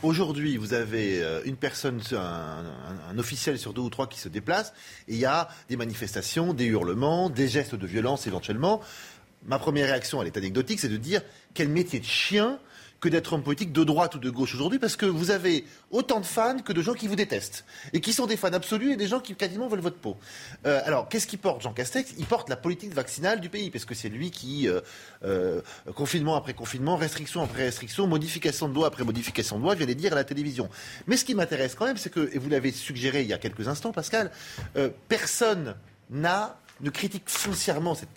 Aujourd'hui, 0.05 0.57
vous 0.57 0.73
avez 0.73 1.20
une 1.47 1.57
personne, 1.57 2.01
un, 2.12 2.16
un- 2.16 3.11
un 3.11 3.19
officiel 3.19 3.59
sur 3.59 3.73
deux 3.73 3.81
ou 3.82 3.91
trois 3.91 4.07
qui 4.07 4.20
se 4.20 4.28
déplace, 4.28 4.73
et 5.09 5.15
il 5.15 5.19
y 5.19 5.24
a 5.24 5.49
des 5.69 5.77
manifestations, 5.77 6.55
des 6.55 6.66
hurlements, 6.66 7.28
des 7.28 7.49
gestes 7.49 7.74
de 7.74 7.86
violence 7.86 8.28
éventuellement. 8.28 8.81
Ma 9.47 9.59
première 9.59 9.87
réaction, 9.87 10.21
elle 10.23 10.29
est 10.29 10.37
anecdotique, 10.37 10.81
c'est 10.81 10.89
de 10.89 10.97
dire 10.97 11.23
quel 11.53 11.69
métier 11.69 12.01
de 12.01 12.05
chien 12.05 12.59
que 13.05 13.11
d'être 13.11 13.35
homme 13.35 13.43
politique 13.43 13.71
de 13.71 13.85
droite 13.85 14.15
ou 14.15 14.19
de 14.19 14.31
gauche 14.31 14.55
aujourd'hui, 14.55 14.79
parce 14.79 14.97
que 14.97 15.05
vous 15.05 15.31
avez 15.31 15.66
autant 15.91 16.21
de 16.21 16.25
fans 16.25 16.59
que 16.61 16.73
de 16.73 16.81
gens 16.81 16.95
qui 16.95 17.07
vous 17.07 17.16
détestent, 17.16 17.66
et 17.93 18.01
qui 18.01 18.15
sont 18.15 18.25
des 18.25 18.39
fans 18.39 18.55
absolus 18.55 18.93
et 18.93 18.97
des 18.97 19.07
gens 19.07 19.21
qui 19.21 19.35
quasiment 19.35 19.69
veulent 19.69 19.81
votre 19.81 19.99
peau. 19.99 20.16
Euh, 20.65 20.81
alors, 20.87 21.11
qu'est-ce 21.11 21.27
qu'il 21.27 21.39
porte, 21.39 21.61
Jean 21.61 21.75
Castex? 21.75 22.15
Il 22.16 22.25
porte 22.25 22.49
la 22.49 22.57
politique 22.57 22.95
vaccinale 22.95 23.41
du 23.41 23.51
pays, 23.51 23.71
parce 23.71 23.85
que 23.85 23.95
c'est 23.95 24.09
lui 24.09 24.31
qui, 24.31 24.66
euh, 24.69 24.81
euh, 25.23 25.61
confinement 25.95 26.35
après 26.35 26.55
confinement, 26.55 26.97
restriction 26.97 27.43
après 27.43 27.65
restriction, 27.65 28.07
modification 28.07 28.71
de 28.71 28.75
loi 28.75 28.87
après 28.87 29.05
modification 29.05 29.59
de 29.59 29.65
loi, 29.65 29.75
vient 29.75 29.87
les 29.87 29.95
dire 29.95 30.15
à 30.15 30.16
la 30.16 30.25
télévision. 30.25 30.71
Mais 31.07 31.19
ce 31.19 31.27
qui 31.27 31.35
m'intéresse 31.35 31.75
quand 31.75 31.85
même, 31.85 31.99
c'est 31.99 32.11
que, 32.11 32.31
et 32.33 32.39
vous 32.39 32.49
l'avez 32.49 32.73
suggéré 32.73 33.21
il 33.21 33.29
y 33.29 33.35
a 33.35 33.39
quelques 33.39 33.69
instants, 33.69 33.93
Pascal, 33.93 34.31
personne 35.09 35.75
n'a 36.09 36.59
ne 36.81 36.91
critique 36.91 37.25
foncièrement 37.29 37.95
cette, 37.95 38.11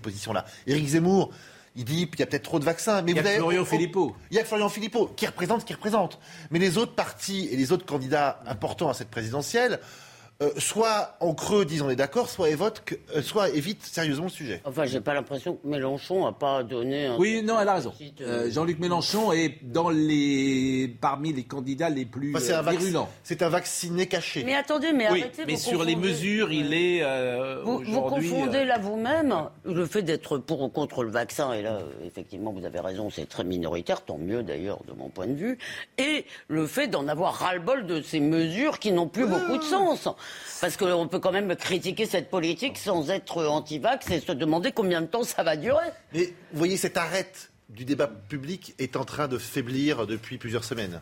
position-là. 0.00 0.44
Éric 0.66 0.86
Zemmour, 0.88 1.30
il 1.76 1.84
dit 1.84 2.08
qu'il 2.08 2.20
y 2.20 2.22
a 2.22 2.26
peut-être 2.26 2.42
trop 2.44 2.58
de 2.58 2.64
vaccins. 2.64 3.02
Mais 3.02 3.12
Il 3.12 3.16
y 3.16 3.18
a 3.18 3.22
vous 3.22 3.28
avez- 3.28 3.36
Florian 3.36 3.64
Philippot. 3.64 4.16
Il 4.30 4.36
y 4.36 4.40
a 4.40 4.44
Florian 4.44 4.68
Philippot, 4.68 5.06
qui 5.16 5.26
représente 5.26 5.60
ce 5.60 5.66
qu'il 5.66 5.76
représente. 5.76 6.18
Mais 6.50 6.58
les 6.58 6.78
autres 6.78 6.94
partis 6.94 7.48
et 7.50 7.56
les 7.56 7.72
autres 7.72 7.86
candidats 7.86 8.40
importants 8.46 8.88
à 8.88 8.94
cette 8.94 9.10
présidentielle, 9.10 9.80
euh, 10.40 10.50
soit 10.58 11.16
en 11.18 11.34
creux 11.34 11.64
disent 11.64 11.82
on 11.82 11.90
est 11.90 11.96
d'accord, 11.96 12.30
soit, 12.30 12.48
évoquent 12.50 12.84
que- 12.84 12.94
euh, 13.16 13.22
soit 13.22 13.48
évitent 13.50 13.82
sérieusement 13.84 14.26
le 14.26 14.30
sujet. 14.30 14.60
Enfin, 14.64 14.84
j'ai 14.84 15.00
pas 15.00 15.12
l'impression 15.12 15.56
que 15.56 15.66
Mélenchon 15.66 16.26
n'a 16.26 16.32
pas 16.32 16.62
donné 16.62 17.06
un. 17.06 17.16
Oui, 17.16 17.42
non, 17.42 17.58
elle 17.60 17.68
a 17.68 17.74
raison. 17.74 17.92
Euh, 18.20 18.48
Jean-Luc 18.48 18.78
Mélenchon 18.78 19.32
est 19.32 19.56
dans 19.64 19.90
les, 19.90 20.96
parmi 21.00 21.32
les 21.32 21.42
candidats 21.42 21.90
les 21.90 22.04
plus 22.04 22.36
Enfin, 22.36 22.64
euh, 22.64 22.70
virulents. 22.70 23.08
c'est 23.24 23.42
un 23.42 23.48
vacciné 23.48 24.06
caché. 24.06 24.44
Mais 24.44 24.54
attendez, 24.54 24.92
mais 24.92 25.10
Oui, 25.10 25.22
arrêtez. 25.22 25.42
mais 25.44 25.54
vous 25.54 25.58
sur 25.58 25.82
les 25.82 25.96
mesures, 25.96 26.52
il 26.52 26.72
est 26.72 27.00
euh, 27.02 27.62
Vous, 27.64 27.82
vous 27.84 28.00
confondez 28.02 28.64
là 28.64 28.78
vous-même 28.78 29.34
le 29.64 29.86
fait 29.86 30.02
d'être 30.02 30.38
pour 30.38 30.62
ou 30.62 30.68
contre 30.68 31.02
le 31.02 31.10
vaccin, 31.10 31.52
et 31.52 31.62
là, 31.62 31.80
effectivement, 32.06 32.52
vous 32.52 32.64
avez 32.64 32.78
raison, 32.78 33.10
c'est 33.10 33.28
très 33.28 33.42
minoritaire, 33.42 34.02
tant 34.04 34.18
mieux 34.18 34.44
d'ailleurs 34.44 34.78
de 34.86 34.92
mon 34.92 35.08
point 35.08 35.26
de 35.26 35.34
vue, 35.34 35.58
et 35.98 36.24
le 36.46 36.68
fait 36.68 36.86
d'en 36.86 37.08
avoir 37.08 37.34
ras-le-bol 37.34 37.86
de 37.86 38.02
ces 38.02 38.20
mesures 38.20 38.78
qui 38.78 38.92
n'ont 38.92 39.08
plus 39.08 39.26
beaucoup 39.26 39.58
de 39.58 39.64
sens. 39.64 40.08
Parce 40.60 40.76
qu'on 40.76 41.06
peut 41.06 41.20
quand 41.20 41.32
même 41.32 41.54
critiquer 41.54 42.06
cette 42.06 42.30
politique 42.30 42.78
sans 42.78 43.10
être 43.10 43.44
anti-vax 43.46 44.10
et 44.10 44.20
se 44.20 44.32
demander 44.32 44.72
combien 44.72 45.00
de 45.00 45.06
temps 45.06 45.22
ça 45.22 45.42
va 45.42 45.56
durer. 45.56 45.86
Mais 46.12 46.34
vous 46.52 46.58
voyez, 46.58 46.76
cette 46.76 46.96
arête 46.96 47.50
du 47.68 47.84
débat 47.84 48.08
public 48.08 48.74
est 48.78 48.96
en 48.96 49.04
train 49.04 49.28
de 49.28 49.38
faiblir 49.38 50.06
depuis 50.06 50.38
plusieurs 50.38 50.64
semaines. 50.64 51.00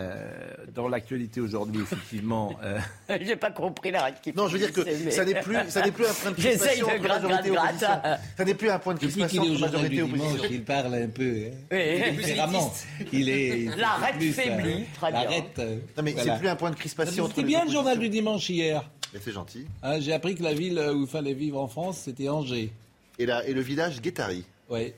Euh, 0.00 0.54
dans 0.74 0.88
l'actualité 0.88 1.40
aujourd'hui, 1.40 1.82
effectivement. 1.82 2.52
euh, 2.64 2.78
J'ai 3.20 3.36
pas 3.36 3.50
compris 3.52 3.92
la 3.92 4.10
qui 4.10 4.32
Non, 4.34 4.48
je 4.48 4.54
veux 4.54 4.58
dire 4.58 4.72
que 4.72 4.80
mais- 4.80 5.10
ça 5.12 5.24
n'est 5.24 5.40
plus, 5.40 5.56
ça 5.68 5.82
n'est 5.82 5.92
plus 5.92 6.04
un 6.06 6.12
point 6.14 6.30
de 6.32 6.36
J'essaye 6.40 6.58
crispation 6.80 6.86
de 6.88 7.02
gratte, 7.02 7.22
majorité 7.22 7.50
gratte, 7.50 7.66
opposition. 7.68 7.88
gratte. 8.02 8.20
Ça 8.36 8.44
n'est 8.44 8.54
plus 8.54 8.70
un 8.70 8.78
point 8.80 8.94
de 8.94 8.98
Depuis 8.98 9.12
crispation 9.12 9.42
qu'il 9.42 9.54
est 9.54 9.58
majorité 9.60 9.88
du 9.88 9.94
et 9.94 10.02
dimanche, 10.04 10.20
opposition. 10.32 10.48
il 10.52 10.64
parle 10.64 10.94
un 10.96 11.08
peu. 11.08 11.44
hein. 11.46 11.50
Oui. 11.70 12.16
Différemment. 12.16 12.74
Il 13.12 13.28
est. 13.28 13.76
L'arête 13.76 14.14
plus, 14.18 14.32
faiblit, 14.32 14.72
euh, 14.72 14.84
très 14.96 15.12
bien. 15.12 15.22
l'arête, 15.22 15.58
euh, 15.60 15.76
Non, 15.96 16.02
mais 16.02 16.12
voilà. 16.12 16.32
c'est 16.34 16.38
plus 16.40 16.48
un 16.48 16.56
point 16.56 16.70
de 16.70 16.76
crispation 16.76 17.28
C'était 17.28 17.42
bien 17.44 17.64
le 17.64 17.70
journal 17.70 17.98
du 17.98 18.08
dimanche 18.08 18.48
hier. 18.50 18.82
C'est 19.22 19.30
gentil. 19.32 19.64
Hein, 19.84 20.00
J'ai 20.00 20.12
appris 20.12 20.34
que 20.34 20.42
la 20.42 20.54
ville 20.54 20.76
où 20.92 21.02
il 21.02 21.06
fallait 21.06 21.34
vivre 21.34 21.60
en 21.60 21.68
France, 21.68 21.98
c'était 22.04 22.28
Angers. 22.28 22.72
Et, 23.20 23.26
là, 23.26 23.46
et 23.46 23.52
le 23.52 23.60
village 23.60 24.00
Guétari. 24.00 24.44
Oui. 24.68 24.92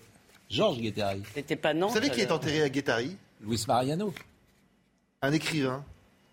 Georges 0.49 0.79
Guettari. 0.81 1.23
C'était 1.35 1.57
pas 1.57 1.75
non. 1.75 1.89
Vous 1.89 1.95
savez 1.95 2.09
qui 2.09 2.23
est 2.23 2.33
enterré 2.33 2.63
à 2.63 2.69
Guétari? 2.71 3.15
Luis 3.47 3.63
Mariano. 3.69 4.15
Un 5.23 5.33
écrivain. 5.33 5.85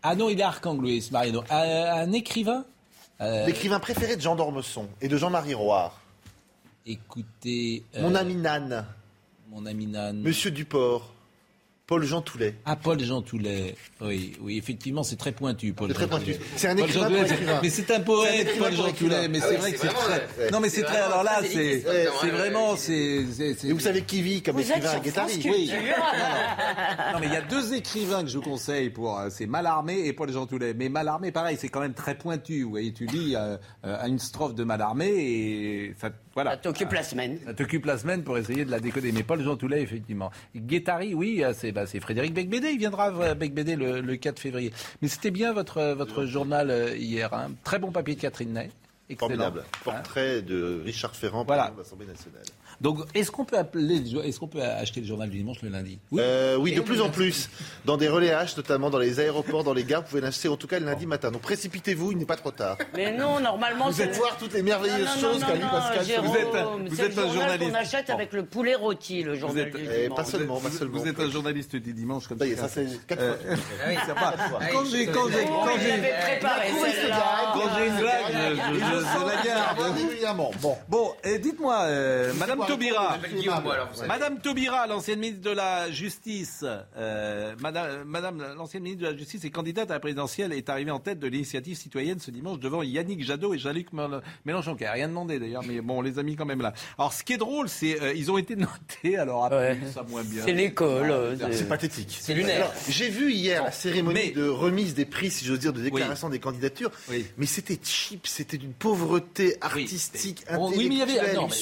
Ah 0.01 0.15
non, 0.15 0.29
il 0.29 0.39
est 0.39 0.43
Arcang, 0.43 0.77
Luis 0.81 1.09
Mariano. 1.11 1.43
Euh, 1.51 1.91
un 1.93 2.11
écrivain 2.11 2.65
Euh, 3.21 3.45
L'écrivain 3.45 3.79
préféré 3.79 4.15
de 4.17 4.21
Jean 4.21 4.35
d'Ormesson 4.35 4.87
et 4.99 5.07
de 5.07 5.15
Jean-Marie 5.17 5.53
Roire. 5.53 6.01
Écoutez. 6.85 7.83
euh, 7.95 8.01
Mon 8.01 8.15
ami 8.15 8.35
Nan. 8.35 8.85
Mon 9.49 9.65
ami 9.65 9.85
Nan. 9.85 10.19
Monsieur 10.21 10.51
Duport. 10.51 11.13
Paul 11.85 12.03
Jean 12.05 12.21
Toulet. 12.21 12.55
Ah, 12.63 12.77
Paul 12.77 12.97
Jean 13.01 13.21
Toulet. 13.21 13.75
Oui, 13.99 14.31
oui, 14.41 14.57
effectivement, 14.57 15.03
c'est 15.03 15.17
très 15.17 15.33
pointu, 15.33 15.73
Paul 15.73 15.89
C'est 15.89 15.93
très 15.95 16.03
Jean 16.05 16.09
pointu. 16.11 16.25
Toulet. 16.33 16.39
C'est 16.55 16.67
un 16.69 16.75
Paul 16.77 16.85
écrivain 16.89 17.07
Toulet. 17.09 17.59
Mais 17.61 17.69
c'est 17.69 17.91
un 17.91 17.99
poète, 17.99 18.57
Paul 18.57 18.73
Jean. 18.73 18.91
Toulet. 18.93 19.27
Mais 19.27 19.39
Ah 19.41 19.45
c'est 19.45 19.55
oui, 19.55 19.57
vrai 19.61 19.71
que 19.73 19.79
c'est 19.79 19.87
très. 19.89 20.51
Non, 20.51 20.59
mais 20.61 20.69
C'est 20.69 20.83
très. 20.83 20.97
Alors 20.97 21.23
là, 21.23 21.41
c'est. 21.43 21.83
vraiment. 22.31 22.77
c'est- 22.77 23.23
vous 23.69 23.79
savez 23.81 24.03
qui 24.03 24.21
vit 24.21 24.41
comme 24.41 24.55
Vous 24.55 24.61
êtes 24.61 24.77
écrivain 24.77 24.89
à 24.91 25.01
France 25.11 25.31
Oui. 25.43 25.71
Non, 27.13 27.19
mais 27.19 27.27
il 27.27 27.33
y 27.33 27.35
a 27.37 27.41
deux 27.41 27.73
écrivains 27.73 28.23
que 28.23 28.29
je 28.29 28.37
vous 28.37 28.43
conseille 28.43 28.89
pour. 28.89 29.19
euh, 29.19 29.27
C'est 29.29 29.45
Mallarmé 29.45 30.05
et 30.05 30.13
Paul 30.13 30.31
Jean 30.31 30.45
Toulet. 30.45 30.73
Mais 30.73 30.87
Mallarmé, 30.87 31.31
pareil, 31.33 31.57
c'est 31.59 31.67
quand 31.69 31.81
même 31.81 31.93
très 31.93 32.15
pointu. 32.17 32.63
Vous 32.63 32.69
voyez, 32.69 32.93
tu 32.93 33.05
lis 33.07 33.35
euh, 33.35 33.57
euh, 33.85 34.07
une 34.07 34.19
strophe 34.19 34.55
de 34.55 34.63
Mallarmé 34.63 35.07
et 35.07 35.95
ça. 35.99 36.09
Voilà. 36.35 36.51
Ça 36.51 36.57
t'occupe 36.57 36.91
la 36.91 37.03
semaine. 37.03 37.39
Ça 37.45 37.53
t'occupe 37.53 37.85
la 37.85 37.97
semaine 37.97 38.23
pour 38.23 38.37
essayer 38.37 38.65
de 38.65 38.71
la 38.71 38.79
décoder. 38.79 39.11
Mais 39.11 39.23
Paul 39.23 39.41
Jean 39.43 39.55
Toulet, 39.55 39.81
effectivement. 39.81 40.31
Guettari, 40.55 41.13
oui, 41.13 41.43
euh, 41.43 41.53
c'est 41.55 41.71
bah, 41.71 41.85
c'est 41.85 41.99
Frédéric 41.99 42.33
Becbédé. 42.33 42.69
Il 42.71 42.79
viendra 42.79 43.05
à 43.25 43.33
Becbédé 43.35 43.75
le, 43.75 44.01
le 44.01 44.15
4 44.15 44.39
février. 44.39 44.73
Mais 45.01 45.07
c'était 45.07 45.31
bien 45.31 45.53
votre, 45.53 45.77
euh, 45.77 45.95
votre 45.95 46.25
journal 46.25 46.71
euh, 46.71 46.95
hier. 46.97 47.33
hein. 47.33 47.51
Très 47.63 47.77
bon 47.79 47.91
papier 47.91 48.15
de 48.15 48.21
Catherine 48.21 48.51
Ney. 48.53 48.69
Excellent. 49.09 49.27
Formidable. 49.29 49.63
Hein. 49.65 49.77
Portrait 49.83 50.41
de 50.41 50.81
Richard 50.83 51.15
Ferrand, 51.15 51.43
Voilà. 51.45 51.69
de 51.71 51.77
l'Assemblée 51.77 52.07
nationale. 52.07 52.41
Donc, 52.83 52.99
est-ce 53.15 53.31
qu'on 53.31 53.45
peut, 53.45 53.57
appeler, 53.57 54.03
est-ce 54.25 54.39
qu'on 54.39 54.47
peut 54.49 54.61
acheter 54.61 54.99
le 54.99 55.07
journal 55.07 55.29
du 55.29 55.37
dimanche 55.37 55.61
le 55.63 55.69
lundi? 55.69 55.99
Oui, 56.11 56.21
oui 56.59 56.73
de 56.75 56.81
plus 56.81 56.99
en 57.01 57.09
plus. 57.09 57.49
Dans 57.85 57.95
des 57.97 58.09
relais 58.09 58.31
H, 58.31 58.57
notamment 58.57 58.89
dans 58.89 58.97
les 58.99 59.21
aéroports, 59.21 59.63
dans 59.63 59.73
les 59.73 59.85
gares, 59.85 60.01
vous 60.01 60.09
pouvez 60.09 60.21
l'acheter 60.21 60.49
en 60.49 60.57
tout 60.57 60.67
cas 60.67 60.79
le 60.79 60.85
lundi 60.85 61.05
matin. 61.05 61.31
Donc 61.31 61.41
précipitez-vous, 61.43 62.11
il 62.11 62.17
n'est 62.17 62.25
pas 62.25 62.35
trop 62.35 62.51
tard. 62.51 62.77
Mais 62.95 63.11
non, 63.17 63.39
normalement, 63.39 63.89
Vous 63.89 64.01
êtes 64.01 64.15
voir 64.17 64.35
toutes 64.37 64.53
les 64.53 64.61
merveilleuses 64.61 65.07
Non, 65.21 65.29
non, 65.29 65.33
choses 65.33 65.39
qu'a 65.45 65.53
Pascal. 65.55 66.05
Jérôme, 66.05 66.27
Vous 66.27 66.35
êtes 66.37 66.55
un- 66.55 66.77
vous 66.89 66.95
c'est 66.95 67.03
êtes 67.05 67.17
un 67.17 67.21
journal 67.21 67.33
journaliste. 67.33 67.71
qu'on 67.71 67.77
achète 67.77 68.09
avec 68.09 68.33
le 68.33 68.45
poulet 68.45 68.75
rôti, 68.75 69.23
le 69.23 69.35
journal 69.35 69.67
êtes- 69.67 69.75
du 69.77 69.83
Eh, 69.89 70.01
dimanche. 70.03 70.17
pas 70.17 70.25
seulement, 70.25 70.59
pas 70.59 70.67
vous, 70.69 70.77
seulement. 70.77 70.99
vous 70.99 71.07
êtes 71.07 71.19
un 71.21 71.29
journaliste 71.31 71.75
du 71.77 71.93
dimanche 71.93 72.27
comme 72.27 72.37
Ça 72.39 72.45
y 72.47 72.51
est, 72.51 72.55
ça 72.57 72.67
c'est 72.67 72.85
quatre 73.07 73.21
Euh, 73.21 73.35
fois. 73.37 74.59
Quand 74.73 74.85
j'ai 74.85 75.05
quand 75.07 75.29
j'ai 75.29 75.45
quand 75.45 75.67
il 75.75 75.81
j'ai 75.81 75.91
avait 75.93 76.13
préparé 76.21 76.67
celle-là. 76.67 77.53
quand 77.53 77.69
j'ai 77.77 77.87
une 77.87 77.95
blague, 77.95 78.23
je, 78.73 79.25
la 79.25 79.43
garde. 79.45 79.79
Régulièrement. 79.95 80.51
Bon. 80.61 80.75
Bon, 80.89 81.11
et 81.23 81.39
dites-moi, 81.39 81.77
euh, 81.83 82.33
Madame 82.37 82.59
Taubira. 82.73 83.19
Madame 84.07 84.39
Taubira, 84.39 84.87
l'ancienne 84.87 85.19
ministre 85.19 85.41
de 85.41 85.49
la 85.55 85.91
Justice, 85.91 86.65
euh, 86.97 87.53
Madame, 87.59 88.03
Madame 88.05 88.43
l'ancienne 88.57 88.83
ministre 88.83 89.03
de 89.05 89.11
la 89.11 89.17
Justice 89.17 89.43
et 89.45 89.49
candidate 89.51 89.89
à 89.91 89.95
la 89.95 89.99
présidentielle, 89.99 90.53
est 90.53 90.69
arrivée 90.69 90.91
en 90.91 90.99
tête 90.99 91.19
de 91.19 91.27
l'initiative 91.27 91.75
citoyenne 91.77 92.19
ce 92.19 92.31
dimanche 92.31 92.59
devant 92.59 92.83
Yannick 92.83 93.23
Jadot 93.23 93.53
et 93.53 93.57
Jean-Luc 93.59 93.91
Mél- 93.93 94.21
Mélenchon, 94.45 94.75
qui 94.75 94.83
n'a 94.83 94.91
rien 94.91 95.07
demandé 95.07 95.39
d'ailleurs, 95.39 95.63
mais 95.67 95.81
bon, 95.81 95.99
on 95.99 96.01
les 96.01 96.19
a 96.19 96.23
mis 96.23 96.35
quand 96.35 96.45
même 96.45 96.61
là. 96.61 96.73
Alors, 96.97 97.13
ce 97.13 97.23
qui 97.23 97.33
est 97.33 97.37
drôle, 97.37 97.69
c'est 97.69 98.01
euh, 98.01 98.13
ils 98.13 98.31
ont 98.31 98.37
été 98.37 98.55
notés, 98.55 99.17
alors 99.17 99.45
après, 99.45 99.71
Ouais. 99.73 99.77
ça 99.93 100.03
moins 100.03 100.23
bien. 100.23 100.43
C'est 100.45 100.53
l'école. 100.53 101.11
euh, 101.11 101.35
C'est 101.51 101.67
pathétique. 101.67 102.17
C'est 102.19 102.33
lunaire. 102.33 102.71
J'ai 102.89 103.09
vu 103.09 103.31
hier 103.31 103.63
la 103.63 103.71
cérémonie 103.71 104.19
Mais- 104.27 104.31
de 104.31 104.47
remise 104.47 104.93
des 104.93 105.05
prix, 105.05 105.31
si 105.31 105.45
j'ose 105.45 105.59
dire, 105.59 105.73
de 105.73 105.81
déclaration 105.81 106.29
des 106.29 106.39
candidatures. 106.39 106.91
Oui. 107.09 107.25
Mais 107.37 107.45
c'était 107.45 107.79
cheap, 107.83 108.27
c'était 108.27 108.57
d'une 108.57 108.73
pauvreté 108.73 109.57
artistique, 109.61 110.43
oui, 110.59 110.75
mais 110.77 110.83
il 110.85 110.93
y 110.97 111.01
avait- 111.01 111.11
intellectuelle. 111.13 111.35
non, 111.35 111.47
mais 111.47 111.53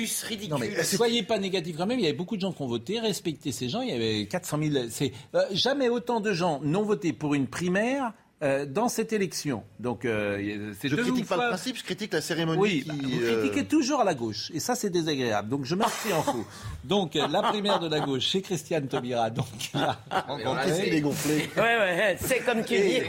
lapsus. 0.00 0.48
Non 0.48 0.58
mais 0.58 0.82
soyez 0.84 1.22
pas 1.22 1.38
négatifs 1.38 1.76
quand 1.76 1.86
même. 1.86 1.98
Il 1.98 2.04
y 2.04 2.08
avait 2.08 2.16
beaucoup 2.16 2.36
de 2.36 2.40
gens 2.40 2.52
qui 2.52 2.62
ont 2.62 2.66
voté. 2.66 3.00
Respectez 3.00 3.52
ces 3.52 3.68
gens. 3.68 3.82
Il 3.82 3.90
y 3.90 3.92
avait 3.92 4.26
400 4.26 4.58
000. 4.62 4.86
C'est 4.90 5.12
euh, 5.34 5.44
jamais 5.52 5.88
autant 5.88 6.20
de 6.20 6.32
gens 6.32 6.60
n'ont 6.62 6.82
voté 6.82 7.12
pour 7.12 7.34
une 7.34 7.46
primaire 7.46 8.12
euh, 8.42 8.66
dans 8.66 8.88
cette 8.88 9.12
élection. 9.12 9.64
Donc 9.80 10.04
euh, 10.04 10.72
c'est 10.80 10.88
Je 10.88 10.94
critique 10.96 11.26
pas 11.26 11.36
le 11.36 11.48
principe, 11.48 11.76
je 11.76 11.82
critique 11.84 12.12
la 12.12 12.20
cérémonie 12.20 12.60
Oui, 12.60 12.82
qui... 12.82 12.88
bah, 12.88 12.94
vous 13.02 13.22
euh, 13.24 13.40
critiquez 13.40 13.64
toujours 13.66 14.00
à 14.00 14.04
la 14.04 14.14
gauche, 14.14 14.50
et 14.54 14.60
ça 14.60 14.74
c'est 14.76 14.90
désagréable. 14.90 15.48
Donc 15.48 15.64
je 15.64 15.74
m'inscris 15.74 16.12
en 16.12 16.22
faux. 16.22 16.46
Donc 16.84 17.16
euh, 17.16 17.26
la 17.28 17.42
primaire 17.42 17.80
de 17.80 17.88
la 17.88 18.00
gauche, 18.00 18.28
c'est 18.30 18.40
Christiane 18.42 18.86
Taubira, 18.88 19.30
donc. 19.30 19.46
Qu'est-ce 19.72 20.82
qu'il 20.82 20.94
est 20.94 21.00
gonflé 21.00 21.48
Ouais, 21.56 21.62
ouais, 21.62 22.16
c'est 22.20 22.40
comme 22.40 22.64
tu 22.64 22.78
dis. 22.78 23.00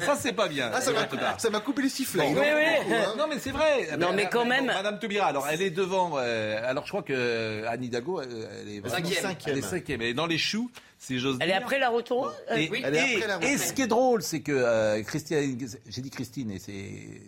Ça 0.00 0.16
c'est 0.16 0.32
pas 0.32 0.48
bien. 0.48 0.70
Ah, 0.72 0.80
ça 0.80 0.92
m'a 0.92 1.08
ça 1.38 1.50
m'a 1.50 1.60
coupé 1.60 1.82
les 1.82 1.88
sifflets. 1.88 2.22
Bon, 2.22 2.30
Il 2.32 2.38
oui, 2.38 2.46
oui. 2.54 2.64
beaucoup, 2.84 2.94
hein. 2.94 3.14
Non 3.18 3.24
mais 3.28 3.38
c'est 3.38 3.50
vrai. 3.50 3.96
Non, 3.98 4.12
mais 4.14 4.28
quand 4.30 4.42
bon, 4.42 4.48
même- 4.50 4.66
Madame 4.66 4.98
Taubira, 4.98 5.26
alors 5.26 5.46
elle 5.50 5.62
est 5.62 5.70
devant. 5.70 6.12
euh, 6.16 6.60
alors 6.64 6.84
je 6.84 6.90
crois 6.90 7.02
que 7.02 7.64
Anne 7.66 7.82
Hidalgo, 7.84 8.20
elle 8.20 8.68
est 8.68 8.80
vraiment 8.80 8.94
Cinquième. 8.96 9.34
Elle 9.46 9.58
est 9.58 9.62
cinquième. 9.62 10.02
Elle 10.02 10.08
est 10.08 10.14
dans 10.14 10.26
les 10.26 10.38
choux. 10.38 10.70
si 10.98 11.18
j'ose 11.18 11.38
dire. 11.38 11.44
Elle 11.44 11.50
est 11.50 11.54
après 11.54 11.78
la 11.78 11.88
retour 11.88 12.32
Et, 12.54 12.68
Oui. 12.70 12.82
et- 12.84 13.46
et 13.52 13.58
ce 13.58 13.72
qui 13.72 13.82
est 13.82 13.86
drôle, 13.86 14.22
c'est 14.22 14.40
que 14.40 14.59
euh, 14.64 15.02
Christiane, 15.02 15.56
j'ai 15.88 16.00
dit 16.02 16.10
Christine 16.10 16.50
et 16.50 16.58
c'est, 16.58 16.72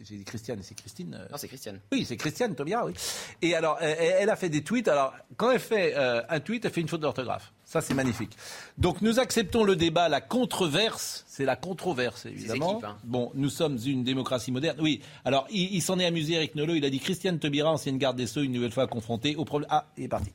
j'ai 0.05 0.17
dit 0.17 0.25
Christiane 0.25 0.61
et 0.61 0.63
c'est 0.63 0.75
Christine. 0.75 1.15
euh, 1.21 1.27
Non, 1.31 1.37
c'est 1.37 1.49
Christiane. 1.49 1.81
Oui, 1.91 2.05
c'est 2.07 2.17
Christiane 2.17 2.55
Taubira, 2.55 2.85
oui. 2.87 2.95
Et 3.41 3.55
alors, 3.55 3.79
elle, 3.81 3.97
elle 4.21 4.31
a 4.31 4.37
fait 4.37 4.49
des 4.49 4.63
tweets. 4.63 4.89
Alors, 4.89 5.13
quand 5.37 5.51
elle 5.51 5.61
fait 5.61 5.95
euh, 5.97 6.23
un 6.29 6.41
tweet, 6.41 6.65
elle 6.65 6.71
fait 6.73 6.81
une 6.81 6.89
faute 6.89 7.01
d'orthographe. 7.01 7.53
Ça, 7.73 7.81
c'est 7.81 7.95
magnifique. 7.95 8.37
Donc, 8.77 9.01
nous 9.01 9.19
acceptons 9.19 9.65
le 9.65 9.77
débat, 9.77 10.11
la 10.11 10.21
controverse. 10.21 11.25
C'est 11.27 11.47
la 11.47 11.57
controverse, 11.57 12.27
évidemment. 12.27 12.73
équipes, 12.73 12.85
hein. 12.85 12.99
Bon, 13.05 13.31
nous 13.35 13.49
sommes 13.49 13.79
une 13.87 14.05
démocratie 14.05 14.53
moderne. 14.53 14.77
Oui. 14.83 15.01
Alors, 15.25 15.47
il, 15.51 15.73
il 15.75 15.81
s'en 15.81 15.99
est 15.99 16.05
amusé, 16.05 16.35
Eric 16.35 16.55
Nolot. 16.55 16.75
Il 16.75 16.85
a 16.85 16.91
dit 16.91 17.01
Christiane 17.01 17.39
Taubira, 17.39 17.71
ancienne 17.73 17.97
garde 17.97 18.19
des 18.19 18.27
Sceaux, 18.27 18.43
une 18.43 18.53
nouvelle 18.53 18.73
fois 18.73 18.87
confrontée 18.87 19.37
au 19.37 19.47
problème. 19.47 19.71
Ah, 19.73 19.87
il 19.97 20.05
est 20.05 20.09
parti. 20.09 20.31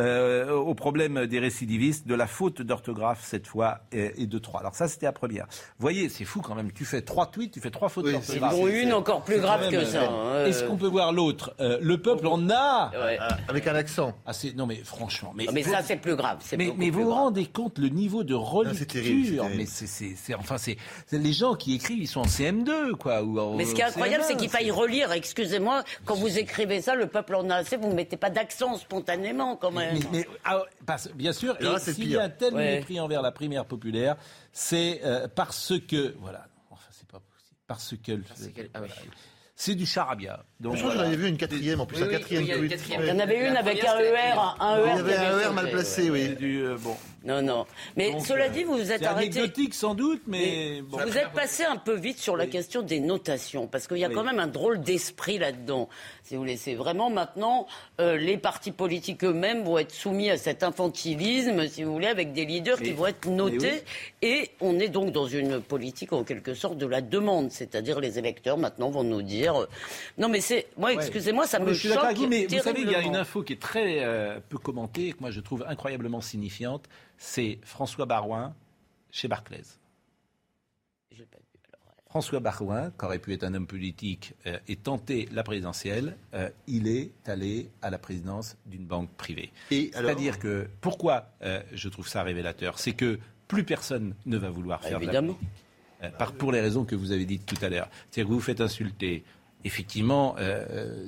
Euh, 0.00 0.50
au 0.52 0.74
problème 0.74 1.26
des 1.26 1.38
récidivistes, 1.38 2.08
de 2.08 2.14
la 2.16 2.26
faute 2.26 2.60
d'orthographe 2.62 3.22
cette 3.24 3.46
fois 3.46 3.82
et, 3.92 4.22
et 4.22 4.26
de 4.26 4.38
trois. 4.40 4.58
Alors 4.58 4.74
ça, 4.74 4.88
c'était 4.88 5.06
la 5.06 5.12
première. 5.12 5.46
Vous 5.48 5.82
voyez, 5.82 6.08
c'est 6.08 6.24
fou 6.24 6.40
quand 6.40 6.56
même. 6.56 6.72
Tu 6.72 6.84
fais 6.84 7.02
trois 7.02 7.26
tweets, 7.30 7.52
tu 7.52 7.60
fais 7.60 7.70
trois 7.70 7.88
fautes 7.88 8.10
d'orthographe. 8.10 8.56
Dont 8.56 8.66
une 8.66 8.92
encore 8.92 9.22
plus 9.22 9.38
grave 9.38 9.70
que 9.70 9.84
ça. 9.84 10.02
euh, 10.02 10.42
hein. 10.44 10.46
Est-ce 10.48 10.64
qu'on 10.64 10.76
peut 10.76 10.88
voir 10.88 11.12
l'autre? 11.12 11.54
Euh, 11.60 11.78
Le 11.80 12.02
peuple 12.02 12.26
en 12.26 12.50
a 12.50 12.90
Ouais. 12.90 13.18
Avec 13.46 13.68
un 13.68 13.76
accent. 13.76 14.12
Ah, 14.26 14.32
non 14.56 14.66
mais 14.66 14.82
franchement, 14.82 15.32
mais, 15.36 15.44
Ah, 15.48 15.52
mais 15.52 15.62
ça, 15.62 15.82
c'est 15.84 15.96
plus 15.96 16.16
grave. 16.16 16.38
c'est 16.40 16.56
mais, 16.56 16.66
beaucoup 16.66 16.79
mais 16.80 16.90
vous 16.90 17.04
vous 17.04 17.10
rendez 17.14 17.46
compte 17.46 17.78
le 17.78 17.88
niveau 17.88 18.24
de 18.24 18.34
relecture. 18.34 19.46
Mais 19.56 19.66
c'est, 19.66 20.34
enfin 20.34 20.58
c'est, 20.58 20.76
les 21.12 21.32
gens 21.32 21.54
qui 21.54 21.74
écrivent, 21.74 21.98
ils 21.98 22.06
sont 22.08 22.20
en 22.20 22.26
CM2 22.26 22.92
quoi. 22.96 23.22
Ou 23.22 23.38
en- 23.38 23.56
Mais 23.56 23.64
ce 23.64 23.74
qui 23.74 23.80
est 23.80 23.84
incroyable, 23.84 24.24
CM1, 24.24 24.26
c'est 24.26 24.36
qu'il 24.36 24.48
faille 24.50 24.70
relire. 24.70 25.12
Excusez-moi, 25.12 25.84
quand 26.04 26.14
vous 26.16 26.38
écrivez 26.38 26.80
ça, 26.82 26.94
le 26.94 27.06
peuple 27.06 27.34
en 27.36 27.48
a 27.50 27.56
assez, 27.56 27.76
vous 27.76 27.88
ne 27.88 27.94
mettez 27.94 28.16
pas 28.16 28.30
d'accent 28.30 28.76
spontanément 28.76 29.56
quand 29.56 29.70
même. 29.70 29.98
Mais, 30.12 30.18
mais- 30.20 30.28
ah, 30.44 30.62
parce- 30.86 31.10
bien 31.12 31.32
sûr, 31.32 31.56
Et 31.60 31.64
là, 31.64 31.76
et 31.76 31.80
c'est 31.80 31.92
s'il 31.94 32.10
y 32.10 32.16
a 32.16 32.22
un 32.22 32.28
tel 32.30 32.54
Ouais. 32.54 32.76
mépris 32.76 32.98
envers 33.00 33.22
la 33.22 33.32
primaire 33.32 33.64
populaire, 33.64 34.16
c'est 34.52 35.00
euh, 35.04 35.28
parce 35.34 35.72
que 35.88 36.14
voilà, 36.20 36.46
enfin 36.70 36.86
c'est 36.90 37.06
pas 37.06 37.20
possible, 37.20 38.24
parce 38.26 38.46
que 38.46 38.46
qu'elle- 38.48 38.70
ah 38.74 38.78
voilà. 38.80 38.94
C'est 39.60 39.74
du 39.74 39.84
charabia. 39.84 40.42
Donc, 40.58 40.76
Je 40.76 40.80
crois 40.80 40.92
que 40.92 40.98
j'en 40.98 41.04
avais 41.04 41.16
vu 41.16 41.28
une 41.28 41.36
quatrième, 41.36 41.80
en 41.82 41.86
plus, 41.86 41.98
Oui, 41.98 42.04
un 42.04 42.06
oui, 42.06 42.12
quatrième 42.12 42.46
tweet. 42.46 42.70
quatrième. 42.70 43.00
Il 43.02 43.08
y 43.08 43.12
en 43.12 43.18
avait 43.18 43.46
une 43.46 43.56
avec 43.58 43.84
un 43.84 43.98
ER, 43.98 44.38
un 44.58 44.76
ER. 44.78 44.82
Il 44.90 44.96
y 44.96 45.00
avait 45.00 45.16
un 45.16 45.38
ER 45.38 45.52
mal 45.52 45.70
placé, 45.70 46.08
oui. 46.10 46.28
C'est 46.30 46.36
du, 46.38 46.62
euh, 46.62 46.78
bon. 46.80 46.96
Non, 47.22 47.42
non. 47.42 47.66
Mais 47.96 48.12
Donc, 48.12 48.24
cela 48.24 48.46
euh, 48.46 48.48
dit, 48.48 48.64
vous 48.64 48.74
vous 48.78 48.92
êtes 48.92 49.00
C'est 49.00 49.06
arrêté. 49.06 49.40
anecdotique 49.40 49.74
sans 49.74 49.94
doute, 49.94 50.22
mais 50.26 50.80
bon. 50.82 50.98
Vous 51.06 51.18
êtes 51.18 51.32
passé 51.32 51.64
un 51.64 51.76
peu 51.76 51.94
vite 51.94 52.18
sur 52.18 52.34
la 52.36 52.46
question 52.46 52.80
des 52.80 52.98
notations, 52.98 53.66
parce 53.66 53.86
qu'il 53.86 53.98
y 53.98 54.04
a 54.04 54.08
Oui. 54.08 54.14
quand 54.14 54.24
même 54.24 54.38
un 54.38 54.46
drôle 54.46 54.80
d'esprit 54.80 55.38
là-dedans. 55.38 55.90
Si 56.24 56.34
vous 56.34 56.40
voulez, 56.40 56.56
c'est 56.56 56.74
vraiment 56.74 57.10
maintenant 57.10 57.66
euh, 58.00 58.16
les 58.16 58.38
partis 58.38 58.70
politiques 58.72 59.22
eux-mêmes 59.22 59.64
vont 59.64 59.76
être 59.76 59.92
soumis 59.92 60.30
à 60.30 60.38
cet 60.38 60.62
infantilisme, 60.62 61.68
si 61.68 61.82
vous 61.84 61.92
voulez, 61.92 62.06
avec 62.06 62.32
des 62.32 62.46
leaders 62.46 62.80
qui 62.80 62.92
vont 62.92 63.06
être 63.06 63.26
notés. 63.28 63.82
Et 64.22 64.50
on 64.60 64.78
est 64.78 64.88
donc 64.88 65.12
dans 65.12 65.26
une 65.26 65.60
politique 65.60 66.12
en 66.14 66.24
quelque 66.24 66.54
sorte 66.54 66.78
de 66.78 66.86
la 66.86 67.02
demande, 67.02 67.50
c'est-à-dire 67.52 68.00
les 68.00 68.18
électeurs 68.18 68.56
maintenant 68.56 68.88
vont 68.90 69.04
nous 69.04 69.22
dire. 69.22 69.56
euh, 69.62 69.66
Non, 70.16 70.28
mais 70.30 70.40
c'est 70.40 70.68
moi, 70.78 70.94
excusez-moi, 70.94 71.46
ça 71.46 71.58
me 71.58 71.74
je 71.74 71.88
choque 71.92 72.16
vous, 72.16 72.26
mais 72.28 72.46
vous 72.46 72.58
savez, 72.60 72.80
il 72.80 72.90
y 72.90 72.94
a 72.94 73.00
une 73.02 73.16
info 73.16 73.42
qui 73.42 73.52
est 73.52 73.60
très 73.60 73.98
euh, 74.02 74.38
peu 74.48 74.56
commentée 74.58 75.08
et 75.08 75.12
que 75.12 75.20
moi 75.20 75.30
je 75.30 75.40
trouve 75.40 75.64
incroyablement 75.68 76.20
signifiante. 76.22 76.84
C'est 77.22 77.58
François 77.62 78.06
Barouin 78.06 78.54
chez 79.10 79.28
Barclays. 79.28 79.60
Je 81.12 81.18
l'ai 81.18 81.26
pas 81.26 81.36
vu, 81.38 81.60
alors. 81.68 81.94
François 82.08 82.40
Barouin, 82.40 82.90
qui 82.98 83.04
aurait 83.04 83.18
pu 83.18 83.34
être 83.34 83.44
un 83.44 83.52
homme 83.52 83.66
politique 83.66 84.34
euh, 84.46 84.58
et 84.68 84.76
tenter 84.76 85.28
la 85.30 85.42
présidentielle, 85.42 86.16
euh, 86.32 86.48
il 86.66 86.88
est 86.88 87.12
allé 87.26 87.68
à 87.82 87.90
la 87.90 87.98
présidence 87.98 88.56
d'une 88.64 88.86
banque 88.86 89.10
privée. 89.18 89.52
Et 89.70 89.90
alors 89.94 90.10
C'est-à-dire 90.10 90.38
que 90.38 90.66
pourquoi 90.80 91.26
euh, 91.42 91.62
je 91.72 91.90
trouve 91.90 92.08
ça 92.08 92.22
révélateur, 92.22 92.78
c'est 92.78 92.94
que 92.94 93.18
plus 93.48 93.64
personne 93.64 94.14
ne 94.24 94.38
va 94.38 94.48
vouloir 94.48 94.80
faire 94.80 94.98
de 94.98 95.04
la 95.04 95.12
Évidemment. 95.12 95.34
politique. 95.34 95.54
Euh, 96.02 96.08
par, 96.08 96.32
pour 96.32 96.52
les 96.52 96.62
raisons 96.62 96.86
que 96.86 96.96
vous 96.96 97.12
avez 97.12 97.26
dites 97.26 97.44
tout 97.44 97.62
à 97.62 97.68
l'heure. 97.68 97.90
C'est-à-dire 98.10 98.24
que 98.24 98.32
vous 98.32 98.38
vous 98.38 98.44
faites 98.44 98.62
insulter. 98.62 99.22
Effectivement, 99.64 100.36
euh, 100.38 100.64
euh, 100.70 101.06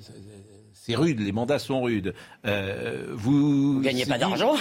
c'est 0.84 0.96
rude, 0.96 1.20
les 1.20 1.30
mandats 1.32 1.58
sont 1.60 1.80
rudes. 1.82 2.12
Euh, 2.44 3.06
vous 3.12 3.74
Vous 3.74 3.80
gagnez 3.80 4.04
pas 4.04 4.18
d'argent 4.18 4.54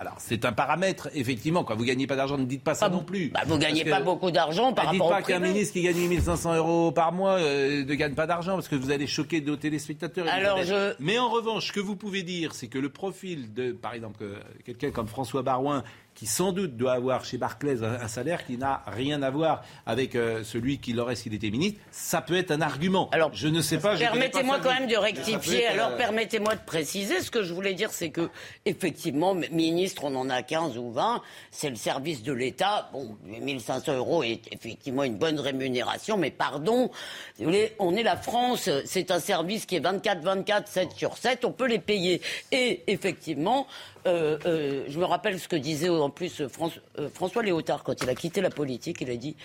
Alors, 0.00 0.14
c'est 0.18 0.44
un 0.46 0.52
paramètre, 0.52 1.10
effectivement. 1.14 1.62
Quand 1.62 1.76
vous 1.76 1.84
gagnez 1.84 2.06
pas 2.06 2.16
d'argent, 2.16 2.38
ne 2.38 2.44
dites 2.46 2.64
pas 2.64 2.74
ça 2.74 2.88
Bah, 2.88 2.96
non 2.96 3.02
plus. 3.04 3.28
bah, 3.28 3.42
vous 3.46 3.58
gagnez 3.58 3.84
pas 3.84 4.00
beaucoup 4.00 4.30
d'argent 4.30 4.72
par 4.72 4.86
Bah, 4.86 4.90
dites 4.92 5.00
rapport 5.02 5.16
pas 5.18 5.22
au 5.22 5.26
qu'un 5.26 5.38
ministre 5.40 5.74
qui 5.74 5.82
gagne 5.82 5.96
8500 5.98 6.56
euros 6.56 6.90
par 6.90 7.12
mois 7.12 7.32
euh, 7.38 7.84
ne 7.84 7.94
gagne 7.94 8.14
pas 8.14 8.26
d'argent 8.26 8.54
parce 8.54 8.66
que 8.68 8.76
vous 8.76 8.90
allez 8.90 9.06
choquer 9.06 9.40
nos 9.42 9.56
téléspectateurs. 9.56 10.26
Alors, 10.28 10.58
Elisabeth. 10.58 10.96
je- 10.98 11.04
Mais 11.04 11.18
en 11.18 11.28
revanche, 11.28 11.68
ce 11.68 11.72
que 11.72 11.80
vous 11.80 11.96
pouvez 11.96 12.22
dire, 12.22 12.54
c'est 12.54 12.66
que 12.68 12.78
le 12.78 12.88
profil 12.88 13.52
de, 13.52 13.72
par 13.72 13.92
exemple, 13.94 14.22
euh, 14.22 14.36
quelqu'un 14.64 14.90
comme 14.90 15.06
François 15.06 15.42
Barouin, 15.42 15.84
qui 16.20 16.26
sans 16.26 16.52
doute 16.52 16.76
doit 16.76 16.92
avoir 16.92 17.24
chez 17.24 17.38
Barclays 17.38 17.82
un, 17.82 17.94
un 17.94 18.06
salaire 18.06 18.44
qui 18.44 18.58
n'a 18.58 18.82
rien 18.86 19.22
à 19.22 19.30
voir 19.30 19.62
avec 19.86 20.14
euh, 20.14 20.44
celui 20.44 20.76
qu'il 20.76 21.00
aurait 21.00 21.16
s'il 21.16 21.32
était 21.32 21.48
ministre, 21.48 21.80
ça 21.92 22.20
peut 22.20 22.36
être 22.36 22.50
un 22.50 22.60
argument. 22.60 23.08
Alors, 23.12 23.30
je 23.32 23.48
ne 23.48 23.62
sais 23.62 23.78
pas. 23.78 23.96
Permettez-moi 23.96 24.58
quand 24.62 24.68
même 24.68 24.86
de 24.86 24.96
rectifier. 24.96 25.62
être, 25.62 25.72
Alors, 25.72 25.92
euh, 25.92 25.96
permettez-moi 25.96 26.56
de 26.56 26.60
préciser. 26.66 27.22
Ce 27.22 27.30
que 27.30 27.42
je 27.42 27.54
voulais 27.54 27.72
dire, 27.72 27.90
c'est 27.90 28.10
que, 28.10 28.28
effectivement, 28.66 29.34
ministre, 29.34 30.04
on 30.04 30.14
en 30.14 30.28
a 30.28 30.42
15 30.42 30.76
ou 30.76 30.90
20. 30.90 31.22
C'est 31.50 31.70
le 31.70 31.76
service 31.76 32.22
de 32.22 32.34
l'État. 32.34 32.90
Bon, 32.92 33.16
1500 33.24 33.94
euros 33.94 34.22
est 34.22 34.42
effectivement 34.52 35.04
une 35.04 35.16
bonne 35.16 35.40
rémunération, 35.40 36.18
mais 36.18 36.30
pardon, 36.30 36.90
si 37.34 37.44
vous 37.44 37.48
voulez, 37.48 37.72
on 37.78 37.96
est 37.96 38.02
la 38.02 38.18
France. 38.18 38.68
C'est 38.84 39.10
un 39.10 39.20
service 39.20 39.64
qui 39.64 39.76
est 39.76 39.80
24-24, 39.80 40.66
7 40.66 40.92
sur 40.92 41.16
7. 41.16 41.46
On 41.46 41.52
peut 41.52 41.66
les 41.66 41.78
payer. 41.78 42.20
Et 42.52 42.82
effectivement, 42.88 43.66
euh, 44.06 44.38
euh, 44.46 44.84
je 44.88 44.98
me 44.98 45.04
rappelle 45.04 45.38
ce 45.38 45.48
que 45.48 45.56
disait 45.56 45.88
en 45.88 46.10
plus 46.10 46.46
François, 46.48 46.82
euh, 46.98 47.08
François 47.08 47.42
Léotard 47.42 47.84
quand 47.84 48.02
il 48.02 48.08
a 48.08 48.14
quitté 48.14 48.40
la 48.40 48.50
politique. 48.50 49.00
Il 49.00 49.10
a 49.10 49.16
dit 49.16 49.36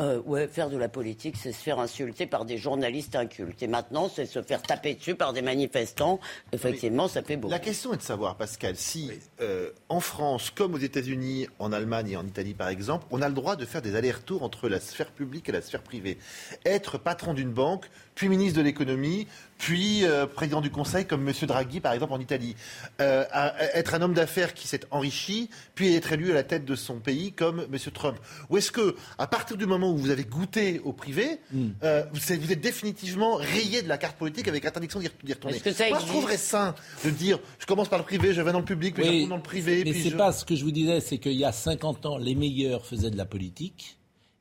euh, 0.00 0.20
ouais, 0.26 0.46
faire 0.46 0.70
de 0.70 0.76
la 0.76 0.88
politique, 0.88 1.34
c'est 1.36 1.50
se 1.50 1.60
faire 1.60 1.80
insulter 1.80 2.26
par 2.26 2.44
des 2.44 2.56
journalistes 2.56 3.16
incultes. 3.16 3.60
Et 3.64 3.66
maintenant, 3.66 4.08
c'est 4.08 4.26
se 4.26 4.40
faire 4.42 4.62
taper 4.62 4.94
dessus 4.94 5.16
par 5.16 5.32
des 5.32 5.42
manifestants. 5.42 6.20
Effectivement, 6.52 7.08
ça 7.08 7.22
fait 7.22 7.36
beau. 7.36 7.48
La 7.48 7.58
question 7.58 7.92
est 7.92 7.96
de 7.96 8.02
savoir, 8.02 8.36
Pascal, 8.36 8.76
si 8.76 9.10
euh, 9.40 9.70
en 9.88 9.98
France, 9.98 10.50
comme 10.50 10.74
aux 10.74 10.78
États-Unis, 10.78 11.48
en 11.58 11.72
Allemagne 11.72 12.10
et 12.10 12.16
en 12.16 12.24
Italie 12.24 12.54
par 12.54 12.68
exemple, 12.68 13.06
on 13.10 13.22
a 13.22 13.28
le 13.28 13.34
droit 13.34 13.56
de 13.56 13.64
faire 13.64 13.82
des 13.82 13.96
allers-retours 13.96 14.44
entre 14.44 14.68
la 14.68 14.78
sphère 14.78 15.10
publique 15.10 15.48
et 15.48 15.52
la 15.52 15.62
sphère 15.62 15.82
privée. 15.82 16.18
Être 16.64 16.98
patron 16.98 17.34
d'une 17.34 17.50
banque, 17.50 17.90
puis 18.14 18.28
ministre 18.28 18.58
de 18.58 18.62
l'économie, 18.62 19.26
puis 19.58 20.04
euh, 20.04 20.26
président 20.26 20.60
du 20.60 20.70
Conseil 20.70 21.04
comme 21.06 21.28
M. 21.28 21.34
Draghi 21.46 21.80
par 21.80 21.92
exemple 21.92 22.12
en 22.12 22.20
Italie. 22.20 22.54
Euh, 23.00 23.24
à- 23.30 23.48
à 23.48 23.64
être 23.76 23.94
un 23.94 24.02
homme 24.02 24.14
d'affaires 24.14 24.54
qui 24.54 24.66
s'est 24.68 24.80
enrichi, 24.90 25.50
puis 25.74 25.94
être 25.94 26.12
élu 26.12 26.30
à 26.30 26.34
la 26.34 26.42
tête 26.44 26.64
de 26.64 26.74
son 26.74 27.00
pays 27.00 27.32
comme 27.32 27.66
M. 27.72 27.78
Trump. 27.92 28.16
Ou 28.50 28.56
est-ce 28.58 28.70
que, 28.72 28.94
à 29.18 29.26
partir 29.26 29.56
du 29.56 29.66
moment 29.66 29.90
où 29.92 29.96
vous 29.98 30.10
avez 30.10 30.24
goûté 30.24 30.80
au 30.84 30.92
privé, 30.92 31.40
Hmm. 31.52 31.68
euh, 31.82 32.04
vous 32.12 32.32
êtes 32.32 32.40
vous 32.40 32.52
êtes 32.52 32.60
définitivement 32.60 33.34
rayé 33.36 33.82
de 33.82 33.88
la 33.88 33.98
carte 33.98 34.16
politique 34.16 34.48
avec 34.48 34.64
interdiction 34.64 35.00
d'y 35.00 35.32
retourner 35.32 35.56
Est-ce 35.56 35.64
que 35.64 35.72
ça 35.72 35.88
Moi, 35.88 35.98
je 36.00 36.06
trouverais 36.06 36.36
sain 36.36 36.74
de 37.04 37.10
dire 37.10 37.38
je 37.58 37.66
commence 37.66 37.88
par 37.88 37.98
le 37.98 38.04
privé, 38.04 38.32
je 38.32 38.40
vais 38.42 38.52
dans 38.52 38.58
le 38.60 38.64
public, 38.64 38.94
puis 38.94 39.04
je 39.04 39.08
retourne 39.10 39.28
dans 39.30 39.36
le 39.36 39.42
privé. 39.42 39.82
mais 39.84 39.92
c'est 39.92 40.10
je- 40.10 40.16
pas 40.16 40.32
ce 40.32 40.44
que 40.44 40.54
je 40.54 40.64
vous 40.64 40.70
disais, 40.70 41.00
c'est 41.00 41.18
qu'il 41.18 41.32
y 41.32 41.44
a 41.44 41.52
50 41.52 42.06
ans, 42.06 42.16
les 42.18 42.34
meilleurs 42.34 42.86
faisaient 42.86 43.10
de 43.10 43.16
la 43.16 43.24
politique 43.26 43.97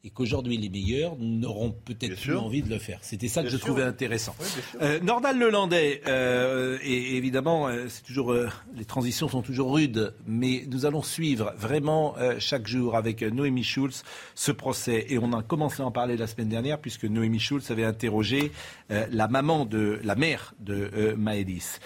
et 0.08 0.10
qu'aujourd'hui, 0.10 0.56
les 0.58 0.70
meilleurs 0.70 1.18
n'auront 1.20 1.72
peut-être 1.84 2.14
plus 2.16 2.32
sûr. 2.32 2.42
envie 2.42 2.62
de 2.62 2.70
le 2.70 2.80
faire. 2.80 2.98
C'était 3.02 3.28
ça 3.28 3.42
que 3.42 3.48
Bien 3.48 3.52
je 3.52 3.58
sûr. 3.58 3.66
trouvais 3.68 3.84
intéressant. 3.84 4.34
Oui. 4.40 4.46
Euh, 4.82 5.02
Nordal 5.02 5.38
Lelandais, 5.38 6.02
euh, 6.08 6.78
et 6.82 7.18
évidemment, 7.18 7.68
euh, 7.68 7.88
c'est 7.90 8.04
toujours, 8.04 8.32
euh, 8.32 8.48
les 8.78 8.86
transitions 8.86 9.28
sont 9.28 9.42
toujours 9.42 9.74
rudes, 9.76 10.14
mais 10.26 10.64
nous 10.72 10.86
allons 10.86 11.02
suivre 11.02 11.54
vraiment 11.58 12.16
chaque 12.40 12.68
jour 12.68 12.96
avec 12.96 13.22
Noémie 13.22 13.66
Schulz 13.66 14.04
ce 14.34 14.54
procès. 14.54 15.08
Et 15.10 15.18
on 15.20 15.34
a 15.34 15.44
commencé 15.44 15.82
à 15.82 15.86
en 15.86 15.92
parler 15.92 16.16
la 16.16 16.26
semaine 16.26 16.48
dernière, 16.48 16.80
puisque 16.80 17.04
Noémie 17.04 17.40
Schulz 17.40 17.70
avait 17.70 17.84
interrogé 17.84 18.52
la 18.90 19.28
maman 19.28 19.66
de 19.66 20.00
la 20.04 20.16
mère 20.16 20.54
de 20.62 21.14
Maëlys. 21.18 21.80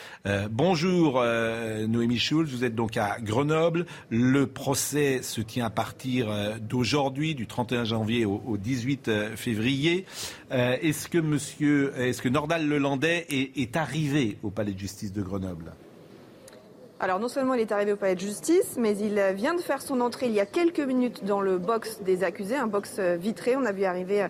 Bonjour 0.51 1.23
Noémie 1.23 2.19
Schulz, 2.19 2.51
vous 2.51 2.63
êtes 2.63 2.75
donc 2.75 2.97
à 2.97 3.17
Grenoble. 3.19 3.87
Le 4.09 4.45
procès 4.45 5.23
se 5.23 5.41
tient 5.41 5.65
à 5.65 5.69
partir 5.71 6.27
d'aujourd'hui, 6.61 7.33
du 7.33 7.47
31 7.47 7.83
janvier 7.85 8.10
au, 8.25 8.41
au 8.45 8.57
18 8.57 9.07
euh, 9.07 9.35
février. 9.35 10.05
Euh, 10.51 10.77
est-ce 10.81 11.07
que 11.07 11.17
Monsieur, 11.17 11.93
est-ce 11.97 12.21
que 12.21 12.29
Nordal 12.29 12.67
Lelandais 12.67 13.25
est, 13.29 13.57
est 13.57 13.75
arrivé 13.75 14.37
au 14.43 14.49
Palais 14.49 14.73
de 14.73 14.79
Justice 14.79 15.13
de 15.13 15.21
Grenoble? 15.21 15.73
Alors 17.03 17.19
non 17.19 17.29
seulement 17.29 17.55
il 17.55 17.61
est 17.61 17.71
arrivé 17.71 17.93
au 17.93 17.95
palais 17.95 18.13
de 18.13 18.19
justice, 18.19 18.75
mais 18.77 18.95
il 18.95 19.19
vient 19.33 19.55
de 19.55 19.61
faire 19.61 19.81
son 19.81 20.01
entrée 20.01 20.27
il 20.27 20.33
y 20.33 20.39
a 20.39 20.45
quelques 20.45 20.81
minutes 20.81 21.25
dans 21.25 21.41
le 21.41 21.57
box 21.57 21.99
des 22.03 22.23
accusés, 22.23 22.55
un 22.55 22.67
box 22.67 22.97
euh, 22.99 23.15
vitré. 23.15 23.55
On 23.55 23.65
a 23.65 23.71
vu 23.71 23.85
arriver 23.85 24.27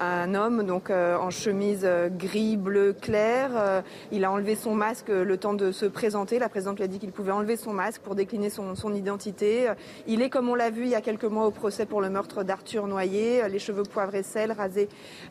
un 0.00 0.34
homme 0.34 0.64
donc 0.64 0.90
euh, 0.90 1.16
en 1.16 1.30
chemise 1.30 1.82
euh, 1.84 2.08
gris, 2.08 2.56
bleu 2.56 2.94
clair. 2.94 3.50
Euh, 3.54 3.82
Il 4.10 4.24
a 4.24 4.32
enlevé 4.32 4.54
son 4.54 4.74
masque 4.74 5.08
le 5.08 5.36
temps 5.36 5.52
de 5.52 5.72
se 5.72 5.84
présenter. 5.84 6.38
La 6.38 6.48
présidente 6.48 6.78
lui 6.78 6.84
a 6.84 6.88
dit 6.88 6.98
qu'il 6.98 7.12
pouvait 7.12 7.32
enlever 7.32 7.56
son 7.56 7.72
masque 7.72 8.00
pour 8.00 8.14
décliner 8.14 8.48
son, 8.48 8.94
identité. 8.94 9.68
Il 10.06 10.22
est 10.22 10.30
comme 10.30 10.48
on 10.48 10.54
l'a 10.54 10.70
vu 10.70 10.82
il 10.82 10.88
y 10.88 10.94
a 10.94 11.00
quelques 11.00 11.24
mois 11.24 11.46
au 11.46 11.50
procès 11.50 11.86
pour 11.86 12.00
le 12.00 12.08
meurtre 12.08 12.42
d'Arthur 12.42 12.86
Noyer, 12.86 13.48
les 13.48 13.58
cheveux 13.58 13.82
poivre 13.82 14.14
et 14.14 14.22
sel 14.22 14.52
rasés 14.52 14.88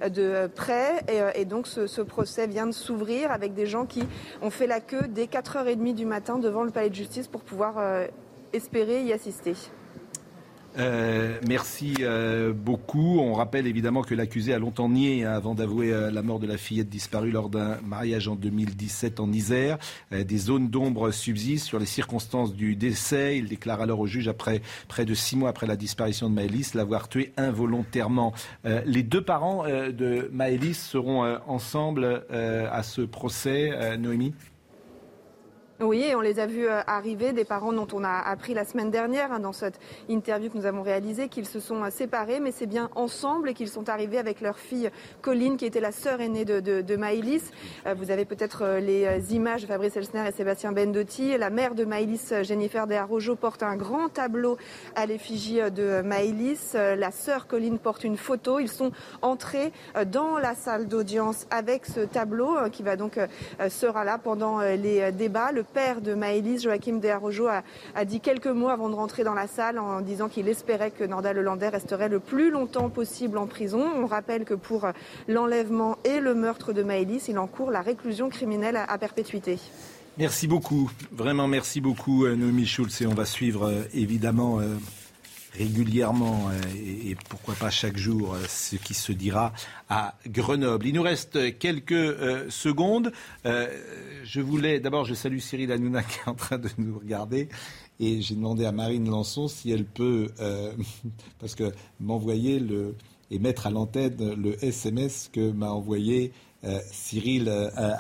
de 0.08 0.48
près. 0.48 1.04
Et, 1.36 1.46
donc 1.46 1.68
ce, 1.68 1.88
ce 1.88 2.02
procès 2.02 2.48
vient 2.48 2.68
de 2.68 2.72
s'ouvrir 2.72 3.32
avec 3.32 3.54
des 3.54 3.66
gens 3.66 3.86
qui 3.86 4.04
ont 4.42 4.50
fait 4.50 4.68
la 4.68 4.80
queue 4.80 5.08
dès 5.10 5.26
4h30 5.26 5.94
du 5.94 6.06
matin 6.06 6.38
devant 6.38 6.64
le 6.64 6.72
palais 6.72 6.90
de 6.90 6.96
justice 6.96 7.28
pour 7.28 7.42
pouvoir 7.42 7.76
espérer 8.54 9.04
y 9.04 9.14
assister. 9.14 9.56
Euh, 10.78 11.40
merci 11.48 11.96
euh, 12.02 12.54
beaucoup. 12.54 13.20
On 13.20 13.34
rappelle 13.34 13.68
évidemment 13.68 14.02
que 14.02 14.14
l'accusé 14.14 14.54
a 14.54 14.60
longtemps 14.60 14.90
nié 14.90 15.24
hein, 15.24 15.32
avant 15.32 15.56
d'avouer 15.56 15.92
euh, 15.92 16.12
la 16.12 16.22
mort 16.22 16.40
de 16.40 16.48
la 16.48 16.58
fillette 16.58 16.90
disparue 16.90 17.32
lors 17.32 17.50
d'un 17.50 17.78
mariage 17.82 18.28
en 18.28 18.36
2017 18.36 19.20
en 19.20 19.32
Isère. 19.32 19.78
des 20.12 20.38
zones 20.38 20.70
d'ombre 20.70 21.12
subsistent 21.12 21.66
sur 21.66 21.80
les 21.80 21.86
circonstances 21.86 22.54
du 22.54 22.76
décès. 22.76 23.38
Il 23.38 23.48
déclare 23.48 23.82
alors 23.82 24.00
au 24.00 24.08
juge, 24.08 24.28
après 24.28 24.62
près 24.88 25.06
de 25.06 25.14
six 25.14 25.36
mois 25.36 25.50
après 25.50 25.68
la 25.68 25.76
disparition 25.76 26.30
de 26.30 26.36
Maëlys, 26.36 26.74
l'avoir 26.74 27.10
tué 27.10 27.32
involontairement. 27.38 28.34
les 28.64 29.04
deux 29.04 29.24
parents 29.24 29.64
de 29.66 30.30
Maëlys 30.32 30.78
seront 30.78 31.38
ensemble 31.48 32.24
à 32.30 32.84
ce 32.84 33.02
procès. 33.02 33.98
Noémie? 33.98 34.34
Oui, 35.82 36.12
on 36.14 36.20
les 36.20 36.40
a 36.40 36.46
vus 36.46 36.68
euh, 36.68 36.82
arriver, 36.88 37.32
des 37.32 37.46
parents 37.46 37.72
dont 37.72 37.88
on 37.94 38.04
a 38.04 38.20
appris 38.20 38.54
la 38.54 38.66
semaine 38.66 38.92
dernière 38.92 39.32
hein, 39.32 39.40
dans 39.40 39.54
cette 39.54 39.80
interview 40.10 40.50
que 40.50 40.58
nous 40.58 40.66
avons 40.66 40.82
réalisée 40.82 41.30
qu'ils 41.30 41.46
se 41.46 41.62
sont 41.62 41.84
euh, 41.84 41.90
séparés, 41.90 42.42
mais 42.42 42.52
c'est 42.52 42.66
bien 42.66 42.90
ensemble 42.96 43.48
et 43.48 43.54
qu'ils 43.54 43.70
sont 43.70 43.88
arrivés 43.88 44.18
avec 44.18 44.42
leur 44.42 44.58
fille 44.58 44.90
Colline, 45.22 45.56
qui 45.56 45.66
était 45.66 45.80
la 45.80 45.94
sœur 45.94 46.20
aînée 46.20 46.44
de, 46.44 46.60
de, 46.60 46.82
de 46.82 46.96
Maïlis. 46.98 47.44
Euh, 47.86 47.94
vous 47.94 48.12
avez 48.12 48.26
peut-être 48.26 48.80
les 48.82 49.34
images 49.34 49.62
de 49.62 49.68
Fabrice 49.68 49.96
Elsner 49.96 50.28
et 50.28 50.34
Sébastien 50.34 50.74
Bendotti. 50.74 51.38
La 51.38 51.50
mère 51.50 51.76
de 51.76 51.86
Maïlis, 51.86 52.34
Jennifer 52.42 52.86
De 52.86 52.96
Arrojo, 52.96 53.38
porte 53.38 53.64
un 53.64 53.78
grand 53.78 54.10
tableau 54.10 54.58
à 54.96 55.06
l'effigie 55.06 55.60
de 55.72 56.02
Maïlis. 56.02 56.74
La 56.74 57.12
sœur 57.12 57.48
Colline 57.48 57.80
porte 57.80 58.04
une 58.04 58.18
photo. 58.18 58.60
Ils 58.60 58.70
sont 58.70 58.92
entrés 59.22 59.72
dans 60.08 60.38
la 60.38 60.56
salle 60.56 60.88
d'audience 60.88 61.48
avec 61.52 61.86
ce 61.86 62.02
tableau 62.02 62.58
qui 62.72 62.84
va 62.84 62.96
donc 62.96 63.20
sera 63.70 64.04
là 64.04 64.18
pendant 64.18 64.60
les 64.60 65.12
débats. 65.12 65.52
Père 65.74 66.02
de 66.02 66.14
Maëlys, 66.14 66.64
Joachim 66.64 67.00
De 67.00 67.08
a, 67.08 67.64
a, 67.96 68.06
dit 68.06 68.20
quelques 68.20 68.48
mots 68.48 68.70
avant 68.70 68.90
de 68.90 68.96
rentrer 68.96 69.24
dans 69.24 69.34
la 69.34 69.48
salle 69.48 69.80
en 69.80 70.02
disant 70.02 70.30
qu'il 70.30 70.48
espérait 70.48 70.92
que 70.92 71.04
Norda 71.04 71.34
Lelandais 71.34 71.70
resterait 71.70 72.10
le 72.10 72.20
plus 72.20 72.52
longtemps 72.52 72.90
possible 72.90 73.38
en 73.38 73.48
prison. 73.48 73.86
On 73.96 74.06
rappelle 74.06 74.46
que 74.46 74.54
pour 74.54 74.88
l'enlèvement 75.28 75.98
et 76.04 76.20
le 76.20 76.36
meurtre 76.36 76.74
de 76.74 76.84
Maëlys, 76.84 77.28
il 77.28 77.40
encourt 77.40 77.72
la 77.72 77.82
réclusion 77.82 78.30
criminelle 78.30 78.78
à, 78.78 78.98
perpétuité. 78.98 79.60
Merci 80.18 80.48
beaucoup, 80.48 80.92
vraiment 81.12 81.48
merci 81.48 81.80
beaucoup 81.80 82.26
euh, 82.26 82.36
Noémie 82.36 82.66
Schulz 82.66 83.02
et 83.02 83.08
on 83.08 83.14
va 83.14 83.26
suivre 83.26 83.68
euh, 83.68 83.84
évidemment 83.94 84.60
euh, 84.60 84.76
régulièrement 85.60 86.50
et, 86.76 87.16
pourquoi 87.28 87.54
pas 87.54 87.70
chaque 87.70 87.98
jour 87.98 88.36
ce 88.48 88.78
qui 88.78 88.94
se 88.94 89.12
dira 89.12 89.52
à 89.90 90.16
Grenoble. 90.26 90.88
Il 90.88 90.96
nous 90.96 91.02
reste 91.02 91.58
quelques 91.60 92.50
secondes. 92.50 93.12
je 93.44 94.40
voulais 94.40 94.80
d'abord, 94.80 95.04
je 95.04 95.14
salue 95.14 95.40
Cyril 95.40 95.72
Hanouna 95.72 96.04
qui 96.10 96.20
est 96.20 96.30
en 96.30 96.36
train 96.36 96.58
de 96.58 96.70
nous 96.78 96.98
regarder. 96.98 97.50
Et 98.00 98.22
j'ai 98.22 98.36
demandé 98.36 98.64
à 98.64 98.72
Marine 98.72 99.10
Lançon 99.10 99.50
si 99.50 99.72
elle 99.72 99.86
peut, 99.86 100.30
parce 101.40 101.56
que 101.56 101.74
m'envoyer 102.00 102.60
le 102.60 102.96
et 103.32 103.38
mettre 103.38 103.68
à 103.68 103.70
l'antenne 103.70 104.34
le 104.34 104.64
SMS 104.64 105.30
que 105.32 105.52
m'a 105.52 105.70
envoyé 105.70 106.32
Cyril 106.92 107.50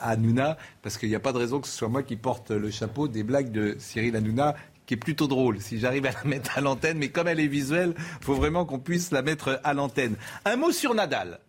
Hanouna, 0.02 0.57
parce 0.81 0.98
qu'il 0.98 1.10
n'y 1.10 1.15
a 1.15 1.19
pas 1.19 1.34
de 1.34 1.38
raison 1.38 1.60
que 1.60 1.68
ce 1.68 1.77
soit 1.77 1.88
moi 1.88 2.03
qui 2.03 2.15
porte 2.15 2.52
le 2.52 2.72
chapeau 2.72 3.07
des 3.07 3.23
blagues 3.23 3.52
de 3.52 3.76
Cyril 3.77 4.15
Hanouna 4.15 4.56
qui 4.89 4.95
est 4.95 4.97
plutôt 4.97 5.27
drôle, 5.27 5.61
si 5.61 5.77
j'arrive 5.77 6.07
à 6.07 6.11
la 6.11 6.23
mettre 6.23 6.57
à 6.57 6.61
l'antenne, 6.61 6.97
mais 6.97 7.09
comme 7.09 7.27
elle 7.27 7.39
est 7.39 7.45
visuelle, 7.45 7.93
il 7.95 8.25
faut 8.25 8.33
vraiment 8.33 8.65
qu'on 8.65 8.79
puisse 8.79 9.11
la 9.11 9.21
mettre 9.21 9.61
à 9.63 9.75
l'antenne. 9.75 10.15
Un 10.45 10.55
mot 10.55 10.71
sur 10.71 10.95
Nadal. 10.95 11.39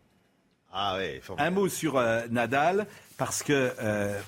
Ah 0.70 0.98
ouais, 0.98 1.22
Un 1.38 1.50
mot 1.50 1.66
sur 1.66 1.96
euh, 1.96 2.26
Nadal, 2.30 2.86
parce 3.16 3.42
que 3.42 3.72
euh, 3.80 4.20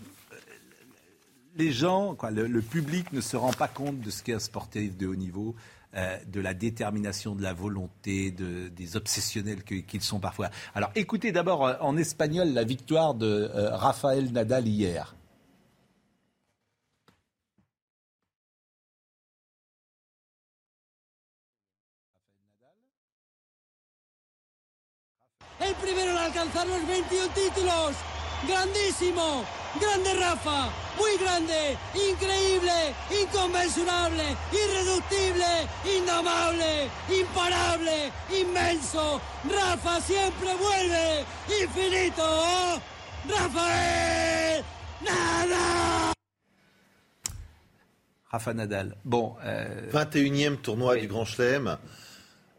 les 1.56 1.72
gens, 1.72 2.14
quoi, 2.14 2.30
le, 2.30 2.62
public 2.62 3.12
ne 3.12 3.20
se 3.20 3.36
rend 3.36 3.52
pas 3.52 3.68
compte 3.68 4.00
de 4.00 4.08
ce 4.08 4.22
qu'est 4.22 4.32
un 4.32 4.38
sportif 4.38 4.96
de 4.96 5.06
haut 5.06 5.14
niveau. 5.14 5.54
Euh, 5.94 6.16
de 6.26 6.40
la 6.40 6.54
détermination, 6.54 7.34
de 7.34 7.42
la 7.42 7.52
volonté, 7.52 8.30
de, 8.30 8.68
des 8.68 8.96
obsessionnels 8.96 9.62
qu'ils 9.62 10.00
sont 10.00 10.20
parfois. 10.20 10.48
Alors 10.74 10.90
écoutez 10.94 11.32
d'abord 11.32 11.76
en 11.82 11.98
espagnol 11.98 12.54
la 12.54 12.64
victoire 12.64 13.12
de 13.12 13.50
Rafael 13.52 14.32
Nadal 14.32 14.66
hier. 14.66 15.14
El 25.66 25.74
primero 25.76 26.10
en 26.12 26.18
alcanzar 26.18 26.66
los 26.66 26.86
21 26.86 27.28
títulos. 27.34 27.94
Grandísimo, 28.46 29.44
grande 29.80 30.14
Rafa, 30.14 30.68
muy 30.98 31.16
grande, 31.18 31.76
increíble, 31.94 32.92
inconmensurable, 33.22 34.24
irreductible, 34.50 35.68
indomable, 35.96 36.90
imparable, 37.08 38.12
inmenso. 38.30 39.20
Rafa 39.48 40.00
siempre 40.00 40.54
vuelve, 40.56 41.24
infinito. 41.62 42.80
Rafael 43.28 44.64
Nadal. 45.00 46.12
Rafa 48.32 48.54
Nadal. 48.54 48.96
Bon. 49.04 49.36
Euh... 49.44 49.90
21e 49.92 50.60
tournoi 50.62 50.94
oui. 50.94 51.02
du 51.02 51.06
Grand 51.08 51.24
Chelem. 51.24 51.76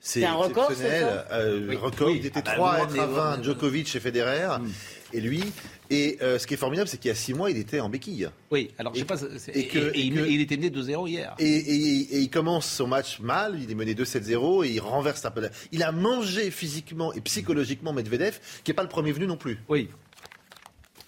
C'est 0.06 0.26
un 0.26 0.34
record, 0.34 0.70
exceptionnel. 0.70 1.26
Euh, 1.32 1.78
record, 1.82 2.10
il 2.10 2.26
était 2.26 2.42
ah, 2.46 2.56
3 2.56 2.72
bah, 2.72 2.78
à 2.78 2.84
être 2.84 3.00
à 3.00 3.06
20, 3.06 3.44
Djokovic 3.44 3.96
et 3.96 4.00
Federer. 4.02 4.60
Mm. 4.60 4.70
Et 5.14 5.22
lui, 5.22 5.44
et 5.90 6.18
euh, 6.22 6.38
ce 6.40 6.46
qui 6.46 6.56
est 6.56 6.58
formidable, 6.58 6.90
c'est 6.90 6.98
qu'il 6.98 7.08
y 7.08 7.12
a 7.12 7.16
6 7.16 7.34
mois, 7.34 7.50
il 7.50 7.58
était 7.58 7.80
en 7.80 7.88
béquille. 7.88 8.28
Oui, 8.52 8.72
alors 8.78 8.94
je 8.94 9.00
sais 9.00 9.06
pas. 9.06 9.16
Et, 9.54 9.68
que, 9.68 9.96
et, 9.96 10.02
il, 10.02 10.42
était 10.42 10.58
mené 10.58 10.70
2-0 10.70 11.08
hier. 11.08 11.36
Et, 11.40 12.20
il 12.20 12.30
commence 12.30 12.68
son 12.68 12.86
match 12.88 13.20
mal, 13.22 13.58
il 13.62 13.72
est 13.72 13.76
mené 13.76 13.94
2-7-0 13.94 14.66
et 14.66 14.72
il 14.72 14.80
renverse 14.82 15.24
un 15.24 15.32
peu. 15.32 15.48
Il 15.72 15.84
a 15.84 15.94
mangé 15.94 16.52
physiquement 16.52 17.14
et 17.14 17.22
psychologiquement 17.22 17.94
Medvedev, 17.94 18.40
qui 18.66 18.72
n'est 18.72 18.76
pas 18.76 18.84
le 18.84 18.90
premier 18.90 19.14
venu 19.14 19.26
non 19.26 19.38
plus. 19.38 19.60
Oui. 19.70 19.88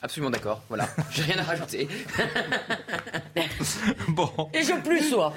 Absolument 0.06 0.30
d'accord. 0.30 0.62
Voilà. 0.70 0.88
J'ai 1.10 1.24
rien 1.24 1.40
à 1.40 1.42
rajouter. 1.42 1.88
bon. 4.10 4.30
Et 4.54 4.62
je 4.62 4.80
plus 4.84 5.10
sois. 5.10 5.34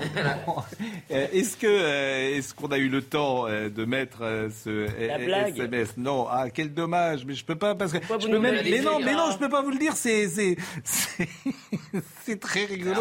Euh, 1.10 1.26
est-ce 1.32 1.56
que 1.56 1.66
euh, 1.66 2.36
est-ce 2.36 2.52
qu'on 2.52 2.68
a 2.68 2.76
eu 2.76 2.90
le 2.90 3.00
temps 3.00 3.46
euh, 3.46 3.70
de 3.70 3.86
mettre 3.86 4.50
ce 4.62 4.86
SMS 5.00 5.96
Non. 5.96 6.26
Ah 6.30 6.50
quel 6.50 6.74
dommage. 6.74 7.24
Mais 7.24 7.32
je 7.32 7.46
peux 7.46 7.56
pas 7.56 7.74
parce 7.76 7.92
que 7.92 7.98
je 8.20 8.28
peux 8.28 8.38
même. 8.38 8.60
Mais 8.62 8.80
non, 8.80 8.98
mais 9.02 9.14
non, 9.14 9.30
je 9.32 9.38
peux 9.38 9.48
pas 9.48 9.62
vous 9.62 9.70
le 9.70 9.78
dire. 9.78 9.94
C'est 9.96 10.28
c'est 10.28 10.58
c'est 12.26 12.38
très 12.40 12.66
rigolo. 12.66 13.00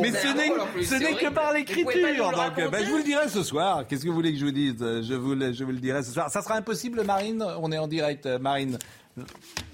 Mais 0.00 0.12
ce 0.12 0.28
n'est 0.36 0.84
ce 0.84 0.94
n'est 0.94 1.14
que 1.14 1.30
par 1.30 1.52
l'écriture. 1.52 2.30
Donc 2.30 2.70
ben, 2.70 2.84
je 2.84 2.90
vous 2.90 2.98
le 2.98 3.02
dirai 3.02 3.28
ce 3.28 3.42
soir. 3.42 3.84
Qu'est-ce 3.88 4.04
que 4.04 4.08
vous 4.08 4.14
voulez 4.14 4.32
que 4.32 4.38
je 4.38 4.44
vous 4.44 4.52
dise? 4.52 4.76
Je 4.78 5.14
vous 5.14 5.34
le, 5.34 5.52
je 5.52 5.64
vous 5.64 5.72
le 5.72 5.80
dirai 5.80 6.04
ce 6.04 6.12
soir. 6.12 6.30
Ça 6.30 6.42
sera 6.42 6.54
impossible, 6.54 7.02
Marine. 7.02 7.44
On 7.60 7.72
est 7.72 7.78
en 7.78 7.88
direct, 7.88 8.24
Marine. 8.40 8.78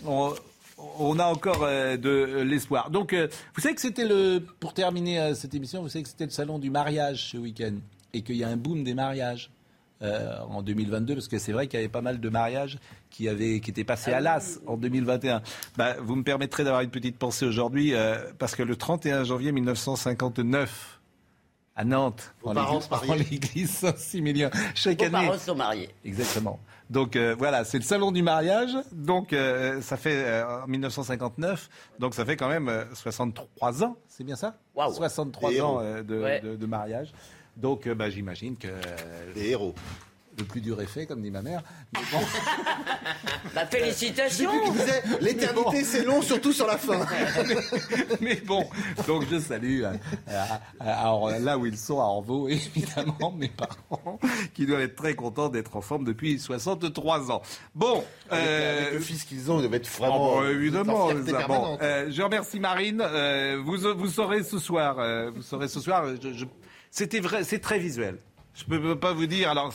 On, 0.06 0.32
on 0.98 1.18
a 1.18 1.24
encore 1.26 1.62
euh, 1.62 1.96
de 1.96 2.42
l'espoir. 2.42 2.90
Donc, 2.90 3.12
euh, 3.12 3.28
vous 3.54 3.60
savez 3.60 3.74
que 3.74 3.80
c'était 3.80 4.06
le, 4.06 4.40
pour 4.60 4.74
terminer 4.74 5.20
euh, 5.20 5.34
cette 5.34 5.54
émission, 5.54 5.82
vous 5.82 5.88
savez 5.88 6.02
que 6.02 6.08
c'était 6.08 6.24
le 6.24 6.30
salon 6.30 6.58
du 6.58 6.70
mariage 6.70 7.30
ce 7.32 7.36
week-end 7.36 7.74
et 8.12 8.22
qu'il 8.22 8.36
y 8.36 8.44
a 8.44 8.48
un 8.48 8.56
boom 8.56 8.84
des 8.84 8.94
mariages 8.94 9.50
en 10.50 10.60
2022 10.60 11.14
parce 11.14 11.28
que 11.28 11.38
c'est 11.38 11.52
vrai 11.52 11.66
qu'il 11.66 11.78
y 11.78 11.82
avait 11.82 11.88
pas 11.88 12.02
mal 12.02 12.20
de 12.20 12.28
mariages 12.28 12.78
qui 13.08 13.26
avaient, 13.26 13.60
qui 13.60 13.70
étaient 13.70 13.84
passés 13.84 14.12
à 14.12 14.20
l'as 14.20 14.60
en 14.66 14.76
2021. 14.76 15.40
Bah, 15.78 15.96
vous 15.98 16.14
me 16.14 16.22
permettrez 16.22 16.62
d'avoir 16.62 16.82
une 16.82 16.90
petite 16.90 17.16
pensée 17.16 17.46
aujourd'hui 17.46 17.94
parce 18.38 18.54
que 18.54 18.62
le 18.62 18.76
31 18.76 19.24
janvier 19.24 19.50
1959 19.50 21.00
à 21.74 21.84
Nantes, 21.84 22.34
en 22.44 22.52
l'église 23.14 23.70
Saint-Similien. 23.70 24.50
Chaque 24.74 24.98
Vos 24.98 25.04
année. 25.06 25.26
parents 25.26 25.38
sont 25.38 25.54
mariés. 25.54 25.88
Exactement. 26.04 26.60
Donc 26.90 27.16
euh, 27.16 27.34
voilà, 27.38 27.64
c'est 27.64 27.78
le 27.78 27.84
salon 27.84 28.12
du 28.12 28.22
mariage. 28.22 28.76
Donc 28.92 29.32
euh, 29.32 29.80
ça 29.80 29.96
fait 29.96 30.24
euh, 30.24 30.64
en 30.64 30.66
1959. 30.66 31.68
Donc 31.98 32.14
ça 32.14 32.24
fait 32.24 32.36
quand 32.36 32.48
même 32.48 32.70
63 32.92 33.84
ans. 33.84 33.96
C'est 34.08 34.24
bien 34.24 34.36
ça 34.36 34.56
63 34.76 35.60
ans 35.60 35.82
de, 35.82 36.56
de, 36.56 36.66
mariage. 36.66 37.12
Donc 37.56 37.88
bah, 37.88 38.10
j'imagine 38.10 38.56
que 38.56 38.68
les 39.34 39.50
héros 39.50 39.74
le 40.38 40.44
plus 40.44 40.60
dur 40.60 40.80
effet, 40.80 41.06
comme 41.06 41.22
dit 41.22 41.30
ma 41.30 41.42
mère. 41.42 41.62
Mais 41.92 42.00
bon. 42.12 42.18
bah, 43.54 43.66
félicitations 43.66 44.50
L'éternité, 45.20 45.84
c'est 45.84 46.04
long, 46.04 46.22
surtout 46.22 46.52
sur 46.52 46.66
la 46.66 46.76
fin. 46.76 47.00
mais, 48.20 48.36
bon, 48.36 48.66
donc 49.06 49.24
je 49.30 49.38
salue 49.38 49.82
euh, 49.84 51.38
là 51.38 51.58
où 51.58 51.66
ils 51.66 51.76
sont, 51.76 52.00
à 52.00 52.04
Orvaux, 52.04 52.48
évidemment, 52.76 53.32
mes 53.36 53.48
parents, 53.48 54.18
qui 54.54 54.66
doivent 54.66 54.82
être 54.82 54.96
très 54.96 55.14
contents 55.14 55.48
d'être 55.48 55.76
en 55.76 55.80
forme 55.80 56.04
depuis 56.04 56.38
63 56.38 57.30
ans. 57.30 57.42
Bon. 57.74 58.04
Avec, 58.30 58.46
euh, 58.46 58.90
le 58.92 59.00
fils 59.00 59.24
qu'ils 59.24 59.50
ont, 59.50 59.58
ils 59.58 59.62
doivent 59.62 59.74
être 59.74 59.88
vraiment... 59.88 60.36
Oh, 60.36 60.44
évidemment. 60.44 61.08
bon, 61.46 61.78
euh, 61.82 62.10
je 62.10 62.22
remercie 62.22 62.60
Marine. 62.60 63.02
vous, 63.64 63.78
vous 63.94 64.08
saurez 64.08 64.42
ce 64.42 64.58
soir, 64.58 64.96
vous 65.34 65.42
saurez 65.42 65.68
ce 65.68 65.80
soir, 65.80 66.04
je, 66.20 66.44
c'était 66.90 67.20
vrai, 67.20 67.44
c'est 67.44 67.58
très 67.58 67.78
visuel. 67.78 68.18
Je 68.54 68.64
ne 68.72 68.78
peux 68.78 68.98
pas 68.98 69.12
vous 69.12 69.26
dire. 69.26 69.50
Alors, 69.50 69.72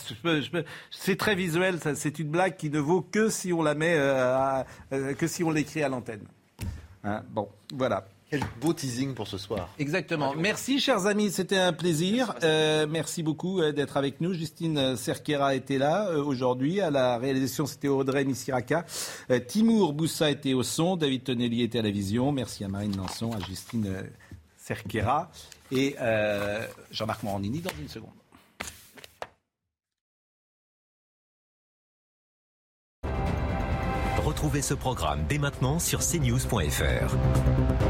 c'est 0.90 1.16
très 1.16 1.34
visuel. 1.34 1.78
C'est 1.94 2.18
une 2.18 2.28
blague 2.28 2.56
qui 2.56 2.70
ne 2.70 2.78
vaut 2.78 3.02
que 3.02 3.28
si 3.28 3.52
on 3.52 3.62
la 3.62 3.74
met, 3.74 3.94
euh, 3.96 4.62
euh, 4.92 5.14
que 5.14 5.26
si 5.26 5.44
on 5.44 5.50
l'écrit 5.50 5.82
à 5.82 5.88
l'antenne. 5.88 6.26
Hein, 7.04 7.22
bon, 7.30 7.48
voilà. 7.74 8.06
Quel 8.30 8.44
beau 8.60 8.72
teasing 8.72 9.12
pour 9.12 9.26
ce 9.26 9.38
soir. 9.38 9.68
Exactement. 9.76 10.34
Merci, 10.36 10.78
chers 10.78 11.06
amis, 11.06 11.32
c'était 11.32 11.58
un 11.58 11.72
plaisir. 11.72 12.32
Euh, 12.44 12.86
merci 12.88 13.24
beaucoup 13.24 13.60
euh, 13.60 13.72
d'être 13.72 13.96
avec 13.96 14.20
nous. 14.20 14.34
Justine 14.34 14.96
Cerquera 14.96 15.56
était 15.56 15.78
là 15.78 16.12
aujourd'hui. 16.12 16.80
À 16.80 16.90
la 16.90 17.18
réalisation, 17.18 17.66
c'était 17.66 17.88
Audrey 17.88 18.24
Missiraka. 18.24 18.86
Euh, 19.32 19.40
Timour 19.40 19.94
Boussa 19.94 20.30
était 20.30 20.54
au 20.54 20.62
son. 20.62 20.96
David 20.96 21.24
Tonelli 21.24 21.62
était 21.62 21.80
à 21.80 21.82
la 21.82 21.90
vision. 21.90 22.30
Merci 22.30 22.62
à 22.62 22.68
Marine 22.68 22.96
Lançon, 22.96 23.32
à 23.32 23.40
Justine 23.40 24.04
Cerquera 24.56 25.32
et 25.72 25.96
Jean-Marc 26.92 27.24
Morandini 27.24 27.60
dans 27.60 27.72
une 27.80 27.88
seconde. 27.88 28.19
Retrouvez 34.40 34.62
ce 34.62 34.72
programme 34.72 35.26
dès 35.28 35.36
maintenant 35.36 35.78
sur 35.78 36.00
cnews.fr. 36.00 37.89